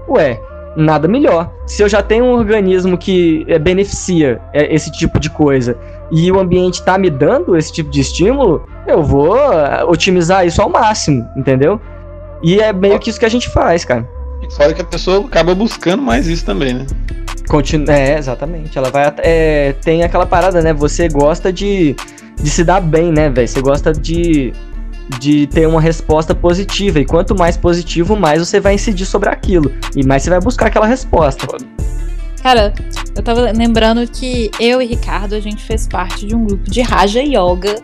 Ué, 0.09 0.40
nada 0.76 1.09
melhor. 1.09 1.52
Se 1.66 1.82
eu 1.82 1.89
já 1.89 2.02
tenho 2.02 2.24
um 2.24 2.32
organismo 2.32 2.97
que 2.97 3.44
é, 3.48 3.59
beneficia 3.59 4.40
é, 4.52 4.74
esse 4.74 4.90
tipo 4.93 5.18
de 5.18 5.28
coisa 5.28 5.76
e 6.10 6.30
o 6.30 6.39
ambiente 6.39 6.74
está 6.74 6.97
me 6.97 7.10
dando 7.10 7.56
esse 7.56 7.72
tipo 7.72 7.90
de 7.90 8.01
estímulo, 8.01 8.66
eu 8.86 9.02
vou 9.02 9.36
é, 9.36 9.85
otimizar 9.85 10.47
isso 10.47 10.62
ao 10.62 10.68
máximo, 10.68 11.28
entendeu? 11.36 11.80
E 12.43 12.60
é 12.60 12.72
meio 12.72 12.98
que 12.98 13.10
isso 13.10 13.18
que 13.18 13.26
a 13.26 13.30
gente 13.30 13.48
faz, 13.48 13.85
cara. 13.85 14.09
Fora 14.56 14.72
que 14.72 14.80
a 14.80 14.85
pessoa 14.85 15.26
acaba 15.26 15.55
buscando 15.55 16.02
mais 16.02 16.26
isso 16.26 16.44
também, 16.44 16.72
né? 16.72 16.86
Continua, 17.48 17.94
é, 17.94 18.18
exatamente. 18.18 18.76
Ela 18.78 18.90
vai. 18.90 19.12
É, 19.18 19.74
tem 19.82 20.05
aquela 20.05 20.26
parada, 20.26 20.62
né? 20.62 20.72
Você 20.72 21.09
gosta 21.09 21.52
de, 21.52 21.97
de 22.36 22.48
se 22.48 22.62
dar 22.62 22.80
bem, 22.80 23.10
né, 23.10 23.28
velho? 23.28 23.48
Você 23.48 23.60
gosta 23.60 23.93
de, 23.93 24.52
de 25.18 25.47
ter 25.47 25.66
uma 25.66 25.80
resposta 25.80 26.35
positiva. 26.35 27.01
E 27.01 27.05
quanto 27.05 27.35
mais 27.36 27.56
positivo, 27.56 28.16
mais 28.16 28.40
você 28.40 28.60
vai 28.60 28.74
incidir 28.74 29.06
sobre 29.06 29.28
aquilo. 29.28 29.72
E 29.97 30.05
mais 30.05 30.22
você 30.22 30.30
vai 30.30 30.40
buscar 30.40 30.66
aquela 30.66 30.86
resposta. 30.86 31.47
Cara, 32.43 32.72
eu 33.16 33.22
tava 33.22 33.51
lembrando 33.52 34.06
que 34.06 34.51
eu 34.60 34.80
e 34.80 34.86
Ricardo, 34.86 35.35
a 35.35 35.40
gente 35.40 35.62
fez 35.62 35.86
parte 35.86 36.26
de 36.26 36.35
um 36.35 36.44
grupo 36.44 36.70
de 36.70 36.82
Raja 36.82 37.20
Yoga. 37.20 37.76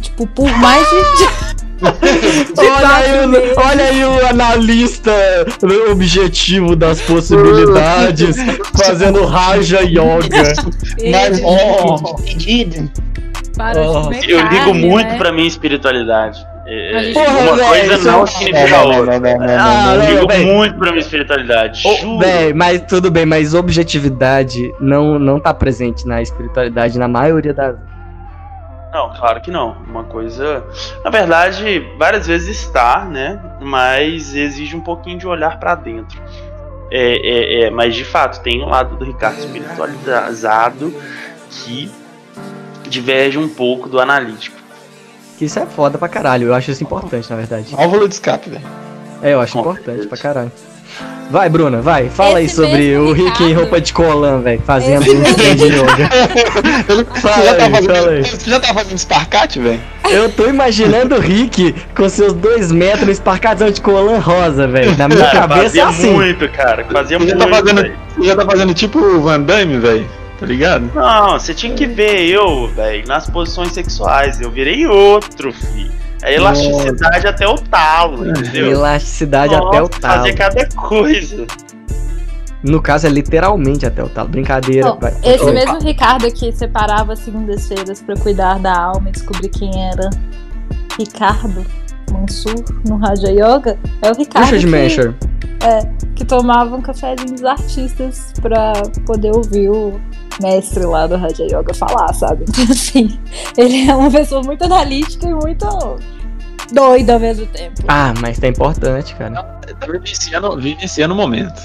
Tipo, 0.00 0.26
por 0.26 0.50
mais 0.58 0.86
de. 0.88 1.64
olha, 2.58 2.88
aí 2.88 3.26
o, 3.26 3.60
olha 3.60 3.84
aí 3.84 4.04
o 4.04 4.26
analista 4.26 5.12
objetivo 5.90 6.74
das 6.74 7.00
possibilidades 7.02 8.36
fazendo 8.76 9.24
Raja 9.24 9.80
Yoga. 9.80 10.52
Mas, 11.10 11.40
oh, 11.42 11.96
oh. 12.04 12.16
Eu 14.26 14.48
ligo 14.48 14.74
muito 14.74 15.08
né? 15.08 15.18
pra 15.18 15.32
minha 15.32 15.46
espiritualidade. 15.46 16.44
É, 16.66 17.12
Porra, 17.12 17.38
uma 17.40 17.56
véio, 17.56 17.88
coisa 17.88 18.10
não 18.10 18.26
significa 18.26 18.76
a 18.76 18.84
outra. 18.84 19.20
Ah, 19.58 19.94
eu 19.96 20.14
ligo 20.14 20.26
véio. 20.26 20.46
muito 20.46 20.78
pra 20.78 20.90
minha 20.90 21.00
espiritualidade. 21.00 21.82
Oh, 21.84 22.18
véio, 22.18 22.56
mas 22.56 22.80
tudo 22.82 23.10
bem, 23.10 23.26
mas 23.26 23.52
objetividade 23.52 24.74
não, 24.80 25.18
não 25.18 25.38
tá 25.38 25.52
presente 25.52 26.06
na 26.06 26.22
espiritualidade 26.22 26.98
na 26.98 27.06
maioria 27.06 27.52
das. 27.52 27.76
Não, 28.92 29.12
claro 29.12 29.40
que 29.42 29.50
não. 29.50 29.76
Uma 29.86 30.04
coisa. 30.04 30.64
Na 31.04 31.10
verdade, 31.10 31.86
várias 31.98 32.26
vezes 32.26 32.60
está, 32.60 33.04
né? 33.04 33.38
Mas 33.60 34.34
exige 34.34 34.74
um 34.74 34.80
pouquinho 34.80 35.18
de 35.18 35.26
olhar 35.26 35.58
para 35.58 35.74
dentro. 35.74 36.18
É, 36.90 37.16
é, 37.16 37.62
é, 37.62 37.70
mas 37.70 37.94
de 37.94 38.04
fato, 38.04 38.40
tem 38.42 38.62
o 38.62 38.66
um 38.66 38.68
lado 38.68 38.96
do 38.96 39.04
Ricardo 39.04 39.38
espiritualizado 39.38 40.94
que 41.50 41.90
diverge 42.88 43.36
um 43.36 43.48
pouco 43.48 43.88
do 43.88 44.00
analítico. 44.00 44.63
Que 45.38 45.46
isso 45.46 45.58
é 45.58 45.66
foda 45.66 45.98
pra 45.98 46.08
caralho, 46.08 46.48
eu 46.48 46.54
acho 46.54 46.70
isso 46.70 46.82
importante, 46.82 47.28
na 47.28 47.36
verdade. 47.36 47.74
Válvula 47.74 48.08
de 48.08 48.14
escape, 48.14 48.50
velho. 48.50 48.64
É, 49.22 49.32
eu 49.34 49.40
acho 49.40 49.52
Com 49.54 49.60
importante 49.60 49.84
certeza. 49.86 50.08
pra 50.08 50.18
caralho. 50.18 50.52
Vai, 51.30 51.48
Bruna, 51.48 51.80
vai. 51.80 52.08
Fala 52.08 52.40
Esse 52.42 52.60
aí 52.62 52.68
sobre 52.68 52.96
o 52.96 53.12
Rick 53.12 53.42
em 53.42 53.52
roupa 53.54 53.80
de 53.80 53.92
colã, 53.92 54.40
velho. 54.40 54.60
Fazendo 54.64 55.02
Esse 55.02 55.16
um 55.16 55.22
de 55.56 55.64
yoga. 55.64 56.08
fala 57.20 57.34
você, 57.34 57.44
já 57.44 57.54
tá 57.54 57.70
fazendo, 57.70 58.08
aí. 58.10 58.24
você 58.24 58.50
já 58.50 58.60
tá 58.60 58.74
fazendo 58.74 58.96
esparcate, 58.96 59.58
velho? 59.58 59.80
Eu 60.10 60.30
tô 60.30 60.46
imaginando 60.46 61.16
o 61.16 61.20
Rick 61.20 61.74
com 61.96 62.08
seus 62.08 62.34
dois 62.34 62.70
metros 62.70 63.08
esparcatão 63.08 63.70
de 63.70 63.80
colã 63.80 64.18
rosa, 64.18 64.68
velho. 64.68 64.96
Na 64.96 65.08
minha 65.08 65.20
cara, 65.24 65.40
cabeça 65.40 65.62
fazia 65.62 65.82
é 65.82 65.86
assim. 65.86 66.12
muito, 66.12 66.48
cara. 66.50 66.84
Fazia 66.84 67.18
você 67.18 67.34
muito. 67.34 67.38
Já 67.38 67.46
tá 67.46 67.56
fazendo, 67.56 67.92
você 68.16 68.26
já 68.26 68.36
tá 68.36 68.44
fazendo 68.44 68.74
tipo 68.74 68.98
o 68.98 69.20
Van 69.22 69.40
Damme, 69.40 69.78
velho? 69.78 70.06
Tá 70.44 70.48
ligado? 70.48 70.90
Não, 70.94 71.38
você 71.38 71.54
tinha 71.54 71.74
que 71.74 71.86
ver 71.86 72.28
eu, 72.28 72.68
velho, 72.68 73.08
nas 73.08 73.30
posições 73.30 73.72
sexuais. 73.72 74.40
Eu 74.42 74.50
virei 74.50 74.86
outro, 74.86 75.50
filho. 75.52 75.90
A 76.22 76.30
elasticidade 76.30 77.16
Nossa. 77.16 77.28
até 77.30 77.48
o 77.48 77.54
talo, 77.54 78.28
entendeu? 78.28 78.70
Elasticidade 78.72 79.54
Nossa, 79.54 79.68
até 79.68 79.82
o 79.82 79.88
talo. 79.88 80.14
Fazer 80.18 80.34
cada 80.34 80.68
coisa. 80.68 81.46
No 82.62 82.80
caso, 82.80 83.06
é 83.06 83.10
literalmente 83.10 83.86
até 83.86 84.02
o 84.02 84.08
talo. 84.08 84.28
Brincadeira. 84.28 84.92
Bom, 84.92 85.00
esse 85.22 85.50
mesmo 85.50 85.78
Ricardo 85.80 86.30
que 86.30 86.52
separava 86.52 87.16
segundas-feiras 87.16 88.02
para 88.02 88.14
cuidar 88.16 88.58
da 88.58 88.78
alma 88.78 89.08
e 89.08 89.12
descobrir 89.12 89.48
quem 89.48 89.70
era 89.82 90.10
Ricardo 90.98 91.64
Mansur 92.12 92.64
no 92.86 92.96
Raja 92.96 93.30
Yoga, 93.30 93.78
é 94.02 94.10
o 94.10 94.14
Ricardo. 94.14 94.50
Richard 94.50 94.66
Mesher. 94.66 95.14
É, 95.62 95.80
que 96.14 96.24
tomava 96.24 96.76
um 96.76 96.82
cafezinho 96.82 97.32
dos 97.32 97.44
artistas 97.44 98.32
pra 98.40 98.72
poder 99.06 99.34
ouvir 99.34 99.70
o 99.70 100.00
mestre 100.40 100.84
lá 100.84 101.06
do 101.06 101.16
Raja 101.16 101.44
Yoga 101.44 101.74
falar, 101.74 102.12
sabe? 102.12 102.44
Então, 102.54 102.64
assim, 102.70 103.20
ele 103.56 103.88
é 103.88 103.94
uma 103.94 104.10
pessoa 104.10 104.42
muito 104.42 104.64
analítica 104.64 105.26
e 105.26 105.34
muito 105.34 105.66
doido 106.72 107.10
ao 107.10 107.20
mesmo 107.20 107.46
tempo. 107.46 107.82
Ah, 107.88 108.12
mas 108.20 108.38
tá 108.38 108.48
importante, 108.48 109.14
cara. 109.14 109.42
Tá 109.80 109.86
vivenciando, 109.86 110.56
vivenciando 110.60 111.14
o 111.14 111.16
momento. 111.16 111.60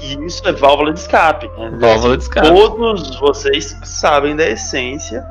E 0.00 0.26
isso 0.26 0.46
é 0.46 0.52
válvula 0.52 0.92
de 0.92 1.00
escape. 1.00 1.48
Né? 1.58 1.76
Válvula 1.80 2.16
de 2.16 2.22
escape. 2.22 2.48
Todos 2.48 3.18
vocês 3.18 3.76
sabem 3.82 4.36
da 4.36 4.48
essência 4.48 5.24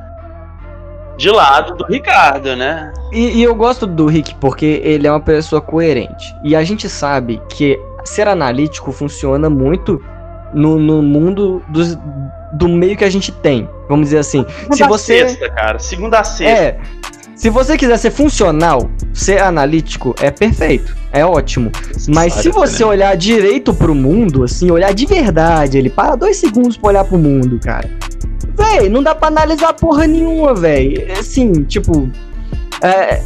de 1.18 1.30
lado 1.30 1.76
do 1.76 1.86
Ricardo, 1.86 2.56
né? 2.56 2.92
E, 3.12 3.40
e, 3.40 3.44
eu 3.44 3.56
gosto 3.56 3.88
do 3.88 4.06
Rick 4.06 4.36
porque 4.36 4.82
ele 4.84 5.08
é 5.08 5.12
uma 5.12 5.22
pessoa 5.22 5.62
coerente. 5.62 6.36
E 6.44 6.56
a 6.56 6.64
gente 6.64 6.90
sabe 6.90 7.42
que 7.50 7.80
ser 8.04 8.28
analítico 8.28 8.92
funciona 8.92 9.50
muito 9.50 10.02
no, 10.54 10.78
no 10.78 11.02
mundo 11.02 11.64
dos, 11.70 11.98
do 12.58 12.68
meio 12.68 12.98
que 12.98 13.04
a 13.04 13.10
gente 13.10 13.32
tem. 13.32 13.70
Vamos 13.88 14.08
dizer 14.08 14.20
assim. 14.20 14.46
Segunda 14.48 14.76
se 14.76 14.84
você... 14.84 15.20
sexta, 15.20 15.50
cara. 15.50 15.80
Segunda 15.80 16.20
a 16.20 16.24
sexta. 16.24 16.64
É. 16.64 16.80
Se 17.36 17.50
você 17.50 17.78
quiser 17.78 17.98
ser 17.98 18.12
funcional, 18.12 18.90
ser 19.14 19.42
analítico 19.42 20.16
é 20.22 20.32
perfeito, 20.32 20.96
é 21.12 21.26
ótimo. 21.26 21.70
Mas 22.08 22.34
se 22.34 22.50
você 22.50 22.84
olhar 22.84 23.16
direito 23.18 23.74
pro 23.74 23.94
mundo, 23.94 24.44
assim, 24.44 24.72
olhar 24.72 24.94
de 24.94 25.06
verdade, 25.06 25.78
ele 25.78 25.90
para 25.90 26.16
dois 26.16 26.38
segundos 26.38 26.78
pra 26.78 26.90
olhar 26.90 27.04
pro 27.04 27.18
mundo, 27.18 27.60
cara. 27.62 27.90
Véi, 28.56 28.88
não 28.88 29.04
dá 29.04 29.14
pra 29.14 29.28
analisar 29.28 29.74
porra 29.74 30.08
nenhuma, 30.08 30.54
véi. 30.54 31.06
É 31.10 31.20
assim, 31.20 31.52
tipo. 31.64 32.10
É, 32.82 33.22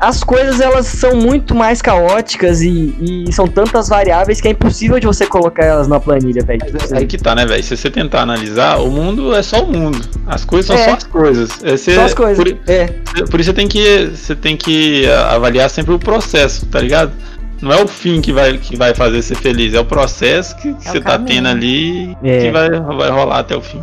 as 0.00 0.22
coisas 0.22 0.60
elas 0.60 0.86
são 0.86 1.16
muito 1.16 1.54
mais 1.54 1.82
caóticas 1.82 2.62
e, 2.62 3.24
e, 3.26 3.32
são 3.32 3.46
tantas 3.46 3.88
variáveis 3.88 4.40
que 4.40 4.48
é 4.48 4.52
impossível 4.52 4.98
de 5.00 5.06
você 5.06 5.26
colocar 5.26 5.64
elas 5.64 5.88
na 5.88 5.98
planilha, 5.98 6.42
velho. 6.44 6.60
Aí 6.92 7.06
que 7.06 7.18
tá, 7.18 7.34
né, 7.34 7.44
velho? 7.44 7.62
Se 7.62 7.76
você 7.76 7.90
tentar 7.90 8.22
analisar, 8.22 8.76
o 8.78 8.90
mundo 8.90 9.34
é 9.34 9.42
só 9.42 9.62
o 9.62 9.66
mundo. 9.66 10.00
As 10.26 10.44
coisas 10.44 10.66
são 10.66 10.76
é. 10.76 10.84
só 10.84 10.96
as 10.96 11.04
coisas. 11.04 11.64
É, 11.64 11.76
você, 11.76 11.94
só 11.94 12.04
as 12.04 12.14
coisas. 12.14 12.44
Por, 12.44 12.70
é. 12.70 12.86
por 13.30 13.40
isso 13.40 13.50
você 13.50 13.54
tem 13.54 13.68
que 13.68 14.10
você 14.14 14.36
tem 14.36 14.56
que 14.56 15.06
avaliar 15.08 15.68
sempre 15.68 15.94
o 15.94 15.98
processo, 15.98 16.66
tá 16.66 16.80
ligado? 16.80 17.12
Não 17.60 17.72
é 17.72 17.82
o 17.82 17.88
fim 17.88 18.20
que 18.20 18.32
vai, 18.32 18.56
que 18.56 18.76
vai 18.76 18.94
fazer 18.94 19.20
você 19.20 19.34
feliz, 19.34 19.74
é 19.74 19.80
o 19.80 19.84
processo 19.84 20.56
que, 20.56 20.74
que 20.74 20.88
é 20.88 20.92
você 20.92 21.00
tá 21.00 21.18
tendo 21.18 21.48
ali 21.48 22.16
é. 22.22 22.38
que 22.38 22.50
vai, 22.52 22.70
vai 22.70 23.10
rolar 23.10 23.40
até 23.40 23.56
o 23.56 23.60
fim. 23.60 23.82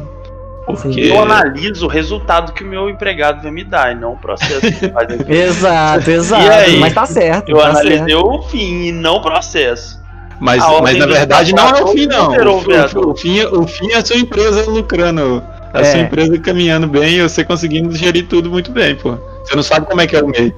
Porque 0.65 0.99
eu 0.99 1.21
analiso 1.21 1.85
o 1.85 1.89
resultado 1.89 2.51
que 2.51 2.63
o 2.63 2.67
meu 2.67 2.89
empregado 2.89 3.41
vai 3.41 3.51
me 3.51 3.63
dar 3.63 3.91
e 3.91 3.95
não 3.95 4.13
o 4.13 4.17
processo 4.17 4.61
que 4.61 4.89
faz 4.89 5.11
aqui. 5.11 5.25
exato, 5.31 6.09
exato. 6.09 6.49
Aí, 6.49 6.77
mas 6.77 6.93
tá 6.93 7.05
certo. 7.05 7.49
Eu 7.49 7.57
tá 7.57 7.69
analisei 7.69 7.97
certo. 7.99 8.27
o 8.27 8.41
fim 8.43 8.85
e 8.85 8.91
não 8.91 9.17
o 9.17 9.21
processo. 9.21 10.03
Mas, 10.39 10.61
mas 10.81 10.97
na 10.97 11.05
verdade 11.05 11.53
não 11.53 11.69
é 11.69 11.83
o 11.83 11.87
fim, 11.87 12.07
não. 12.07 12.29
O, 12.31 13.07
o, 13.07 13.11
o, 13.11 13.15
fim, 13.15 13.41
o 13.43 13.67
fim 13.67 13.91
é 13.91 13.97
a 13.97 14.05
sua 14.05 14.17
empresa 14.17 14.69
lucrando. 14.69 15.41
A 15.73 15.81
é. 15.81 15.83
sua 15.83 15.99
empresa 15.99 16.37
caminhando 16.39 16.87
bem 16.87 17.15
e 17.15 17.21
você 17.21 17.43
conseguindo 17.43 17.91
gerir 17.95 18.27
tudo 18.27 18.49
muito 18.49 18.71
bem, 18.71 18.95
pô. 18.95 19.17
Você 19.43 19.55
não 19.55 19.63
sabe 19.63 19.85
como 19.85 20.01
é 20.01 20.07
que 20.07 20.15
é 20.15 20.23
o 20.23 20.27
meio. 20.27 20.53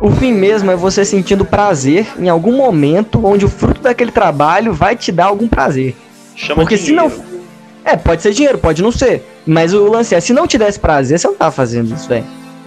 O 0.00 0.10
fim 0.10 0.32
mesmo 0.32 0.70
é 0.70 0.76
você 0.76 1.04
sentindo 1.04 1.44
prazer 1.44 2.06
em 2.18 2.28
algum 2.28 2.56
momento 2.56 3.24
onde 3.24 3.44
o 3.44 3.48
fruto 3.48 3.82
daquele 3.82 4.10
trabalho 4.10 4.72
vai 4.72 4.96
te 4.96 5.12
dar 5.12 5.26
algum 5.26 5.46
prazer. 5.46 5.94
Chama 6.34 6.62
Porque 6.62 6.76
se 6.76 6.92
não 6.92 7.10
é, 7.84 7.96
pode 7.96 8.22
ser 8.22 8.32
dinheiro, 8.32 8.58
pode 8.58 8.82
não 8.82 8.92
ser. 8.92 9.24
Mas 9.46 9.72
o 9.74 9.84
lance 9.90 10.14
é, 10.14 10.20
se 10.20 10.32
não 10.32 10.46
te 10.46 10.56
desse 10.58 10.78
prazer, 10.78 11.18
você 11.18 11.26
não 11.26 11.34
tava 11.34 11.50
fazendo 11.50 11.94
isso, 11.94 12.08
velho. 12.08 12.24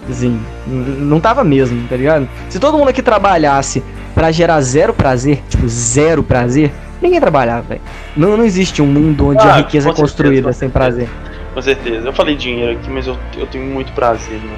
Assim, 0.09 0.39
não 0.67 1.19
tava 1.19 1.43
mesmo, 1.43 1.87
tá 1.87 1.95
ligado? 1.95 2.27
Se 2.49 2.59
todo 2.59 2.77
mundo 2.77 2.89
aqui 2.89 3.01
trabalhasse 3.01 3.81
para 4.13 4.31
gerar 4.31 4.59
zero 4.61 4.93
prazer, 4.93 5.41
tipo, 5.49 5.67
zero 5.67 6.21
prazer, 6.23 6.71
ninguém 7.01 7.19
trabalhava, 7.21 7.61
velho. 7.61 7.81
Não, 8.17 8.35
não 8.35 8.43
existe 8.43 8.81
um 8.81 8.85
mundo 8.85 9.29
onde 9.29 9.41
Ah, 9.47 9.53
a 9.53 9.57
riqueza 9.57 9.89
é 9.89 9.91
certeza, 9.91 10.01
construída 10.01 10.47
com 10.47 10.53
sem 10.53 10.69
certeza. 10.69 10.71
prazer. 10.73 11.09
Com 11.53 11.61
certeza. 11.61 12.07
Eu 12.07 12.13
falei 12.13 12.35
dinheiro 12.35 12.73
aqui, 12.77 12.89
mas 12.89 13.07
eu, 13.07 13.15
eu 13.37 13.47
tenho 13.47 13.63
muito 13.65 13.93
prazer 13.93 14.39
né? 14.39 14.57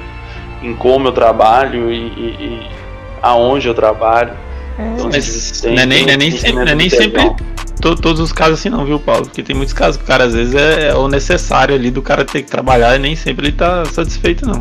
em 0.62 0.74
como 0.74 1.06
eu 1.08 1.12
trabalho 1.12 1.92
e, 1.92 1.96
e- 1.96 2.36
e 2.40 2.66
aonde 3.22 3.68
eu 3.68 3.74
trabalho. 3.74 4.32
Então, 4.78 5.06
Mas 5.06 5.28
existem- 5.28 5.74
não 5.74 5.82
é 5.82 5.86
nem, 5.86 6.04
não 6.06 6.12
é 6.12 6.16
nem 6.16 6.30
sempre, 6.30 6.52
não 6.64 6.72
é 6.72 6.74
nem 6.74 6.90
sempre 6.90 7.32
to- 7.80 7.96
todos 7.96 8.20
os 8.20 8.32
casos 8.32 8.58
assim 8.60 8.68
não, 8.68 8.84
viu, 8.84 8.98
Paulo? 8.98 9.24
Porque 9.26 9.42
tem 9.42 9.54
muitos 9.54 9.74
casos 9.74 9.96
que 9.96 10.04
o 10.04 10.06
cara 10.06 10.24
às 10.24 10.34
vezes 10.34 10.54
é, 10.54 10.88
é 10.88 10.94
o 10.94 11.08
necessário 11.08 11.74
ali 11.74 11.90
do 11.90 12.02
cara 12.02 12.24
ter 12.24 12.42
que 12.42 12.50
trabalhar 12.50 12.96
e 12.96 12.98
nem 12.98 13.16
sempre 13.16 13.46
ele 13.46 13.56
tá 13.56 13.84
satisfeito, 13.86 14.46
não. 14.46 14.60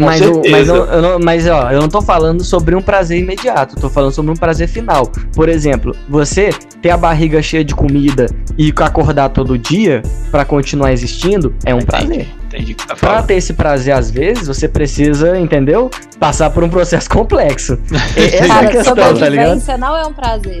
Mas, 0.00 0.20
eu, 0.20 0.42
mas, 0.48 0.68
eu, 0.68 0.76
eu 0.84 1.02
não, 1.02 1.18
mas 1.18 1.46
ó, 1.48 1.72
eu 1.72 1.80
não 1.80 1.88
tô 1.88 2.00
falando 2.00 2.44
sobre 2.44 2.74
um 2.76 2.80
prazer 2.80 3.18
imediato, 3.18 3.74
eu 3.76 3.80
tô 3.80 3.90
falando 3.90 4.12
sobre 4.12 4.30
um 4.30 4.36
prazer 4.36 4.68
final. 4.68 5.10
Por 5.34 5.48
exemplo, 5.48 5.94
você 6.08 6.50
ter 6.80 6.90
a 6.90 6.96
barriga 6.96 7.42
cheia 7.42 7.64
de 7.64 7.74
comida 7.74 8.26
e 8.56 8.72
acordar 8.76 9.30
todo 9.30 9.58
dia 9.58 10.02
pra 10.30 10.44
continuar 10.44 10.92
existindo 10.92 11.52
é 11.64 11.74
um 11.74 11.80
prazer. 11.80 12.28
Entendi 12.48 12.72
o 12.72 12.76
que 12.76 12.82
você 12.82 12.88
tá 12.88 12.96
Pra 12.96 13.22
ter 13.22 13.34
esse 13.34 13.52
prazer, 13.52 13.94
às 13.94 14.10
vezes, 14.10 14.46
você 14.48 14.66
precisa, 14.66 15.38
entendeu? 15.38 15.90
Passar 16.18 16.50
por 16.50 16.64
um 16.64 16.68
processo 16.68 17.08
complexo. 17.10 17.78
E- 18.16 18.20
Essa 18.24 18.36
é 18.36 18.42
a 18.44 18.48
Cara, 18.48 18.66
questão, 18.68 18.94
tá 18.94 19.02
ligado? 19.10 19.18
sobrevivência 19.18 19.78
não 19.78 19.96
é 19.96 20.06
um 20.06 20.12
prazer. 20.12 20.60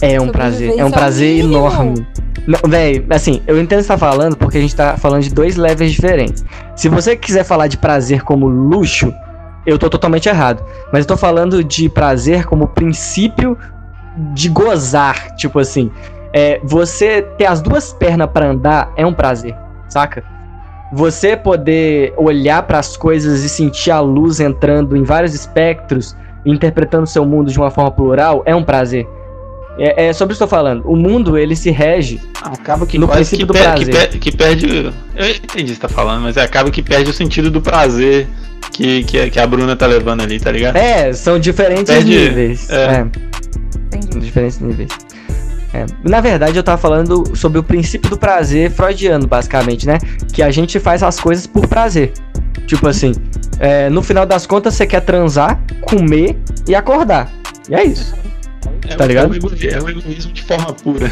É 0.00 0.20
um 0.20 0.28
prazer, 0.28 0.78
é 0.78 0.84
um 0.84 0.88
é 0.88 0.92
prazer 0.92 1.38
enorme. 1.40 2.06
Não, 2.46 2.60
véi, 2.68 3.04
assim, 3.10 3.42
eu 3.46 3.60
entendo 3.60 3.78
o 3.78 3.82
que 3.82 3.86
você 3.86 3.92
tá 3.92 3.98
falando 3.98 4.36
porque 4.36 4.58
a 4.58 4.60
gente 4.60 4.76
tá 4.76 4.96
falando 4.96 5.22
de 5.22 5.34
dois 5.34 5.56
levels 5.56 5.90
diferentes. 5.90 6.44
Se 6.76 6.88
você 6.88 7.16
quiser 7.16 7.44
falar 7.44 7.66
de 7.66 7.76
prazer 7.76 8.22
como 8.22 8.46
luxo, 8.46 9.12
eu 9.66 9.78
tô 9.78 9.90
totalmente 9.90 10.28
errado. 10.28 10.62
Mas 10.92 11.00
eu 11.00 11.06
tô 11.08 11.16
falando 11.16 11.64
de 11.64 11.88
prazer 11.88 12.44
como 12.44 12.68
princípio 12.68 13.58
de 14.32 14.48
gozar, 14.48 15.34
tipo 15.34 15.58
assim. 15.58 15.90
É, 16.32 16.60
você 16.62 17.22
ter 17.36 17.46
as 17.46 17.60
duas 17.60 17.92
pernas 17.92 18.28
pra 18.30 18.46
andar 18.46 18.92
é 18.96 19.04
um 19.04 19.12
prazer, 19.14 19.56
saca? 19.88 20.22
Você 20.92 21.36
poder 21.36 22.14
olhar 22.16 22.62
pras 22.62 22.96
coisas 22.96 23.42
e 23.42 23.48
sentir 23.48 23.90
a 23.90 24.00
luz 24.00 24.38
entrando 24.40 24.96
em 24.96 25.02
vários 25.02 25.34
espectros, 25.34 26.16
interpretando 26.44 27.04
o 27.04 27.06
seu 27.08 27.24
mundo 27.26 27.50
de 27.50 27.58
uma 27.58 27.70
forma 27.70 27.90
plural, 27.90 28.42
é 28.46 28.54
um 28.54 28.62
prazer. 28.62 29.06
É, 29.78 30.06
é 30.06 30.12
sobre 30.12 30.32
isso 30.32 30.38
que 30.38 30.44
eu 30.44 30.48
tô 30.48 30.54
falando. 30.56 30.88
O 30.88 30.96
mundo, 30.96 31.36
ele 31.36 31.54
se 31.54 31.70
rege. 31.70 32.20
Ah, 32.40 32.50
acaba 32.52 32.86
que 32.86 32.96
No 32.98 33.06
princípio 33.08 33.40
que, 33.40 33.44
do 33.46 33.52
per- 33.52 33.62
prazer. 33.62 33.86
que, 33.86 33.92
per- 33.92 34.18
que 34.20 34.36
perde. 34.36 34.92
Eu 35.14 35.28
entendi 35.28 35.64
o 35.64 35.66
que 35.66 35.74
você 35.74 35.80
tá 35.80 35.88
falando, 35.88 36.22
mas 36.22 36.38
acaba 36.38 36.70
que 36.70 36.82
perde 36.82 37.10
o 37.10 37.12
sentido 37.12 37.50
do 37.50 37.60
prazer 37.60 38.26
que, 38.72 39.04
que, 39.04 39.20
a- 39.20 39.28
que 39.28 39.38
a 39.40 39.46
Bruna 39.46 39.76
tá 39.76 39.86
levando 39.86 40.22
ali, 40.22 40.40
tá 40.40 40.50
ligado? 40.50 40.76
É, 40.76 41.12
são 41.12 41.38
diferentes 41.38 41.92
Perde- 41.92 42.08
níveis. 42.16 42.70
é. 42.70 42.74
É. 42.84 43.06
Entendi. 43.96 44.20
diferentes 44.20 44.60
níveis. 44.60 44.88
É, 45.76 45.86
Na 46.08 46.20
verdade, 46.20 46.56
eu 46.56 46.62
tava 46.62 46.78
falando 46.78 47.36
sobre 47.36 47.58
o 47.58 47.62
princípio 47.62 48.08
do 48.08 48.16
prazer 48.16 48.70
freudiano, 48.70 49.26
basicamente, 49.26 49.86
né? 49.86 49.98
Que 50.32 50.42
a 50.42 50.50
gente 50.50 50.78
faz 50.80 51.02
as 51.02 51.20
coisas 51.20 51.46
por 51.46 51.66
prazer. 51.66 52.12
Tipo 52.66 52.88
assim, 52.88 53.12
é, 53.58 53.90
no 53.90 54.02
final 54.02 54.24
das 54.24 54.46
contas, 54.46 54.74
você 54.74 54.86
quer 54.86 55.00
transar, 55.00 55.60
comer 55.82 56.38
e 56.66 56.74
acordar. 56.74 57.30
E 57.68 57.74
é 57.74 57.84
isso. 57.84 58.14
É, 58.88 58.94
tá 58.96 59.04
o- 59.04 59.06
ligado? 59.06 59.26
É 59.26 59.30
o, 59.30 59.34
egoísmo, 59.36 59.68
é 59.70 59.82
o 59.82 59.88
egoísmo 59.90 60.32
de 60.32 60.42
forma 60.42 60.72
pura. 60.72 61.10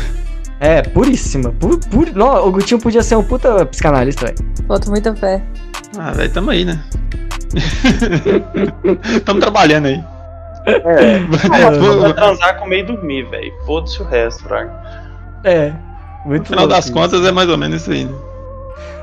É, 0.60 0.82
puríssima. 0.82 1.50
Pur, 1.52 1.78
pur... 1.90 2.08
Não, 2.14 2.46
o 2.48 2.52
Gutinho 2.52 2.80
podia 2.80 3.02
ser 3.02 3.16
um 3.16 3.22
puta 3.22 3.66
psicanalista, 3.66 4.26
velho. 4.26 4.38
Boto 4.66 4.88
muita 4.88 5.14
fé. 5.14 5.42
Ah, 5.98 6.12
velho, 6.12 6.30
tamo 6.30 6.50
aí, 6.50 6.64
né? 6.64 6.82
tamo 9.24 9.40
trabalhando 9.40 9.86
aí. 9.86 10.02
É. 10.66 11.18
No 11.18 11.80
Vou 11.80 12.00
vou 12.00 12.12
transar, 12.14 12.58
comer 12.58 12.80
e 12.80 12.82
dormir, 12.84 13.22
velho. 13.24 13.52
Foda-se 13.66 14.00
o 14.00 14.04
resto, 14.04 14.42
Fraga. 14.44 14.72
É. 15.44 15.72
Muito 16.24 16.46
final 16.48 16.64
louco 16.64 16.74
das 16.74 16.86
isso. 16.86 16.94
contas 16.94 17.24
é 17.24 17.30
mais 17.30 17.48
ou 17.48 17.58
menos 17.58 17.82
isso 17.82 17.90
aí. 17.90 18.04
né? 18.06 18.14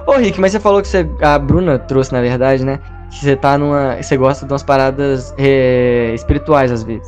Ô, 0.08 0.14
Rick, 0.14 0.42
mas 0.42 0.52
você 0.52 0.60
falou 0.60 0.82
que 0.82 0.88
você, 0.88 1.08
a 1.22 1.38
Bruna 1.38 1.78
trouxe, 1.78 2.12
na 2.12 2.22
verdade, 2.22 2.66
né? 2.66 2.80
Que 3.12 3.20
você 3.20 3.36
tá 3.36 3.58
numa. 3.58 4.02
Você 4.02 4.18
gosta 4.18 4.46
de 4.46 4.52
umas 4.52 4.64
paradas 4.64 5.34
é, 5.38 6.12
espirituais 6.16 6.72
às 6.72 6.82
vezes. 6.84 7.08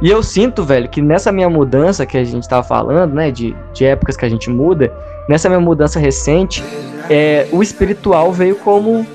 E 0.00 0.10
eu 0.10 0.20
sinto, 0.22 0.64
velho, 0.64 0.88
que 0.88 1.00
nessa 1.00 1.30
minha 1.30 1.48
mudança 1.48 2.04
que 2.04 2.18
a 2.18 2.24
gente 2.24 2.48
tava 2.48 2.64
falando, 2.64 3.14
né? 3.14 3.30
De, 3.30 3.54
de 3.72 3.84
épocas 3.84 4.16
que 4.16 4.24
a 4.24 4.28
gente 4.28 4.50
muda, 4.50 4.92
nessa 5.28 5.48
minha 5.48 5.60
mudança 5.60 6.00
recente, 6.00 6.64
é, 7.08 7.46
o 7.52 7.62
espiritual 7.62 8.32
veio 8.32 8.56
como 8.56 9.06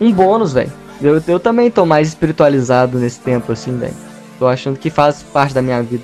um 0.00 0.12
bônus, 0.12 0.52
velho. 0.52 0.72
Eu, 1.00 1.22
eu 1.28 1.38
também 1.38 1.70
tô 1.70 1.86
mais 1.86 2.08
espiritualizado 2.08 2.98
nesse 2.98 3.20
tempo, 3.20 3.52
assim, 3.52 3.76
velho. 3.78 3.94
Tô 4.42 4.48
achando 4.48 4.76
que 4.76 4.90
faz 4.90 5.22
parte 5.22 5.54
da 5.54 5.62
minha 5.62 5.80
vida. 5.84 6.02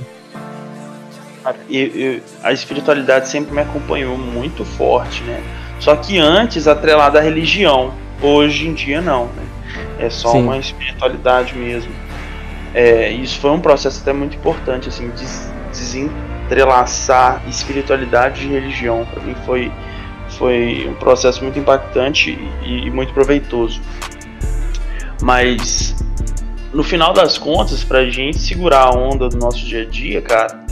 E, 1.69 2.23
a 2.41 2.53
espiritualidade 2.53 3.27
sempre 3.27 3.53
me 3.53 3.61
acompanhou 3.61 4.17
muito 4.17 4.65
forte, 4.65 5.25
né? 5.25 5.43
Só 5.81 5.97
que 5.97 6.21
antes 6.21 6.69
atrelada 6.69 7.19
à 7.19 7.21
religião. 7.21 7.93
Hoje 8.23 8.69
em 8.69 8.75
dia 8.75 9.01
não, 9.01 9.25
né? 9.25 9.43
É 9.99 10.09
só 10.09 10.31
Sim. 10.31 10.45
uma 10.45 10.57
espiritualidade 10.57 11.53
mesmo. 11.57 11.91
É, 12.73 13.11
isso 13.11 13.41
foi 13.41 13.51
um 13.51 13.59
processo 13.59 14.03
até 14.03 14.13
muito 14.13 14.37
importante, 14.37 14.89
assim, 14.89 15.09
des- 15.09 15.53
desentrelaçar 15.73 17.43
espiritualidade 17.49 18.45
e 18.45 18.51
religião. 18.51 19.05
Para 19.13 19.21
mim 19.21 19.35
foi, 19.45 19.73
foi 20.29 20.87
um 20.89 20.95
processo 20.95 21.43
muito 21.43 21.59
impactante 21.59 22.39
e, 22.63 22.87
e 22.87 22.91
muito 22.93 23.13
proveitoso. 23.13 23.81
Mas 25.21 25.97
no 26.73 26.83
final 26.83 27.13
das 27.13 27.39
contas, 27.39 27.83
pra 27.85 28.05
gente 28.09 28.39
segurar 28.39 28.85
a 28.85 28.91
onda 28.91 29.29
do 29.29 29.39
nosso 29.39 29.65
dia 29.65 29.83
a 29.83 29.85
dia, 29.85 30.21
cara, 30.21 30.65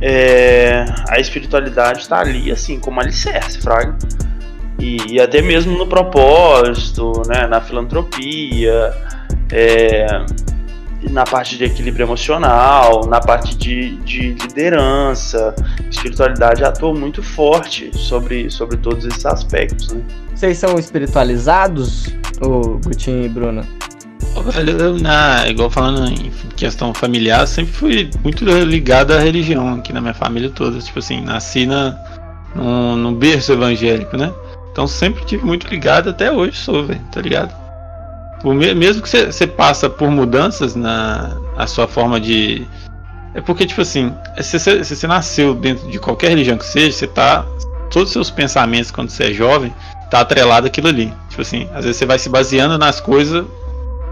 é, 0.00 0.84
a 1.08 1.18
espiritualidade 1.18 2.08
tá 2.08 2.20
ali, 2.20 2.50
assim, 2.50 2.78
como 2.78 3.00
alicerce, 3.00 3.60
Fraga. 3.60 3.96
E, 4.78 5.14
e 5.14 5.20
até 5.20 5.42
mesmo 5.42 5.76
no 5.76 5.86
propósito, 5.86 7.22
né, 7.28 7.46
na 7.46 7.60
filantropia, 7.60 8.94
é, 9.52 10.06
na 11.10 11.24
parte 11.24 11.58
de 11.58 11.64
equilíbrio 11.64 12.04
emocional, 12.04 13.06
na 13.06 13.20
parte 13.20 13.56
de, 13.56 13.96
de 13.96 14.32
liderança. 14.34 15.54
A 15.58 15.88
espiritualidade 15.88 16.64
atua 16.64 16.94
muito 16.94 17.22
forte 17.22 17.90
sobre, 17.96 18.50
sobre 18.50 18.76
todos 18.78 19.04
esses 19.04 19.24
aspectos, 19.26 19.92
né? 19.92 20.02
Vocês 20.34 20.56
são 20.56 20.78
espiritualizados, 20.78 22.14
ô 22.40 22.78
Gutinho 22.78 23.24
e 23.24 23.28
Bruna? 23.28 23.66
Na, 25.00 25.48
igual 25.48 25.70
falando 25.70 26.08
em 26.10 26.30
questão 26.56 26.92
familiar, 26.94 27.46
sempre 27.46 27.72
fui 27.72 28.10
muito 28.22 28.44
ligado 28.44 29.12
à 29.12 29.18
religião 29.18 29.74
aqui 29.74 29.92
na 29.92 30.00
minha 30.00 30.14
família 30.14 30.50
toda. 30.50 30.78
Tipo 30.78 30.98
assim, 30.98 31.20
nasci 31.20 31.66
na, 31.66 31.96
no 32.54 33.12
berço 33.12 33.52
evangélico, 33.52 34.16
né? 34.16 34.32
Então 34.72 34.86
sempre 34.86 35.24
tive 35.24 35.44
muito 35.44 35.66
ligado, 35.68 36.10
até 36.10 36.30
hoje 36.30 36.56
sou, 36.56 36.86
velho, 36.86 37.00
tá 37.12 37.20
ligado? 37.20 37.52
Por 38.40 38.54
me- 38.54 38.74
mesmo 38.74 39.02
que 39.02 39.08
você 39.08 39.46
passa 39.46 39.90
por 39.90 40.10
mudanças 40.10 40.74
na 40.74 41.36
a 41.56 41.66
sua 41.66 41.86
forma 41.86 42.20
de. 42.20 42.66
É 43.34 43.40
porque, 43.40 43.66
tipo 43.66 43.80
assim, 43.82 44.12
se 44.40 44.58
você, 44.58 44.82
se 44.84 44.96
você 44.96 45.06
nasceu 45.06 45.54
dentro 45.54 45.88
de 45.90 45.98
qualquer 45.98 46.30
religião 46.30 46.56
que 46.56 46.64
seja, 46.64 46.92
você 46.92 47.06
tá. 47.06 47.44
Todos 47.90 48.08
os 48.10 48.12
seus 48.12 48.30
pensamentos 48.30 48.90
quando 48.92 49.10
você 49.10 49.24
é 49.24 49.32
jovem, 49.32 49.74
tá 50.10 50.20
atrelado 50.20 50.66
àquilo 50.68 50.86
ali. 50.88 51.12
Tipo 51.28 51.42
assim, 51.42 51.68
às 51.74 51.84
vezes 51.84 51.96
você 51.96 52.06
vai 52.06 52.18
se 52.20 52.28
baseando 52.28 52.78
nas 52.78 53.00
coisas, 53.00 53.44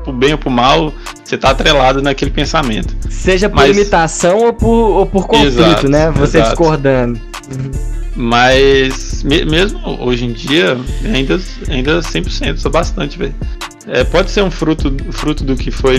pro 0.08 0.12
bem 0.18 0.32
ou 0.32 0.38
pro 0.38 0.50
mal, 0.50 0.92
você 1.24 1.36
tá 1.36 1.50
atrelado 1.50 2.00
naquele 2.02 2.30
pensamento. 2.30 2.94
Seja 3.10 3.48
por 3.48 3.56
Mas- 3.56 3.76
imitação 3.76 4.38
ou 4.38 4.52
por, 4.52 4.68
ou 4.68 5.06
por 5.06 5.26
conflito, 5.26 5.58
Exato, 5.60 5.88
né? 5.88 6.10
Você 6.12 6.38
exato. 6.38 6.50
discordando. 6.50 7.20
Mas 8.16 9.22
me- 9.22 9.44
mesmo 9.44 9.78
hoje 10.02 10.24
em 10.24 10.32
dia, 10.32 10.76
ainda, 11.04 11.38
ainda 11.68 12.02
100%, 12.02 12.58
sou 12.58 12.70
bastante, 12.70 13.18
velho. 13.18 13.34
É, 13.86 14.02
pode 14.04 14.30
ser 14.30 14.42
um 14.42 14.50
fruto, 14.50 14.94
fruto 15.12 15.44
do 15.44 15.56
que 15.56 15.70
foi 15.70 15.98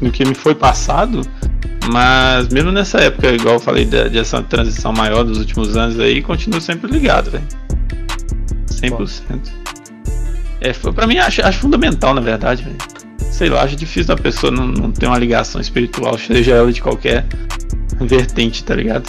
do 0.00 0.10
que 0.10 0.24
me 0.24 0.34
foi 0.34 0.54
passado, 0.54 1.20
mas 1.92 2.48
mesmo 2.48 2.72
nessa 2.72 2.98
época, 2.98 3.28
igual 3.32 3.54
eu 3.56 3.60
falei 3.60 3.84
da- 3.84 4.08
dessa 4.08 4.42
transição 4.42 4.92
maior 4.92 5.24
dos 5.24 5.38
últimos 5.38 5.76
anos 5.76 6.00
aí, 6.00 6.20
continuo 6.22 6.60
sempre 6.60 6.90
ligado, 6.90 7.30
velho. 7.30 7.44
100%. 8.66 9.52
É, 10.60 10.72
pra 10.72 11.06
mim 11.06 11.18
acho, 11.18 11.44
acho 11.46 11.58
fundamental, 11.60 12.14
na 12.14 12.20
verdade, 12.20 12.64
velho. 12.64 12.76
Sei 13.18 13.48
lá, 13.48 13.62
acho 13.62 13.76
difícil 13.76 14.14
da 14.14 14.20
pessoa 14.20 14.50
não, 14.50 14.66
não 14.66 14.90
ter 14.90 15.06
uma 15.06 15.18
ligação 15.18 15.60
espiritual, 15.60 16.16
seja 16.18 16.54
ela 16.54 16.72
de 16.72 16.80
qualquer 16.80 17.26
vertente, 18.00 18.64
tá 18.64 18.74
ligado? 18.74 19.08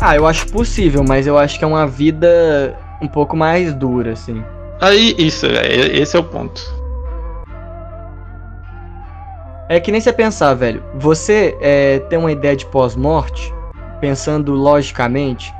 Ah, 0.00 0.16
eu 0.16 0.26
acho 0.26 0.46
possível, 0.48 1.04
mas 1.06 1.26
eu 1.26 1.38
acho 1.38 1.58
que 1.58 1.64
é 1.64 1.68
uma 1.68 1.86
vida 1.86 2.76
um 3.00 3.08
pouco 3.08 3.36
mais 3.36 3.74
dura, 3.74 4.12
assim. 4.12 4.42
Aí, 4.80 5.14
isso, 5.16 5.46
é, 5.46 5.96
esse 5.96 6.16
é 6.16 6.20
o 6.20 6.24
ponto. 6.24 6.60
É 9.68 9.78
que 9.80 9.92
nem 9.92 10.00
você 10.00 10.12
pensar, 10.12 10.54
velho. 10.54 10.82
Você 10.96 11.56
é, 11.60 12.00
tem 12.00 12.18
uma 12.18 12.32
ideia 12.32 12.56
de 12.56 12.66
pós-morte, 12.66 13.54
pensando 14.00 14.52
logicamente, 14.52 15.54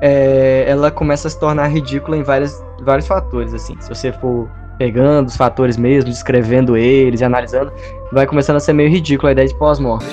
é, 0.00 0.64
ela 0.66 0.90
começa 0.90 1.28
a 1.28 1.30
se 1.30 1.38
tornar 1.38 1.68
ridícula 1.68 2.16
em 2.16 2.22
vários, 2.22 2.62
vários 2.80 3.06
fatores, 3.06 3.54
assim. 3.54 3.76
Se 3.80 3.88
você 3.88 4.12
for 4.12 4.50
pegando 4.78 5.28
os 5.28 5.36
fatores 5.36 5.76
mesmo, 5.76 6.10
descrevendo 6.10 6.76
eles 6.76 7.20
e 7.20 7.24
analisando, 7.24 7.72
vai 8.12 8.26
começando 8.26 8.56
a 8.56 8.60
ser 8.60 8.72
meio 8.72 8.90
ridícula 8.90 9.30
a 9.30 9.32
ideia 9.32 9.48
de 9.48 9.54
pós-morte. 9.54 10.06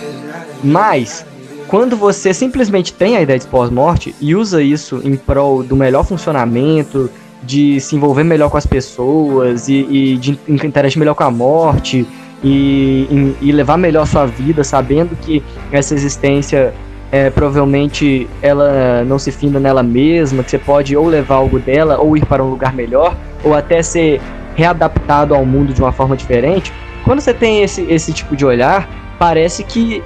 Mas, 0.64 1.26
quando 1.68 1.98
você 1.98 2.34
simplesmente 2.34 2.94
tem 2.94 3.18
a 3.18 3.22
ideia 3.22 3.40
de 3.40 3.48
pós-morte 3.48 4.16
e 4.22 4.36
usa 4.36 4.62
isso 4.62 5.02
em 5.04 5.16
prol 5.16 5.64
do 5.64 5.76
melhor 5.76 6.06
funcionamento, 6.06 7.10
de 7.44 7.80
se 7.80 7.96
envolver 7.96 8.24
melhor 8.24 8.50
com 8.50 8.58
as 8.58 8.66
pessoas 8.66 9.68
e, 9.68 9.86
e 9.90 10.18
de 10.18 10.40
interagir 10.48 10.98
melhor 10.98 11.14
com 11.14 11.24
a 11.24 11.32
morte 11.32 12.08
e, 12.44 13.36
e, 13.42 13.52
levar 13.52 13.78
melhor 13.78 14.04
a 14.04 14.06
sua 14.06 14.26
vida, 14.26 14.64
sabendo 14.64 15.16
que 15.16 15.44
essa 15.72 15.94
existência 15.94 16.74
é, 17.12 17.30
provavelmente 17.30 18.28
ela 18.42 19.04
não 19.06 19.18
se 19.18 19.32
finda 19.32 19.60
nela 19.60 19.84
mesma, 19.84 20.44
que 20.44 20.52
você 20.52 20.58
pode 20.58 20.96
ou 20.98 21.08
levar 21.08 21.36
algo 21.36 21.60
dela, 21.60 22.00
ou 22.00 22.18
ir 22.18 22.26
para 22.26 22.44
um 22.44 22.50
lugar 22.50 22.74
melhor, 22.74 23.16
ou 23.44 23.54
até 23.54 23.82
ser 23.82 24.20
readaptado 24.56 25.34
ao 25.34 25.46
mundo 25.46 25.74
de 25.74 25.82
uma 25.82 25.92
forma 25.92 26.16
diferente. 26.16 26.72
Quando 27.04 27.20
você 27.20 27.34
tem 27.34 27.64
esse, 27.64 27.82
esse 27.84 28.14
tipo 28.14 28.36
de 28.36 28.46
olhar, 28.46 28.90
parece 29.20 29.64
que 29.64 30.04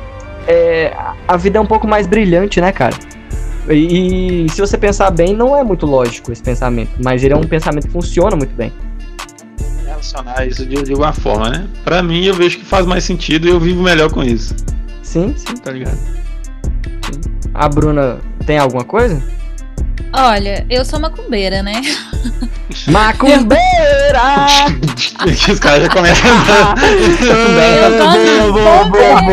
é, 0.48 0.96
a 1.28 1.38
vida 1.38 1.58
é 1.58 1.62
um 1.62 1.66
pouco 1.66 1.88
mais 1.88 2.08
brilhante, 2.08 2.60
né, 2.60 2.72
cara? 2.72 2.96
E, 3.70 4.46
e, 4.46 4.50
se 4.50 4.62
você 4.62 4.78
pensar 4.78 5.12
bem, 5.12 5.34
não 5.36 5.56
é 5.56 5.64
muito 5.64 5.86
lógico 5.86 6.32
esse 6.32 6.42
pensamento, 6.42 6.92
mas 7.04 7.24
ele 7.24 7.34
é 7.34 7.38
um 7.38 7.44
pensamento 7.44 7.88
que 7.88 7.94
funciona 7.94 8.36
muito 8.36 8.56
bem 8.56 8.72
relacionar 9.98 10.46
isso 10.46 10.66
de, 10.66 10.82
de 10.84 10.92
alguma 10.92 11.14
forma, 11.14 11.50
né? 11.50 11.68
Pra 11.84 12.02
mim, 12.02 12.26
eu 12.26 12.34
vejo 12.34 12.60
que 12.60 12.66
faz 12.66 12.86
mais 12.86 13.04
sentido 13.04 13.48
e 13.48 13.50
eu 13.50 13.60
vivo 13.60 13.82
melhor 13.82 14.12
com 14.12 14.24
isso. 14.24 14.56
Sim, 15.02 15.34
sim, 15.36 15.56
tá 15.56 15.72
ligado? 15.72 15.96
Sim. 15.96 16.18
A 17.54 17.68
Bruna 17.68 18.20
tem 18.46 18.58
alguma 18.58 18.84
coisa? 18.84 19.22
Olha, 20.14 20.66
eu 20.70 20.86
sou 20.86 21.00
macumbeira, 21.00 21.62
né? 21.62 21.74
Macumbeira! 22.88 24.22
Os 25.26 25.60
caras 25.60 25.84
já 25.84 25.90
começam 25.90 26.32
a 26.32 26.76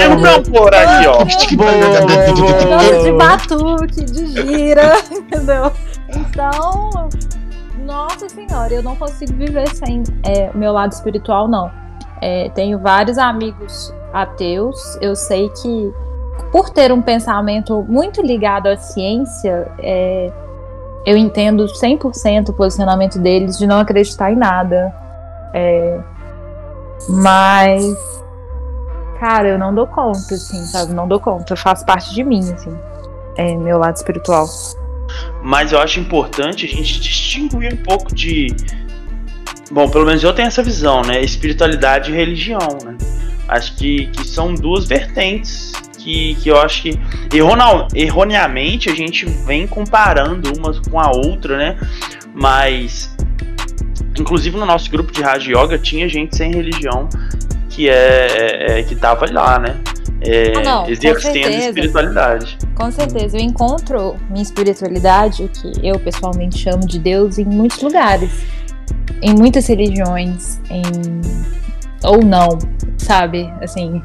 Eu 0.00 0.16
gosto 0.18 0.50
por 0.50 0.74
aqui, 0.74 1.06
ó. 1.06 1.18
Gosto 1.18 3.02
de 3.04 3.12
batuque, 3.12 4.04
de 4.04 4.26
gira, 4.26 4.98
entendeu? 5.10 5.72
Então, 6.08 7.08
nossa 7.84 8.28
senhora, 8.28 8.72
eu 8.72 8.82
não 8.82 8.96
consigo 8.96 9.34
viver 9.34 9.68
sem 9.74 10.02
é, 10.24 10.50
o 10.52 10.58
meu 10.58 10.72
lado 10.72 10.92
espiritual, 10.92 11.46
não. 11.46 11.70
É, 12.20 12.48
tenho 12.54 12.78
vários 12.78 13.18
amigos 13.18 13.94
ateus. 14.12 14.98
Eu 15.00 15.14
sei 15.14 15.48
que, 15.50 15.92
por 16.50 16.70
ter 16.70 16.90
um 16.92 17.02
pensamento 17.02 17.84
muito 17.88 18.22
ligado 18.22 18.68
à 18.68 18.76
ciência, 18.76 19.70
é, 19.78 20.32
eu 21.06 21.16
entendo 21.16 21.66
100% 21.66 22.48
o 22.48 22.52
posicionamento 22.52 23.18
deles 23.18 23.58
de 23.58 23.66
não 23.66 23.78
acreditar 23.78 24.32
em 24.32 24.36
nada. 24.36 24.94
É, 25.52 26.00
mas, 27.08 27.96
cara, 29.20 29.48
eu 29.48 29.58
não 29.58 29.74
dou 29.74 29.86
conta, 29.86 30.34
assim, 30.34 30.64
sabe? 30.64 30.92
Não 30.92 31.06
dou 31.06 31.20
conta. 31.20 31.54
Faz 31.56 31.82
parte 31.84 32.14
de 32.14 32.24
mim, 32.24 32.40
assim, 32.52 32.76
é, 33.36 33.54
meu 33.56 33.78
lado 33.78 33.96
espiritual 33.96 34.46
mas 35.42 35.72
eu 35.72 35.78
acho 35.78 36.00
importante 36.00 36.64
a 36.64 36.68
gente 36.68 37.00
distinguir 37.00 37.72
um 37.72 37.76
pouco 37.76 38.14
de. 38.14 38.48
Bom, 39.70 39.88
pelo 39.88 40.06
menos 40.06 40.22
eu 40.22 40.32
tenho 40.32 40.48
essa 40.48 40.62
visão, 40.62 41.02
né? 41.02 41.22
Espiritualidade 41.22 42.10
e 42.10 42.14
religião, 42.14 42.78
né? 42.84 42.96
Acho 43.48 43.76
que, 43.76 44.06
que 44.06 44.26
são 44.26 44.54
duas 44.54 44.86
vertentes 44.86 45.72
que, 46.04 46.34
que 46.36 46.50
eu 46.50 46.60
acho 46.60 46.82
que 46.82 47.00
erroneamente 47.94 48.90
a 48.90 48.94
gente 48.94 49.24
vem 49.24 49.66
comparando 49.66 50.52
uma 50.56 50.72
com 50.90 51.00
a 51.00 51.10
outra, 51.10 51.56
né? 51.56 51.78
Mas, 52.34 53.16
inclusive 54.18 54.56
no 54.56 54.66
nosso 54.66 54.90
grupo 54.90 55.10
de 55.10 55.22
Raja 55.22 55.50
Yoga 55.50 55.78
tinha 55.78 56.08
gente 56.08 56.36
sem 56.36 56.52
religião 56.52 57.08
que 57.70 57.88
é, 57.88 58.26
é, 58.76 58.80
é 58.80 58.82
que 58.82 58.94
tava 58.94 59.26
lá, 59.32 59.58
né? 59.58 59.80
é, 60.26 60.52
ah, 60.56 60.62
não, 60.62 60.88
exercendo 60.88 61.36
espiritualidade. 61.36 62.58
Com 62.74 62.90
certeza, 62.90 63.36
eu 63.36 63.42
encontro 63.42 64.16
minha 64.30 64.42
espiritualidade, 64.42 65.44
o 65.44 65.48
que 65.48 65.86
eu 65.86 65.98
pessoalmente 65.98 66.58
chamo 66.58 66.86
de 66.86 66.98
Deus, 66.98 67.38
em 67.38 67.44
muitos 67.44 67.80
lugares, 67.82 68.30
em 69.20 69.34
muitas 69.34 69.66
religiões, 69.66 70.60
em 70.70 70.82
ou 72.02 72.22
não, 72.22 72.58
sabe? 72.98 73.50
Assim, 73.62 74.02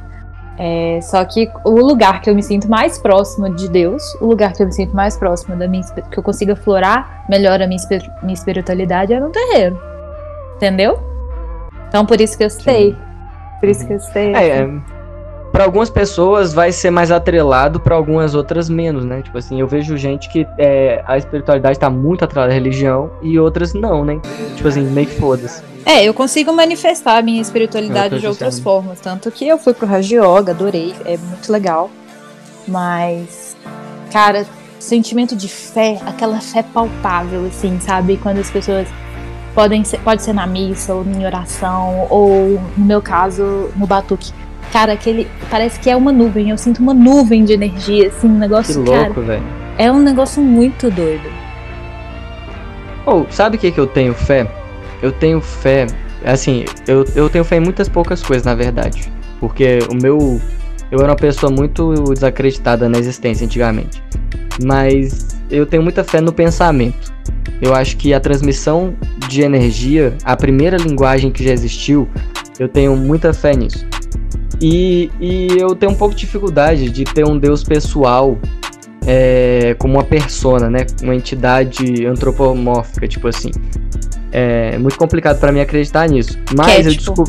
é, 0.61 0.99
só 1.01 1.23
que 1.23 1.49
o 1.63 1.71
lugar 1.71 2.21
que 2.21 2.29
eu 2.29 2.35
me 2.35 2.43
sinto 2.43 2.69
mais 2.69 2.97
próximo 2.97 3.49
de 3.55 3.69
Deus, 3.69 4.03
o 4.15 4.25
lugar 4.25 4.51
que 4.51 4.61
eu 4.61 4.65
me 4.65 4.73
sinto 4.73 4.93
mais 4.93 5.15
próximo 5.15 5.55
da 5.55 5.69
minha 5.69 5.81
que 6.11 6.19
eu 6.19 6.21
consiga 6.21 6.53
florar 6.53 7.23
melhor 7.29 7.61
a 7.61 7.67
minha, 7.67 7.79
minha 8.21 8.33
espiritualidade 8.33 9.13
é 9.13 9.19
no 9.21 9.29
terreiro. 9.29 9.81
Entendeu? 10.57 10.99
Então 11.87 12.05
por 12.05 12.19
isso 12.19 12.37
que 12.37 12.43
eu 12.43 12.49
sei. 12.49 12.93
Por 13.61 13.69
isso 13.69 13.87
que 13.87 13.93
eu 13.93 13.99
sei. 14.01 14.33
É, 14.33 14.63
assim 14.63 14.98
para 15.51 15.63
algumas 15.63 15.89
pessoas 15.89 16.53
vai 16.53 16.71
ser 16.71 16.91
mais 16.91 17.11
atrelado, 17.11 17.79
para 17.79 17.95
algumas 17.95 18.35
outras 18.35 18.69
menos, 18.69 19.03
né? 19.03 19.21
Tipo 19.21 19.37
assim, 19.37 19.59
eu 19.59 19.67
vejo 19.67 19.97
gente 19.97 20.29
que 20.29 20.47
é, 20.57 21.03
a 21.07 21.17
espiritualidade 21.17 21.79
tá 21.79 21.89
muito 21.89 22.23
atrelada 22.23 22.51
à 22.51 22.53
religião 22.53 23.11
e 23.21 23.39
outras 23.39 23.73
não, 23.73 24.05
né? 24.05 24.19
Tipo 24.55 24.67
assim, 24.67 24.81
meio 24.81 25.07
que 25.07 25.15
foda-se. 25.15 25.63
É, 25.85 26.03
eu 26.03 26.13
consigo 26.13 26.53
manifestar 26.53 27.17
a 27.17 27.21
minha 27.21 27.41
espiritualidade 27.41 28.19
de 28.19 28.27
outras 28.27 28.59
formas. 28.59 28.99
Tanto 28.99 29.31
que 29.31 29.47
eu 29.47 29.57
fui 29.57 29.73
pro 29.73 29.87
Raji 29.87 30.15
Yoga, 30.17 30.51
adorei, 30.51 30.93
é 31.05 31.17
muito 31.17 31.51
legal. 31.51 31.89
Mas, 32.67 33.57
cara, 34.11 34.45
sentimento 34.79 35.35
de 35.35 35.47
fé, 35.47 35.99
aquela 36.05 36.39
fé 36.39 36.61
palpável, 36.61 37.45
assim, 37.47 37.79
sabe? 37.79 38.17
Quando 38.17 38.39
as 38.39 38.51
pessoas 38.51 38.87
podem 39.55 39.83
ser, 39.83 39.99
pode 40.01 40.21
ser 40.21 40.33
na 40.33 40.45
missa, 40.45 40.93
ou 40.93 41.03
em 41.03 41.25
oração, 41.25 42.05
ou 42.09 42.61
no 42.77 42.85
meu 42.85 43.01
caso, 43.01 43.71
no 43.75 43.87
batuque 43.87 44.31
Cara, 44.71 44.93
aquele. 44.93 45.27
Parece 45.49 45.79
que 45.79 45.89
é 45.89 45.95
uma 45.95 46.11
nuvem. 46.11 46.49
Eu 46.49 46.57
sinto 46.57 46.79
uma 46.79 46.93
nuvem 46.93 47.43
de 47.43 47.53
energia, 47.53 48.07
assim, 48.07 48.27
um 48.27 48.37
negócio. 48.37 48.83
Que 48.83 48.89
louco, 48.89 49.21
velho. 49.21 49.43
É 49.77 49.91
um 49.91 49.99
negócio 49.99 50.41
muito 50.41 50.91
doido. 50.91 51.29
Ou, 53.05 53.21
oh, 53.21 53.31
sabe 53.31 53.57
o 53.57 53.59
que, 53.59 53.71
que 53.71 53.79
eu 53.79 53.87
tenho 53.87 54.13
fé? 54.13 54.47
Eu 55.01 55.11
tenho 55.11 55.41
fé. 55.41 55.87
Assim, 56.23 56.65
eu, 56.87 57.05
eu 57.15 57.29
tenho 57.29 57.43
fé 57.43 57.57
em 57.57 57.61
muitas 57.61 57.89
poucas 57.89 58.21
coisas, 58.21 58.45
na 58.45 58.53
verdade. 58.53 59.11
Porque 59.39 59.79
o 59.89 59.95
meu. 59.95 60.39
Eu 60.91 60.99
era 60.99 61.09
uma 61.09 61.15
pessoa 61.15 61.51
muito 61.51 61.93
desacreditada 62.13 62.89
na 62.89 62.97
existência 62.97 63.45
antigamente. 63.45 64.03
Mas 64.63 65.39
eu 65.49 65.65
tenho 65.65 65.81
muita 65.83 66.03
fé 66.03 66.19
no 66.19 66.33
pensamento. 66.33 67.13
Eu 67.61 67.75
acho 67.75 67.95
que 67.97 68.13
a 68.13 68.19
transmissão 68.19 68.95
de 69.27 69.41
energia, 69.41 70.15
a 70.23 70.35
primeira 70.35 70.77
linguagem 70.77 71.31
que 71.31 71.43
já 71.43 71.51
existiu, 71.51 72.07
eu 72.59 72.67
tenho 72.67 72.95
muita 72.95 73.33
fé 73.33 73.55
nisso. 73.55 73.85
E, 74.61 75.09
e 75.19 75.47
eu 75.57 75.75
tenho 75.75 75.91
um 75.91 75.95
pouco 75.95 76.13
de 76.13 76.21
dificuldade 76.21 76.89
de 76.89 77.03
ter 77.03 77.25
um 77.25 77.37
Deus 77.37 77.63
pessoal 77.63 78.37
é, 79.05 79.75
como 79.79 79.95
uma 79.95 80.03
persona, 80.03 80.69
né? 80.69 80.85
Uma 81.01 81.15
entidade 81.15 82.05
antropomórfica, 82.05 83.07
tipo 83.07 83.27
assim. 83.27 83.51
É 84.31 84.77
muito 84.77 84.97
complicado 84.97 85.39
para 85.39 85.51
mim 85.51 85.61
acreditar 85.61 86.07
nisso. 86.07 86.37
Mas 86.55 86.85
eu 86.85 86.93
desculpo. 86.93 87.23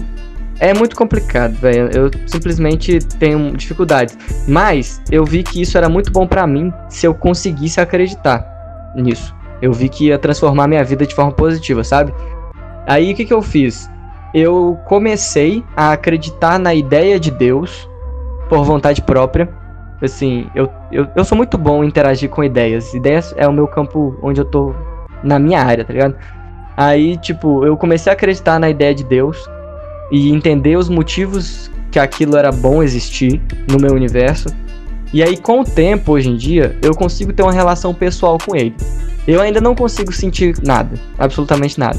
É 0.59 0.75
muito 0.75 0.95
complicado, 0.95 1.55
velho. 1.55 1.89
Eu 1.95 2.11
simplesmente 2.27 2.99
tenho 3.19 3.57
dificuldades. 3.57 4.19
Mas 4.47 5.01
eu 5.11 5.25
vi 5.25 5.43
que 5.43 5.63
isso 5.63 5.79
era 5.79 5.89
muito 5.89 6.13
bom 6.13 6.27
para 6.27 6.47
mim 6.47 6.71
se 6.89 7.07
eu 7.07 7.15
conseguisse 7.15 7.81
acreditar 7.81 8.47
nisso. 8.95 9.35
Eu 9.63 9.73
vi 9.73 9.89
que 9.89 10.09
ia 10.09 10.19
transformar 10.19 10.69
minha 10.69 10.85
vida 10.85 11.07
de 11.07 11.15
forma 11.15 11.33
positiva, 11.33 11.83
sabe? 11.83 12.13
Aí 12.87 13.13
o 13.13 13.17
que, 13.17 13.25
que 13.25 13.33
eu 13.33 13.41
fiz? 13.41 13.91
Eu 14.33 14.79
comecei 14.87 15.65
a 15.77 15.93
acreditar 15.93 16.59
na 16.59 16.75
ideia 16.75 17.19
de 17.19 17.31
Deus 17.31 17.89
por 18.49 18.65
vontade 18.65 19.03
própria. 19.03 19.49
Assim, 20.03 20.47
eu, 20.55 20.71
eu, 20.91 21.07
eu 21.15 21.25
sou 21.25 21.37
muito 21.37 21.59
bom 21.59 21.85
em 21.85 21.89
interagir 21.89 22.31
com 22.31 22.43
ideias. 22.43 22.95
Ideias 22.95 23.35
é 23.37 23.47
o 23.47 23.53
meu 23.53 23.67
campo 23.67 24.17
onde 24.23 24.41
eu 24.41 24.45
tô 24.45 24.75
na 25.23 25.39
minha 25.39 25.61
área, 25.61 25.85
tá 25.85 25.93
ligado? 25.93 26.17
Aí, 26.77 27.17
tipo, 27.19 27.65
eu 27.67 27.77
comecei 27.77 28.11
a 28.11 28.15
acreditar 28.15 28.59
na 28.59 28.71
ideia 28.71 28.95
de 28.95 29.05
Deus 29.05 29.49
e 30.11 30.31
entender 30.31 30.77
os 30.77 30.89
motivos 30.89 31.71
que 31.91 31.99
aquilo 31.99 32.37
era 32.37 32.51
bom 32.51 32.83
existir 32.83 33.41
no 33.71 33.79
meu 33.79 33.93
universo. 33.93 34.49
E 35.13 35.23
aí, 35.23 35.37
com 35.37 35.61
o 35.61 35.65
tempo, 35.65 36.13
hoje 36.13 36.31
em 36.31 36.37
dia, 36.37 36.79
eu 36.83 36.95
consigo 36.95 37.33
ter 37.33 37.43
uma 37.43 37.53
relação 37.53 37.93
pessoal 37.93 38.39
com 38.39 38.55
ele. 38.57 38.75
Eu 39.27 39.41
ainda 39.41 39.61
não 39.61 39.75
consigo 39.75 40.13
sentir 40.13 40.55
nada, 40.63 40.97
absolutamente 41.19 41.79
nada. 41.79 41.99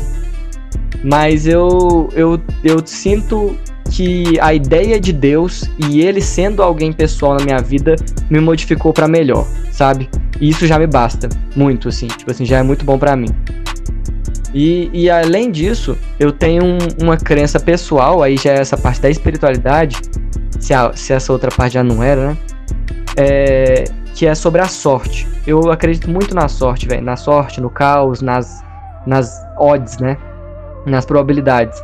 Mas 1.03 1.48
eu, 1.48 2.10
eu, 2.14 2.40
eu 2.64 2.82
sinto 2.86 3.57
que 3.90 4.40
a 4.40 4.53
ideia 4.53 4.99
de 4.99 5.11
Deus 5.11 5.69
e 5.78 6.02
ele 6.02 6.22
sendo 6.22 6.64
alguém 6.64 6.94
pessoal 6.94 7.36
na 7.38 7.44
minha 7.44 7.60
vida 7.60 7.95
me 8.30 8.40
modificou 8.40 8.94
para 8.94 9.07
melhor, 9.07 9.45
sabe? 9.72 10.10
E 10.40 10.49
isso 10.49 10.65
já 10.65 10.80
me 10.80 10.88
basta 10.88 11.28
muito, 11.56 11.90
assim, 11.90 12.07
tipo 12.07 12.32
assim, 12.32 12.45
já 12.45 12.60
é 12.60 12.64
muito 12.64 12.86
bom 12.86 12.98
para 12.98 13.15
mim. 13.15 13.30
E, 14.53 14.90
e 14.94 15.10
além 15.10 15.52
disso, 15.52 15.98
eu 16.19 16.32
tenho 16.32 16.64
um, 16.64 16.78
uma 17.02 17.18
crença 17.18 17.60
pessoal, 17.60 18.22
aí 18.22 18.38
já 18.38 18.52
é 18.52 18.60
essa 18.60 18.78
parte 18.78 19.02
da 19.02 19.10
espiritualidade, 19.10 19.98
se, 20.60 20.73
a, 20.73 20.91
se 20.94 21.14
essa 21.14 21.32
outra 21.32 21.49
parte 21.52 21.73
já 21.73 21.84
não 21.84 22.03
era, 22.03 22.30
né? 22.30 22.38
É, 23.18 23.84
que 24.14 24.26
é 24.26 24.36
sobre 24.36 24.61
a 24.61 24.68
sorte. 24.68 25.28
Eu 25.45 25.72
acredito 25.72 26.10
muito 26.10 26.36
na 26.36 26.48
sorte, 26.48 26.88
velho. 26.88 27.03
Na 27.03 27.15
sorte, 27.15 27.60
no 27.60 27.69
caos, 27.69 28.22
nas, 28.22 28.64
nas 29.06 29.41
odds, 29.57 29.98
né? 29.98 30.18
Nas 30.86 31.06
probabilidades. 31.06 31.82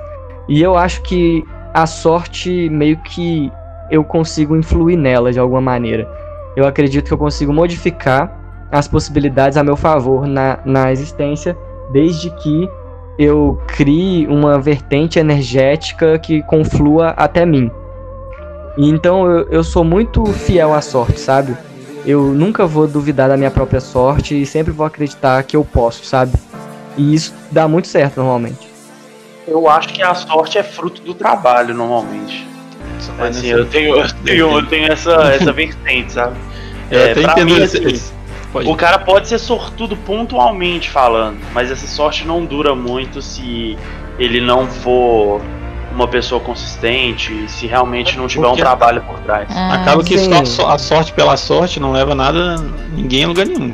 E 0.47 0.61
eu 0.61 0.77
acho 0.77 1.01
que 1.01 1.43
a 1.73 1.85
sorte 1.85 2.69
meio 2.69 2.97
que 2.97 3.51
eu 3.89 4.03
consigo 4.03 4.55
influir 4.55 4.97
nela 4.97 5.31
de 5.31 5.39
alguma 5.39 5.61
maneira. 5.61 6.07
eu 6.55 6.65
acredito 6.65 7.05
que 7.05 7.13
eu 7.13 7.17
consigo 7.17 7.53
modificar 7.53 8.31
as 8.71 8.87
possibilidades 8.87 9.57
a 9.57 9.63
meu 9.63 9.77
favor 9.77 10.25
na, 10.25 10.57
na 10.65 10.91
existência, 10.91 11.55
desde 11.91 12.31
que 12.31 12.67
eu 13.17 13.61
crie 13.67 14.27
uma 14.27 14.59
vertente 14.59 15.19
energética 15.19 16.17
que 16.19 16.41
conflua 16.43 17.09
até 17.09 17.45
mim. 17.45 17.71
Então 18.77 19.29
eu, 19.29 19.47
eu 19.49 19.63
sou 19.63 19.83
muito 19.83 20.25
fiel 20.25 20.73
à 20.73 20.81
sorte, 20.81 21.19
sabe? 21.19 21.55
Eu 22.05 22.33
nunca 22.33 22.65
vou 22.65 22.87
duvidar 22.87 23.29
da 23.29 23.37
minha 23.37 23.51
própria 23.51 23.79
sorte 23.79 24.39
e 24.39 24.45
sempre 24.45 24.71
vou 24.71 24.85
acreditar 24.85 25.43
que 25.43 25.55
eu 25.55 25.63
posso, 25.63 26.05
sabe? 26.05 26.33
E 26.97 27.13
isso 27.13 27.33
dá 27.51 27.67
muito 27.67 27.87
certo 27.87 28.17
normalmente. 28.17 28.66
Eu 29.47 29.69
acho 29.69 29.89
que 29.89 30.01
a 30.03 30.13
sorte 30.13 30.57
é 30.57 30.63
fruto 30.63 31.01
do 31.01 31.13
trabalho, 31.13 31.73
normalmente. 31.73 32.45
Assim, 33.19 33.47
eu 33.47 33.65
tenho, 33.65 33.95
eu 33.95 34.07
tenho, 34.25 34.51
eu 34.57 34.65
tenho 34.65 34.91
essa, 34.91 35.13
essa 35.33 35.51
vertente, 35.53 36.13
sabe? 36.13 36.35
Eu 36.89 36.99
É, 37.01 37.11
até 37.25 37.43
mim, 37.43 37.57
esse- 37.61 37.77
assim, 37.85 38.13
O 38.65 38.73
cara 38.73 38.97
pode 38.97 39.27
ser 39.27 39.37
sortudo 39.39 39.95
pontualmente 39.97 40.89
falando, 40.89 41.37
mas 41.53 41.69
essa 41.69 41.85
sorte 41.85 42.25
não 42.25 42.45
dura 42.45 42.73
muito 42.73 43.21
se 43.21 43.77
ele 44.17 44.39
não 44.39 44.65
for 44.67 45.41
uma 45.91 46.07
pessoa 46.07 46.39
consistente, 46.39 47.33
se 47.49 47.67
realmente 47.67 48.17
não 48.17 48.25
tiver 48.25 48.45
um 48.47 48.51
Porque- 48.51 48.61
trabalho 48.61 49.01
por 49.01 49.19
trás. 49.19 49.49
Ah, 49.51 49.81
Acaba 49.81 50.01
que 50.01 50.17
só 50.45 50.69
a 50.69 50.77
sorte 50.77 51.11
pela 51.11 51.35
sorte 51.35 51.77
não 51.77 51.91
leva 51.91 52.15
nada, 52.15 52.55
ninguém 52.93 53.25
a 53.25 53.27
lugar 53.27 53.45
nenhum. 53.45 53.73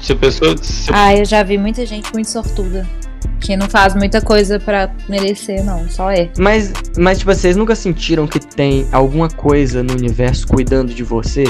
Se 0.00 0.12
a 0.12 0.16
pessoa. 0.16 0.56
Se 0.60 0.90
Ah, 0.92 1.14
eu 1.16 1.24
já 1.24 1.44
vi 1.44 1.56
muita 1.56 1.86
gente 1.86 2.12
muito 2.12 2.28
sortuda. 2.28 2.84
Que 3.42 3.56
não 3.56 3.68
faz 3.68 3.94
muita 3.94 4.20
coisa 4.20 4.60
pra 4.60 4.90
merecer, 5.08 5.64
não. 5.64 5.88
Só 5.88 6.10
é. 6.10 6.30
Mas, 6.38 6.72
mas 6.96 7.18
tipo, 7.18 7.34
vocês 7.34 7.56
nunca 7.56 7.74
sentiram 7.74 8.26
que 8.26 8.38
tem 8.38 8.86
alguma 8.92 9.28
coisa 9.28 9.82
no 9.82 9.92
universo 9.94 10.46
cuidando 10.46 10.94
de 10.94 11.02
você? 11.02 11.44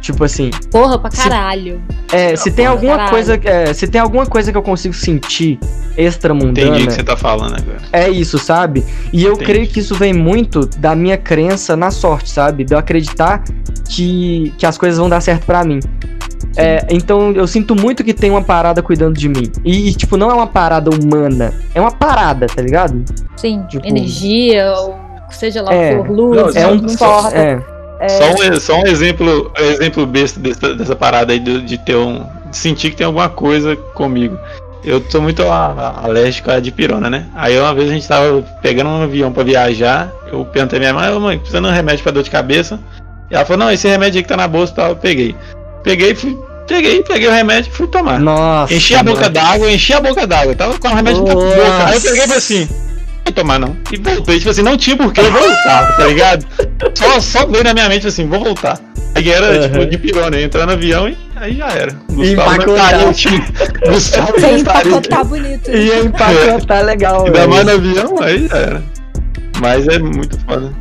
Tipo 0.00 0.24
assim, 0.24 0.50
Porra, 0.70 0.98
pra 0.98 1.10
Se- 1.12 1.16
caralho. 1.28 1.80
é, 2.12 2.34
se 2.34 2.50
tem 2.50 2.66
alguma 2.66 2.96
caralho. 2.96 3.10
coisa, 3.12 3.40
é, 3.44 3.72
se 3.72 3.86
tem 3.86 4.00
alguma 4.00 4.26
coisa 4.26 4.50
que 4.50 4.58
eu 4.58 4.62
consigo 4.62 4.92
sentir 4.92 5.60
extramundana, 5.96 6.68
entendi 6.70 6.84
o 6.84 6.86
que 6.88 6.94
você 6.94 7.02
tá 7.04 7.16
falando 7.16 7.54
agora. 7.56 7.78
é 7.92 8.10
isso, 8.10 8.36
sabe? 8.36 8.84
E 9.12 9.22
eu 9.24 9.34
Entendi. 9.34 9.44
creio 9.46 9.66
que 9.68 9.78
isso 9.78 9.94
vem 9.94 10.12
muito 10.12 10.66
da 10.66 10.96
minha 10.96 11.16
crença 11.16 11.76
na 11.76 11.92
sorte, 11.92 12.30
sabe? 12.30 12.64
De 12.64 12.74
eu 12.74 12.78
acreditar 12.78 13.44
que, 13.88 14.52
que 14.58 14.66
as 14.66 14.76
coisas 14.76 14.98
vão 14.98 15.08
dar 15.08 15.20
certo 15.20 15.46
pra 15.46 15.62
mim. 15.64 15.78
É, 16.56 16.86
então 16.90 17.32
eu 17.32 17.46
sinto 17.46 17.74
muito 17.74 18.04
que 18.04 18.12
tem 18.12 18.30
uma 18.30 18.42
parada 18.42 18.82
cuidando 18.82 19.14
de 19.18 19.28
mim. 19.28 19.50
E, 19.64 19.88
e, 19.88 19.94
tipo, 19.94 20.16
não 20.16 20.30
é 20.30 20.34
uma 20.34 20.46
parada 20.46 20.90
humana. 20.90 21.52
É 21.74 21.80
uma 21.80 21.90
parada, 21.92 22.46
tá 22.46 22.60
ligado? 22.62 23.02
Sim, 23.36 23.62
Tipo- 23.68 23.86
energia, 23.86 24.72
ou 24.72 24.98
seja 25.30 25.62
lá 25.62 25.72
É. 25.72 25.96
o 25.96 26.02
que 26.02 26.08
for, 26.08 26.14
luz, 26.16 26.54
Não, 26.54 26.62
É 26.62 26.66
um. 26.66 26.88
só-. 26.88 27.30
É, 27.30 27.60
É, 28.00 28.08
Só, 28.08 28.24
um, 28.32 28.60
só 28.60 28.80
um 28.80 28.86
exemplo, 28.86 29.52
um 29.56 29.62
exemplo 29.64 30.04
besta 30.06 30.40
dessa, 30.40 30.74
dessa 30.74 30.96
parada 30.96 31.32
aí 31.32 31.38
de, 31.38 31.62
de 31.62 31.78
ter 31.78 31.94
um. 31.94 32.24
De 32.50 32.56
sentir 32.56 32.90
que 32.90 32.96
tem 32.96 33.06
alguma 33.06 33.28
coisa 33.28 33.76
comigo. 33.76 34.36
Eu 34.84 35.00
sou 35.08 35.22
muito 35.22 35.40
alérgico 35.46 36.50
a 36.50 36.58
dipirona, 36.58 37.08
né? 37.08 37.26
Aí 37.36 37.56
uma 37.58 37.72
vez 37.72 37.88
a 37.88 37.92
gente 37.92 38.08
tava 38.08 38.42
pegando 38.60 38.90
um 38.90 39.02
avião 39.04 39.30
pra 39.32 39.44
viajar, 39.44 40.10
eu 40.32 40.44
perguntei 40.44 40.78
à 40.78 40.80
minha 40.80 40.92
mãe, 40.94 41.12
"Ô, 41.14 41.20
mãe, 41.20 41.38
precisando 41.38 41.66
de 41.66 41.70
um 41.70 41.74
remédio 41.76 42.02
pra 42.02 42.10
dor 42.10 42.24
de 42.24 42.30
cabeça. 42.30 42.80
E 43.30 43.34
ela 43.36 43.44
falou, 43.44 43.64
não, 43.64 43.70
esse 43.72 43.86
remédio 43.88 44.18
aí 44.18 44.22
que 44.24 44.28
tá 44.28 44.36
na 44.36 44.48
bolsa 44.48 44.72
e 44.72 44.76
tal, 44.76 44.88
eu 44.90 44.96
peguei. 44.96 45.36
Peguei, 45.82 46.14
fui. 46.14 46.36
Peguei, 46.68 47.02
peguei 47.02 47.28
o 47.28 47.32
remédio 47.32 47.70
e 47.70 47.76
fui 47.76 47.86
tomar. 47.88 48.18
Nossa. 48.20 48.72
Enchi 48.72 48.94
a 48.94 49.02
boca 49.02 49.28
d'água, 49.28 49.70
enchi 49.70 49.92
a 49.92 50.00
boca 50.00 50.26
d'água. 50.26 50.54
Tava 50.54 50.78
com 50.78 50.88
o 50.88 50.94
remédio 50.94 51.24
na 51.24 51.34
boca. 51.34 51.86
Aí 51.86 51.94
eu 51.94 52.00
peguei 52.00 52.18
e 52.18 52.22
falei 52.22 52.36
assim, 52.38 52.68
não 52.68 53.24
vou 53.24 53.32
tomar 53.34 53.58
não. 53.58 53.76
E 53.92 53.96
voltei, 53.98 54.38
tipo 54.38 54.50
assim, 54.50 54.62
não 54.62 54.76
tinha 54.76 54.96
por 54.96 55.12
que 55.12 55.20
eu 55.20 55.32
voltar, 55.32 55.96
tá 55.96 56.06
ligado? 56.06 56.46
Só, 56.94 57.20
só 57.20 57.46
veio 57.46 57.64
na 57.64 57.74
minha 57.74 57.88
mente 57.88 58.06
assim, 58.06 58.26
vou 58.28 58.42
voltar. 58.42 58.78
Aí 59.14 59.28
era 59.30 59.46
Uhum. 59.52 59.62
tipo 59.68 59.86
de 59.86 59.98
pirona, 59.98 60.40
entrar 60.40 60.64
no 60.66 60.72
avião 60.72 61.08
e 61.08 61.18
aí 61.36 61.56
já 61.56 61.68
era. 61.68 61.92
Gustavo 62.10 62.16
não 62.16 62.54
Empacotar. 62.54 63.10
estaria, 63.10 63.12
tipo, 63.12 63.90
Gustavo 63.90 64.32
não 64.32 64.38
Sem 64.40 64.56
estaria. 64.56 64.80
empacotar 64.90 65.24
bonito. 65.26 65.70
Ia 65.70 65.98
empacotar 65.98 66.84
legal. 66.84 67.26
Ainda 67.26 67.46
mais 67.48 67.66
no 67.66 67.72
avião, 67.72 68.22
aí 68.22 68.48
já 68.48 68.56
era. 68.56 68.82
Mas 69.60 69.86
é 69.88 69.98
muito 69.98 70.38
foda. 70.46 70.72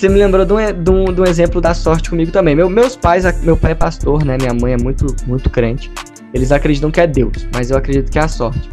Você 0.00 0.08
me 0.08 0.18
lembrou 0.18 0.46
de 0.46 0.52
um, 0.54 0.56
de 0.82 0.90
um- 0.90 1.12
de 1.12 1.20
um 1.20 1.24
exemplo 1.24 1.60
da 1.60 1.74
sorte 1.74 2.08
comigo 2.08 2.32
também. 2.32 2.54
Meu- 2.54 2.70
meus 2.70 2.96
pais, 2.96 3.22
meu 3.42 3.54
pai 3.54 3.72
é 3.72 3.74
pastor, 3.74 4.24
né? 4.24 4.38
Minha 4.40 4.54
mãe 4.54 4.72
é 4.72 4.76
muito, 4.78 5.04
muito 5.26 5.50
crente. 5.50 5.92
Eles 6.32 6.50
acreditam 6.50 6.90
que 6.90 7.02
é 7.02 7.06
Deus, 7.06 7.46
mas 7.54 7.70
eu 7.70 7.76
acredito 7.76 8.10
que 8.10 8.18
é 8.18 8.22
a 8.22 8.28
sorte. 8.28 8.70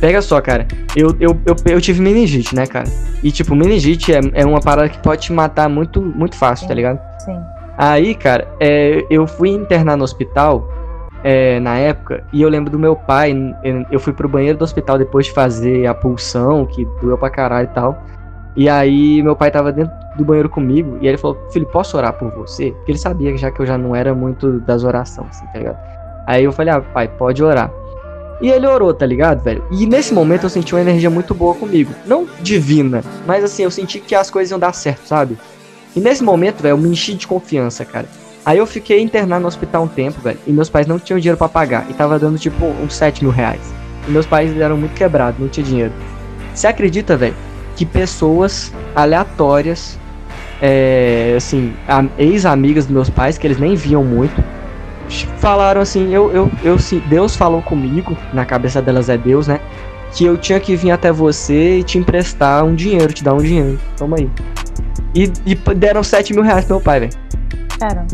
Pega 0.00 0.22
só, 0.22 0.40
cara. 0.40 0.68
Eu, 0.94 1.08
eu, 1.18 1.36
eu, 1.44 1.56
eu 1.66 1.80
tive 1.80 2.00
meningite, 2.00 2.54
né, 2.54 2.66
cara? 2.68 2.86
E, 3.20 3.32
tipo, 3.32 3.52
meningite 3.56 4.14
é, 4.14 4.20
é 4.34 4.46
uma 4.46 4.60
parada 4.60 4.88
que 4.88 4.98
pode 4.98 5.22
te 5.22 5.32
matar 5.32 5.68
muito, 5.68 6.00
muito 6.00 6.36
fácil, 6.36 6.68
tá 6.68 6.72
Sim. 6.72 6.76
ligado? 6.76 7.00
Sim. 7.24 7.40
Aí, 7.76 8.14
cara, 8.14 8.46
é, 8.60 9.04
eu 9.10 9.26
fui 9.26 9.48
internar 9.48 9.96
no 9.96 10.04
hospital 10.04 10.68
é, 11.24 11.58
na 11.58 11.78
época 11.78 12.22
e 12.32 12.42
eu 12.42 12.48
lembro 12.48 12.70
do 12.70 12.78
meu 12.78 12.94
pai. 12.94 13.34
Eu 13.90 13.98
fui 13.98 14.12
pro 14.12 14.28
banheiro 14.28 14.56
do 14.56 14.62
hospital 14.62 14.98
depois 14.98 15.26
de 15.26 15.32
fazer 15.32 15.84
a 15.88 15.94
pulsão, 15.94 16.64
que 16.64 16.86
doeu 17.00 17.18
pra 17.18 17.28
caralho 17.28 17.68
e 17.68 17.74
tal. 17.74 18.04
E 18.54 18.68
aí, 18.68 19.22
meu 19.22 19.34
pai 19.34 19.50
tava 19.50 19.72
dentro 19.72 19.92
do 20.16 20.24
banheiro 20.24 20.48
comigo 20.48 20.98
e 21.00 21.08
ele 21.08 21.16
falou: 21.16 21.38
Filho, 21.52 21.66
posso 21.66 21.96
orar 21.96 22.12
por 22.12 22.30
você? 22.32 22.70
Porque 22.72 22.92
ele 22.92 22.98
sabia 22.98 23.36
já 23.36 23.50
que 23.50 23.60
eu 23.60 23.66
já 23.66 23.78
não 23.78 23.96
era 23.96 24.14
muito 24.14 24.60
das 24.60 24.84
orações, 24.84 25.28
assim, 25.30 25.46
tá 25.46 25.58
ligado? 25.58 25.78
Aí 26.26 26.44
eu 26.44 26.52
falei: 26.52 26.74
Ah, 26.74 26.80
pai, 26.80 27.08
pode 27.08 27.42
orar. 27.42 27.70
E 28.40 28.50
ele 28.50 28.66
orou, 28.66 28.92
tá 28.92 29.06
ligado, 29.06 29.40
velho? 29.42 29.64
E 29.70 29.86
nesse 29.86 30.12
momento 30.12 30.44
eu 30.44 30.50
senti 30.50 30.74
uma 30.74 30.80
energia 30.80 31.08
muito 31.08 31.32
boa 31.32 31.54
comigo. 31.54 31.94
Não 32.04 32.26
divina, 32.40 33.02
mas 33.24 33.44
assim, 33.44 33.62
eu 33.62 33.70
senti 33.70 34.00
que 34.00 34.16
as 34.16 34.30
coisas 34.30 34.50
iam 34.50 34.58
dar 34.58 34.72
certo, 34.72 35.06
sabe? 35.06 35.38
E 35.94 36.00
nesse 36.00 36.24
momento, 36.24 36.60
velho, 36.60 36.72
eu 36.72 36.78
me 36.78 36.88
enchi 36.88 37.14
de 37.14 37.26
confiança, 37.26 37.84
cara. 37.84 38.06
Aí 38.44 38.58
eu 38.58 38.66
fiquei 38.66 39.00
internado 39.00 39.42
no 39.42 39.46
hospital 39.46 39.84
um 39.84 39.88
tempo, 39.88 40.20
velho, 40.20 40.38
e 40.44 40.52
meus 40.52 40.68
pais 40.68 40.88
não 40.88 40.98
tinham 40.98 41.20
dinheiro 41.20 41.38
pra 41.38 41.48
pagar. 41.48 41.86
E 41.88 41.94
tava 41.94 42.18
dando 42.18 42.36
tipo 42.36 42.66
uns 42.66 42.94
7 42.96 43.22
mil 43.22 43.32
reais. 43.32 43.60
E 44.08 44.10
meus 44.10 44.26
pais 44.26 44.58
eram 44.60 44.76
muito 44.76 44.94
quebrados, 44.94 45.38
não 45.38 45.48
tinha 45.48 45.64
dinheiro. 45.64 45.92
Você 46.52 46.66
acredita, 46.66 47.16
velho, 47.16 47.36
que 47.76 47.86
pessoas 47.86 48.72
aleatórias, 48.94 49.98
é, 50.60 51.34
assim, 51.36 51.72
ex-amigas 52.18 52.86
dos 52.86 52.94
meus 52.94 53.10
pais, 53.10 53.38
que 53.38 53.46
eles 53.46 53.58
nem 53.58 53.74
viam 53.74 54.04
muito, 54.04 54.42
falaram 55.38 55.80
assim: 55.80 56.12
eu, 56.12 56.30
eu, 56.32 56.50
eu, 56.62 56.78
sim, 56.78 57.02
Deus 57.08 57.36
falou 57.36 57.62
comigo, 57.62 58.16
na 58.32 58.44
cabeça 58.44 58.80
delas 58.80 59.08
é 59.08 59.16
Deus, 59.16 59.46
né? 59.46 59.60
Que 60.12 60.24
eu 60.24 60.36
tinha 60.36 60.60
que 60.60 60.76
vir 60.76 60.90
até 60.90 61.10
você 61.10 61.78
e 61.78 61.82
te 61.82 61.98
emprestar 61.98 62.64
um 62.64 62.74
dinheiro, 62.74 63.12
te 63.12 63.24
dar 63.24 63.34
um 63.34 63.38
dinheiro. 63.38 63.78
Toma 63.96 64.18
aí. 64.18 64.30
E, 65.14 65.30
e 65.46 65.54
deram 65.74 66.02
7 66.02 66.34
mil 66.34 66.42
reais 66.42 66.64
pro 66.64 66.76
meu 66.76 66.82
pai, 66.82 67.00
velho. 67.00 67.12
Cara, 67.78 68.06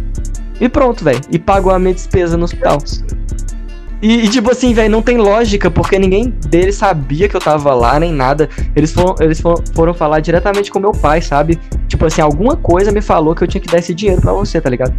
E 0.60 0.68
pronto, 0.68 1.04
velho. 1.04 1.20
E 1.30 1.38
pagou 1.38 1.72
a 1.72 1.78
minha 1.78 1.94
despesa 1.94 2.36
no 2.36 2.44
hospital. 2.44 2.78
E, 4.00 4.24
e, 4.24 4.28
tipo 4.28 4.50
assim, 4.50 4.72
velho, 4.72 4.90
não 4.90 5.02
tem 5.02 5.16
lógica, 5.16 5.70
porque 5.70 5.98
ninguém 5.98 6.28
deles 6.28 6.76
sabia 6.76 7.28
que 7.28 7.34
eu 7.34 7.40
tava 7.40 7.74
lá, 7.74 7.98
nem 7.98 8.12
nada. 8.12 8.48
Eles 8.76 8.92
foram, 8.92 9.14
eles 9.20 9.40
foram, 9.40 9.64
foram 9.74 9.94
falar 9.94 10.20
diretamente 10.20 10.70
com 10.70 10.78
meu 10.78 10.92
pai, 10.92 11.20
sabe? 11.20 11.58
Tipo 11.88 12.06
assim, 12.06 12.20
alguma 12.20 12.56
coisa 12.56 12.92
me 12.92 13.00
falou 13.00 13.34
que 13.34 13.42
eu 13.42 13.48
tinha 13.48 13.60
que 13.60 13.68
dar 13.68 13.78
esse 13.78 13.92
dinheiro 13.94 14.20
pra 14.20 14.32
você, 14.32 14.60
tá 14.60 14.70
ligado? 14.70 14.94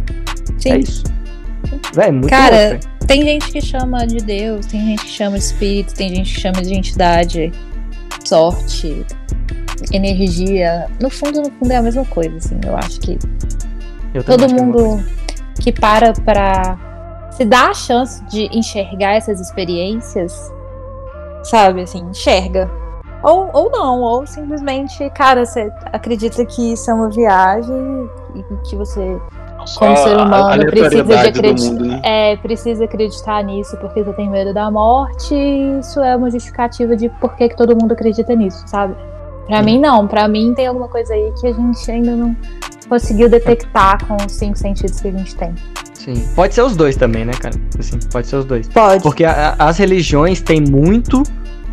sim. 0.58 0.72
É 0.72 0.78
isso. 0.78 1.04
Velho, 1.94 2.12
muito 2.12 2.28
Cara, 2.28 2.70
louco. 2.72 3.06
Tem 3.06 3.22
gente 3.22 3.50
que 3.50 3.60
chama 3.60 4.06
de 4.06 4.18
Deus, 4.18 4.66
tem 4.66 4.80
gente 4.84 5.04
que 5.04 5.10
chama 5.10 5.38
de 5.38 5.44
espírito, 5.44 5.94
tem 5.94 6.14
gente 6.14 6.34
que 6.34 6.40
chama 6.40 6.62
de 6.62 6.74
entidade, 6.74 7.52
sorte, 8.24 9.04
energia. 9.92 10.86
No 11.00 11.10
fundo, 11.10 11.40
no 11.40 11.50
fundo 11.52 11.72
é 11.72 11.76
a 11.76 11.82
mesma 11.82 12.04
coisa, 12.04 12.36
assim. 12.36 12.60
Eu 12.64 12.76
acho 12.76 13.00
que 13.00 13.18
Eu 14.14 14.22
todo 14.22 14.44
acho 14.44 14.54
que 14.54 14.60
é 14.60 14.64
mundo 14.64 15.04
que 15.58 15.72
para 15.72 16.12
pra 16.12 16.89
se 17.40 17.44
dar 17.46 17.70
a 17.70 17.74
chance 17.74 18.22
de 18.24 18.50
enxergar 18.52 19.14
essas 19.14 19.40
experiências, 19.40 20.52
sabe, 21.42 21.80
assim, 21.80 22.00
enxerga. 22.10 22.70
Ou, 23.22 23.48
ou 23.54 23.70
não, 23.70 24.02
ou 24.02 24.26
simplesmente, 24.26 25.08
cara, 25.10 25.46
você 25.46 25.72
acredita 25.86 26.44
que 26.44 26.74
isso 26.74 26.90
é 26.90 26.94
uma 26.94 27.08
viagem 27.08 28.10
e 28.34 28.42
que 28.68 28.76
você 28.76 29.18
como 29.78 29.96
Só 29.96 29.96
ser 29.96 30.16
humano 30.18 30.66
precisa 30.66 31.02
de 31.04 31.12
acreditar. 31.14 31.70
mundo, 31.70 31.84
né? 31.86 32.00
É, 32.02 32.36
precisa 32.36 32.84
acreditar 32.84 33.42
nisso 33.42 33.74
porque 33.78 34.02
você 34.02 34.12
tem 34.14 34.28
medo 34.28 34.52
da 34.52 34.70
morte, 34.70 35.34
e 35.34 35.78
isso 35.78 35.98
é 36.00 36.16
uma 36.16 36.30
justificativa 36.30 36.94
de 36.94 37.08
por 37.08 37.34
que, 37.36 37.48
que 37.48 37.56
todo 37.56 37.74
mundo 37.74 37.92
acredita 37.92 38.34
nisso, 38.34 38.62
sabe? 38.66 38.94
Pra 39.46 39.60
Hum. 39.60 39.64
mim, 39.64 39.78
não. 39.78 40.06
Pra 40.06 40.28
mim, 40.28 40.52
tem 40.54 40.66
alguma 40.66 40.88
coisa 40.88 41.14
aí 41.14 41.32
que 41.40 41.46
a 41.46 41.52
gente 41.52 41.90
ainda 41.90 42.14
não 42.14 42.36
conseguiu 42.88 43.30
detectar 43.30 44.06
com 44.06 44.16
os 44.26 44.32
cinco 44.32 44.58
sentidos 44.58 45.00
que 45.00 45.08
a 45.08 45.12
gente 45.12 45.34
tem. 45.36 45.54
Sim. 46.04 46.14
Pode 46.34 46.54
ser 46.54 46.62
os 46.62 46.74
dois 46.74 46.96
também, 46.96 47.24
né, 47.24 47.32
cara? 47.38 47.54
Assim, 47.78 47.98
pode 48.10 48.26
ser 48.26 48.36
os 48.36 48.44
dois. 48.44 48.66
Pode. 48.68 49.02
Porque 49.02 49.22
a- 49.24 49.54
a- 49.58 49.68
as 49.68 49.76
religiões 49.78 50.40
têm 50.40 50.60
muito 50.60 51.22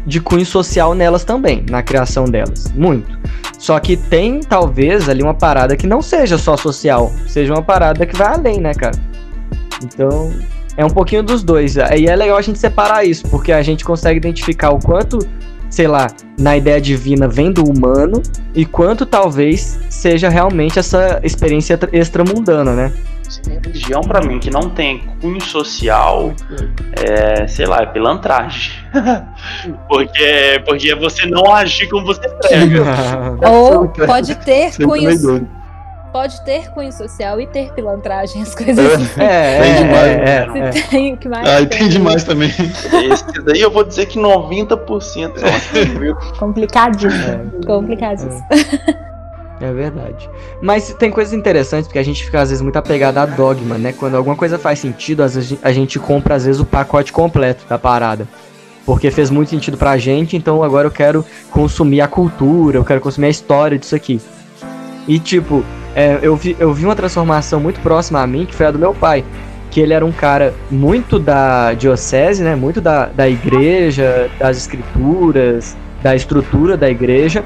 de 0.05 0.19
cunho 0.19 0.45
social 0.45 0.93
nelas 0.93 1.23
também, 1.23 1.65
na 1.69 1.81
criação 1.81 2.25
delas. 2.25 2.71
Muito. 2.75 3.17
Só 3.57 3.79
que 3.79 3.95
tem, 3.97 4.39
talvez, 4.41 5.07
ali 5.09 5.23
uma 5.23 5.33
parada 5.33 5.75
que 5.77 5.87
não 5.87 6.01
seja 6.01 6.37
só 6.37 6.55
social, 6.57 7.11
seja 7.27 7.53
uma 7.53 7.61
parada 7.61 8.05
que 8.05 8.15
vai 8.15 8.27
além, 8.33 8.59
né, 8.59 8.73
cara? 8.73 8.95
Então, 9.83 10.31
é 10.75 10.85
um 10.85 10.89
pouquinho 10.89 11.23
dos 11.23 11.41
dois. 11.43 11.75
E 11.75 12.05
é 12.07 12.15
legal 12.15 12.37
a 12.37 12.41
gente 12.41 12.59
separar 12.59 13.03
isso, 13.05 13.23
porque 13.29 13.51
a 13.51 13.61
gente 13.61 13.83
consegue 13.83 14.17
identificar 14.17 14.71
o 14.71 14.79
quanto, 14.79 15.19
sei 15.69 15.87
lá, 15.87 16.07
na 16.39 16.55
ideia 16.57 16.79
divina 16.79 17.27
vem 17.27 17.51
do 17.51 17.63
humano 17.63 18.21
e 18.53 18.65
quanto 18.65 19.05
talvez 19.05 19.79
seja 19.89 20.29
realmente 20.29 20.79
essa 20.79 21.19
experiência 21.23 21.73
extra- 21.73 21.89
extramundana, 21.97 22.73
né? 22.73 22.91
Religião 23.63 24.01
para 24.01 24.21
mim 24.21 24.39
que 24.39 24.49
não 24.49 24.69
tem 24.69 24.99
cunho 25.21 25.41
social, 25.41 26.33
é, 27.03 27.47
sei 27.47 27.65
lá, 27.65 27.81
é 27.81 27.85
pilantragem. 27.85 28.71
porque, 29.87 30.61
porque 30.65 30.91
é 30.91 30.95
você 30.95 31.25
não 31.27 31.53
agir 31.53 31.87
como 31.89 32.05
você 32.05 32.27
prega. 32.29 32.83
Ou 33.49 33.87
pode 33.87 34.35
ter 34.35 34.75
cunho. 34.75 35.47
Pode 36.11 36.41
ter 36.45 36.71
cunho 36.71 36.91
social 36.91 37.39
e 37.39 37.45
ter 37.45 37.73
pilantragem, 37.73 38.41
as 38.41 38.55
coisas. 38.55 39.17
É, 39.17 39.57
é, 39.57 39.61
tem 39.61 39.75
demais. 39.75 40.07
É, 40.07 40.59
é, 40.59 40.71
Se 40.71 40.87
tem 40.87 41.13
o 41.13 41.17
que 41.17 41.29
mais. 41.29 41.47
Ah, 41.47 41.65
tem 41.65 41.89
demais 41.89 42.23
também. 42.23 42.49
Esse 42.49 43.25
daí 43.43 43.61
eu 43.61 43.69
vou 43.69 43.83
dizer 43.83 44.05
que 44.07 44.17
90% 44.17 45.33
são 45.37 46.33
Complicadíssimo. 46.39 47.51
Complicadíssimo. 47.65 48.45
É 48.49 49.16
verdade. 49.71 50.29
Mas 50.61 50.93
tem 50.93 51.09
coisas 51.09 51.33
interessantes, 51.33 51.87
porque 51.87 51.99
a 51.99 52.03
gente 52.03 52.23
fica 52.23 52.41
às 52.41 52.49
vezes 52.49 52.61
muito 52.61 52.77
apegado 52.77 53.17
a 53.17 53.25
dogma, 53.25 53.77
né? 53.77 53.91
Quando 53.91 54.15
alguma 54.15 54.35
coisa 54.35 54.59
faz 54.59 54.79
sentido, 54.79 55.23
às 55.23 55.35
vezes 55.35 55.57
a 55.63 55.71
gente 55.71 55.97
compra 55.97 56.35
às 56.35 56.45
vezes 56.45 56.61
o 56.61 56.65
pacote 56.65 57.11
completo 57.11 57.65
da 57.67 57.77
parada. 57.77 58.27
Porque 58.85 59.11
fez 59.11 59.29
muito 59.29 59.49
sentido 59.49 59.77
pra 59.77 59.97
gente, 59.97 60.37
então 60.37 60.63
agora 60.63 60.87
eu 60.87 60.91
quero 60.91 61.25
consumir 61.51 62.01
a 62.01 62.07
cultura, 62.07 62.77
eu 62.77 62.85
quero 62.85 63.01
consumir 63.01 63.27
a 63.27 63.29
história 63.29 63.77
disso 63.77 63.95
aqui. 63.95 64.21
E 65.07 65.19
tipo, 65.19 65.63
é, 65.95 66.19
eu, 66.21 66.35
vi, 66.35 66.55
eu 66.59 66.71
vi 66.73 66.85
uma 66.85 66.95
transformação 66.95 67.59
muito 67.59 67.79
próxima 67.79 68.21
a 68.21 68.27
mim, 68.27 68.45
que 68.45 68.53
foi 68.53 68.67
a 68.67 68.71
do 68.71 68.77
meu 68.77 68.93
pai. 68.93 69.25
Que 69.71 69.81
ele 69.81 69.93
era 69.93 70.05
um 70.05 70.11
cara 70.11 70.53
muito 70.69 71.19
da 71.19 71.73
diocese, 71.73 72.43
né? 72.43 72.55
Muito 72.55 72.79
da, 72.79 73.07
da 73.07 73.27
igreja, 73.27 74.29
das 74.39 74.57
escrituras, 74.57 75.75
da 76.01 76.15
estrutura 76.15 76.77
da 76.77 76.89
igreja. 76.89 77.43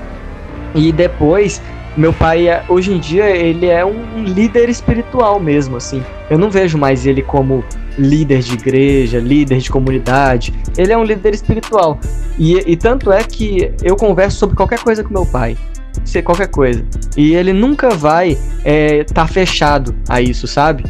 E 0.76 0.92
depois 0.92 1.62
meu 1.98 2.14
pai, 2.14 2.48
é, 2.48 2.64
hoje 2.70 2.94
em 2.94 3.00
dia, 3.00 3.30
ele 3.30 3.68
é 3.68 3.86
um 3.86 4.24
líder 4.24 4.70
espiritual 4.70 5.40
mesmo, 5.40 5.76
assim. 5.76 6.04
Eu 6.30 6.38
não 6.38 6.50
vejo 6.50 6.78
mais 6.78 7.06
ele 7.06 7.22
como 7.22 7.64
líder 7.98 8.40
de 8.40 8.54
igreja, 8.54 9.20
líder 9.20 9.58
de 9.58 9.70
comunidade. 9.70 10.54
Ele 10.78 10.94
é 10.94 10.98
um 10.98 11.04
líder 11.04 11.34
espiritual. 11.34 12.00
E, 12.38 12.58
e 12.72 12.78
tanto 12.78 13.12
é 13.12 13.24
que 13.24 13.74
eu 13.84 13.96
converso 13.96 14.38
sobre 14.38 14.56
qualquer 14.56 14.80
coisa 14.80 15.04
com 15.04 15.14
meu 15.14 15.26
pai. 15.26 15.58
Ser 16.06 16.22
qualquer 16.22 16.48
coisa. 16.48 16.84
E 17.18 17.36
ele 17.36 17.52
nunca 17.52 17.90
vai 17.90 18.32
estar 18.32 18.42
é, 18.64 19.04
tá 19.04 19.28
fechado 19.28 19.94
a 20.08 20.22
isso, 20.22 20.48
sabe? 20.48 20.86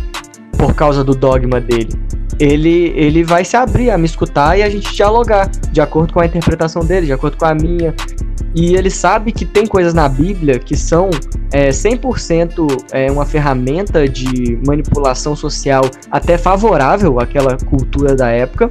Por 0.57 0.75
causa 0.75 1.03
do 1.03 1.15
dogma 1.15 1.59
dele. 1.59 1.89
Ele, 2.39 2.93
ele 2.95 3.23
vai 3.23 3.43
se 3.43 3.57
abrir 3.57 3.89
a 3.89 3.97
me 3.97 4.05
escutar 4.05 4.57
e 4.57 4.63
a 4.63 4.69
gente 4.69 4.93
dialogar 4.93 5.49
de 5.71 5.81
acordo 5.81 6.13
com 6.13 6.19
a 6.19 6.25
interpretação 6.25 6.83
dele, 6.83 7.07
de 7.07 7.13
acordo 7.13 7.37
com 7.37 7.45
a 7.45 7.53
minha. 7.53 7.93
E 8.53 8.75
ele 8.75 8.89
sabe 8.89 9.31
que 9.31 9.45
tem 9.45 9.65
coisas 9.65 9.93
na 9.93 10.09
Bíblia 10.09 10.59
que 10.59 10.75
são 10.75 11.09
é, 11.51 11.69
100% 11.69 12.85
é, 12.91 13.09
uma 13.09 13.25
ferramenta 13.25 14.07
de 14.07 14.59
manipulação 14.65 15.35
social 15.35 15.83
até 16.09 16.37
favorável 16.37 17.19
àquela 17.19 17.57
cultura 17.57 18.15
da 18.15 18.29
época. 18.29 18.69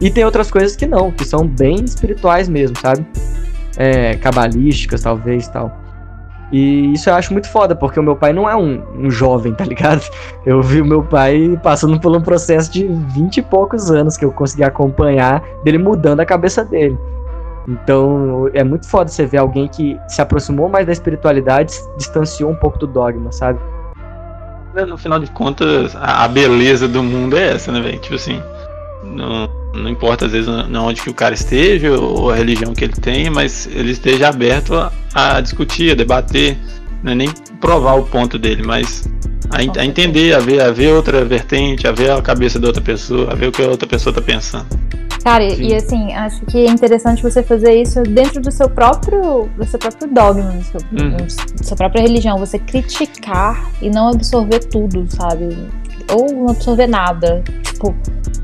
E 0.00 0.10
tem 0.10 0.24
outras 0.24 0.50
coisas 0.50 0.76
que 0.76 0.86
não, 0.86 1.10
que 1.10 1.24
são 1.24 1.46
bem 1.46 1.76
espirituais 1.82 2.48
mesmo, 2.48 2.76
sabe? 2.78 3.06
É, 3.78 4.16
cabalísticas, 4.16 5.00
talvez, 5.00 5.48
tal. 5.48 5.86
E 6.52 6.92
isso 6.92 7.10
eu 7.10 7.14
acho 7.14 7.32
muito 7.32 7.48
foda, 7.48 7.74
porque 7.74 7.98
o 7.98 8.02
meu 8.02 8.14
pai 8.14 8.32
não 8.32 8.48
é 8.48 8.54
um, 8.54 8.82
um 8.96 9.10
jovem, 9.10 9.52
tá 9.54 9.64
ligado? 9.64 10.02
Eu 10.46 10.62
vi 10.62 10.80
o 10.80 10.84
meu 10.84 11.02
pai 11.02 11.58
passando 11.60 11.98
por 11.98 12.16
um 12.16 12.20
processo 12.20 12.70
de 12.70 12.86
20 12.86 13.38
e 13.38 13.42
poucos 13.42 13.90
anos 13.90 14.16
que 14.16 14.24
eu 14.24 14.30
consegui 14.30 14.62
acompanhar 14.62 15.42
dele 15.64 15.76
mudando 15.76 16.20
a 16.20 16.24
cabeça 16.24 16.64
dele. 16.64 16.96
Então 17.68 18.48
é 18.54 18.62
muito 18.62 18.88
foda 18.88 19.10
você 19.10 19.26
ver 19.26 19.38
alguém 19.38 19.68
que 19.68 19.98
se 20.08 20.20
aproximou 20.22 20.68
mais 20.68 20.86
da 20.86 20.92
espiritualidade, 20.92 21.74
distanciou 21.96 22.50
um 22.50 22.54
pouco 22.54 22.78
do 22.78 22.86
dogma, 22.86 23.32
sabe? 23.32 23.58
No 24.86 24.98
final 24.98 25.18
de 25.18 25.30
contas, 25.30 25.96
a 25.96 26.28
beleza 26.28 26.86
do 26.86 27.02
mundo 27.02 27.36
é 27.36 27.54
essa, 27.54 27.72
né, 27.72 27.80
velho? 27.80 27.98
Tipo 27.98 28.14
assim, 28.16 28.42
não, 29.02 29.48
não 29.74 29.88
importa 29.88 30.26
às 30.26 30.32
vezes 30.32 30.48
onde 30.48 31.00
que 31.00 31.10
o 31.10 31.14
cara 31.14 31.34
esteja 31.34 31.98
ou 31.98 32.30
a 32.30 32.34
religião 32.34 32.74
que 32.74 32.84
ele 32.84 32.92
tem, 32.92 33.30
mas 33.30 33.66
ele 33.66 33.92
esteja 33.92 34.28
aberto 34.28 34.74
a, 34.74 34.92
a 35.14 35.40
discutir, 35.40 35.92
a 35.92 35.94
debater, 35.94 36.58
não 37.02 37.12
é 37.12 37.14
nem 37.14 37.30
provar 37.60 37.94
o 37.94 38.04
ponto 38.04 38.38
dele, 38.38 38.62
mas 38.62 39.08
a, 39.50 39.80
a, 39.80 39.84
entender, 39.84 40.34
a 40.34 40.38
ver, 40.38 40.60
a 40.60 40.70
ver 40.70 40.92
outra 40.92 41.24
vertente, 41.24 41.86
a 41.86 41.92
ver 41.92 42.10
a 42.10 42.20
cabeça 42.22 42.58
da 42.58 42.68
outra 42.68 42.82
pessoa, 42.82 43.32
a 43.32 43.34
ver 43.34 43.48
o 43.48 43.52
que 43.52 43.62
a 43.62 43.68
outra 43.68 43.86
pessoa 43.86 44.14
tá 44.14 44.20
pensando. 44.20 44.66
Cara, 45.26 45.50
Sim. 45.50 45.62
e 45.62 45.74
assim, 45.74 46.14
acho 46.14 46.46
que 46.46 46.56
é 46.56 46.70
interessante 46.70 47.20
você 47.20 47.42
fazer 47.42 47.74
isso 47.82 48.00
dentro 48.04 48.40
do 48.40 48.52
seu 48.52 48.70
próprio, 48.70 49.48
do 49.56 49.66
seu 49.66 49.76
próprio 49.76 50.08
dogma, 50.08 50.52
do 50.52 50.62
seu, 50.62 50.80
uhum. 50.92 51.16
da 51.16 51.64
sua 51.64 51.76
própria 51.76 52.02
religião. 52.02 52.38
Você 52.38 52.60
criticar 52.60 53.72
e 53.82 53.90
não 53.90 54.10
absorver 54.10 54.60
tudo, 54.60 55.04
sabe? 55.08 55.68
Ou 56.12 56.32
não 56.32 56.50
absorver 56.50 56.86
nada. 56.86 57.42
Tipo, 57.64 57.92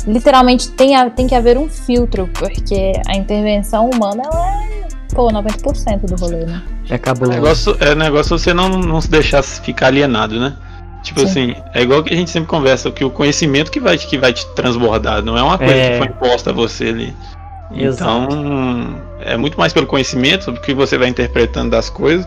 literalmente 0.09 0.71
tem, 0.71 0.97
a, 0.97 1.09
tem 1.09 1.29
que 1.29 1.37
haver 1.37 1.57
um 1.57 1.69
filtro, 1.69 2.29
porque 2.35 2.93
a 3.07 3.15
intervenção 3.15 3.89
humana, 3.89 4.25
ela 4.25 4.65
é, 4.65 4.89
pô, 5.15 5.29
90% 5.29 6.01
do 6.01 6.17
rolê, 6.17 6.45
né? 6.45 6.63
É 6.91 6.99
cabuloso. 6.99 7.31
O 7.31 7.35
negócio, 7.41 7.77
é 7.79 7.95
negócio 7.95 8.37
você 8.37 8.53
não, 8.53 8.69
não 8.71 9.01
se 9.01 9.09
deixar 9.09 9.41
ficar 9.45 9.87
alienado, 9.87 10.41
né? 10.41 10.57
Tipo 11.03 11.21
Sim. 11.21 11.27
assim, 11.27 11.55
é 11.75 11.83
igual 11.83 12.03
que 12.03 12.15
a 12.15 12.17
gente 12.17 12.31
sempre 12.31 12.49
conversa, 12.49 12.91
que 12.91 13.05
o 13.05 13.11
conhecimento 13.11 13.71
que 13.71 13.81
vai, 13.81 13.99
que 13.99 14.17
vai 14.17 14.33
te 14.33 14.47
transbordar, 14.55 15.23
não 15.23 15.37
é 15.37 15.43
uma 15.43 15.59
coisa 15.59 15.75
é... 15.75 15.91
que 15.91 15.99
foi 15.99 16.07
imposta 16.07 16.51
a 16.51 16.53
você 16.53 16.85
ali. 16.85 17.17
Exato. 17.75 18.35
Então, 18.35 19.01
é 19.21 19.37
muito 19.37 19.59
mais 19.59 19.73
pelo 19.73 19.87
conhecimento 19.87 20.53
do 20.53 20.61
que 20.61 20.75
você 20.75 20.97
vai 20.99 21.09
interpretando 21.09 21.71
das 21.71 21.89
coisas 21.89 22.27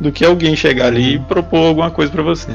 do 0.00 0.10
que 0.10 0.24
alguém 0.24 0.56
chegar 0.56 0.86
ali 0.86 1.14
e 1.14 1.16
uhum. 1.16 1.24
propor 1.24 1.66
alguma 1.68 1.90
coisa 1.90 2.10
para 2.10 2.22
você. 2.22 2.52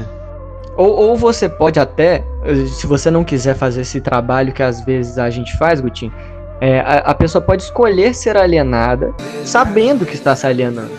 Ou, 0.76 0.88
ou 0.88 1.16
você 1.16 1.48
pode 1.48 1.78
até, 1.78 2.24
se 2.68 2.86
você 2.86 3.10
não 3.10 3.24
quiser 3.24 3.54
fazer 3.54 3.82
esse 3.82 4.00
trabalho 4.00 4.52
que 4.52 4.62
às 4.62 4.84
vezes 4.84 5.18
a 5.18 5.28
gente 5.28 5.56
faz, 5.56 5.80
Gutinho, 5.80 6.12
é, 6.60 6.80
a, 6.80 6.98
a 6.98 7.14
pessoa 7.14 7.42
pode 7.42 7.62
escolher 7.62 8.14
ser 8.14 8.36
alienada 8.36 9.12
sabendo 9.44 10.06
que 10.06 10.14
está 10.14 10.34
se 10.34 10.46
alienando. 10.46 10.92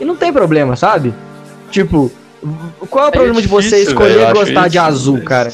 E 0.00 0.04
não 0.04 0.16
tem 0.16 0.32
problema, 0.32 0.76
sabe? 0.76 1.12
Tipo, 1.70 2.10
qual 2.88 3.06
é 3.06 3.08
o 3.08 3.12
problema 3.12 3.38
é 3.38 3.42
difícil, 3.42 3.60
de 3.60 3.68
você 3.68 3.82
escolher 3.82 4.18
véio, 4.18 4.34
gostar 4.34 4.68
de 4.68 4.78
azul, 4.78 5.20
cara? 5.22 5.52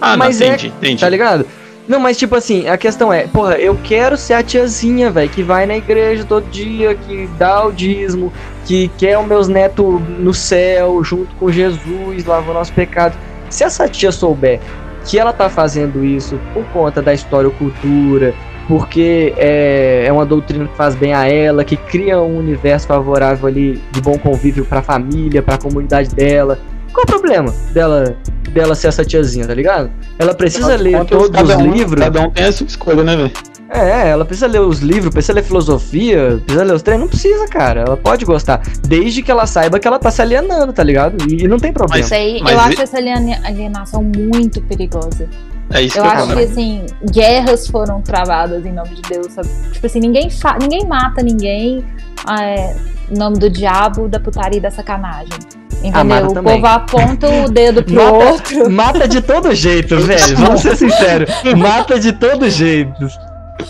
Ah, 0.00 0.16
mas 0.16 0.38
não, 0.38 0.46
entendi, 0.46 0.66
é, 0.66 0.68
entendi. 0.68 1.00
Tá 1.00 1.08
ligado? 1.08 1.46
Não, 1.88 1.98
mas 1.98 2.16
tipo 2.16 2.36
assim, 2.36 2.68
a 2.68 2.78
questão 2.78 3.12
é, 3.12 3.26
porra, 3.26 3.56
eu 3.56 3.76
quero 3.82 4.16
ser 4.16 4.34
a 4.34 4.42
tiazinha, 4.42 5.10
velho, 5.10 5.28
que 5.28 5.42
vai 5.42 5.66
na 5.66 5.76
igreja 5.76 6.24
todo 6.24 6.48
dia, 6.48 6.94
que 6.94 7.28
dá 7.38 7.66
o 7.66 7.72
dízimo, 7.72 8.32
que 8.64 8.88
quer 8.96 9.18
os 9.18 9.26
meus 9.26 9.48
netos 9.48 10.00
no 10.18 10.32
céu, 10.32 11.02
junto 11.02 11.34
com 11.36 11.50
Jesus, 11.50 12.24
lavando 12.24 12.54
nosso 12.54 12.72
pecado. 12.72 13.16
Se 13.48 13.64
essa 13.64 13.88
tia 13.88 14.12
souber 14.12 14.60
que 15.04 15.18
ela 15.18 15.32
tá 15.32 15.48
fazendo 15.48 16.04
isso 16.04 16.38
por 16.54 16.64
conta 16.66 17.02
da 17.02 17.12
história 17.12 17.48
ou 17.48 17.54
cultura, 17.54 18.34
porque 18.66 19.34
é, 19.36 20.04
é 20.06 20.12
uma 20.12 20.24
doutrina 20.24 20.66
que 20.66 20.76
faz 20.76 20.94
bem 20.94 21.12
a 21.12 21.26
ela, 21.26 21.64
que 21.64 21.76
cria 21.76 22.20
um 22.20 22.38
universo 22.38 22.86
favorável 22.86 23.46
ali 23.48 23.82
de 23.90 24.00
bom 24.00 24.18
convívio 24.18 24.64
para 24.64 24.80
a 24.80 24.82
família, 24.82 25.42
para 25.42 25.56
a 25.56 25.58
comunidade 25.58 26.14
dela. 26.14 26.58
Qual 26.92 27.02
é 27.02 27.04
o 27.04 27.06
problema 27.06 27.54
dela 27.72 28.16
dela 28.50 28.74
ser 28.74 28.88
essa 28.88 29.04
tiazinha, 29.04 29.46
tá 29.46 29.54
ligado? 29.54 29.90
Ela 30.18 30.34
precisa 30.34 30.74
ler 30.76 31.04
todos 31.04 31.40
os 31.40 31.56
um, 31.56 31.70
livros. 31.70 32.02
Cada 32.02 32.20
um 32.22 32.30
tem 32.30 32.44
a 32.44 32.52
sua 32.52 32.66
escolha, 32.66 33.02
né, 33.04 33.16
velho? 33.16 33.32
É, 33.72 34.08
ela 34.08 34.24
precisa 34.24 34.48
ler 34.48 34.60
os 34.60 34.80
livros, 34.80 35.12
precisa 35.12 35.32
ler 35.32 35.44
filosofia, 35.44 36.40
precisa 36.44 36.64
ler 36.64 36.74
os 36.74 36.82
treinos. 36.82 37.02
Não 37.04 37.08
precisa, 37.08 37.46
cara. 37.46 37.82
Ela 37.82 37.96
pode 37.96 38.24
gostar. 38.24 38.60
Desde 38.82 39.22
que 39.22 39.30
ela 39.30 39.46
saiba 39.46 39.78
que 39.78 39.86
ela 39.86 39.98
tá 39.98 40.10
se 40.10 40.20
alienando, 40.20 40.72
tá 40.72 40.82
ligado? 40.82 41.24
E, 41.30 41.44
e 41.44 41.48
não 41.48 41.58
tem 41.58 41.72
problema. 41.72 42.02
Mas, 42.02 42.10
aí, 42.10 42.40
mas 42.42 42.52
eu 42.52 42.60
acho 42.60 42.82
essa 42.82 42.96
alienação 42.96 44.02
muito 44.02 44.60
perigosa. 44.62 45.28
É 45.72 45.82
isso 45.82 45.98
eu 45.98 46.02
que 46.02 46.08
eu 46.08 46.12
acho 46.12 46.34
que 46.34 46.42
assim, 46.42 46.86
guerras 47.12 47.66
foram 47.68 48.00
travadas 48.02 48.66
em 48.66 48.72
nome 48.72 48.90
de 48.90 49.02
Deus, 49.02 49.32
sabe? 49.32 49.48
Tipo 49.72 49.86
assim, 49.86 50.00
ninguém, 50.00 50.28
ninguém 50.60 50.86
mata 50.86 51.22
ninguém 51.22 51.84
é, 52.28 52.74
em 53.10 53.16
nome 53.16 53.38
do 53.38 53.48
diabo, 53.48 54.08
da 54.08 54.18
putaria 54.18 54.58
e 54.58 54.60
da 54.60 54.70
sacanagem. 54.70 55.38
Entendeu? 55.82 56.16
Ah, 56.16 56.28
o 56.28 56.34
também. 56.34 56.54
povo 56.54 56.66
aponta 56.66 57.28
o 57.28 57.50
dedo 57.50 57.82
pro 57.82 57.94
mata, 57.94 58.12
outro. 58.12 58.70
Mata 58.70 59.08
de 59.08 59.20
todo 59.22 59.54
jeito, 59.54 59.96
velho. 60.04 60.36
Vamos 60.36 60.60
ser 60.60 60.76
sinceros. 60.76 61.30
Mata 61.56 61.98
de 61.98 62.12
todo 62.12 62.50
jeito. 62.50 63.08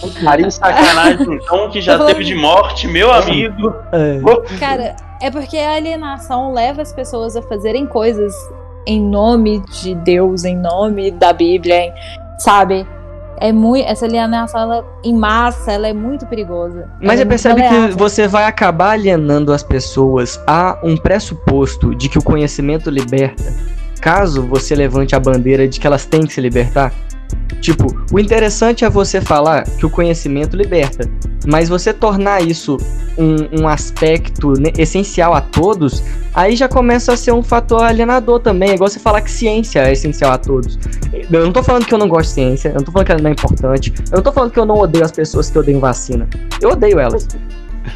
Putaria 0.01 0.47
e 0.47 0.51
sacanagem, 0.51 1.35
então, 1.35 1.71
que 1.71 1.81
já 1.81 1.99
teve 2.07 2.25
de 2.25 2.35
morte, 2.35 2.89
meu 2.89 3.13
amigo. 3.13 3.75
É. 3.93 4.21
Cara, 4.59 4.97
é 5.21 5.31
porque 5.31 5.57
a 5.57 5.75
alienação 5.75 6.53
leva 6.53 6.83
as 6.83 6.93
pessoas 6.93 7.37
a 7.37 7.43
fazerem 7.43 7.87
coisas 7.87 8.35
em 8.87 9.01
nome 9.01 9.63
de 9.83 9.95
Deus, 9.95 10.45
em 10.45 10.57
nome 10.57 11.11
da 11.11 11.33
Bíblia, 11.33 11.93
sabe? 12.39 12.87
É 13.39 13.53
muito, 13.53 13.87
essa 13.87 14.05
alienação 14.05 14.61
ela, 14.61 14.85
em 15.03 15.15
massa 15.15 15.73
ela 15.73 15.89
é 15.89 15.95
muito 15.95 16.27
perigosa. 16.27 16.91
Mas 17.01 17.17
você 17.17 17.23
é 17.23 17.25
percebe 17.25 17.63
que 17.63 17.99
você 17.99 18.29
vai 18.29 18.45
acabar 18.45 18.91
alienando 18.91 19.53
as 19.53 19.63
pessoas 19.63 20.39
a 20.47 20.79
um 20.83 20.97
pressuposto 20.97 21.95
de 21.95 22.09
que 22.09 22.19
o 22.19 22.23
conhecimento 22.23 22.91
liberta, 22.91 23.45
caso 24.01 24.43
você 24.43 24.75
levante 24.75 25.17
a 25.17 25.21
bandeira 25.21 25.67
de 25.67 25.81
que 25.81 25.87
elas 25.87 26.05
têm 26.05 26.27
que 26.27 26.35
se 26.35 26.41
libertar. 26.41 26.93
Tipo, 27.61 27.87
o 28.13 28.19
interessante 28.19 28.85
é 28.85 28.91
você 28.91 29.21
falar 29.21 29.65
que 29.65 29.85
o 29.85 29.91
conhecimento 29.91 30.57
liberta, 30.57 31.09
mas 31.47 31.69
você 31.69 31.93
tornar 31.93 32.43
isso 32.43 32.77
um, 33.19 33.63
um 33.63 33.69
aspecto 33.69 34.55
essencial 34.79 35.35
a 35.35 35.41
todos, 35.41 36.03
aí 36.35 36.57
já 36.57 36.69
começa 36.69 37.13
a 37.13 37.17
ser 37.17 37.33
um 37.33 37.43
fator 37.43 37.83
alienador 37.83 38.41
também. 38.41 38.71
É 38.71 38.75
igual 38.75 38.89
você 38.89 38.99
falar 38.99 39.21
que 39.21 39.31
ciência 39.31 39.81
é 39.81 39.93
essencial 39.93 40.33
a 40.33 40.39
todos. 40.39 40.79
Eu 41.31 41.45
não 41.45 41.53
tô 41.53 41.63
falando 41.63 41.87
que 41.87 41.95
eu 41.95 41.99
não 41.99 42.09
gosto 42.09 42.29
de 42.29 42.35
ciência, 42.35 42.69
eu 42.69 42.75
não 42.77 42.85
tô 42.85 42.93
falando 42.93 43.07
que 43.07 43.13
ela 43.13 43.23
não 43.23 43.31
é 43.31 43.33
importante, 43.33 43.93
eu 44.11 44.17
não 44.17 44.23
tô 44.23 44.33
falando 44.33 44.51
que 44.51 44.59
eu 44.59 44.67
não 44.67 44.79
odeio 44.79 45.05
as 45.05 45.13
pessoas 45.13 45.51
que 45.51 45.59
odeiam 45.59 45.81
vacina. 45.81 46.29
Eu 46.61 46.71
odeio 46.71 46.99
elas. 46.99 47.27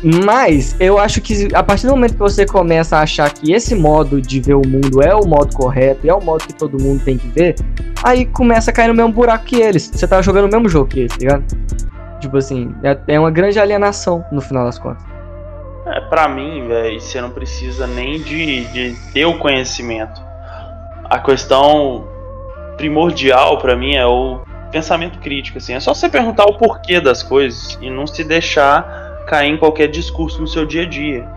Mas 0.03 0.77
eu 0.81 0.99
acho 0.99 1.21
que 1.21 1.49
a 1.55 1.62
partir 1.62 1.87
do 1.87 1.93
momento 1.93 2.12
que 2.12 2.19
você 2.19 2.47
começa 2.47 2.97
a 2.99 3.03
achar 3.03 3.33
que 3.33 3.53
esse 3.53 3.75
modo 3.75 4.21
de 4.21 4.41
ver 4.41 4.55
o 4.55 4.66
mundo 4.66 5.03
é 5.03 5.15
o 5.15 5.27
modo 5.27 5.55
correto, 5.55 6.09
é 6.09 6.15
o 6.15 6.21
modo 6.21 6.47
que 6.47 6.53
todo 6.53 6.81
mundo 6.81 7.03
tem 7.05 7.16
que 7.16 7.29
ver, 7.29 7.55
aí 8.03 8.27
começa 8.27 8.71
a 8.71 8.75
cair 8.75 8.89
no 8.89 8.95
mesmo 8.95 9.12
buraco 9.12 9.45
que 9.45 9.57
eles. 9.57 9.91
Você 9.93 10.07
tá 10.07 10.21
jogando 10.23 10.47
o 10.47 10.53
mesmo 10.53 10.69
jogo 10.69 10.89
que 10.89 11.01
eles, 11.01 11.12
tá 11.12 11.19
ligado? 11.19 11.45
Tipo 12.21 12.39
assim, 12.39 12.75
é, 12.83 12.99
é 13.09 13.21
uma 13.21 13.31
grande 13.31 13.59
alienação 13.59 14.25
no 14.33 14.41
final 14.41 14.65
das 14.65 14.79
contas. 14.79 15.05
É, 15.87 16.01
pra 16.01 16.29
mim, 16.29 16.66
velho, 16.66 17.01
você 17.01 17.21
não 17.21 17.31
precisa 17.31 17.87
nem 17.87 18.21
de, 18.21 18.65
de 18.66 18.97
ter 19.12 19.27
o 19.27 19.39
conhecimento. 19.39 20.23
A 21.05 21.19
questão 21.19 22.09
primordial 22.77 23.59
para 23.59 23.77
mim 23.77 23.95
é 23.95 24.07
o 24.07 24.41
pensamento 24.71 25.19
crítico, 25.19 25.59
assim. 25.59 25.75
É 25.75 25.81
só 25.81 25.95
você 25.95 26.09
perguntar 26.09 26.45
o 26.45 26.57
porquê 26.57 27.01
das 27.01 27.23
coisas 27.23 27.79
e 27.81 27.91
não 27.91 28.07
se 28.07 28.25
deixar 28.25 29.03
cair 29.27 29.51
em 29.51 29.57
qualquer 29.57 29.89
discurso 29.89 30.41
no 30.41 30.47
seu 30.47 30.65
dia 30.65 30.83
a 30.83 30.87
dia. 30.87 31.29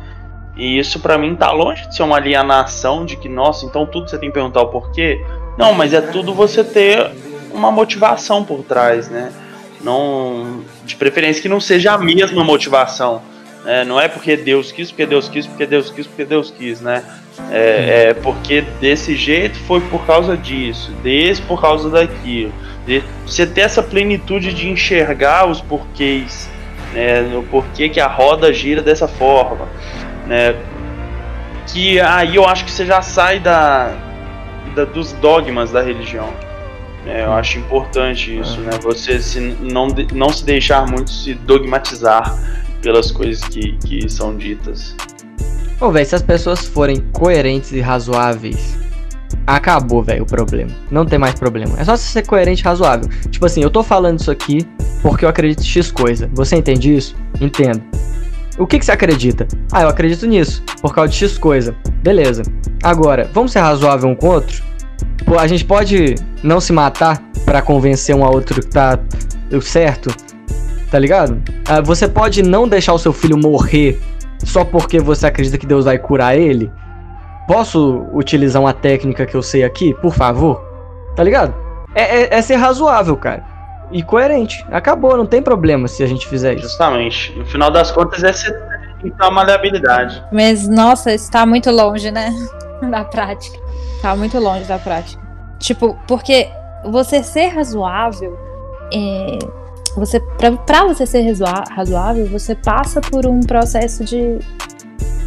E 0.56 0.80
isso 0.80 1.00
para 1.00 1.18
mim 1.18 1.36
tá 1.36 1.52
longe 1.52 1.88
de 1.88 1.96
ser 1.96 2.04
uma 2.04 2.18
alienação 2.18 3.06
de 3.06 3.16
que, 3.16 3.30
nossa, 3.30 3.66
então 3.66 3.86
tudo 3.86 4.10
você 4.10 4.18
tem 4.18 4.30
que 4.30 4.34
perguntar 4.34 4.62
o 4.62 4.68
porquê. 4.68 5.24
Não, 5.58 5.74
mas 5.74 5.94
é 5.94 6.02
tudo 6.02 6.34
você 6.34 6.64
ter 6.64 7.12
uma 7.52 7.72
motivação 7.72 8.44
por 8.44 8.64
trás, 8.64 9.10
né? 9.10 9.32
Não, 9.82 10.62
de 10.84 10.96
preferência 10.96 11.42
que 11.42 11.50
não 11.50 11.60
seja 11.60 11.94
a 11.94 11.98
mesma 11.98 12.44
motivação. 12.44 13.22
Né? 13.64 13.84
Não 13.84 14.00
é 14.00 14.08
porque 14.08 14.36
Deus 14.36 14.72
quis, 14.72 14.90
porque 14.90 15.06
Deus 15.06 15.30
quis, 15.30 15.46
porque 15.46 15.66
Deus 15.66 15.92
quis, 15.92 16.08
porque 16.08 16.26
Deus 16.26 16.50
quis, 16.50 16.82
né? 16.82 17.04
É, 17.52 18.08
é 18.10 18.14
porque 18.16 18.62
desse 18.82 19.16
jeito 19.16 19.60
foi 19.60 19.80
por 19.82 20.06
causa 20.08 20.36
disso, 20.36 20.92
desse 21.04 21.42
por 21.44 21.62
causa 21.62 21.90
daquilo. 21.90 22.52
De, 22.86 23.04
você 23.26 23.46
ter 23.46 23.62
essa 23.62 23.84
plenitude 23.84 24.54
de 24.54 24.68
enxergar 24.68 25.48
os 25.48 25.62
porquês 25.62 26.50
né, 26.94 27.22
no 27.22 27.44
porquê 27.44 27.90
que 27.90 28.00
a 28.00 28.08
roda 28.08 28.52
gira 28.54 28.82
dessa 28.82 29.08
forma, 29.08 29.68
né, 30.26 30.56
que 31.68 32.00
aí 32.00 32.36
eu 32.36 32.46
acho 32.46 32.66
que 32.66 32.72
você 32.72 32.86
já 32.86 33.02
sai 33.02 33.40
da, 33.40 33.94
da 34.76 34.86
dos 34.86 35.14
dogmas 35.14 35.72
da 35.72 35.82
religião. 35.82 36.30
Né, 37.06 37.24
eu 37.24 37.34
acho 37.34 37.60
importante 37.60 38.38
isso, 38.38 38.60
né, 38.62 38.72
você 38.82 39.20
se, 39.20 39.40
não, 39.40 39.88
não 40.14 40.30
se 40.30 40.46
deixar 40.46 40.86
muito 40.88 41.12
se 41.12 41.34
dogmatizar 41.34 42.38
pelas 42.82 43.12
coisas 43.12 43.44
que, 43.48 43.74
que 43.78 44.10
são 44.10 44.36
ditas. 44.36 44.96
Pô, 45.80 45.92
velho, 45.92 46.06
se 46.06 46.16
as 46.16 46.24
pessoas 46.24 46.66
forem 46.68 47.00
coerentes 47.12 47.72
e 47.72 47.80
razoáveis 47.80 48.87
acabou, 49.48 50.04
velho, 50.04 50.24
o 50.24 50.26
problema. 50.26 50.72
Não 50.92 51.06
tem 51.06 51.18
mais 51.18 51.36
problema. 51.36 51.80
É 51.80 51.86
só 51.86 51.96
você 51.96 52.12
ser 52.12 52.28
coerente 52.28 52.62
e 52.62 52.66
razoável. 52.66 53.10
Tipo 53.32 53.46
assim, 53.46 53.64
eu 53.64 53.70
tô 53.70 53.82
falando 53.82 54.20
isso 54.20 54.30
aqui 54.30 54.68
porque 55.02 55.24
eu 55.24 55.30
acredito 55.30 55.62
em 55.62 55.66
X 55.66 55.90
coisa. 55.90 56.30
Você 56.34 56.58
entende 56.58 56.94
isso? 56.94 57.16
Entendo. 57.40 57.82
O 58.60 58.68
que, 58.68 58.78
que 58.78 58.86
você 58.86 58.92
acredita? 58.92 59.48
Ah, 59.72 59.84
eu 59.84 59.88
acredito 59.88 60.26
nisso, 60.26 60.64
por 60.82 60.94
causa 60.94 61.12
de 61.12 61.18
X 61.18 61.38
coisa. 61.38 61.76
Beleza. 62.04 62.42
Agora, 62.84 63.30
vamos 63.34 63.52
ser 63.52 63.60
razoável 63.60 64.10
um 64.10 64.16
com 64.16 64.28
o 64.28 64.32
outro? 64.32 64.64
Pô, 65.26 65.38
a 65.38 65.48
gente 65.48 65.64
pode 65.64 66.16
não 66.44 66.60
se 66.60 66.74
matar 66.74 67.22
para 67.46 67.62
convencer 67.62 68.16
um 68.16 68.26
a 68.26 68.30
outro 68.30 68.62
que 68.62 68.68
tá 68.68 69.00
certo? 69.62 70.14
Tá 70.90 70.98
ligado? 70.98 71.42
Ah, 71.68 71.82
você 71.82 72.08
pode 72.08 72.42
não 72.42 72.68
deixar 72.68 72.94
o 72.94 73.00
seu 73.00 73.14
filho 73.14 73.38
morrer 73.38 74.00
só 74.44 74.64
porque 74.64 75.00
você 75.00 75.28
acredita 75.28 75.58
que 75.58 75.66
Deus 75.66 75.86
vai 75.86 75.98
curar 75.98 76.38
ele? 76.38 76.72
Posso 77.48 78.06
utilizar 78.12 78.62
uma 78.62 78.74
técnica 78.74 79.26
que 79.26 79.36
eu 79.36 79.42
sei 79.42 79.64
aqui, 79.64 79.94
por 79.96 80.14
favor? 80.14 80.62
Tá 81.16 81.24
ligado? 81.24 81.56
É, 81.96 82.24
é, 82.24 82.38
é 82.38 82.42
ser 82.42 82.56
razoável, 82.56 83.16
cara. 83.16 83.44
E 83.92 84.04
coerente. 84.04 84.66
Acabou, 84.70 85.16
não 85.16 85.26
tem 85.26 85.42
problema 85.42 85.88
se 85.88 86.04
a 86.04 86.08
gente 86.08 86.28
fizer 86.28 86.56
isso. 86.56 86.64
Justamente. 86.64 87.34
No 87.38 87.46
final 87.46 87.72
das 87.72 87.90
contas, 87.90 88.24
é 88.24 88.34
ser 88.34 88.54
uma 89.20 89.32
maleabilidade. 89.32 90.22
Mas, 90.32 90.68
nossa, 90.68 91.14
isso 91.14 91.32
tá 91.32 91.46
muito 91.46 91.72
longe, 91.72 92.12
né? 92.12 92.34
da 92.92 93.06
prática. 93.06 93.58
Tá 94.02 94.16
muito 94.16 94.38
longe 94.40 94.66
da 94.66 94.78
prática. 94.78 95.22
Tipo, 95.58 95.98
porque 96.08 96.50
você 96.86 97.24
ser 97.24 97.48
razoável. 97.48 98.38
É, 98.94 99.40
você, 99.96 100.20
pra, 100.20 100.52
pra 100.52 100.86
você 100.86 101.06
ser 101.06 101.26
razoável, 101.72 102.28
você 102.28 102.54
passa 102.56 103.02
por 103.02 103.26
um 103.26 103.40
processo 103.40 104.04
de 104.04 104.38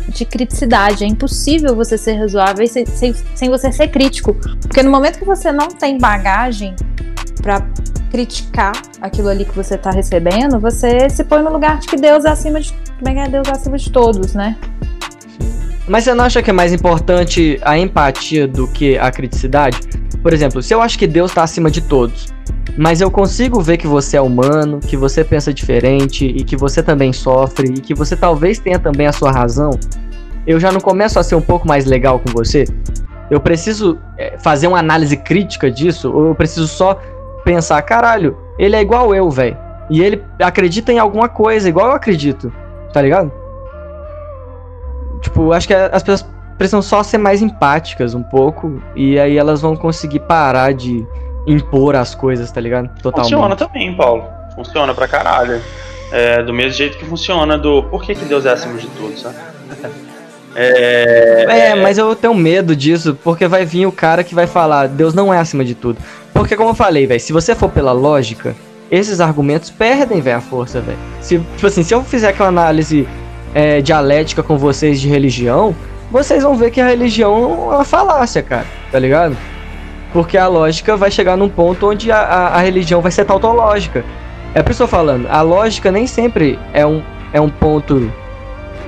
de 0.09 0.25
criticidade. 0.25 1.05
É 1.05 1.07
impossível 1.07 1.75
você 1.75 1.97
ser 1.97 2.15
razoável 2.15 2.67
sem, 2.67 2.87
sem, 2.87 3.15
sem 3.35 3.51
você 3.51 3.71
ser 3.73 3.89
crítico. 3.89 4.35
Porque 4.61 4.83
no 4.83 4.91
momento 4.91 5.19
que 5.19 5.25
você 5.25 5.53
não 5.53 5.69
tem 5.69 5.99
bagagem 5.99 6.75
para 7.43 7.67
criticar 8.11 8.73
aquilo 9.01 9.29
ali 9.29 9.45
que 9.45 9.55
você 9.55 9.77
está 9.77 9.91
recebendo, 9.91 10.59
você 10.59 11.09
se 11.09 11.25
põe 11.25 11.43
no 11.43 11.53
lugar 11.53 11.79
de 11.79 11.87
que 11.87 11.97
Deus 11.97 12.25
é 12.25 12.31
acima 12.31 12.61
de. 12.61 12.75
Como 12.99 13.19
é 13.19 13.25
é 13.25 13.29
Deus 13.29 13.49
é 13.49 13.53
acima 13.53 13.79
de 13.79 13.91
todos, 13.91 14.35
né? 14.35 14.57
Mas 15.89 16.05
você 16.05 16.15
não 16.15 16.25
acha 16.25 16.43
que 16.43 16.51
é 16.51 16.53
mais 16.53 16.73
importante 16.73 17.59
a 17.63 17.77
empatia 17.79 18.47
do 18.47 18.69
que 18.69 18.97
a 18.99 19.11
criticidade? 19.11 19.81
Por 20.23 20.33
exemplo, 20.33 20.63
se 20.63 20.75
eu 20.75 20.83
acho 20.83 20.99
que 20.99 21.07
Deus 21.07 21.31
está 21.31 21.43
acima 21.43 21.71
de 21.71 21.81
todos, 21.81 22.33
mas 22.81 23.03
eu 23.03 23.11
consigo 23.11 23.61
ver 23.61 23.77
que 23.77 23.87
você 23.87 24.17
é 24.17 24.23
humano, 24.23 24.81
que 24.81 24.97
você 24.97 25.23
pensa 25.23 25.53
diferente 25.53 26.25
e 26.25 26.43
que 26.43 26.57
você 26.57 26.83
também 26.83 27.13
sofre 27.13 27.75
e 27.77 27.79
que 27.79 27.93
você 27.93 28.17
talvez 28.17 28.59
tenha 28.59 28.79
também 28.79 29.07
a 29.07 29.13
sua 29.13 29.31
razão, 29.31 29.69
eu 30.47 30.59
já 30.59 30.73
não 30.73 30.81
começo 30.81 31.19
a 31.19 31.23
ser 31.23 31.35
um 31.35 31.43
pouco 31.43 31.69
mais 31.69 31.85
legal 31.85 32.19
com 32.19 32.33
você? 32.33 32.65
Eu 33.31 33.39
preciso 33.39 33.99
é, 34.17 34.39
fazer 34.39 34.67
uma 34.67 34.79
análise 34.79 35.15
crítica 35.15 35.71
disso 35.71 36.11
ou 36.11 36.29
eu 36.29 36.35
preciso 36.35 36.67
só 36.67 36.99
pensar, 37.45 37.83
caralho, 37.83 38.35
ele 38.59 38.75
é 38.75 38.81
igual 38.81 39.15
eu, 39.15 39.29
velho. 39.29 39.59
E 39.91 40.01
ele 40.03 40.25
acredita 40.41 40.91
em 40.91 40.99
alguma 40.99 41.29
coisa, 41.29 41.69
igual 41.69 41.89
eu 41.89 41.93
acredito. 41.93 42.51
Tá 42.95 43.03
ligado? 43.03 43.31
Tipo, 45.21 45.53
acho 45.53 45.67
que 45.67 45.75
as 45.75 46.03
pessoas 46.03 46.27
precisam 46.57 46.81
só 46.81 47.03
ser 47.03 47.19
mais 47.19 47.43
empáticas 47.43 48.15
um 48.15 48.23
pouco 48.23 48.81
e 48.97 49.19
aí 49.19 49.37
elas 49.37 49.61
vão 49.61 49.77
conseguir 49.77 50.21
parar 50.21 50.73
de 50.73 51.07
impor 51.47 51.97
as 51.97 52.15
coisas, 52.15 52.51
tá 52.51 52.61
ligado? 52.61 52.91
Totalmente. 53.03 53.33
Funciona 53.33 53.57
também, 53.57 53.95
Paulo. 53.95 54.25
Funciona 54.55 54.95
pra 54.95 55.09
caralho. 55.09 55.61
É, 56.13 56.43
do 56.43 56.53
mesmo 56.53 56.73
jeito 56.73 56.99
que 56.99 57.05
funciona 57.05 57.57
do 57.57 57.85
por 57.85 58.03
que, 58.03 58.15
que 58.15 58.25
Deus 58.25 58.45
é 58.45 58.51
acima 58.51 58.77
de 58.79 58.89
tudo, 58.89 59.19
sabe? 59.19 59.37
É... 60.57 61.47
é, 61.49 61.75
mas 61.77 61.97
eu 61.97 62.17
tenho 62.17 62.35
medo 62.35 62.75
disso, 62.75 63.17
porque 63.23 63.47
vai 63.47 63.65
vir 63.65 63.87
o 63.87 63.93
cara 63.93 64.25
que 64.25 64.35
vai 64.35 64.49
falar, 64.49 64.89
Deus 64.89 65.15
não 65.15 65.33
é 65.33 65.39
acima 65.39 65.65
de 65.65 65.77
tudo. 65.77 65.99
Porque 66.35 66.57
como 66.57 66.71
eu 66.71 66.75
falei, 66.75 67.07
velho, 67.07 67.21
se 67.21 67.33
você 67.33 67.55
for 67.55 67.71
pela 67.71 67.93
lógica, 67.93 68.57
esses 68.91 69.21
argumentos 69.21 69.71
perdem, 69.71 70.21
velho, 70.21 70.39
a 70.39 70.41
força, 70.41 70.81
velho. 70.81 70.99
Se, 71.21 71.39
tipo 71.39 71.67
assim, 71.67 71.85
se 71.85 71.95
eu 71.95 72.03
fizer 72.03 72.31
aquela 72.31 72.49
análise 72.49 73.07
é, 73.55 73.81
dialética 73.81 74.43
com 74.43 74.59
vocês 74.59 75.01
de 75.01 75.09
religião, 75.09 75.75
vocês 76.11 76.43
vão 76.43 76.57
ver 76.57 76.73
que 76.73 76.81
a 76.81 76.87
religião 76.87 77.71
é 77.73 77.75
uma 77.77 77.85
falácia, 77.85 78.43
cara, 78.43 78.67
tá 78.91 78.99
ligado? 78.99 79.37
Porque 80.13 80.37
a 80.37 80.47
lógica 80.47 80.97
vai 80.97 81.11
chegar 81.11 81.37
num 81.37 81.49
ponto 81.49 81.89
onde 81.89 82.11
a, 82.11 82.19
a, 82.19 82.47
a 82.57 82.61
religião 82.61 83.01
vai 83.01 83.13
ser 83.13 83.25
tautológica. 83.25 84.05
É 84.55 84.63
por 84.63 84.71
isso 84.73 84.79
que 84.79 84.83
eu 84.83 84.89
tô 84.89 84.91
falando, 84.91 85.29
a 85.29 85.43
lógica 85.43 85.93
nem 85.93 86.07
sempre 86.07 86.59
é 86.73 86.85
um, 86.85 87.03
é 87.33 87.41
um 87.41 87.49
ponto. 87.49 88.11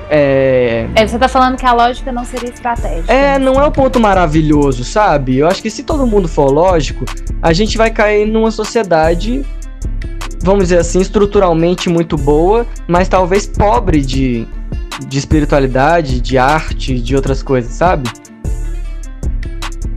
É... 0.09 0.85
é, 0.93 1.07
você 1.07 1.17
tá 1.17 1.27
falando 1.27 1.57
que 1.57 1.65
a 1.65 1.73
lógica 1.73 2.11
não 2.11 2.25
seria 2.25 2.49
estratégica. 2.49 3.11
É, 3.11 3.39
não 3.39 3.53
é 3.59 3.65
um 3.65 3.71
ponto 3.71 3.99
maravilhoso, 3.99 4.83
sabe? 4.83 5.37
Eu 5.37 5.47
acho 5.47 5.61
que 5.61 5.69
se 5.69 5.83
todo 5.83 6.05
mundo 6.05 6.27
for 6.27 6.51
lógico, 6.51 7.05
a 7.41 7.53
gente 7.53 7.77
vai 7.77 7.89
cair 7.89 8.27
numa 8.27 8.51
sociedade, 8.51 9.45
vamos 10.41 10.65
dizer 10.65 10.79
assim, 10.79 10.99
estruturalmente 10.99 11.89
muito 11.89 12.17
boa, 12.17 12.67
mas 12.85 13.07
talvez 13.07 13.47
pobre 13.47 14.01
de, 14.01 14.45
de 15.07 15.17
espiritualidade, 15.17 16.19
de 16.19 16.37
arte, 16.37 16.99
de 16.99 17.15
outras 17.15 17.41
coisas, 17.41 17.71
sabe? 17.71 18.09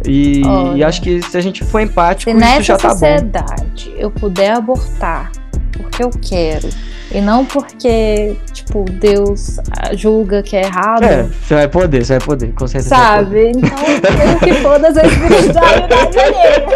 E, 0.06 0.42
e, 0.76 0.84
acho 0.84 1.02
que 1.02 1.20
se 1.22 1.36
a 1.36 1.40
gente 1.40 1.64
for 1.64 1.80
empático, 1.80 2.30
se 2.30 2.36
isso 2.36 2.62
já 2.62 2.76
tá 2.76 2.88
bom. 2.88 2.94
Se 2.94 3.02
nessa 3.02 3.18
sociedade 3.28 3.94
eu 3.96 4.10
puder 4.10 4.52
abortar 4.52 5.32
porque 5.72 6.02
eu 6.02 6.10
quero 6.10 6.68
e 7.10 7.20
não 7.20 7.44
porque, 7.44 8.36
tipo, 8.52 8.84
Deus 8.84 9.58
julga 9.92 10.42
que 10.42 10.56
é 10.56 10.64
errado. 10.64 11.04
É, 11.04 11.22
você 11.22 11.54
vai 11.54 11.68
poder, 11.68 12.04
você 12.04 12.18
vai 12.18 12.26
poder, 12.26 12.52
com 12.52 12.66
certeza. 12.66 12.96
Sabe? 12.96 13.52
Então, 13.54 14.32
eu 14.32 14.38
que 14.40 14.54
foda-se 14.54 15.00
a 15.00 15.06
espiritualidade 15.06 16.18
alheia. 16.18 16.66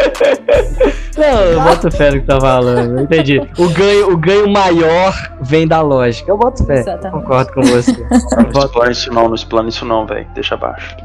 Não, 1.19 1.41
eu 1.43 1.61
boto 1.61 1.91
fé 1.91 2.11
no 2.13 2.21
que 2.21 2.27
tá 2.27 2.41
falando, 2.41 3.01
entendi. 3.01 3.41
O 3.59 3.69
ganho, 3.69 4.13
o 4.13 4.17
ganho 4.17 4.49
maior 4.49 5.37
vem 5.43 5.67
da 5.67 5.83
lógica. 5.83 6.31
Eu 6.31 6.39
boto 6.39 6.65
fé. 6.65 6.79
Exatamente. 6.79 7.21
Concordo 7.21 7.53
com 7.53 7.63
você. 7.63 8.07
Não 8.37 8.65
explana 8.65 8.93
isso 8.93 9.13
não, 9.13 9.29
não 9.29 9.35
explana 9.35 9.69
isso 9.69 9.85
não, 9.85 10.07
velho. 10.07 10.27
Deixa 10.35 10.55
abaixo. 10.55 10.97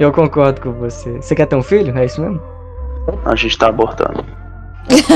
Eu 0.00 0.10
concordo 0.10 0.62
com 0.62 0.72
você. 0.72 1.20
Você 1.20 1.34
quer 1.34 1.44
ter 1.44 1.56
um 1.56 1.62
filho? 1.62 1.96
É 1.98 2.06
isso 2.06 2.22
mesmo? 2.22 2.40
A 3.26 3.36
gente 3.36 3.58
tá 3.58 3.68
abortando. 3.68 4.24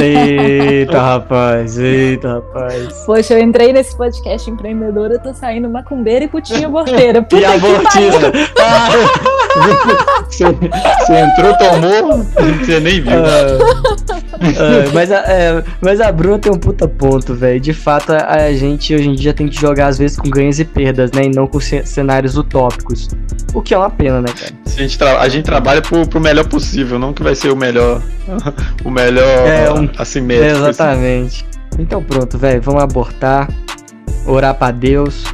Eita, 0.01 1.01
rapaz, 1.03 1.79
eita, 1.79 2.35
rapaz. 2.35 2.93
Poxa, 3.07 3.35
eu 3.35 3.41
entrei 3.43 3.73
nesse 3.73 3.97
podcast 3.97 4.51
empreendedor, 4.51 5.11
eu 5.11 5.19
tô 5.19 5.33
saindo 5.35 5.69
macumbeira 5.69 6.25
e 6.25 6.29
putinha 6.29 6.67
aborteira. 6.67 7.23
Puta 7.25 7.37
E 7.41 7.45
abortista. 7.45 8.33
Você, 10.29 10.45
você 10.47 11.13
entrou, 11.15 11.57
tomou, 11.59 12.25
você 12.59 12.81
nem 12.81 13.01
viu. 13.01 13.13
Ah, 13.13 14.05
ah, 14.35 14.91
mas, 14.93 15.13
a, 15.13 15.17
é, 15.19 15.65
mas 15.81 16.01
a 16.01 16.11
Bruna 16.11 16.39
tem 16.39 16.53
um 16.53 16.59
puta 16.59 16.89
ponto, 16.89 17.35
velho. 17.35 17.61
De 17.61 17.73
fato, 17.73 18.13
a, 18.13 18.35
a 18.47 18.53
gente 18.53 18.95
hoje 18.95 19.09
em 19.09 19.15
dia 19.15 19.33
tem 19.33 19.47
que 19.49 19.61
jogar 19.61 19.87
às 19.87 19.99
vezes 19.99 20.17
com 20.19 20.29
ganhos 20.29 20.59
e 20.59 20.65
perdas, 20.65 21.13
né? 21.13 21.25
E 21.27 21.29
não 21.31 21.47
com 21.47 21.61
ce- 21.61 21.85
cenários 21.87 22.37
utópicos. 22.37 23.09
O 23.55 23.63
que 23.63 23.73
é 23.73 23.79
uma 23.79 23.91
pena, 23.91 24.21
né, 24.21 24.29
cara? 24.37 24.53
A 24.67 24.71
gente, 24.81 24.99
tra- 24.99 25.21
a 25.21 25.29
gente 25.29 25.45
trabalha 25.45 25.81
pro, 25.81 26.05
pro 26.09 26.21
melhor 26.21 26.47
possível, 26.49 26.99
não 26.99 27.13
que 27.13 27.23
vai 27.23 27.37
ser 27.37 27.51
o 27.53 27.57
melhor. 27.57 28.03
o 28.85 28.91
melhor 28.91 29.47
É, 29.47 29.64
um- 29.73 29.91
assimétrico. 29.99 30.51
assim. 30.57 30.69
Exatamente. 30.69 31.45
Então 31.79 32.03
pronto, 32.03 32.37
velho. 32.39 32.61
Vamos 32.63 32.83
abortar, 32.83 33.49
orar 34.27 34.55
pra 34.55 34.71
Deus, 34.71 35.25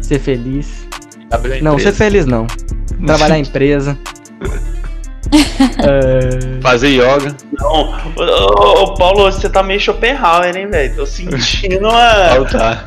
ser 0.00 0.18
feliz. 0.18 0.86
Abrir 1.30 1.58
a 1.58 1.62
Não, 1.62 1.78
ser 1.78 1.92
feliz 1.92 2.26
não. 2.26 2.46
Trabalhar 3.06 3.38
em 3.38 3.42
empresa. 3.48 3.98
É, 5.84 6.60
Fazer 6.62 6.88
yoga. 6.88 7.34
Não, 7.58 7.94
ô, 8.16 8.82
ô, 8.84 8.94
Paulo, 8.94 9.24
você 9.30 9.48
tá 9.48 9.62
meio 9.62 9.78
Schopenhauer, 9.80 10.56
hein, 10.56 10.68
velho? 10.68 10.96
Tô 10.96 11.04
sentindo 11.06 11.88
uma. 11.88 11.98
Faltar. 12.34 12.84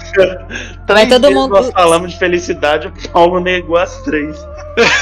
Três 0.87 1.09
todo 1.09 1.21
vezes 1.23 1.35
mundo- 1.37 1.51
nós 1.51 1.69
falamos 1.71 2.11
de 2.11 2.17
felicidade, 2.17 2.87
o 2.87 3.09
Paulo 3.09 3.39
negou 3.39 3.77
as 3.77 3.97
três. 4.03 4.35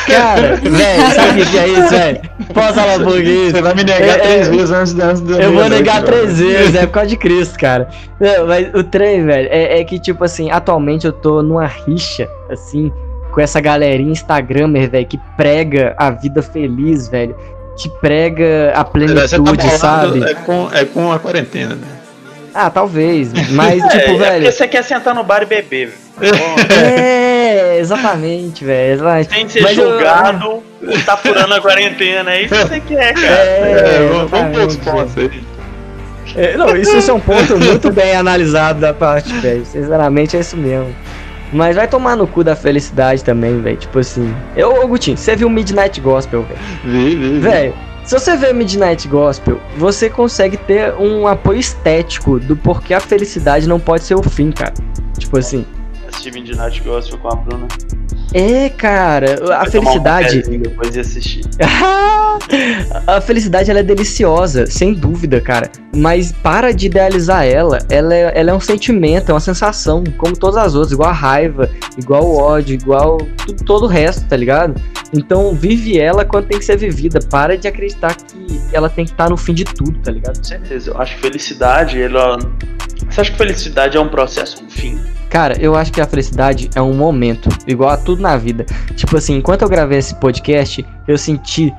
Cara, 0.08 0.56
velho, 0.56 1.14
sabe 1.14 1.42
o 1.42 1.46
que 1.46 1.58
é 1.58 1.68
isso, 1.68 1.90
velho? 1.90 2.22
Pós-aula 2.54 3.00
burguês. 3.00 3.52
Você 3.52 3.62
vai 3.62 3.74
me 3.76 3.84
negar 3.84 4.18
É, 4.18 4.18
três 4.20 4.48
é, 4.48 4.52
vezes 4.52 4.72
antes, 4.72 4.94
de- 4.94 5.02
antes 5.02 5.22
Eu 5.38 5.54
vou 5.54 5.70
negar 5.70 6.02
ó. 6.02 6.06
três 6.06 6.40
vezes, 6.40 6.76
é 6.76 6.86
por 6.88 6.94
causa 6.94 7.10
de 7.10 7.18
Cristo, 7.18 7.60
cara. 7.60 7.88
Não, 8.20 8.48
mas 8.48 8.74
o 8.74 8.84
trem, 8.84 9.26
velho, 9.26 9.48
é, 9.52 9.80
é 9.80 9.84
que, 9.84 10.00
tipo 10.00 10.24
assim, 10.24 10.50
atualmente 10.50 11.06
eu 11.06 11.12
tô 11.14 11.42
numa 11.44 11.66
rixa, 11.68 12.28
assim, 12.50 12.92
com 13.36 13.42
essa 13.42 13.60
galerinha 13.60 14.14
Instagramer, 14.14 14.90
velho, 14.90 15.06
que 15.06 15.20
prega 15.36 15.94
a 15.98 16.10
vida 16.10 16.42
feliz, 16.42 17.10
velho. 17.10 17.36
Que 17.78 17.90
prega 18.00 18.72
a 18.74 18.76
tá 18.78 18.86
plenitude, 18.86 19.28
bolado, 19.44 19.78
sabe? 19.78 20.24
É 20.24 20.34
com, 20.34 20.70
é 20.74 20.86
com 20.86 21.12
a 21.12 21.20
quarentena, 21.20 21.76
né? 21.76 21.88
Ah, 22.54 22.70
talvez. 22.70 23.34
Mas, 23.52 23.84
é, 23.84 23.88
tipo, 23.90 24.12
é 24.12 24.18
velho. 24.18 24.34
porque 24.36 24.52
você 24.54 24.68
quer 24.70 24.82
sentar 24.86 25.14
no 25.14 25.26
bar 25.26 25.44
e 25.44 25.46
beber, 25.46 25.94
É, 26.72 27.78
exatamente, 27.78 28.64
velho. 28.64 28.94
exatamente. 28.94 29.30
Sem 29.34 29.50
ser 29.50 29.62
Mas 29.64 29.78
eu- 29.78 29.92
julgado, 29.92 30.64
tá 31.06 31.18
furando 31.18 31.54
a 31.56 31.60
quarentena. 31.60 32.32
É 32.32 32.44
isso 32.44 32.56
que 32.56 32.62
você 32.68 32.80
quer, 32.80 33.14
cara. 33.14 33.26
É, 33.28 33.96
É, 33.98 34.08
vamos, 34.10 34.32
vamos 34.32 34.56
pôr 34.58 34.66
os 34.68 34.74
exatamente, 34.76 35.14
pontos 35.14 35.18
aí. 35.18 35.44
É, 36.38 36.58
não, 36.58 36.76
isso, 36.78 36.96
isso 36.98 37.12
é 37.12 37.14
um 37.14 37.20
ponto 37.20 37.58
muito 37.60 37.92
bem 37.92 38.16
analisado 38.16 38.80
da 38.80 38.94
parte, 38.94 39.34
velho. 39.40 39.66
Sinceramente, 39.66 40.38
é 40.38 40.40
isso 40.40 40.56
mesmo. 40.56 40.96
Mas 41.54 41.76
vai 41.76 41.88
tomar 41.88 42.16
no 42.16 42.28
cu 42.28 42.44
da 42.44 42.56
felicidade 42.56 43.24
também, 43.24 43.62
velho. 43.62 43.78
Tipo 43.78 44.00
assim. 44.00 44.36
Eu, 44.56 44.84
ô 44.84 44.88
Gutinho, 44.88 45.18
você 45.18 45.36
viu 45.36 45.50
Midnight 45.50 46.00
Gospel, 46.02 46.44
velho? 46.44 46.60
Vi, 46.84 47.16
vi. 47.16 47.40
Velho, 47.40 47.74
se 48.04 48.20
você 48.20 48.38
vê 48.38 48.54
Midnight 48.54 49.08
Gospel, 49.08 49.60
você 49.78 50.10
consegue 50.10 50.58
ter 50.58 50.94
um 50.96 51.28
apoio 51.28 51.60
estético 51.60 52.40
do 52.40 52.56
porquê 52.56 52.94
a 52.94 53.00
felicidade 53.00 53.68
não 53.68 53.80
pode 53.80 54.04
ser 54.04 54.16
o 54.16 54.22
fim, 54.22 54.52
cara. 54.52 54.74
Tipo 55.18 55.38
assim. 55.38 55.66
Assisti 56.08 56.32
Midnight 56.32 56.82
Gospel 56.84 57.18
com 57.20 57.28
a 57.30 57.36
Bruna. 57.36 57.68
É, 58.34 58.70
cara, 58.70 59.36
a 59.44 59.48
Vai 59.48 59.68
um 59.68 59.72
felicidade. 59.72 60.28
cafezinho 60.28 60.62
Depois 60.62 60.92
de 60.92 61.00
assistir. 61.00 61.42
a 63.08 63.22
felicidade 63.22 63.70
ela 63.70 63.80
é 63.80 63.84
deliciosa, 63.84 64.66
sem 64.66 64.94
dúvida, 64.94 65.40
cara. 65.40 65.72
Mas 65.96 66.32
para 66.32 66.74
de 66.74 66.88
idealizar 66.88 67.46
ela. 67.46 67.80
Ela 67.90 68.14
é, 68.14 68.40
ela 68.40 68.52
é 68.52 68.54
um 68.54 68.60
sentimento, 68.60 69.30
é 69.30 69.34
uma 69.34 69.40
sensação, 69.40 70.04
como 70.18 70.36
todas 70.36 70.58
as 70.58 70.76
outras, 70.76 70.92
igual 70.92 71.10
a 71.10 71.14
raiva, 71.14 71.70
igual 71.98 72.26
o 72.26 72.38
ódio, 72.38 72.74
igual 72.74 73.18
tudo, 73.46 73.64
todo 73.64 73.84
o 73.86 73.88
resto, 73.88 74.28
tá 74.28 74.36
ligado? 74.36 74.80
Então 75.14 75.56
vive 75.56 75.98
ela 75.98 76.26
quando 76.26 76.48
tem 76.48 76.60
que 76.60 76.66
ser 76.66 76.78
vivida. 76.78 77.20
Para 77.30 77.58
de 77.58 77.68
acreditar 77.68 78.16
que 78.16 78.60
ela 78.74 78.90
tem 78.90 79.06
que 79.06 79.12
estar 79.12 79.30
no 79.30 79.38
fim 79.38 79.54
de 79.54 79.64
tudo, 79.64 79.98
tá 80.00 80.12
ligado? 80.12 80.38
Com 80.38 80.44
certeza. 80.44 80.92
Eu 80.92 80.98
acho 81.00 81.16
que 81.16 81.22
felicidade, 81.22 82.02
ela. 82.02 82.38
Você 83.10 83.22
acha 83.22 83.32
que 83.32 83.38
felicidade 83.38 83.98
é 83.98 84.00
um 84.00 84.10
processo 84.10 84.64
um 84.64 84.70
fim? 84.70 85.00
Cara, 85.30 85.60
eu 85.60 85.76
acho 85.76 85.92
que 85.92 86.00
a 86.00 86.08
felicidade 86.08 86.70
é 86.76 86.82
um 86.82 86.94
momento, 86.94 87.50
igual 87.68 87.90
a 87.90 87.98
tudo 87.98 88.22
na 88.22 88.38
vida. 88.38 88.66
Tipo 88.96 89.18
assim, 89.18 89.36
enquanto 89.36 89.64
eu 89.64 89.70
gravei 89.70 89.98
esse 89.98 90.16
podcast, 90.16 90.86
eu 91.08 91.18
senti 91.18 91.74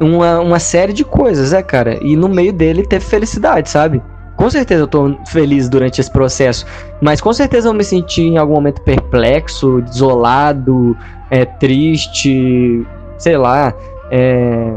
uma, 0.00 0.40
uma 0.40 0.58
série 0.58 0.92
de 0.92 1.04
coisas, 1.04 1.52
né, 1.52 1.62
cara? 1.62 1.98
E 2.02 2.16
no 2.16 2.28
meio 2.28 2.52
dele 2.52 2.86
teve 2.86 3.04
felicidade, 3.04 3.68
sabe? 3.70 4.02
Com 4.36 4.48
certeza 4.48 4.84
eu 4.84 4.86
tô 4.86 5.16
feliz 5.26 5.68
durante 5.68 6.00
esse 6.00 6.10
processo, 6.10 6.64
mas 7.00 7.20
com 7.20 7.32
certeza 7.32 7.68
eu 7.68 7.74
me 7.74 7.82
senti 7.82 8.22
em 8.22 8.38
algum 8.38 8.54
momento 8.54 8.80
perplexo, 8.82 9.82
desolado, 9.82 10.96
é, 11.28 11.44
triste, 11.44 12.86
sei 13.18 13.36
lá, 13.36 13.74
é, 14.10 14.74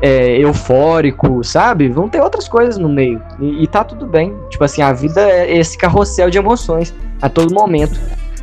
é, 0.00 0.38
eufórico, 0.38 1.42
sabe? 1.42 1.88
Vão 1.88 2.08
ter 2.08 2.20
outras 2.20 2.48
coisas 2.48 2.78
no 2.78 2.88
meio. 2.88 3.22
E, 3.40 3.62
e 3.62 3.66
tá 3.66 3.84
tudo 3.84 4.06
bem. 4.06 4.34
Tipo 4.50 4.64
assim, 4.64 4.82
a 4.82 4.92
vida 4.92 5.20
é 5.20 5.56
esse 5.56 5.76
carrossel 5.76 6.30
de 6.30 6.38
emoções 6.38 6.94
a 7.20 7.28
todo 7.28 7.54
momento. 7.54 7.98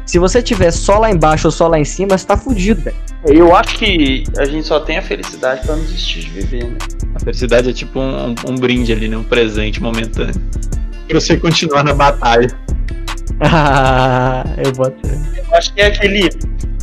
Se 0.05 0.19
você 0.19 0.41
tiver 0.41 0.71
só 0.71 0.99
lá 0.99 1.11
embaixo 1.11 1.47
ou 1.47 1.51
só 1.51 1.67
lá 1.67 1.77
em 1.77 1.83
cima, 1.83 2.17
você 2.17 2.25
tá 2.25 2.37
fudido, 2.37 2.81
velho. 2.81 2.95
Eu 3.25 3.53
acho 3.55 3.77
que 3.77 4.23
a 4.37 4.45
gente 4.45 4.65
só 4.65 4.79
tem 4.79 4.97
a 4.97 5.01
felicidade 5.01 5.65
pra 5.65 5.75
não 5.75 5.83
desistir 5.83 6.21
de 6.21 6.29
viver, 6.29 6.63
né? 6.63 6.77
A 7.13 7.19
felicidade 7.19 7.69
é 7.69 7.73
tipo 7.73 7.99
um, 7.99 8.33
um 8.47 8.55
brinde 8.55 8.93
ali, 8.93 9.09
né? 9.09 9.17
Um 9.17 9.23
presente 9.23 9.81
momentâneo. 9.81 10.41
Pra 11.07 11.19
você 11.19 11.35
continuar 11.35 11.83
na 11.83 11.93
batalha. 11.93 12.47
Ah, 13.41 14.43
eu 14.63 14.71
boto. 14.73 14.97
Eu 15.05 15.55
acho 15.55 15.73
que 15.73 15.81
é 15.81 15.87
aquele. 15.87 16.29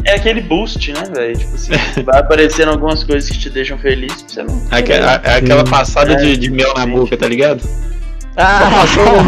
É 0.06 0.16
aquele 0.16 0.42
boost, 0.42 0.92
né, 0.92 1.02
velho? 1.14 1.36
Tipo 1.38 1.54
assim, 1.54 1.72
vai 2.04 2.20
aparecendo 2.20 2.68
algumas 2.70 3.02
coisas 3.04 3.28
que 3.30 3.38
te 3.38 3.48
deixam 3.50 3.78
feliz 3.78 4.12
pra 4.22 4.28
você 4.28 4.42
não. 4.42 4.62
É, 4.70 4.76
aque- 4.78 4.92
é- 4.92 5.20
é 5.24 5.34
aquela 5.36 5.64
Sim. 5.64 5.70
passada 5.70 6.16
de, 6.16 6.36
de 6.36 6.50
mel 6.50 6.74
na 6.74 6.86
boca, 6.86 7.16
tá 7.16 7.26
ligado? 7.26 7.62
Ah, 8.36 8.68
Passou 8.82 9.02
o 9.04 9.24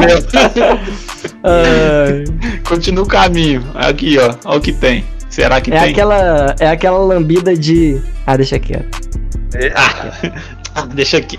ai. 1.44 2.24
Continua 2.68 3.04
o 3.04 3.08
caminho. 3.08 3.64
Aqui, 3.74 4.18
ó. 4.18 4.34
Olha 4.44 4.58
o 4.58 4.60
que 4.60 4.72
tem. 4.72 5.04
Será 5.30 5.60
que 5.60 5.72
é 5.72 5.80
tem? 5.80 5.90
aquela, 5.92 6.54
é 6.60 6.68
aquela 6.68 6.98
lambida 6.98 7.56
de. 7.56 8.00
Ah, 8.26 8.36
deixa 8.36 8.58
quieto. 8.58 9.06
Ah, 9.74 10.12
deixa 10.92 11.18
aqui. 11.18 11.38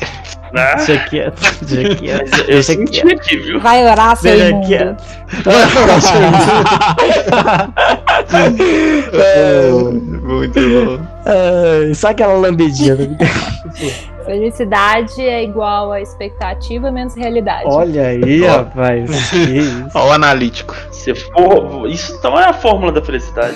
Ah, 0.55 0.75
Deixa 0.75 0.97
quieto. 1.09 1.65
Deixa 1.65 1.95
quieto. 1.95 2.39
eu 2.39 2.45
Deixa 2.47 2.63
senti 2.73 3.01
quieto. 3.01 3.19
aqui, 3.19 3.37
viu? 3.37 3.59
Vai 3.59 3.85
orar, 3.85 4.15
seu 4.15 4.31
Deixa 4.31 4.49
imundo. 4.49 4.67
quieto. 4.67 5.03
Muito 10.23 10.59
bom. 10.59 10.99
Ai, 11.25 11.93
Só 11.93 12.09
aquela 12.09 12.33
lambidinha. 12.33 12.95
né? 12.95 13.17
Felicidade 14.25 15.21
é 15.21 15.41
igual 15.43 15.91
a 15.93 16.01
expectativa 16.01 16.91
menos 16.91 17.15
realidade. 17.15 17.63
Olha 17.65 18.07
aí, 18.07 18.43
Ó. 18.43 18.57
rapaz. 18.57 19.29
Que 19.29 19.37
isso. 19.37 19.85
Ó, 19.93 20.09
o 20.09 20.11
analítico. 20.11 20.75
Se 20.91 21.15
for. 21.15 21.87
Isso 21.89 22.13
então 22.17 22.37
é 22.37 22.43
a 22.45 22.53
fórmula 22.53 22.91
da 22.91 23.01
felicidade. 23.01 23.55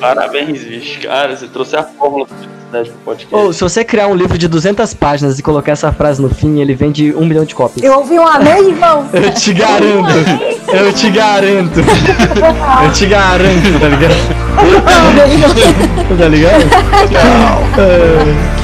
Parabéns, 0.00 0.64
bicho. 0.64 1.00
Cara, 1.02 1.36
você 1.36 1.46
trouxe 1.46 1.76
a 1.76 1.84
fórmula 1.84 2.26
da 2.26 2.34
felicidade 2.34 2.61
pro 2.72 2.98
podcast. 3.04 3.34
Ou, 3.34 3.52
se 3.52 3.60
você 3.60 3.84
criar 3.84 4.08
um 4.08 4.14
livro 4.14 4.36
de 4.36 4.48
200 4.48 4.94
páginas 4.94 5.38
e 5.38 5.42
colocar 5.42 5.72
essa 5.72 5.92
frase 5.92 6.20
no 6.20 6.28
fim, 6.28 6.60
ele 6.60 6.74
vende 6.74 7.14
um 7.14 7.24
milhão 7.26 7.44
de 7.44 7.54
cópias. 7.54 7.84
Eu 7.84 7.98
ouvi 7.98 8.18
um 8.18 8.26
amém, 8.26 8.70
irmão. 8.70 9.06
Eu 9.12 9.32
te 9.32 9.52
garanto. 9.52 10.12
Eu 10.72 10.92
te 10.92 11.10
garanto. 11.10 11.80
Eu 12.84 12.92
te 12.92 13.06
garanto, 13.06 13.80
tá 13.80 13.88
ligado? 13.88 14.14
Tá 16.18 16.28
ligado? 16.28 16.62
Tchau. 17.08 17.62
Ai, 17.78 18.61